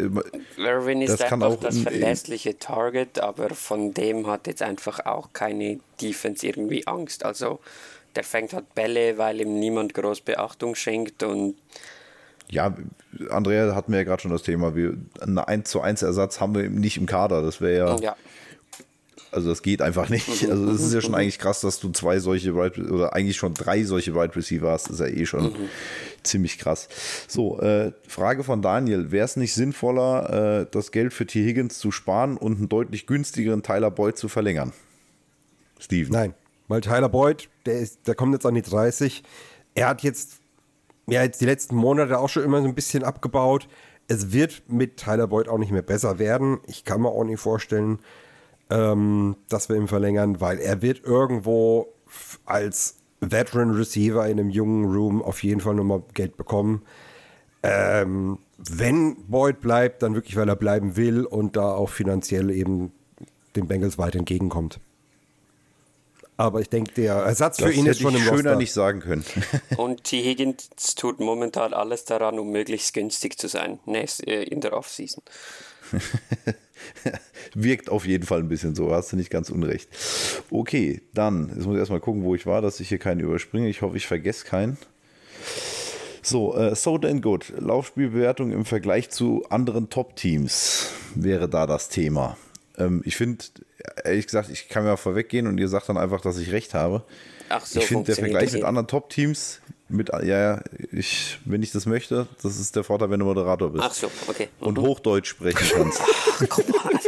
Irwin 0.57 1.03
ist 1.03 1.21
das 1.21 1.33
einfach 1.33 1.57
das 1.57 1.79
verlässliche 1.79 2.59
Target, 2.59 3.19
aber 3.19 3.51
von 3.51 3.93
dem 3.93 4.27
hat 4.29 4.47
jetzt 4.47 4.63
einfach 4.63 5.05
auch 5.05 5.33
keine 5.33 5.81
Defense 6.01 6.47
irgendwie 6.47 6.87
Angst. 6.87 7.25
Also 7.25 7.59
der 8.15 8.25
fängt 8.25 8.53
halt 8.53 8.75
Bälle, 8.75 9.19
weil 9.19 9.41
ihm 9.41 9.59
niemand 9.59 9.95
groß 9.95 10.21
Beachtung 10.21 10.75
schenkt 10.75 11.23
und 11.23 11.57
ja, 12.49 12.77
Andrea 13.31 13.75
hatten 13.75 13.91
wir 13.91 13.99
ja 13.99 14.05
gerade 14.05 14.23
schon 14.23 14.31
das 14.31 14.45
Thema, 14.45 14.77
wir, 14.77 14.97
einen 15.21 15.39
1 15.39 15.69
zu 15.69 15.81
1 15.81 16.03
Ersatz 16.03 16.41
haben 16.41 16.55
wir 16.55 16.71
nicht 16.71 16.97
im 16.97 17.07
Kader. 17.07 17.43
Das 17.43 17.61
wäre 17.61 17.89
ja, 17.89 17.97
ja. 17.97 18.17
Also 19.33 19.49
das 19.49 19.63
geht 19.63 19.83
einfach 19.83 20.09
nicht. 20.09 20.27
Also 20.49 20.67
das 20.67 20.81
ist 20.81 20.95
ja 20.95 21.01
schon 21.01 21.15
eigentlich 21.15 21.39
krass, 21.39 21.61
dass 21.61 21.81
du 21.81 21.91
zwei 21.91 22.21
solche 22.21 22.55
Wide 22.55 22.91
oder 22.91 23.15
eigentlich 23.15 23.37
schon 23.37 23.55
drei 23.55 23.83
solche 23.83 24.15
Wide 24.15 24.37
Receiver 24.37 24.71
hast. 24.71 24.89
Das 24.89 25.01
ist 25.01 25.01
ja 25.01 25.07
eh 25.09 25.27
schon 25.27 25.45
mhm. 25.45 25.69
Ziemlich 26.27 26.59
krass. 26.59 26.89
So, 27.29 27.59
äh, 27.61 27.93
Frage 28.07 28.45
von 28.45 28.63
Daniel. 28.63 29.11
Wäre 29.11 29.25
es 29.25 29.37
nicht 29.37 29.55
sinnvoller, 29.55 30.61
äh, 30.63 30.67
das 30.71 30.93
Geld 30.93 31.13
für 31.13 31.27
T. 31.27 31.45
Higgins 31.45 31.79
zu 31.79 31.91
sparen 31.91 32.37
und 32.37 32.59
einen 32.59 32.69
deutlich 32.69 33.07
günstigeren 33.07 33.63
Tyler 33.63 33.91
Boyd 33.91 34.19
zu 34.19 34.29
verlängern? 34.29 34.73
Steven. 35.79 36.13
Nein, 36.13 36.35
weil 36.69 36.81
Tyler 36.81 37.09
Boyd, 37.09 37.49
der, 37.65 37.81
ist, 37.81 38.07
der 38.07 38.15
kommt 38.15 38.33
jetzt 38.33 38.47
an 38.47 38.55
die 38.55 38.63
30. 38.63 39.23
Er 39.75 39.89
hat 39.89 40.03
jetzt, 40.03 40.41
ja, 41.07 41.23
jetzt 41.23 41.41
die 41.41 41.47
letzten 41.47 41.77
Monate 41.77 42.19
auch 42.19 42.29
schon 42.29 42.45
immer 42.45 42.61
so 42.61 42.69
ein 42.69 42.75
bisschen 42.75 43.05
abgebaut. 43.05 43.69
Es 44.09 44.33
wird 44.33 44.63
mit 44.69 44.97
Tyler 44.97 45.27
Boyd 45.27 45.49
auch 45.49 45.59
nicht 45.59 45.73
mehr 45.73 45.83
besser 45.83 46.19
werden. 46.19 46.59
Ich 46.67 46.85
kann 46.85 47.03
mir 47.03 47.09
auch 47.09 47.25
nicht 47.25 47.41
vorstellen, 47.41 47.99
ähm, 48.71 49.37
dass 49.49 49.69
wir 49.69 49.77
ihn 49.77 49.89
verlängern, 49.89 50.41
weil 50.41 50.59
er 50.59 50.83
wird 50.83 51.05
irgendwo 51.05 51.93
als 52.45 52.97
Veteran 53.21 53.71
Receiver 53.71 54.27
in 54.27 54.39
einem 54.39 54.51
jungen 54.51 54.85
Room 54.85 55.23
auf 55.23 55.43
jeden 55.43 55.61
Fall 55.61 55.75
nochmal 55.75 56.03
Geld 56.15 56.37
bekommen. 56.37 56.83
Ähm, 57.63 58.39
wenn 58.59 59.17
Boyd 59.27 59.61
bleibt, 59.61 60.03
dann 60.03 60.15
wirklich, 60.15 60.37
weil 60.37 60.49
er 60.49 60.57
bleiben 60.57 60.97
will 60.97 61.25
und 61.25 61.57
da 61.57 61.75
auch 61.75 61.91
finanziell 61.91 62.51
eben 62.51 62.93
den 63.57 63.67
Bengals 63.67 63.99
weit 63.99 64.15
entgegenkommt. 64.15 64.81
Aber 66.39 66.61
ich 66.61 66.69
denke, 66.69 66.93
der 66.93 67.15
Ersatz 67.15 67.57
das 67.57 67.67
für 67.67 67.73
ihn 67.73 67.87
ist 67.87 68.01
schon 68.01 68.15
im 68.15 68.21
schöner 68.21 68.35
Roster. 68.35 68.57
nicht 68.57 68.73
sagen 68.73 69.01
können. 69.01 69.25
und 69.79 70.05
T. 70.05 70.23
Higgins 70.23 70.69
tut 70.95 71.19
momentan 71.19 71.73
alles 71.73 72.05
daran, 72.05 72.39
um 72.39 72.51
möglichst 72.51 72.93
günstig 72.93 73.39
zu 73.39 73.49
sein 73.49 73.79
äh, 73.87 74.43
in 74.45 74.61
der 74.61 74.75
Offseason. 74.75 75.23
Wirkt 77.55 77.89
auf 77.89 78.07
jeden 78.07 78.25
Fall 78.25 78.41
ein 78.41 78.49
bisschen 78.49 78.75
so, 78.75 78.93
hast 78.93 79.13
du 79.13 79.17
nicht 79.17 79.31
ganz 79.31 79.51
unrecht. 79.51 79.89
Okay, 80.51 81.01
dann, 81.15 81.49
jetzt 81.49 81.65
muss 81.65 81.75
ich 81.75 81.81
erstmal 81.81 82.01
gucken, 82.01 82.23
wo 82.25 82.35
ich 82.35 82.47
war, 82.47 82.61
dass 82.61 82.81
ich 82.81 82.89
hier 82.89 82.99
keinen 82.99 83.21
überspringe. 83.21 83.69
Ich 83.69 83.83
hoffe, 83.83 83.97
ich 83.97 84.07
vergesse 84.07 84.45
keinen. 84.45 84.77
So, 86.23 86.57
äh, 86.57 86.75
so 86.75 86.99
denn 86.99 87.23
gut. 87.23 87.53
Laufspielbewertung 87.59 88.51
im 88.51 88.65
Vergleich 88.65 89.11
zu 89.11 89.45
anderen 89.49 89.91
Top-Teams 89.91 90.91
wäre 91.15 91.49
da 91.49 91.67
das 91.67 91.89
Thema. 91.89 92.37
Ähm, 92.79 93.03
ich 93.05 93.17
finde, 93.17 93.45
ehrlich 94.05 94.27
gesagt, 94.27 94.51
ich 94.51 94.69
kann 94.69 94.85
mir 94.85 94.97
vorweggehen 94.97 95.47
und 95.47 95.59
ihr 95.59 95.69
sagt 95.69 95.89
dann 95.89 95.97
einfach, 95.97 96.21
dass 96.21 96.39
ich 96.39 96.53
recht 96.53 96.75
habe. 96.75 97.05
Ach 97.49 97.65
so, 97.65 97.79
ich 97.79 97.87
finde, 97.87 98.07
der 98.07 98.17
Vergleich 98.17 98.53
mit 98.53 98.65
anderen 98.65 98.89
Top-Teams 98.89 99.61
mit, 99.89 100.11
ja, 100.25 100.61
ich, 100.91 101.39
wenn 101.45 101.63
ich 101.63 101.71
das 101.71 101.87
möchte, 101.87 102.27
das 102.43 102.59
ist 102.59 102.75
der 102.75 102.85
Vorteil, 102.85 103.11
wenn 103.11 103.21
du 103.21 103.27
Moderator 103.27 103.71
bist. 103.71 103.85
Ach 103.85 103.95
so, 103.95 104.11
okay. 104.27 104.49
Mhm. 104.61 104.67
Und 104.67 104.79
Hochdeutsch 104.79 105.29
sprechen 105.29 105.67
kannst. 105.75 106.01
Ach, 106.03 106.47
guck 106.49 106.69
mal. 106.69 107.01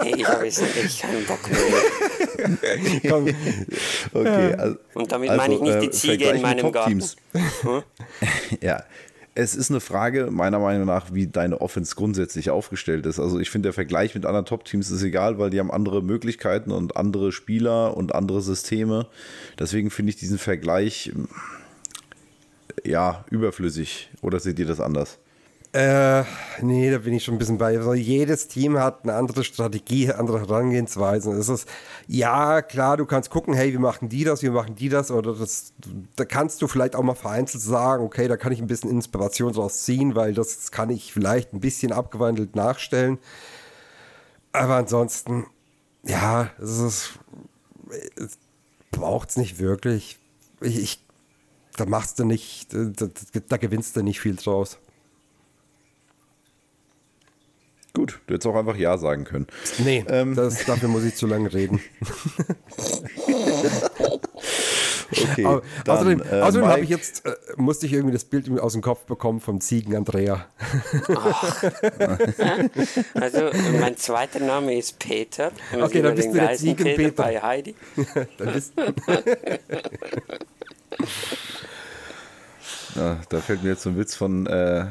Hey, 0.00 0.14
ich 0.16 0.26
habe 0.26 0.44
jetzt 0.44 0.62
echt 0.62 1.02
keinen 1.02 1.24
Bock 1.26 1.40
mehr. 1.48 3.00
Komm. 3.08 3.28
Okay, 4.12 4.54
also, 4.54 4.76
Und 4.94 5.12
damit 5.12 5.36
meine 5.36 5.54
ich 5.54 5.60
nicht 5.60 5.82
die 5.82 5.86
äh, 5.86 5.90
Ziege 5.90 6.30
in 6.30 6.42
meinem 6.42 6.72
Garten. 6.72 7.02
Hm? 7.32 7.82
ja, 8.62 8.82
es 9.34 9.54
ist 9.54 9.70
eine 9.70 9.80
Frage, 9.80 10.30
meiner 10.30 10.58
Meinung 10.58 10.86
nach, 10.86 11.12
wie 11.12 11.26
deine 11.26 11.60
Offense 11.60 11.94
grundsätzlich 11.94 12.50
aufgestellt 12.50 13.06
ist. 13.06 13.20
Also 13.20 13.38
ich 13.38 13.50
finde, 13.50 13.68
der 13.68 13.72
Vergleich 13.74 14.14
mit 14.14 14.26
anderen 14.26 14.46
Top-Teams 14.46 14.90
ist 14.90 15.02
egal, 15.02 15.38
weil 15.38 15.50
die 15.50 15.60
haben 15.60 15.70
andere 15.70 16.02
Möglichkeiten 16.02 16.72
und 16.72 16.96
andere 16.96 17.30
Spieler 17.30 17.96
und 17.96 18.14
andere 18.14 18.40
Systeme. 18.40 19.06
Deswegen 19.58 19.90
finde 19.90 20.10
ich 20.10 20.16
diesen 20.16 20.38
Vergleich 20.38 21.12
ja 22.84 23.24
überflüssig. 23.30 24.10
Oder 24.22 24.40
seht 24.40 24.58
ihr 24.58 24.66
das 24.66 24.80
anders? 24.80 25.18
Äh, 25.72 26.24
nee, 26.62 26.90
da 26.90 26.98
bin 26.98 27.14
ich 27.14 27.22
schon 27.22 27.36
ein 27.36 27.38
bisschen 27.38 27.58
bei. 27.58 27.78
Also 27.78 27.94
jedes 27.94 28.48
Team 28.48 28.76
hat 28.76 29.04
eine 29.04 29.14
andere 29.14 29.44
Strategie, 29.44 30.10
andere 30.10 30.40
Herangehensweise. 30.40 31.30
Es 31.30 31.48
ist, 31.48 31.68
ja, 32.08 32.60
klar, 32.60 32.96
du 32.96 33.06
kannst 33.06 33.30
gucken, 33.30 33.54
hey, 33.54 33.70
wir 33.70 33.78
machen 33.78 34.08
die 34.08 34.24
das, 34.24 34.42
wir 34.42 34.50
machen 34.50 34.74
die 34.74 34.88
das, 34.88 35.12
oder 35.12 35.32
das, 35.32 35.72
da 36.16 36.24
kannst 36.24 36.60
du 36.60 36.66
vielleicht 36.66 36.96
auch 36.96 37.04
mal 37.04 37.14
vereinzelt 37.14 37.62
sagen, 37.62 38.02
okay, 38.02 38.26
da 38.26 38.36
kann 38.36 38.50
ich 38.50 38.60
ein 38.60 38.66
bisschen 38.66 38.90
Inspiration 38.90 39.52
draus 39.52 39.84
ziehen, 39.84 40.16
weil 40.16 40.34
das 40.34 40.72
kann 40.72 40.90
ich 40.90 41.12
vielleicht 41.12 41.52
ein 41.52 41.60
bisschen 41.60 41.92
abgewandelt 41.92 42.56
nachstellen. 42.56 43.18
Aber 44.50 44.74
ansonsten, 44.74 45.46
ja, 46.02 46.50
es 46.60 46.78
ist, 46.78 47.18
braucht 48.90 49.30
es 49.30 49.36
nicht 49.36 49.60
wirklich. 49.60 50.18
Ich, 50.60 50.78
ich, 50.78 51.04
da 51.80 51.86
machst 51.86 52.18
du 52.18 52.24
nicht, 52.24 52.68
da, 52.72 53.08
da 53.48 53.56
gewinnst 53.56 53.96
du 53.96 54.02
nicht 54.02 54.20
viel 54.20 54.36
draus. 54.36 54.76
Gut, 57.94 58.20
du 58.26 58.34
hättest 58.34 58.46
auch 58.46 58.54
einfach 58.54 58.76
Ja 58.76 58.98
sagen 58.98 59.24
können. 59.24 59.46
Nee, 59.78 60.04
ähm. 60.06 60.36
das, 60.36 60.66
dafür 60.66 60.90
muss 60.90 61.04
ich 61.04 61.14
zu 61.16 61.26
lange 61.26 61.50
reden. 61.52 61.80
okay. 65.10 65.44
Aber, 65.44 65.62
dann, 65.84 65.96
außerdem, 65.96 66.22
äh, 66.22 66.40
außerdem 66.40 66.68
habe 66.68 66.82
ich 66.82 66.90
jetzt, 66.90 67.26
äh, 67.26 67.34
musste 67.56 67.86
ich 67.86 67.94
irgendwie 67.94 68.12
das 68.12 68.24
Bild 68.24 68.48
aus 68.60 68.74
dem 68.74 68.82
Kopf 68.82 69.06
bekommen 69.06 69.40
vom 69.40 69.60
Ziegen 69.60 69.96
Andrea. 69.96 70.46
also, 73.14 73.50
mein 73.80 73.96
zweiter 73.96 74.38
Name 74.40 74.76
ist 74.76 74.98
Peter. 74.98 75.50
Okay, 75.72 76.02
dann 76.02 76.14
bist 76.14 76.28
du 76.28 76.34
der 76.34 76.56
Ziegen 76.56 76.84
Peter, 76.84 76.96
Peter. 76.96 77.22
bei 77.22 77.40
Heidi. 77.40 77.74
dann 78.38 78.52
bist 78.52 78.74
ja, 82.96 83.20
da 83.28 83.40
fällt 83.40 83.62
mir 83.62 83.70
jetzt 83.70 83.82
so 83.82 83.90
ein 83.90 83.98
Witz 83.98 84.14
von 84.14 84.46
äh, 84.46 84.86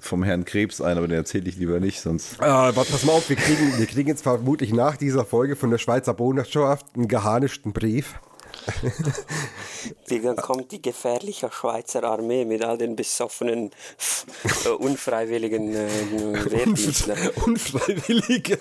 vom 0.00 0.22
Herrn 0.22 0.44
Krebs 0.44 0.80
ein, 0.80 0.96
aber 0.96 1.08
den 1.08 1.16
erzähle 1.16 1.48
ich 1.48 1.56
lieber 1.56 1.78
nicht, 1.80 2.00
sonst. 2.00 2.34
Äh, 2.40 2.46
warte, 2.46 2.90
pass 2.90 3.04
mal 3.04 3.12
auf, 3.12 3.28
wir 3.28 3.36
kriegen, 3.36 3.78
wir 3.78 3.86
kriegen 3.86 4.08
jetzt 4.08 4.22
vermutlich 4.22 4.72
nach 4.72 4.96
dieser 4.96 5.24
Folge 5.24 5.56
von 5.56 5.70
der 5.70 5.78
Schweizer 5.78 6.14
Botschaft 6.14 6.86
einen 6.94 7.08
geharnischten 7.08 7.72
Brief. 7.72 8.14
Dann 10.08 10.36
kommt 10.36 10.72
die 10.72 10.82
gefährliche 10.82 11.50
Schweizer 11.50 12.04
Armee 12.04 12.44
mit 12.44 12.64
all 12.64 12.78
den 12.78 12.96
besoffenen, 12.96 13.70
äh, 14.64 14.68
unfreiwilligen 14.68 15.74
äh, 15.74 15.88
Wehrdienstlern. 16.50 17.30
Unfreiwilligen. 17.46 18.58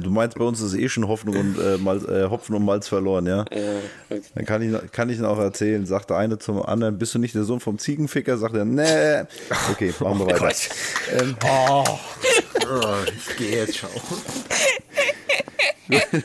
Du 0.00 0.10
meinst, 0.10 0.38
bei 0.38 0.44
uns 0.44 0.60
ist 0.60 0.74
eh 0.74 0.88
schon 0.88 1.06
Hoffnung 1.08 1.36
und 1.36 1.58
äh, 1.58 1.78
Malz, 1.78 2.04
äh, 2.04 2.28
Hopfen 2.28 2.54
und 2.54 2.64
Malz 2.64 2.88
verloren, 2.88 3.26
ja? 3.26 3.44
ja 3.50 4.16
Dann 4.34 4.44
kann 4.44 4.62
ich, 4.62 4.92
kann 4.92 5.10
ich 5.10 5.18
ihn 5.18 5.24
auch 5.24 5.38
erzählen. 5.38 5.86
Sagt 5.86 6.10
der 6.10 6.16
eine 6.18 6.38
zum 6.38 6.62
anderen, 6.62 6.98
bist 6.98 7.14
du 7.14 7.18
nicht 7.18 7.34
der 7.34 7.44
Sohn 7.44 7.60
vom 7.60 7.78
Ziegenficker? 7.78 8.38
Sagt 8.38 8.54
er, 8.54 8.64
nee. 8.64 9.22
Okay, 9.70 9.92
machen 10.00 10.18
wir 10.20 10.40
weiter. 10.40 10.74
Ähm, 11.18 11.36
oh. 11.44 11.84
ich 13.06 13.36
gehe 13.36 13.56
jetzt 13.58 13.78
schauen. 13.78 13.90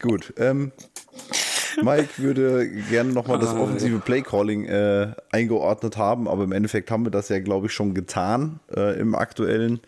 Gut. 0.00 0.32
Ähm, 0.36 0.72
Mike 1.82 2.18
würde 2.18 2.68
gerne 2.90 3.12
nochmal 3.12 3.38
das 3.38 3.50
ah, 3.50 3.60
offensive 3.60 3.98
Playcalling 3.98 4.64
äh, 4.64 5.12
eingeordnet 5.30 5.96
haben, 5.96 6.28
aber 6.28 6.44
im 6.44 6.52
Endeffekt 6.52 6.90
haben 6.90 7.04
wir 7.04 7.10
das 7.10 7.28
ja, 7.28 7.38
glaube 7.40 7.66
ich, 7.66 7.72
schon 7.72 7.94
getan 7.94 8.60
äh, 8.74 8.98
im 8.98 9.14
aktuellen. 9.14 9.80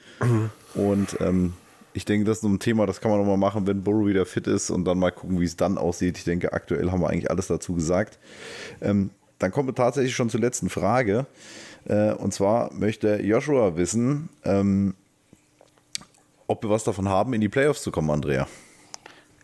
Und 0.74 1.16
ähm, 1.20 1.54
ich 1.92 2.04
denke, 2.04 2.24
das 2.24 2.38
ist 2.38 2.44
ein 2.44 2.58
Thema, 2.58 2.86
das 2.86 3.00
kann 3.00 3.10
man 3.10 3.20
nochmal 3.20 3.36
machen, 3.36 3.66
wenn 3.66 3.82
Burrow 3.82 4.06
wieder 4.06 4.26
fit 4.26 4.46
ist 4.46 4.70
und 4.70 4.84
dann 4.84 4.98
mal 4.98 5.10
gucken, 5.10 5.40
wie 5.40 5.44
es 5.44 5.56
dann 5.56 5.78
aussieht. 5.78 6.18
Ich 6.18 6.24
denke, 6.24 6.52
aktuell 6.52 6.90
haben 6.90 7.00
wir 7.00 7.10
eigentlich 7.10 7.30
alles 7.30 7.48
dazu 7.48 7.74
gesagt. 7.74 8.18
Ähm, 8.80 9.10
dann 9.38 9.50
kommen 9.50 9.68
wir 9.68 9.74
tatsächlich 9.74 10.14
schon 10.14 10.30
zur 10.30 10.40
letzten 10.40 10.68
Frage. 10.68 11.26
Äh, 11.86 12.12
und 12.12 12.32
zwar 12.32 12.72
möchte 12.72 13.20
Joshua 13.22 13.76
wissen, 13.76 14.28
ähm, 14.44 14.94
ob 16.46 16.62
wir 16.62 16.70
was 16.70 16.84
davon 16.84 17.08
haben, 17.08 17.32
in 17.32 17.40
die 17.40 17.48
Playoffs 17.48 17.82
zu 17.82 17.90
kommen, 17.90 18.10
Andrea. 18.10 18.46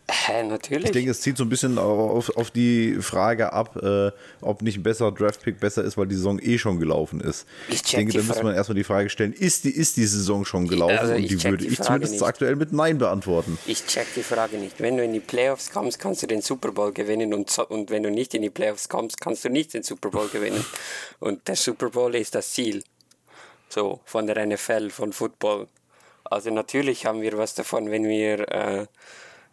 Hä, 0.09 0.45
natürlich. 0.45 0.87
Ich 0.87 0.93
denke, 0.93 1.11
es 1.11 1.21
zieht 1.21 1.37
so 1.37 1.43
ein 1.43 1.49
bisschen 1.49 1.79
auf, 1.79 2.37
auf 2.37 2.53
die 2.53 2.97
Frage 3.01 3.53
ab, 3.53 3.77
äh, 3.83 4.13
ob 4.41 4.63
nicht 4.63 4.77
ein 4.77 4.85
besserer 4.85 5.11
Draftpick 5.11 5.59
besser 5.59 5.83
ist, 5.83 5.97
weil 5.97 6.07
die 6.07 6.15
Saison 6.15 6.39
eh 6.41 6.59
schon 6.59 6.79
gelaufen 6.79 7.21
ist. 7.21 7.45
Ich, 7.69 7.77
ich 7.77 7.83
denke, 7.83 8.13
da 8.13 8.23
muss 8.23 8.41
man 8.41 8.55
erstmal 8.55 8.77
die 8.77 8.85
Frage 8.85 9.11
stellen, 9.11 9.33
ist 9.33 9.65
die, 9.65 9.71
ist 9.71 9.97
die 9.97 10.07
Saison 10.07 10.45
schon 10.45 10.69
gelaufen? 10.69 10.97
Also 10.97 11.15
und 11.15 11.29
die 11.29 11.43
würde 11.43 11.65
die 11.65 11.73
ich 11.73 11.81
zumindest 11.81 12.13
nicht. 12.15 12.23
aktuell 12.23 12.55
mit 12.55 12.73
Nein 12.73 12.99
beantworten. 12.99 13.59
Ich 13.67 13.85
check 13.87 14.07
die 14.15 14.23
Frage 14.23 14.59
nicht. 14.59 14.81
Wenn 14.81 14.97
du 14.97 15.03
in 15.03 15.13
die 15.13 15.21
Playoffs 15.21 15.73
kommst, 15.73 15.99
kannst 15.99 16.23
du 16.23 16.29
den 16.29 16.41
Super 16.41 16.71
Bowl 16.71 16.93
gewinnen 16.93 17.35
und, 17.35 17.59
und 17.59 17.91
wenn 17.91 18.05
du 18.05 18.11
nicht 18.11 18.33
in 18.35 18.43
die 18.43 18.51
Playoffs 18.51 18.89
kommst, 18.89 19.21
kannst 19.21 19.45
du 19.45 19.49
nicht 19.49 19.75
den 19.75 19.83
Super 19.83 20.11
Bowl 20.11 20.29
gewinnen. 20.29 20.65
Und 21.19 21.49
der 21.49 21.57
Super 21.57 21.91
Bowl 21.91 22.15
ist 22.15 22.35
das 22.35 22.53
Ziel. 22.53 22.85
So, 23.69 24.01
von 24.05 24.27
der 24.27 24.47
NFL, 24.47 24.91
von 24.91 25.13
Football. 25.13 25.67
Also 26.25 26.51
natürlich 26.51 27.07
haben 27.07 27.23
wir 27.23 27.39
was 27.39 27.55
davon, 27.55 27.91
wenn 27.91 28.05
wir 28.05 28.49
äh, 28.53 28.87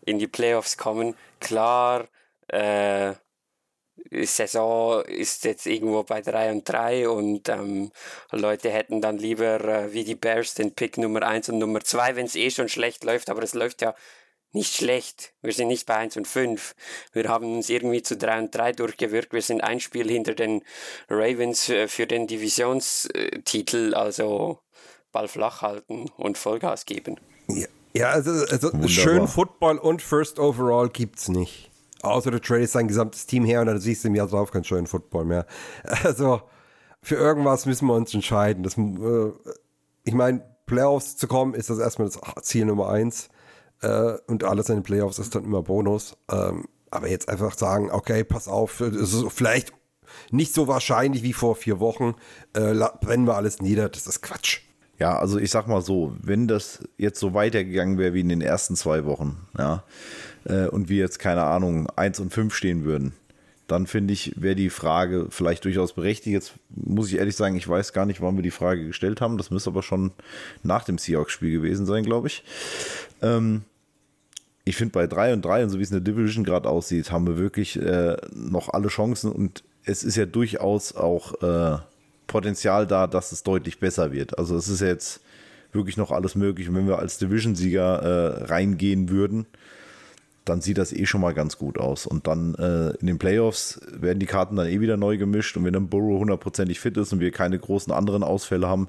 in 0.05 0.19
die 0.19 0.27
Playoffs 0.27 0.77
kommen. 0.77 1.15
Klar, 1.39 2.07
äh, 2.47 3.13
Saison 4.11 5.03
ist 5.05 5.45
jetzt 5.45 5.65
irgendwo 5.65 6.03
bei 6.03 6.21
3 6.21 6.51
und 6.51 6.67
3 6.67 7.09
und 7.09 7.49
ähm, 7.49 7.91
Leute 8.31 8.69
hätten 8.69 9.01
dann 9.01 9.17
lieber 9.17 9.61
äh, 9.61 9.93
wie 9.93 10.03
die 10.03 10.15
Bears 10.15 10.55
den 10.55 10.73
Pick 10.73 10.97
Nummer 10.97 11.23
1 11.23 11.49
und 11.49 11.59
Nummer 11.59 11.81
2, 11.81 12.15
wenn 12.15 12.25
es 12.25 12.35
eh 12.35 12.49
schon 12.49 12.69
schlecht 12.69 13.03
läuft, 13.03 13.29
aber 13.29 13.43
es 13.43 13.53
läuft 13.53 13.81
ja 13.81 13.95
nicht 14.51 14.75
schlecht. 14.75 15.33
Wir 15.41 15.53
sind 15.53 15.67
nicht 15.67 15.87
bei 15.87 15.95
1 15.95 16.17
und 16.17 16.27
5. 16.27 16.75
Wir 17.11 17.27
haben 17.27 17.55
uns 17.55 17.69
irgendwie 17.69 18.03
zu 18.03 18.15
3 18.17 18.39
und 18.39 18.55
3 18.55 18.73
durchgewirkt. 18.73 19.33
Wir 19.33 19.41
sind 19.41 19.61
ein 19.61 19.79
Spiel 19.79 20.09
hinter 20.09 20.35
den 20.35 20.63
Ravens 21.09 21.69
äh, 21.69 21.87
für 21.87 22.07
den 22.07 22.27
Divisionstitel, 22.27 23.93
also 23.95 24.59
Ball 25.11 25.27
flach 25.27 25.61
halten 25.61 26.09
und 26.17 26.37
Vollgas 26.37 26.85
geben. 26.85 27.19
Ja. 27.47 27.67
Ja, 27.95 28.09
also, 28.09 28.31
also 28.31 28.71
schön 28.87 29.27
Football 29.27 29.77
und 29.77 30.01
First 30.01 30.39
Overall 30.39 30.89
gibt's 30.89 31.29
nicht. 31.29 31.69
Außer 32.01 32.31
du 32.31 32.41
tradest 32.41 32.75
dein 32.75 32.87
gesamtes 32.87 33.27
Team 33.27 33.45
her 33.45 33.61
und 33.61 33.67
dann 33.67 33.79
siehst 33.79 34.03
du 34.03 34.09
im 34.09 34.15
Jahr 34.15 34.27
drauf 34.27 34.51
kein 34.51 34.63
schönen 34.63 34.87
Football 34.87 35.25
mehr. 35.25 35.45
Also 36.03 36.41
für 37.01 37.15
irgendwas 37.15 37.65
müssen 37.65 37.87
wir 37.87 37.95
uns 37.95 38.13
entscheiden. 38.13 38.63
Das, 38.63 38.77
äh, 38.77 39.31
ich 40.03 40.13
meine, 40.13 40.43
Playoffs 40.65 41.17
zu 41.17 41.27
kommen 41.27 41.53
ist 41.53 41.69
das 41.69 41.79
erstmal 41.79 42.09
das 42.09 42.19
Ziel 42.43 42.65
Nummer 42.65 42.89
eins. 42.89 43.29
Äh, 43.81 44.13
und 44.27 44.43
alles 44.43 44.69
in 44.69 44.77
den 44.77 44.83
Playoffs 44.83 45.19
ist 45.19 45.35
dann 45.35 45.43
immer 45.43 45.61
Bonus. 45.61 46.17
Ähm, 46.31 46.65
aber 46.89 47.09
jetzt 47.09 47.29
einfach 47.29 47.57
sagen, 47.57 47.91
okay, 47.91 48.23
pass 48.23 48.47
auf, 48.47 48.79
es 48.79 49.13
ist 49.13 49.25
vielleicht 49.31 49.73
nicht 50.31 50.53
so 50.53 50.67
wahrscheinlich 50.67 51.23
wie 51.23 51.33
vor 51.33 51.55
vier 51.55 51.79
Wochen, 51.79 52.15
äh, 52.53 52.73
brennen 53.01 53.25
wir 53.25 53.35
alles 53.35 53.61
nieder, 53.61 53.89
das 53.89 54.07
ist 54.07 54.21
Quatsch. 54.21 54.61
Ja, 55.03 55.19
also 55.19 55.37
ich 55.37 55.51
sag 55.51 55.67
mal 55.67 55.81
so, 55.81 56.15
wenn 56.21 56.47
das 56.47 56.79
jetzt 56.97 57.19
so 57.19 57.33
weitergegangen 57.33 57.97
wäre 57.97 58.13
wie 58.13 58.21
in 58.21 58.29
den 58.29 58.39
ersten 58.39 58.77
zwei 58.77 59.03
Wochen, 59.03 59.35
ja, 59.57 59.83
äh, 60.45 60.67
und 60.67 60.87
wir 60.87 60.95
jetzt, 60.95 61.19
keine 61.19 61.43
Ahnung, 61.43 61.89
1 61.97 62.21
und 62.21 62.33
5 62.33 62.55
stehen 62.55 62.85
würden, 62.85 63.11
dann 63.67 63.85
finde 63.85 64.13
ich, 64.13 64.31
wäre 64.41 64.55
die 64.55 64.69
Frage 64.69 65.27
vielleicht 65.29 65.65
durchaus 65.65 65.91
berechtigt. 65.91 66.33
Jetzt 66.33 66.53
muss 66.69 67.09
ich 67.09 67.17
ehrlich 67.17 67.35
sagen, 67.35 67.57
ich 67.57 67.67
weiß 67.67 67.91
gar 67.91 68.05
nicht, 68.05 68.21
wann 68.21 68.37
wir 68.37 68.43
die 68.43 68.49
Frage 68.49 68.87
gestellt 68.87 69.19
haben. 69.19 69.37
Das 69.37 69.51
müsste 69.51 69.71
aber 69.71 69.83
schon 69.83 70.13
nach 70.63 70.85
dem 70.85 70.97
Seahawks-Spiel 70.97 71.51
gewesen 71.51 71.85
sein, 71.85 72.05
glaube 72.05 72.27
ich. 72.27 72.45
Ähm, 73.21 73.63
ich 74.63 74.77
finde, 74.77 74.93
bei 74.93 75.05
3 75.05 75.33
und 75.33 75.43
3 75.43 75.65
und 75.65 75.69
so 75.69 75.79
wie 75.79 75.83
es 75.83 75.91
in 75.91 76.01
der 76.01 76.13
Division 76.13 76.45
gerade 76.45 76.69
aussieht, 76.69 77.11
haben 77.11 77.27
wir 77.27 77.37
wirklich 77.37 77.77
äh, 77.77 78.15
noch 78.33 78.69
alle 78.69 78.87
Chancen 78.87 79.33
und 79.33 79.65
es 79.83 80.05
ist 80.05 80.15
ja 80.15 80.25
durchaus 80.25 80.95
auch 80.95 81.41
äh, 81.43 81.79
Potenzial 82.33 82.87
da, 82.87 83.05
dass 83.05 83.31
es 83.31 83.43
deutlich 83.43 83.79
besser 83.79 84.11
wird. 84.11 84.39
Also 84.39 84.57
es 84.57 84.67
ist 84.67 84.81
jetzt 84.81 85.21
wirklich 85.71 85.97
noch 85.97 86.11
alles 86.11 86.33
möglich. 86.33 86.67
Und 86.67 86.75
wenn 86.75 86.87
wir 86.87 86.97
als 86.97 87.19
Division-Sieger 87.19 87.99
äh, 88.01 88.43
reingehen 88.45 89.09
würden, 89.09 89.45
dann 90.43 90.59
sieht 90.59 90.79
das 90.79 90.91
eh 90.91 91.05
schon 91.05 91.21
mal 91.21 91.35
ganz 91.35 91.59
gut 91.59 91.77
aus. 91.77 92.07
Und 92.07 92.25
dann 92.25 92.55
äh, 92.55 92.89
in 92.99 93.05
den 93.05 93.19
Playoffs 93.19 93.79
werden 93.91 94.17
die 94.17 94.25
Karten 94.25 94.55
dann 94.55 94.65
eh 94.65 94.79
wieder 94.79 94.97
neu 94.97 95.17
gemischt. 95.17 95.55
Und 95.57 95.63
wenn 95.63 95.73
dann 95.73 95.89
Burrow 95.89 96.19
hundertprozentig 96.19 96.79
fit 96.79 96.97
ist 96.97 97.13
und 97.13 97.19
wir 97.19 97.29
keine 97.29 97.59
großen 97.59 97.93
anderen 97.93 98.23
Ausfälle 98.23 98.67
haben, 98.67 98.87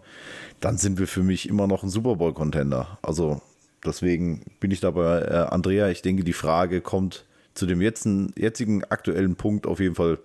dann 0.60 0.78
sind 0.78 0.98
wir 0.98 1.06
für 1.06 1.22
mich 1.22 1.46
immer 1.46 1.66
noch 1.66 1.82
ein 1.82 1.90
Super 1.90 2.16
Bowl-Contender. 2.16 2.98
Also 3.02 3.42
deswegen 3.84 4.46
bin 4.58 4.70
ich 4.70 4.80
dabei, 4.80 5.20
äh, 5.20 5.34
Andrea. 5.50 5.90
Ich 5.90 6.00
denke, 6.00 6.24
die 6.24 6.32
Frage 6.32 6.80
kommt 6.80 7.26
zu 7.52 7.66
dem 7.66 7.82
jetzigen, 7.82 8.32
jetzigen 8.38 8.84
aktuellen 8.84 9.36
Punkt 9.36 9.66
auf 9.66 9.80
jeden 9.80 9.96
Fall 9.96 10.18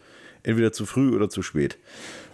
entweder 0.43 0.71
zu 0.71 0.85
früh 0.85 1.13
oder 1.13 1.29
zu 1.29 1.41
spät. 1.41 1.77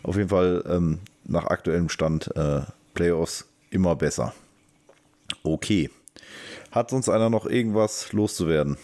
Auf 0.05 0.17
jeden 0.17 0.29
Fall 0.29 0.63
ähm, 0.69 0.99
nach 1.23 1.47
aktuellem 1.47 1.89
Stand 1.89 2.29
äh, 2.35 2.61
Playoffs 2.93 3.47
immer 3.71 3.95
besser. 3.95 4.35
Okay. 5.41 5.89
Hat 6.69 6.91
sonst 6.91 7.09
einer 7.09 7.31
noch 7.31 7.47
irgendwas 7.47 8.13
loszuwerden? 8.13 8.77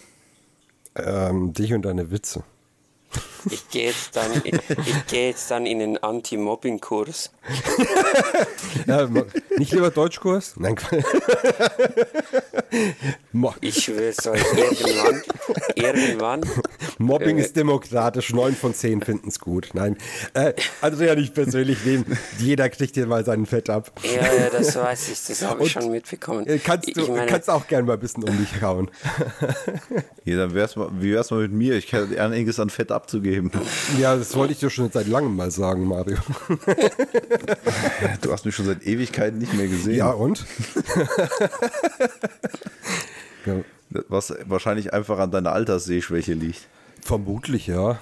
Ähm, 0.95 1.53
dich 1.53 1.73
und 1.73 1.83
deine 1.83 2.09
Witze. 2.09 2.43
Ich 3.49 3.67
gehe 3.69 3.87
jetzt, 3.87 4.15
dann, 4.15 4.31
ich, 4.43 4.53
ich 4.53 5.05
geh 5.09 5.29
jetzt 5.29 5.49
dann 5.49 5.65
in 5.65 5.81
einen 5.81 5.97
Anti-Mobbing-Kurs. 5.97 7.31
Ja, 8.87 9.07
nicht 9.57 9.71
lieber 9.71 9.89
Deutschkurs? 9.89 10.53
Nein, 10.57 10.75
Ich 13.61 13.83
schwör's 13.83 14.25
euch, 14.27 14.41
irgendwann, 14.55 15.21
irgendwann, 15.75 16.41
Mobbing 16.97 17.37
Äh, 17.37 17.41
ist 17.41 17.55
demokratisch, 17.55 18.31
neun 18.33 18.55
von 18.55 18.73
zehn 18.73 19.01
finden 19.01 19.29
es 19.29 19.39
gut. 19.39 19.69
Nein, 19.73 19.97
äh, 20.33 20.53
also 20.81 21.03
ja 21.03 21.15
nicht 21.15 21.33
persönlich 21.33 21.83
nehmen. 21.85 22.17
Jeder 22.37 22.69
kriegt 22.69 22.95
hier 22.95 23.07
mal 23.07 23.25
seinen 23.25 23.45
Fett 23.45 23.69
ab. 23.69 23.91
ja, 24.03 24.21
ja, 24.33 24.49
das 24.51 24.75
weiß 24.75 25.09
ich, 25.09 25.19
das 25.27 25.41
habe 25.41 25.63
ich 25.63 25.71
schon 25.71 25.89
mitbekommen. 25.91 26.45
Äh, 26.47 26.59
Kannst 26.59 26.95
du 26.95 27.01
ich 27.01 27.07
meine, 27.09 27.25
kannst 27.25 27.49
auch 27.49 27.67
gern 27.67 27.85
mal 27.85 27.93
ein 27.93 27.99
bisschen 27.99 28.23
um 28.23 28.37
dich 28.37 28.61
hauen. 28.61 28.89
Ja, 30.23 30.37
dann 30.37 30.53
wär's 30.53 30.75
mal, 30.75 30.89
wie 30.99 31.13
wär's 31.13 31.31
mal 31.31 31.41
mit 31.41 31.51
mir? 31.51 31.75
Ich 31.75 31.91
hätte 31.91 32.21
einiges 32.21 32.59
an 32.59 32.69
Fett 32.69 32.91
abzugeben. 32.91 33.30
Ja, 33.99 34.15
das 34.15 34.35
wollte 34.35 34.53
ich 34.53 34.59
dir 34.59 34.69
schon 34.69 34.91
seit 34.91 35.07
langem 35.07 35.35
mal 35.35 35.51
sagen, 35.51 35.85
Mario. 35.85 36.17
Du 38.21 38.31
hast 38.31 38.45
mich 38.45 38.55
schon 38.55 38.65
seit 38.65 38.85
Ewigkeiten 38.85 39.39
nicht 39.39 39.53
mehr 39.53 39.67
gesehen. 39.67 39.95
Ja, 39.95 40.11
und? 40.11 40.45
Was 44.07 44.33
wahrscheinlich 44.45 44.93
einfach 44.93 45.19
an 45.19 45.31
deiner 45.31 45.51
Alterssehschwäche 45.51 46.33
liegt. 46.33 46.67
vermutlich, 47.01 47.67
ja. 47.67 47.99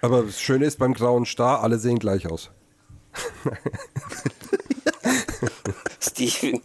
Aber 0.00 0.22
das 0.22 0.40
Schöne 0.40 0.66
ist 0.66 0.78
beim 0.78 0.94
grauen 0.94 1.26
Star, 1.26 1.62
alle 1.62 1.78
sehen 1.78 1.98
gleich 1.98 2.26
aus. 2.26 2.50
Steven, 6.00 6.60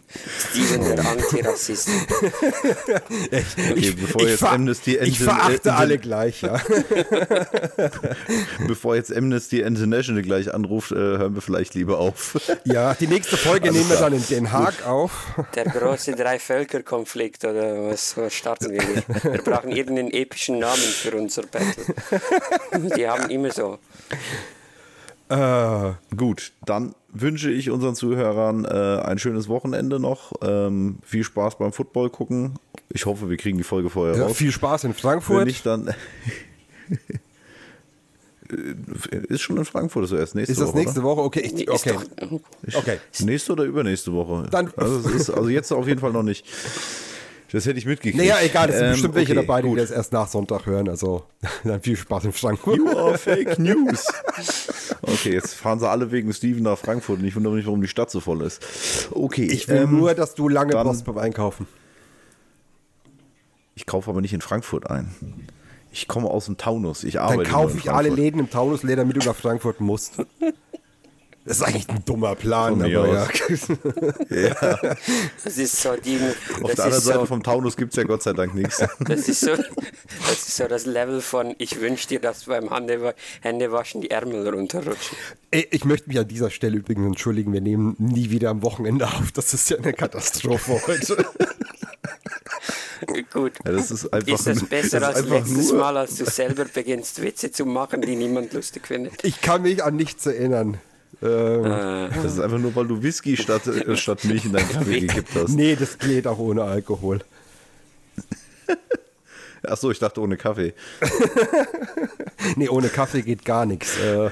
Steven 0.50 0.96
der 0.96 1.06
Antirassist. 1.06 1.88
Okay, 3.32 3.92
bevor 3.92 4.28
jetzt 4.28 4.40
ver- 4.40 4.52
Amnesty 4.52 4.96
ich 4.98 5.18
verachte 5.18 5.54
Inter- 5.54 5.76
alle 5.76 5.98
gleich, 5.98 6.42
ja. 6.42 6.60
Bevor 8.66 8.96
jetzt 8.96 9.14
Amnesty 9.14 9.60
International 9.60 10.22
gleich 10.22 10.52
anruft, 10.52 10.92
äh, 10.92 10.96
hören 10.96 11.34
wir 11.34 11.42
vielleicht 11.42 11.74
lieber 11.74 11.98
auf. 11.98 12.36
Ja, 12.64 12.94
die 12.94 13.06
nächste 13.06 13.36
Folge 13.36 13.68
Alles 13.68 13.76
nehmen 13.76 13.90
wir 13.90 13.96
klar. 13.96 14.10
dann 14.10 14.18
in 14.18 14.26
Den 14.28 14.52
Haag 14.52 14.86
auf. 14.86 15.26
Der 15.54 15.64
große 15.64 16.12
Drei-Völker-Konflikt 16.12 17.44
oder 17.44 17.90
was, 17.90 18.16
was 18.16 18.32
starten 18.34 18.72
wir 18.72 18.82
mit? 18.82 19.24
Wir 19.24 19.42
brauchen 19.42 19.70
irgendeinen 19.72 20.10
epischen 20.12 20.58
Namen 20.58 20.76
für 20.80 21.16
unser 21.16 21.42
Battle. 21.42 21.84
Die 22.96 23.06
haben 23.08 23.30
immer 23.30 23.50
so. 23.50 23.78
Äh, 25.32 26.14
Gut, 26.16 26.52
dann 26.64 26.94
wünsche 27.12 27.50
ich 27.50 27.70
unseren 27.70 27.94
Zuhörern 27.94 28.64
äh, 28.64 29.02
ein 29.02 29.18
schönes 29.18 29.48
Wochenende 29.48 29.98
noch. 30.00 30.32
Ähm, 30.42 30.98
viel 31.02 31.24
Spaß 31.24 31.58
beim 31.58 31.72
Football 31.72 32.10
gucken. 32.10 32.54
Ich 32.90 33.06
hoffe, 33.06 33.30
wir 33.30 33.36
kriegen 33.36 33.56
die 33.58 33.64
Folge 33.64 33.88
vorher 33.90 34.16
ja, 34.16 34.22
raus. 34.24 34.36
viel 34.36 34.52
Spaß 34.52 34.84
in 34.84 34.90
Wenn 34.90 34.98
Frankfurt. 34.98 35.46
nicht, 35.46 35.64
dann. 35.66 35.92
Äh, 38.50 39.16
ist 39.32 39.40
schon 39.40 39.56
in 39.56 39.64
Frankfurt, 39.64 40.04
ist 40.04 40.12
erst 40.12 40.34
nächste 40.34 40.52
Ist 40.52 40.60
das 40.60 40.68
Woche. 40.68 40.78
nächste 40.78 41.02
Woche? 41.02 41.20
Okay, 41.22 41.40
ich, 41.56 41.70
okay. 41.70 41.94
okay. 42.74 42.98
Nächste 43.20 43.52
oder 43.52 43.64
übernächste 43.64 44.12
Woche? 44.12 44.46
Dann- 44.50 44.70
also, 44.76 45.08
ist, 45.08 45.30
also 45.30 45.48
jetzt 45.48 45.72
auf 45.72 45.86
jeden 45.88 46.00
Fall 46.00 46.12
noch 46.12 46.22
nicht. 46.22 46.44
Das 47.50 47.66
hätte 47.66 47.78
ich 47.78 47.84
mitgekriegt. 47.86 48.16
Naja, 48.16 48.36
egal, 48.42 48.70
es 48.70 48.76
sind 48.76 48.84
Ähm, 48.86 48.92
bestimmt 48.92 49.14
welche 49.14 49.32
okay, 49.32 49.40
dabei, 49.46 49.60
die 49.62 49.68
gut. 49.68 49.78
das 49.78 49.90
erst 49.90 50.12
nach 50.12 50.26
Sonntag 50.26 50.64
hören. 50.66 50.88
Also 50.88 51.24
dann 51.64 51.80
viel 51.82 51.96
Spaß 51.96 52.24
in 52.24 52.32
Frankfurt. 52.32 52.76
You 52.78 52.88
are 52.88 53.16
Fake 53.18 53.58
News. 53.58 54.06
Okay, 55.12 55.32
jetzt 55.32 55.54
fahren 55.54 55.78
sie 55.78 55.88
alle 55.88 56.10
wegen 56.10 56.32
Steven 56.32 56.62
nach 56.62 56.78
Frankfurt 56.78 57.18
und 57.20 57.24
ich 57.26 57.36
wundere 57.36 57.54
mich, 57.54 57.66
warum 57.66 57.80
die 57.80 57.88
Stadt 57.88 58.10
so 58.10 58.20
voll 58.20 58.42
ist. 58.42 59.08
Okay. 59.12 59.44
Ich 59.44 59.68
will 59.68 59.76
ähm, 59.82 59.98
nur, 59.98 60.14
dass 60.14 60.34
du 60.34 60.48
lange 60.48 60.72
dann- 60.72 60.86
brauchst 60.86 61.04
beim 61.04 61.18
Einkaufen. 61.18 61.66
Ich 63.74 63.86
kaufe 63.86 64.10
aber 64.10 64.20
nicht 64.20 64.32
in 64.34 64.40
Frankfurt 64.40 64.90
ein. 64.90 65.14
Ich 65.92 66.08
komme 66.08 66.28
aus 66.28 66.46
dem 66.46 66.56
Taunus. 66.56 67.04
Ich 67.04 67.14
Dann 67.14 67.24
arbeite. 67.24 67.42
nur 67.42 67.50
kaufe 67.50 67.78
ich 67.78 67.90
alle. 67.90 68.08
Läden 68.08 68.38
im 68.40 68.50
Taunusläden, 68.50 68.98
damit 68.98 69.16
du 69.22 69.26
nach 69.26 69.36
Frankfurt 69.36 69.80
musst. 69.80 70.14
Das 71.44 71.56
ist 71.56 71.62
eigentlich 71.64 71.88
ein 71.88 72.04
dummer 72.04 72.36
Plan, 72.36 72.74
Von 72.80 72.82
aber 72.82 73.12
ja. 73.12 73.22
aus. 73.24 73.28
das 75.44 75.58
ist 75.58 75.82
so 75.82 75.96
die. 75.96 76.16
Auf 76.62 76.62
Das 76.62 76.74
der 76.76 76.84
anderen 76.84 76.98
ist 76.98 77.04
Seite 77.04 77.18
so, 77.18 77.26
vom 77.26 77.42
Taunus 77.42 77.76
gibt 77.76 77.92
es 77.92 77.96
ja 77.96 78.04
Gott 78.04 78.22
sei 78.22 78.32
Dank 78.32 78.54
nichts. 78.54 78.78
das 79.00 79.28
ist 79.28 79.40
so, 79.40 79.56
das 79.56 80.32
ist 80.32 80.56
so 80.56 80.68
das 80.68 80.86
Level 80.86 81.20
von 81.20 81.54
ich 81.58 81.80
wünsche 81.80 82.06
dir, 82.06 82.20
dass 82.20 82.44
beim 82.44 82.68
Händewa- 82.68 83.14
Händewaschen 83.40 84.02
die 84.02 84.10
Ärmel 84.10 84.48
runterrutschen. 84.48 85.16
Ey, 85.50 85.66
Ich 85.72 85.84
möchte 85.84 86.08
mich 86.08 86.18
an 86.20 86.28
dieser 86.28 86.50
Stelle 86.50 86.76
übrigens 86.76 87.06
entschuldigen, 87.06 87.52
wir 87.52 87.60
nehmen 87.60 87.96
nie 87.98 88.30
wieder 88.30 88.50
am 88.50 88.62
Wochenende 88.62 89.06
auf. 89.06 89.32
Das 89.34 89.52
ist 89.52 89.68
ja 89.68 89.78
eine 89.78 89.92
Katastrophe 89.92 90.80
heute. 90.86 91.26
Gut. 93.32 93.54
Ja, 93.64 93.72
das 93.72 93.90
ist 93.90 94.12
einfach 94.12 94.28
Ist 94.32 94.46
das 94.46 94.62
besser 94.64 95.00
das 95.00 95.16
ist 95.18 95.22
als 95.22 95.28
letztes 95.28 95.70
nur- 95.72 95.80
Mal, 95.80 95.96
als 95.96 96.16
du 96.18 96.24
selber 96.24 96.66
beginnst, 96.66 97.20
Witze 97.20 97.50
zu 97.50 97.66
machen, 97.66 98.00
die 98.02 98.14
niemand 98.14 98.52
lustig 98.52 98.86
findet? 98.86 99.24
Ich 99.24 99.40
kann 99.40 99.62
mich 99.62 99.82
an 99.82 99.96
nichts 99.96 100.24
erinnern. 100.24 100.78
Ähm, 101.22 101.62
Das 102.22 102.24
ist 102.32 102.40
einfach 102.40 102.58
nur, 102.58 102.74
weil 102.74 102.86
du 102.86 103.02
Whisky 103.02 103.36
statt, 103.36 103.66
äh, 103.66 103.96
statt 103.98 104.24
Milch 104.24 104.44
in 104.44 104.52
deinen 104.52 104.68
Kaffee 104.68 105.00
gekippt 105.00 105.34
hast. 105.34 105.50
nee, 105.50 105.76
das 105.76 105.98
geht 105.98 106.26
auch 106.26 106.38
ohne 106.38 106.64
Alkohol. 106.64 107.20
Achso, 109.62 109.90
ich 109.90 109.98
dachte 109.98 110.20
ohne 110.20 110.36
Kaffee. 110.36 110.74
Nee, 112.56 112.68
ohne 112.68 112.88
Kaffee 112.88 113.22
geht 113.22 113.44
gar 113.44 113.66
nichts. 113.66 113.96
Äh, 114.00 114.30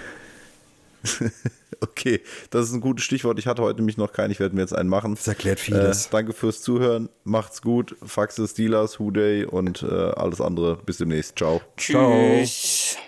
Okay, 1.81 2.21
das 2.51 2.67
ist 2.67 2.75
ein 2.75 2.81
gutes 2.81 3.05
Stichwort. 3.05 3.39
Ich 3.39 3.47
hatte 3.47 3.63
heute 3.63 3.79
nämlich 3.79 3.97
noch 3.97 4.13
keinen. 4.13 4.31
Ich 4.33 4.39
werde 4.41 4.55
mir 4.55 4.61
jetzt 4.61 4.75
einen 4.75 4.91
machen. 4.91 5.15
Das 5.15 5.27
erklärt 5.27 5.61
vieles. 5.61 6.07
Äh, 6.07 6.09
danke 6.11 6.33
fürs 6.35 6.61
Zuhören. 6.61 7.09
Macht's 7.25 7.63
gut. 7.63 7.97
Faxe 8.05 8.47
Steelers, 8.47 9.01
Who 9.01 9.11
Day 9.11 9.45
und 9.47 9.83
äh, 9.83 9.87
alles 9.87 10.41
andere. 10.43 10.77
Bis 10.85 10.99
demnächst. 10.99 11.39
Ciao. 11.39 11.63
Ciao. 11.79 12.13
Tschüss. 12.41 12.99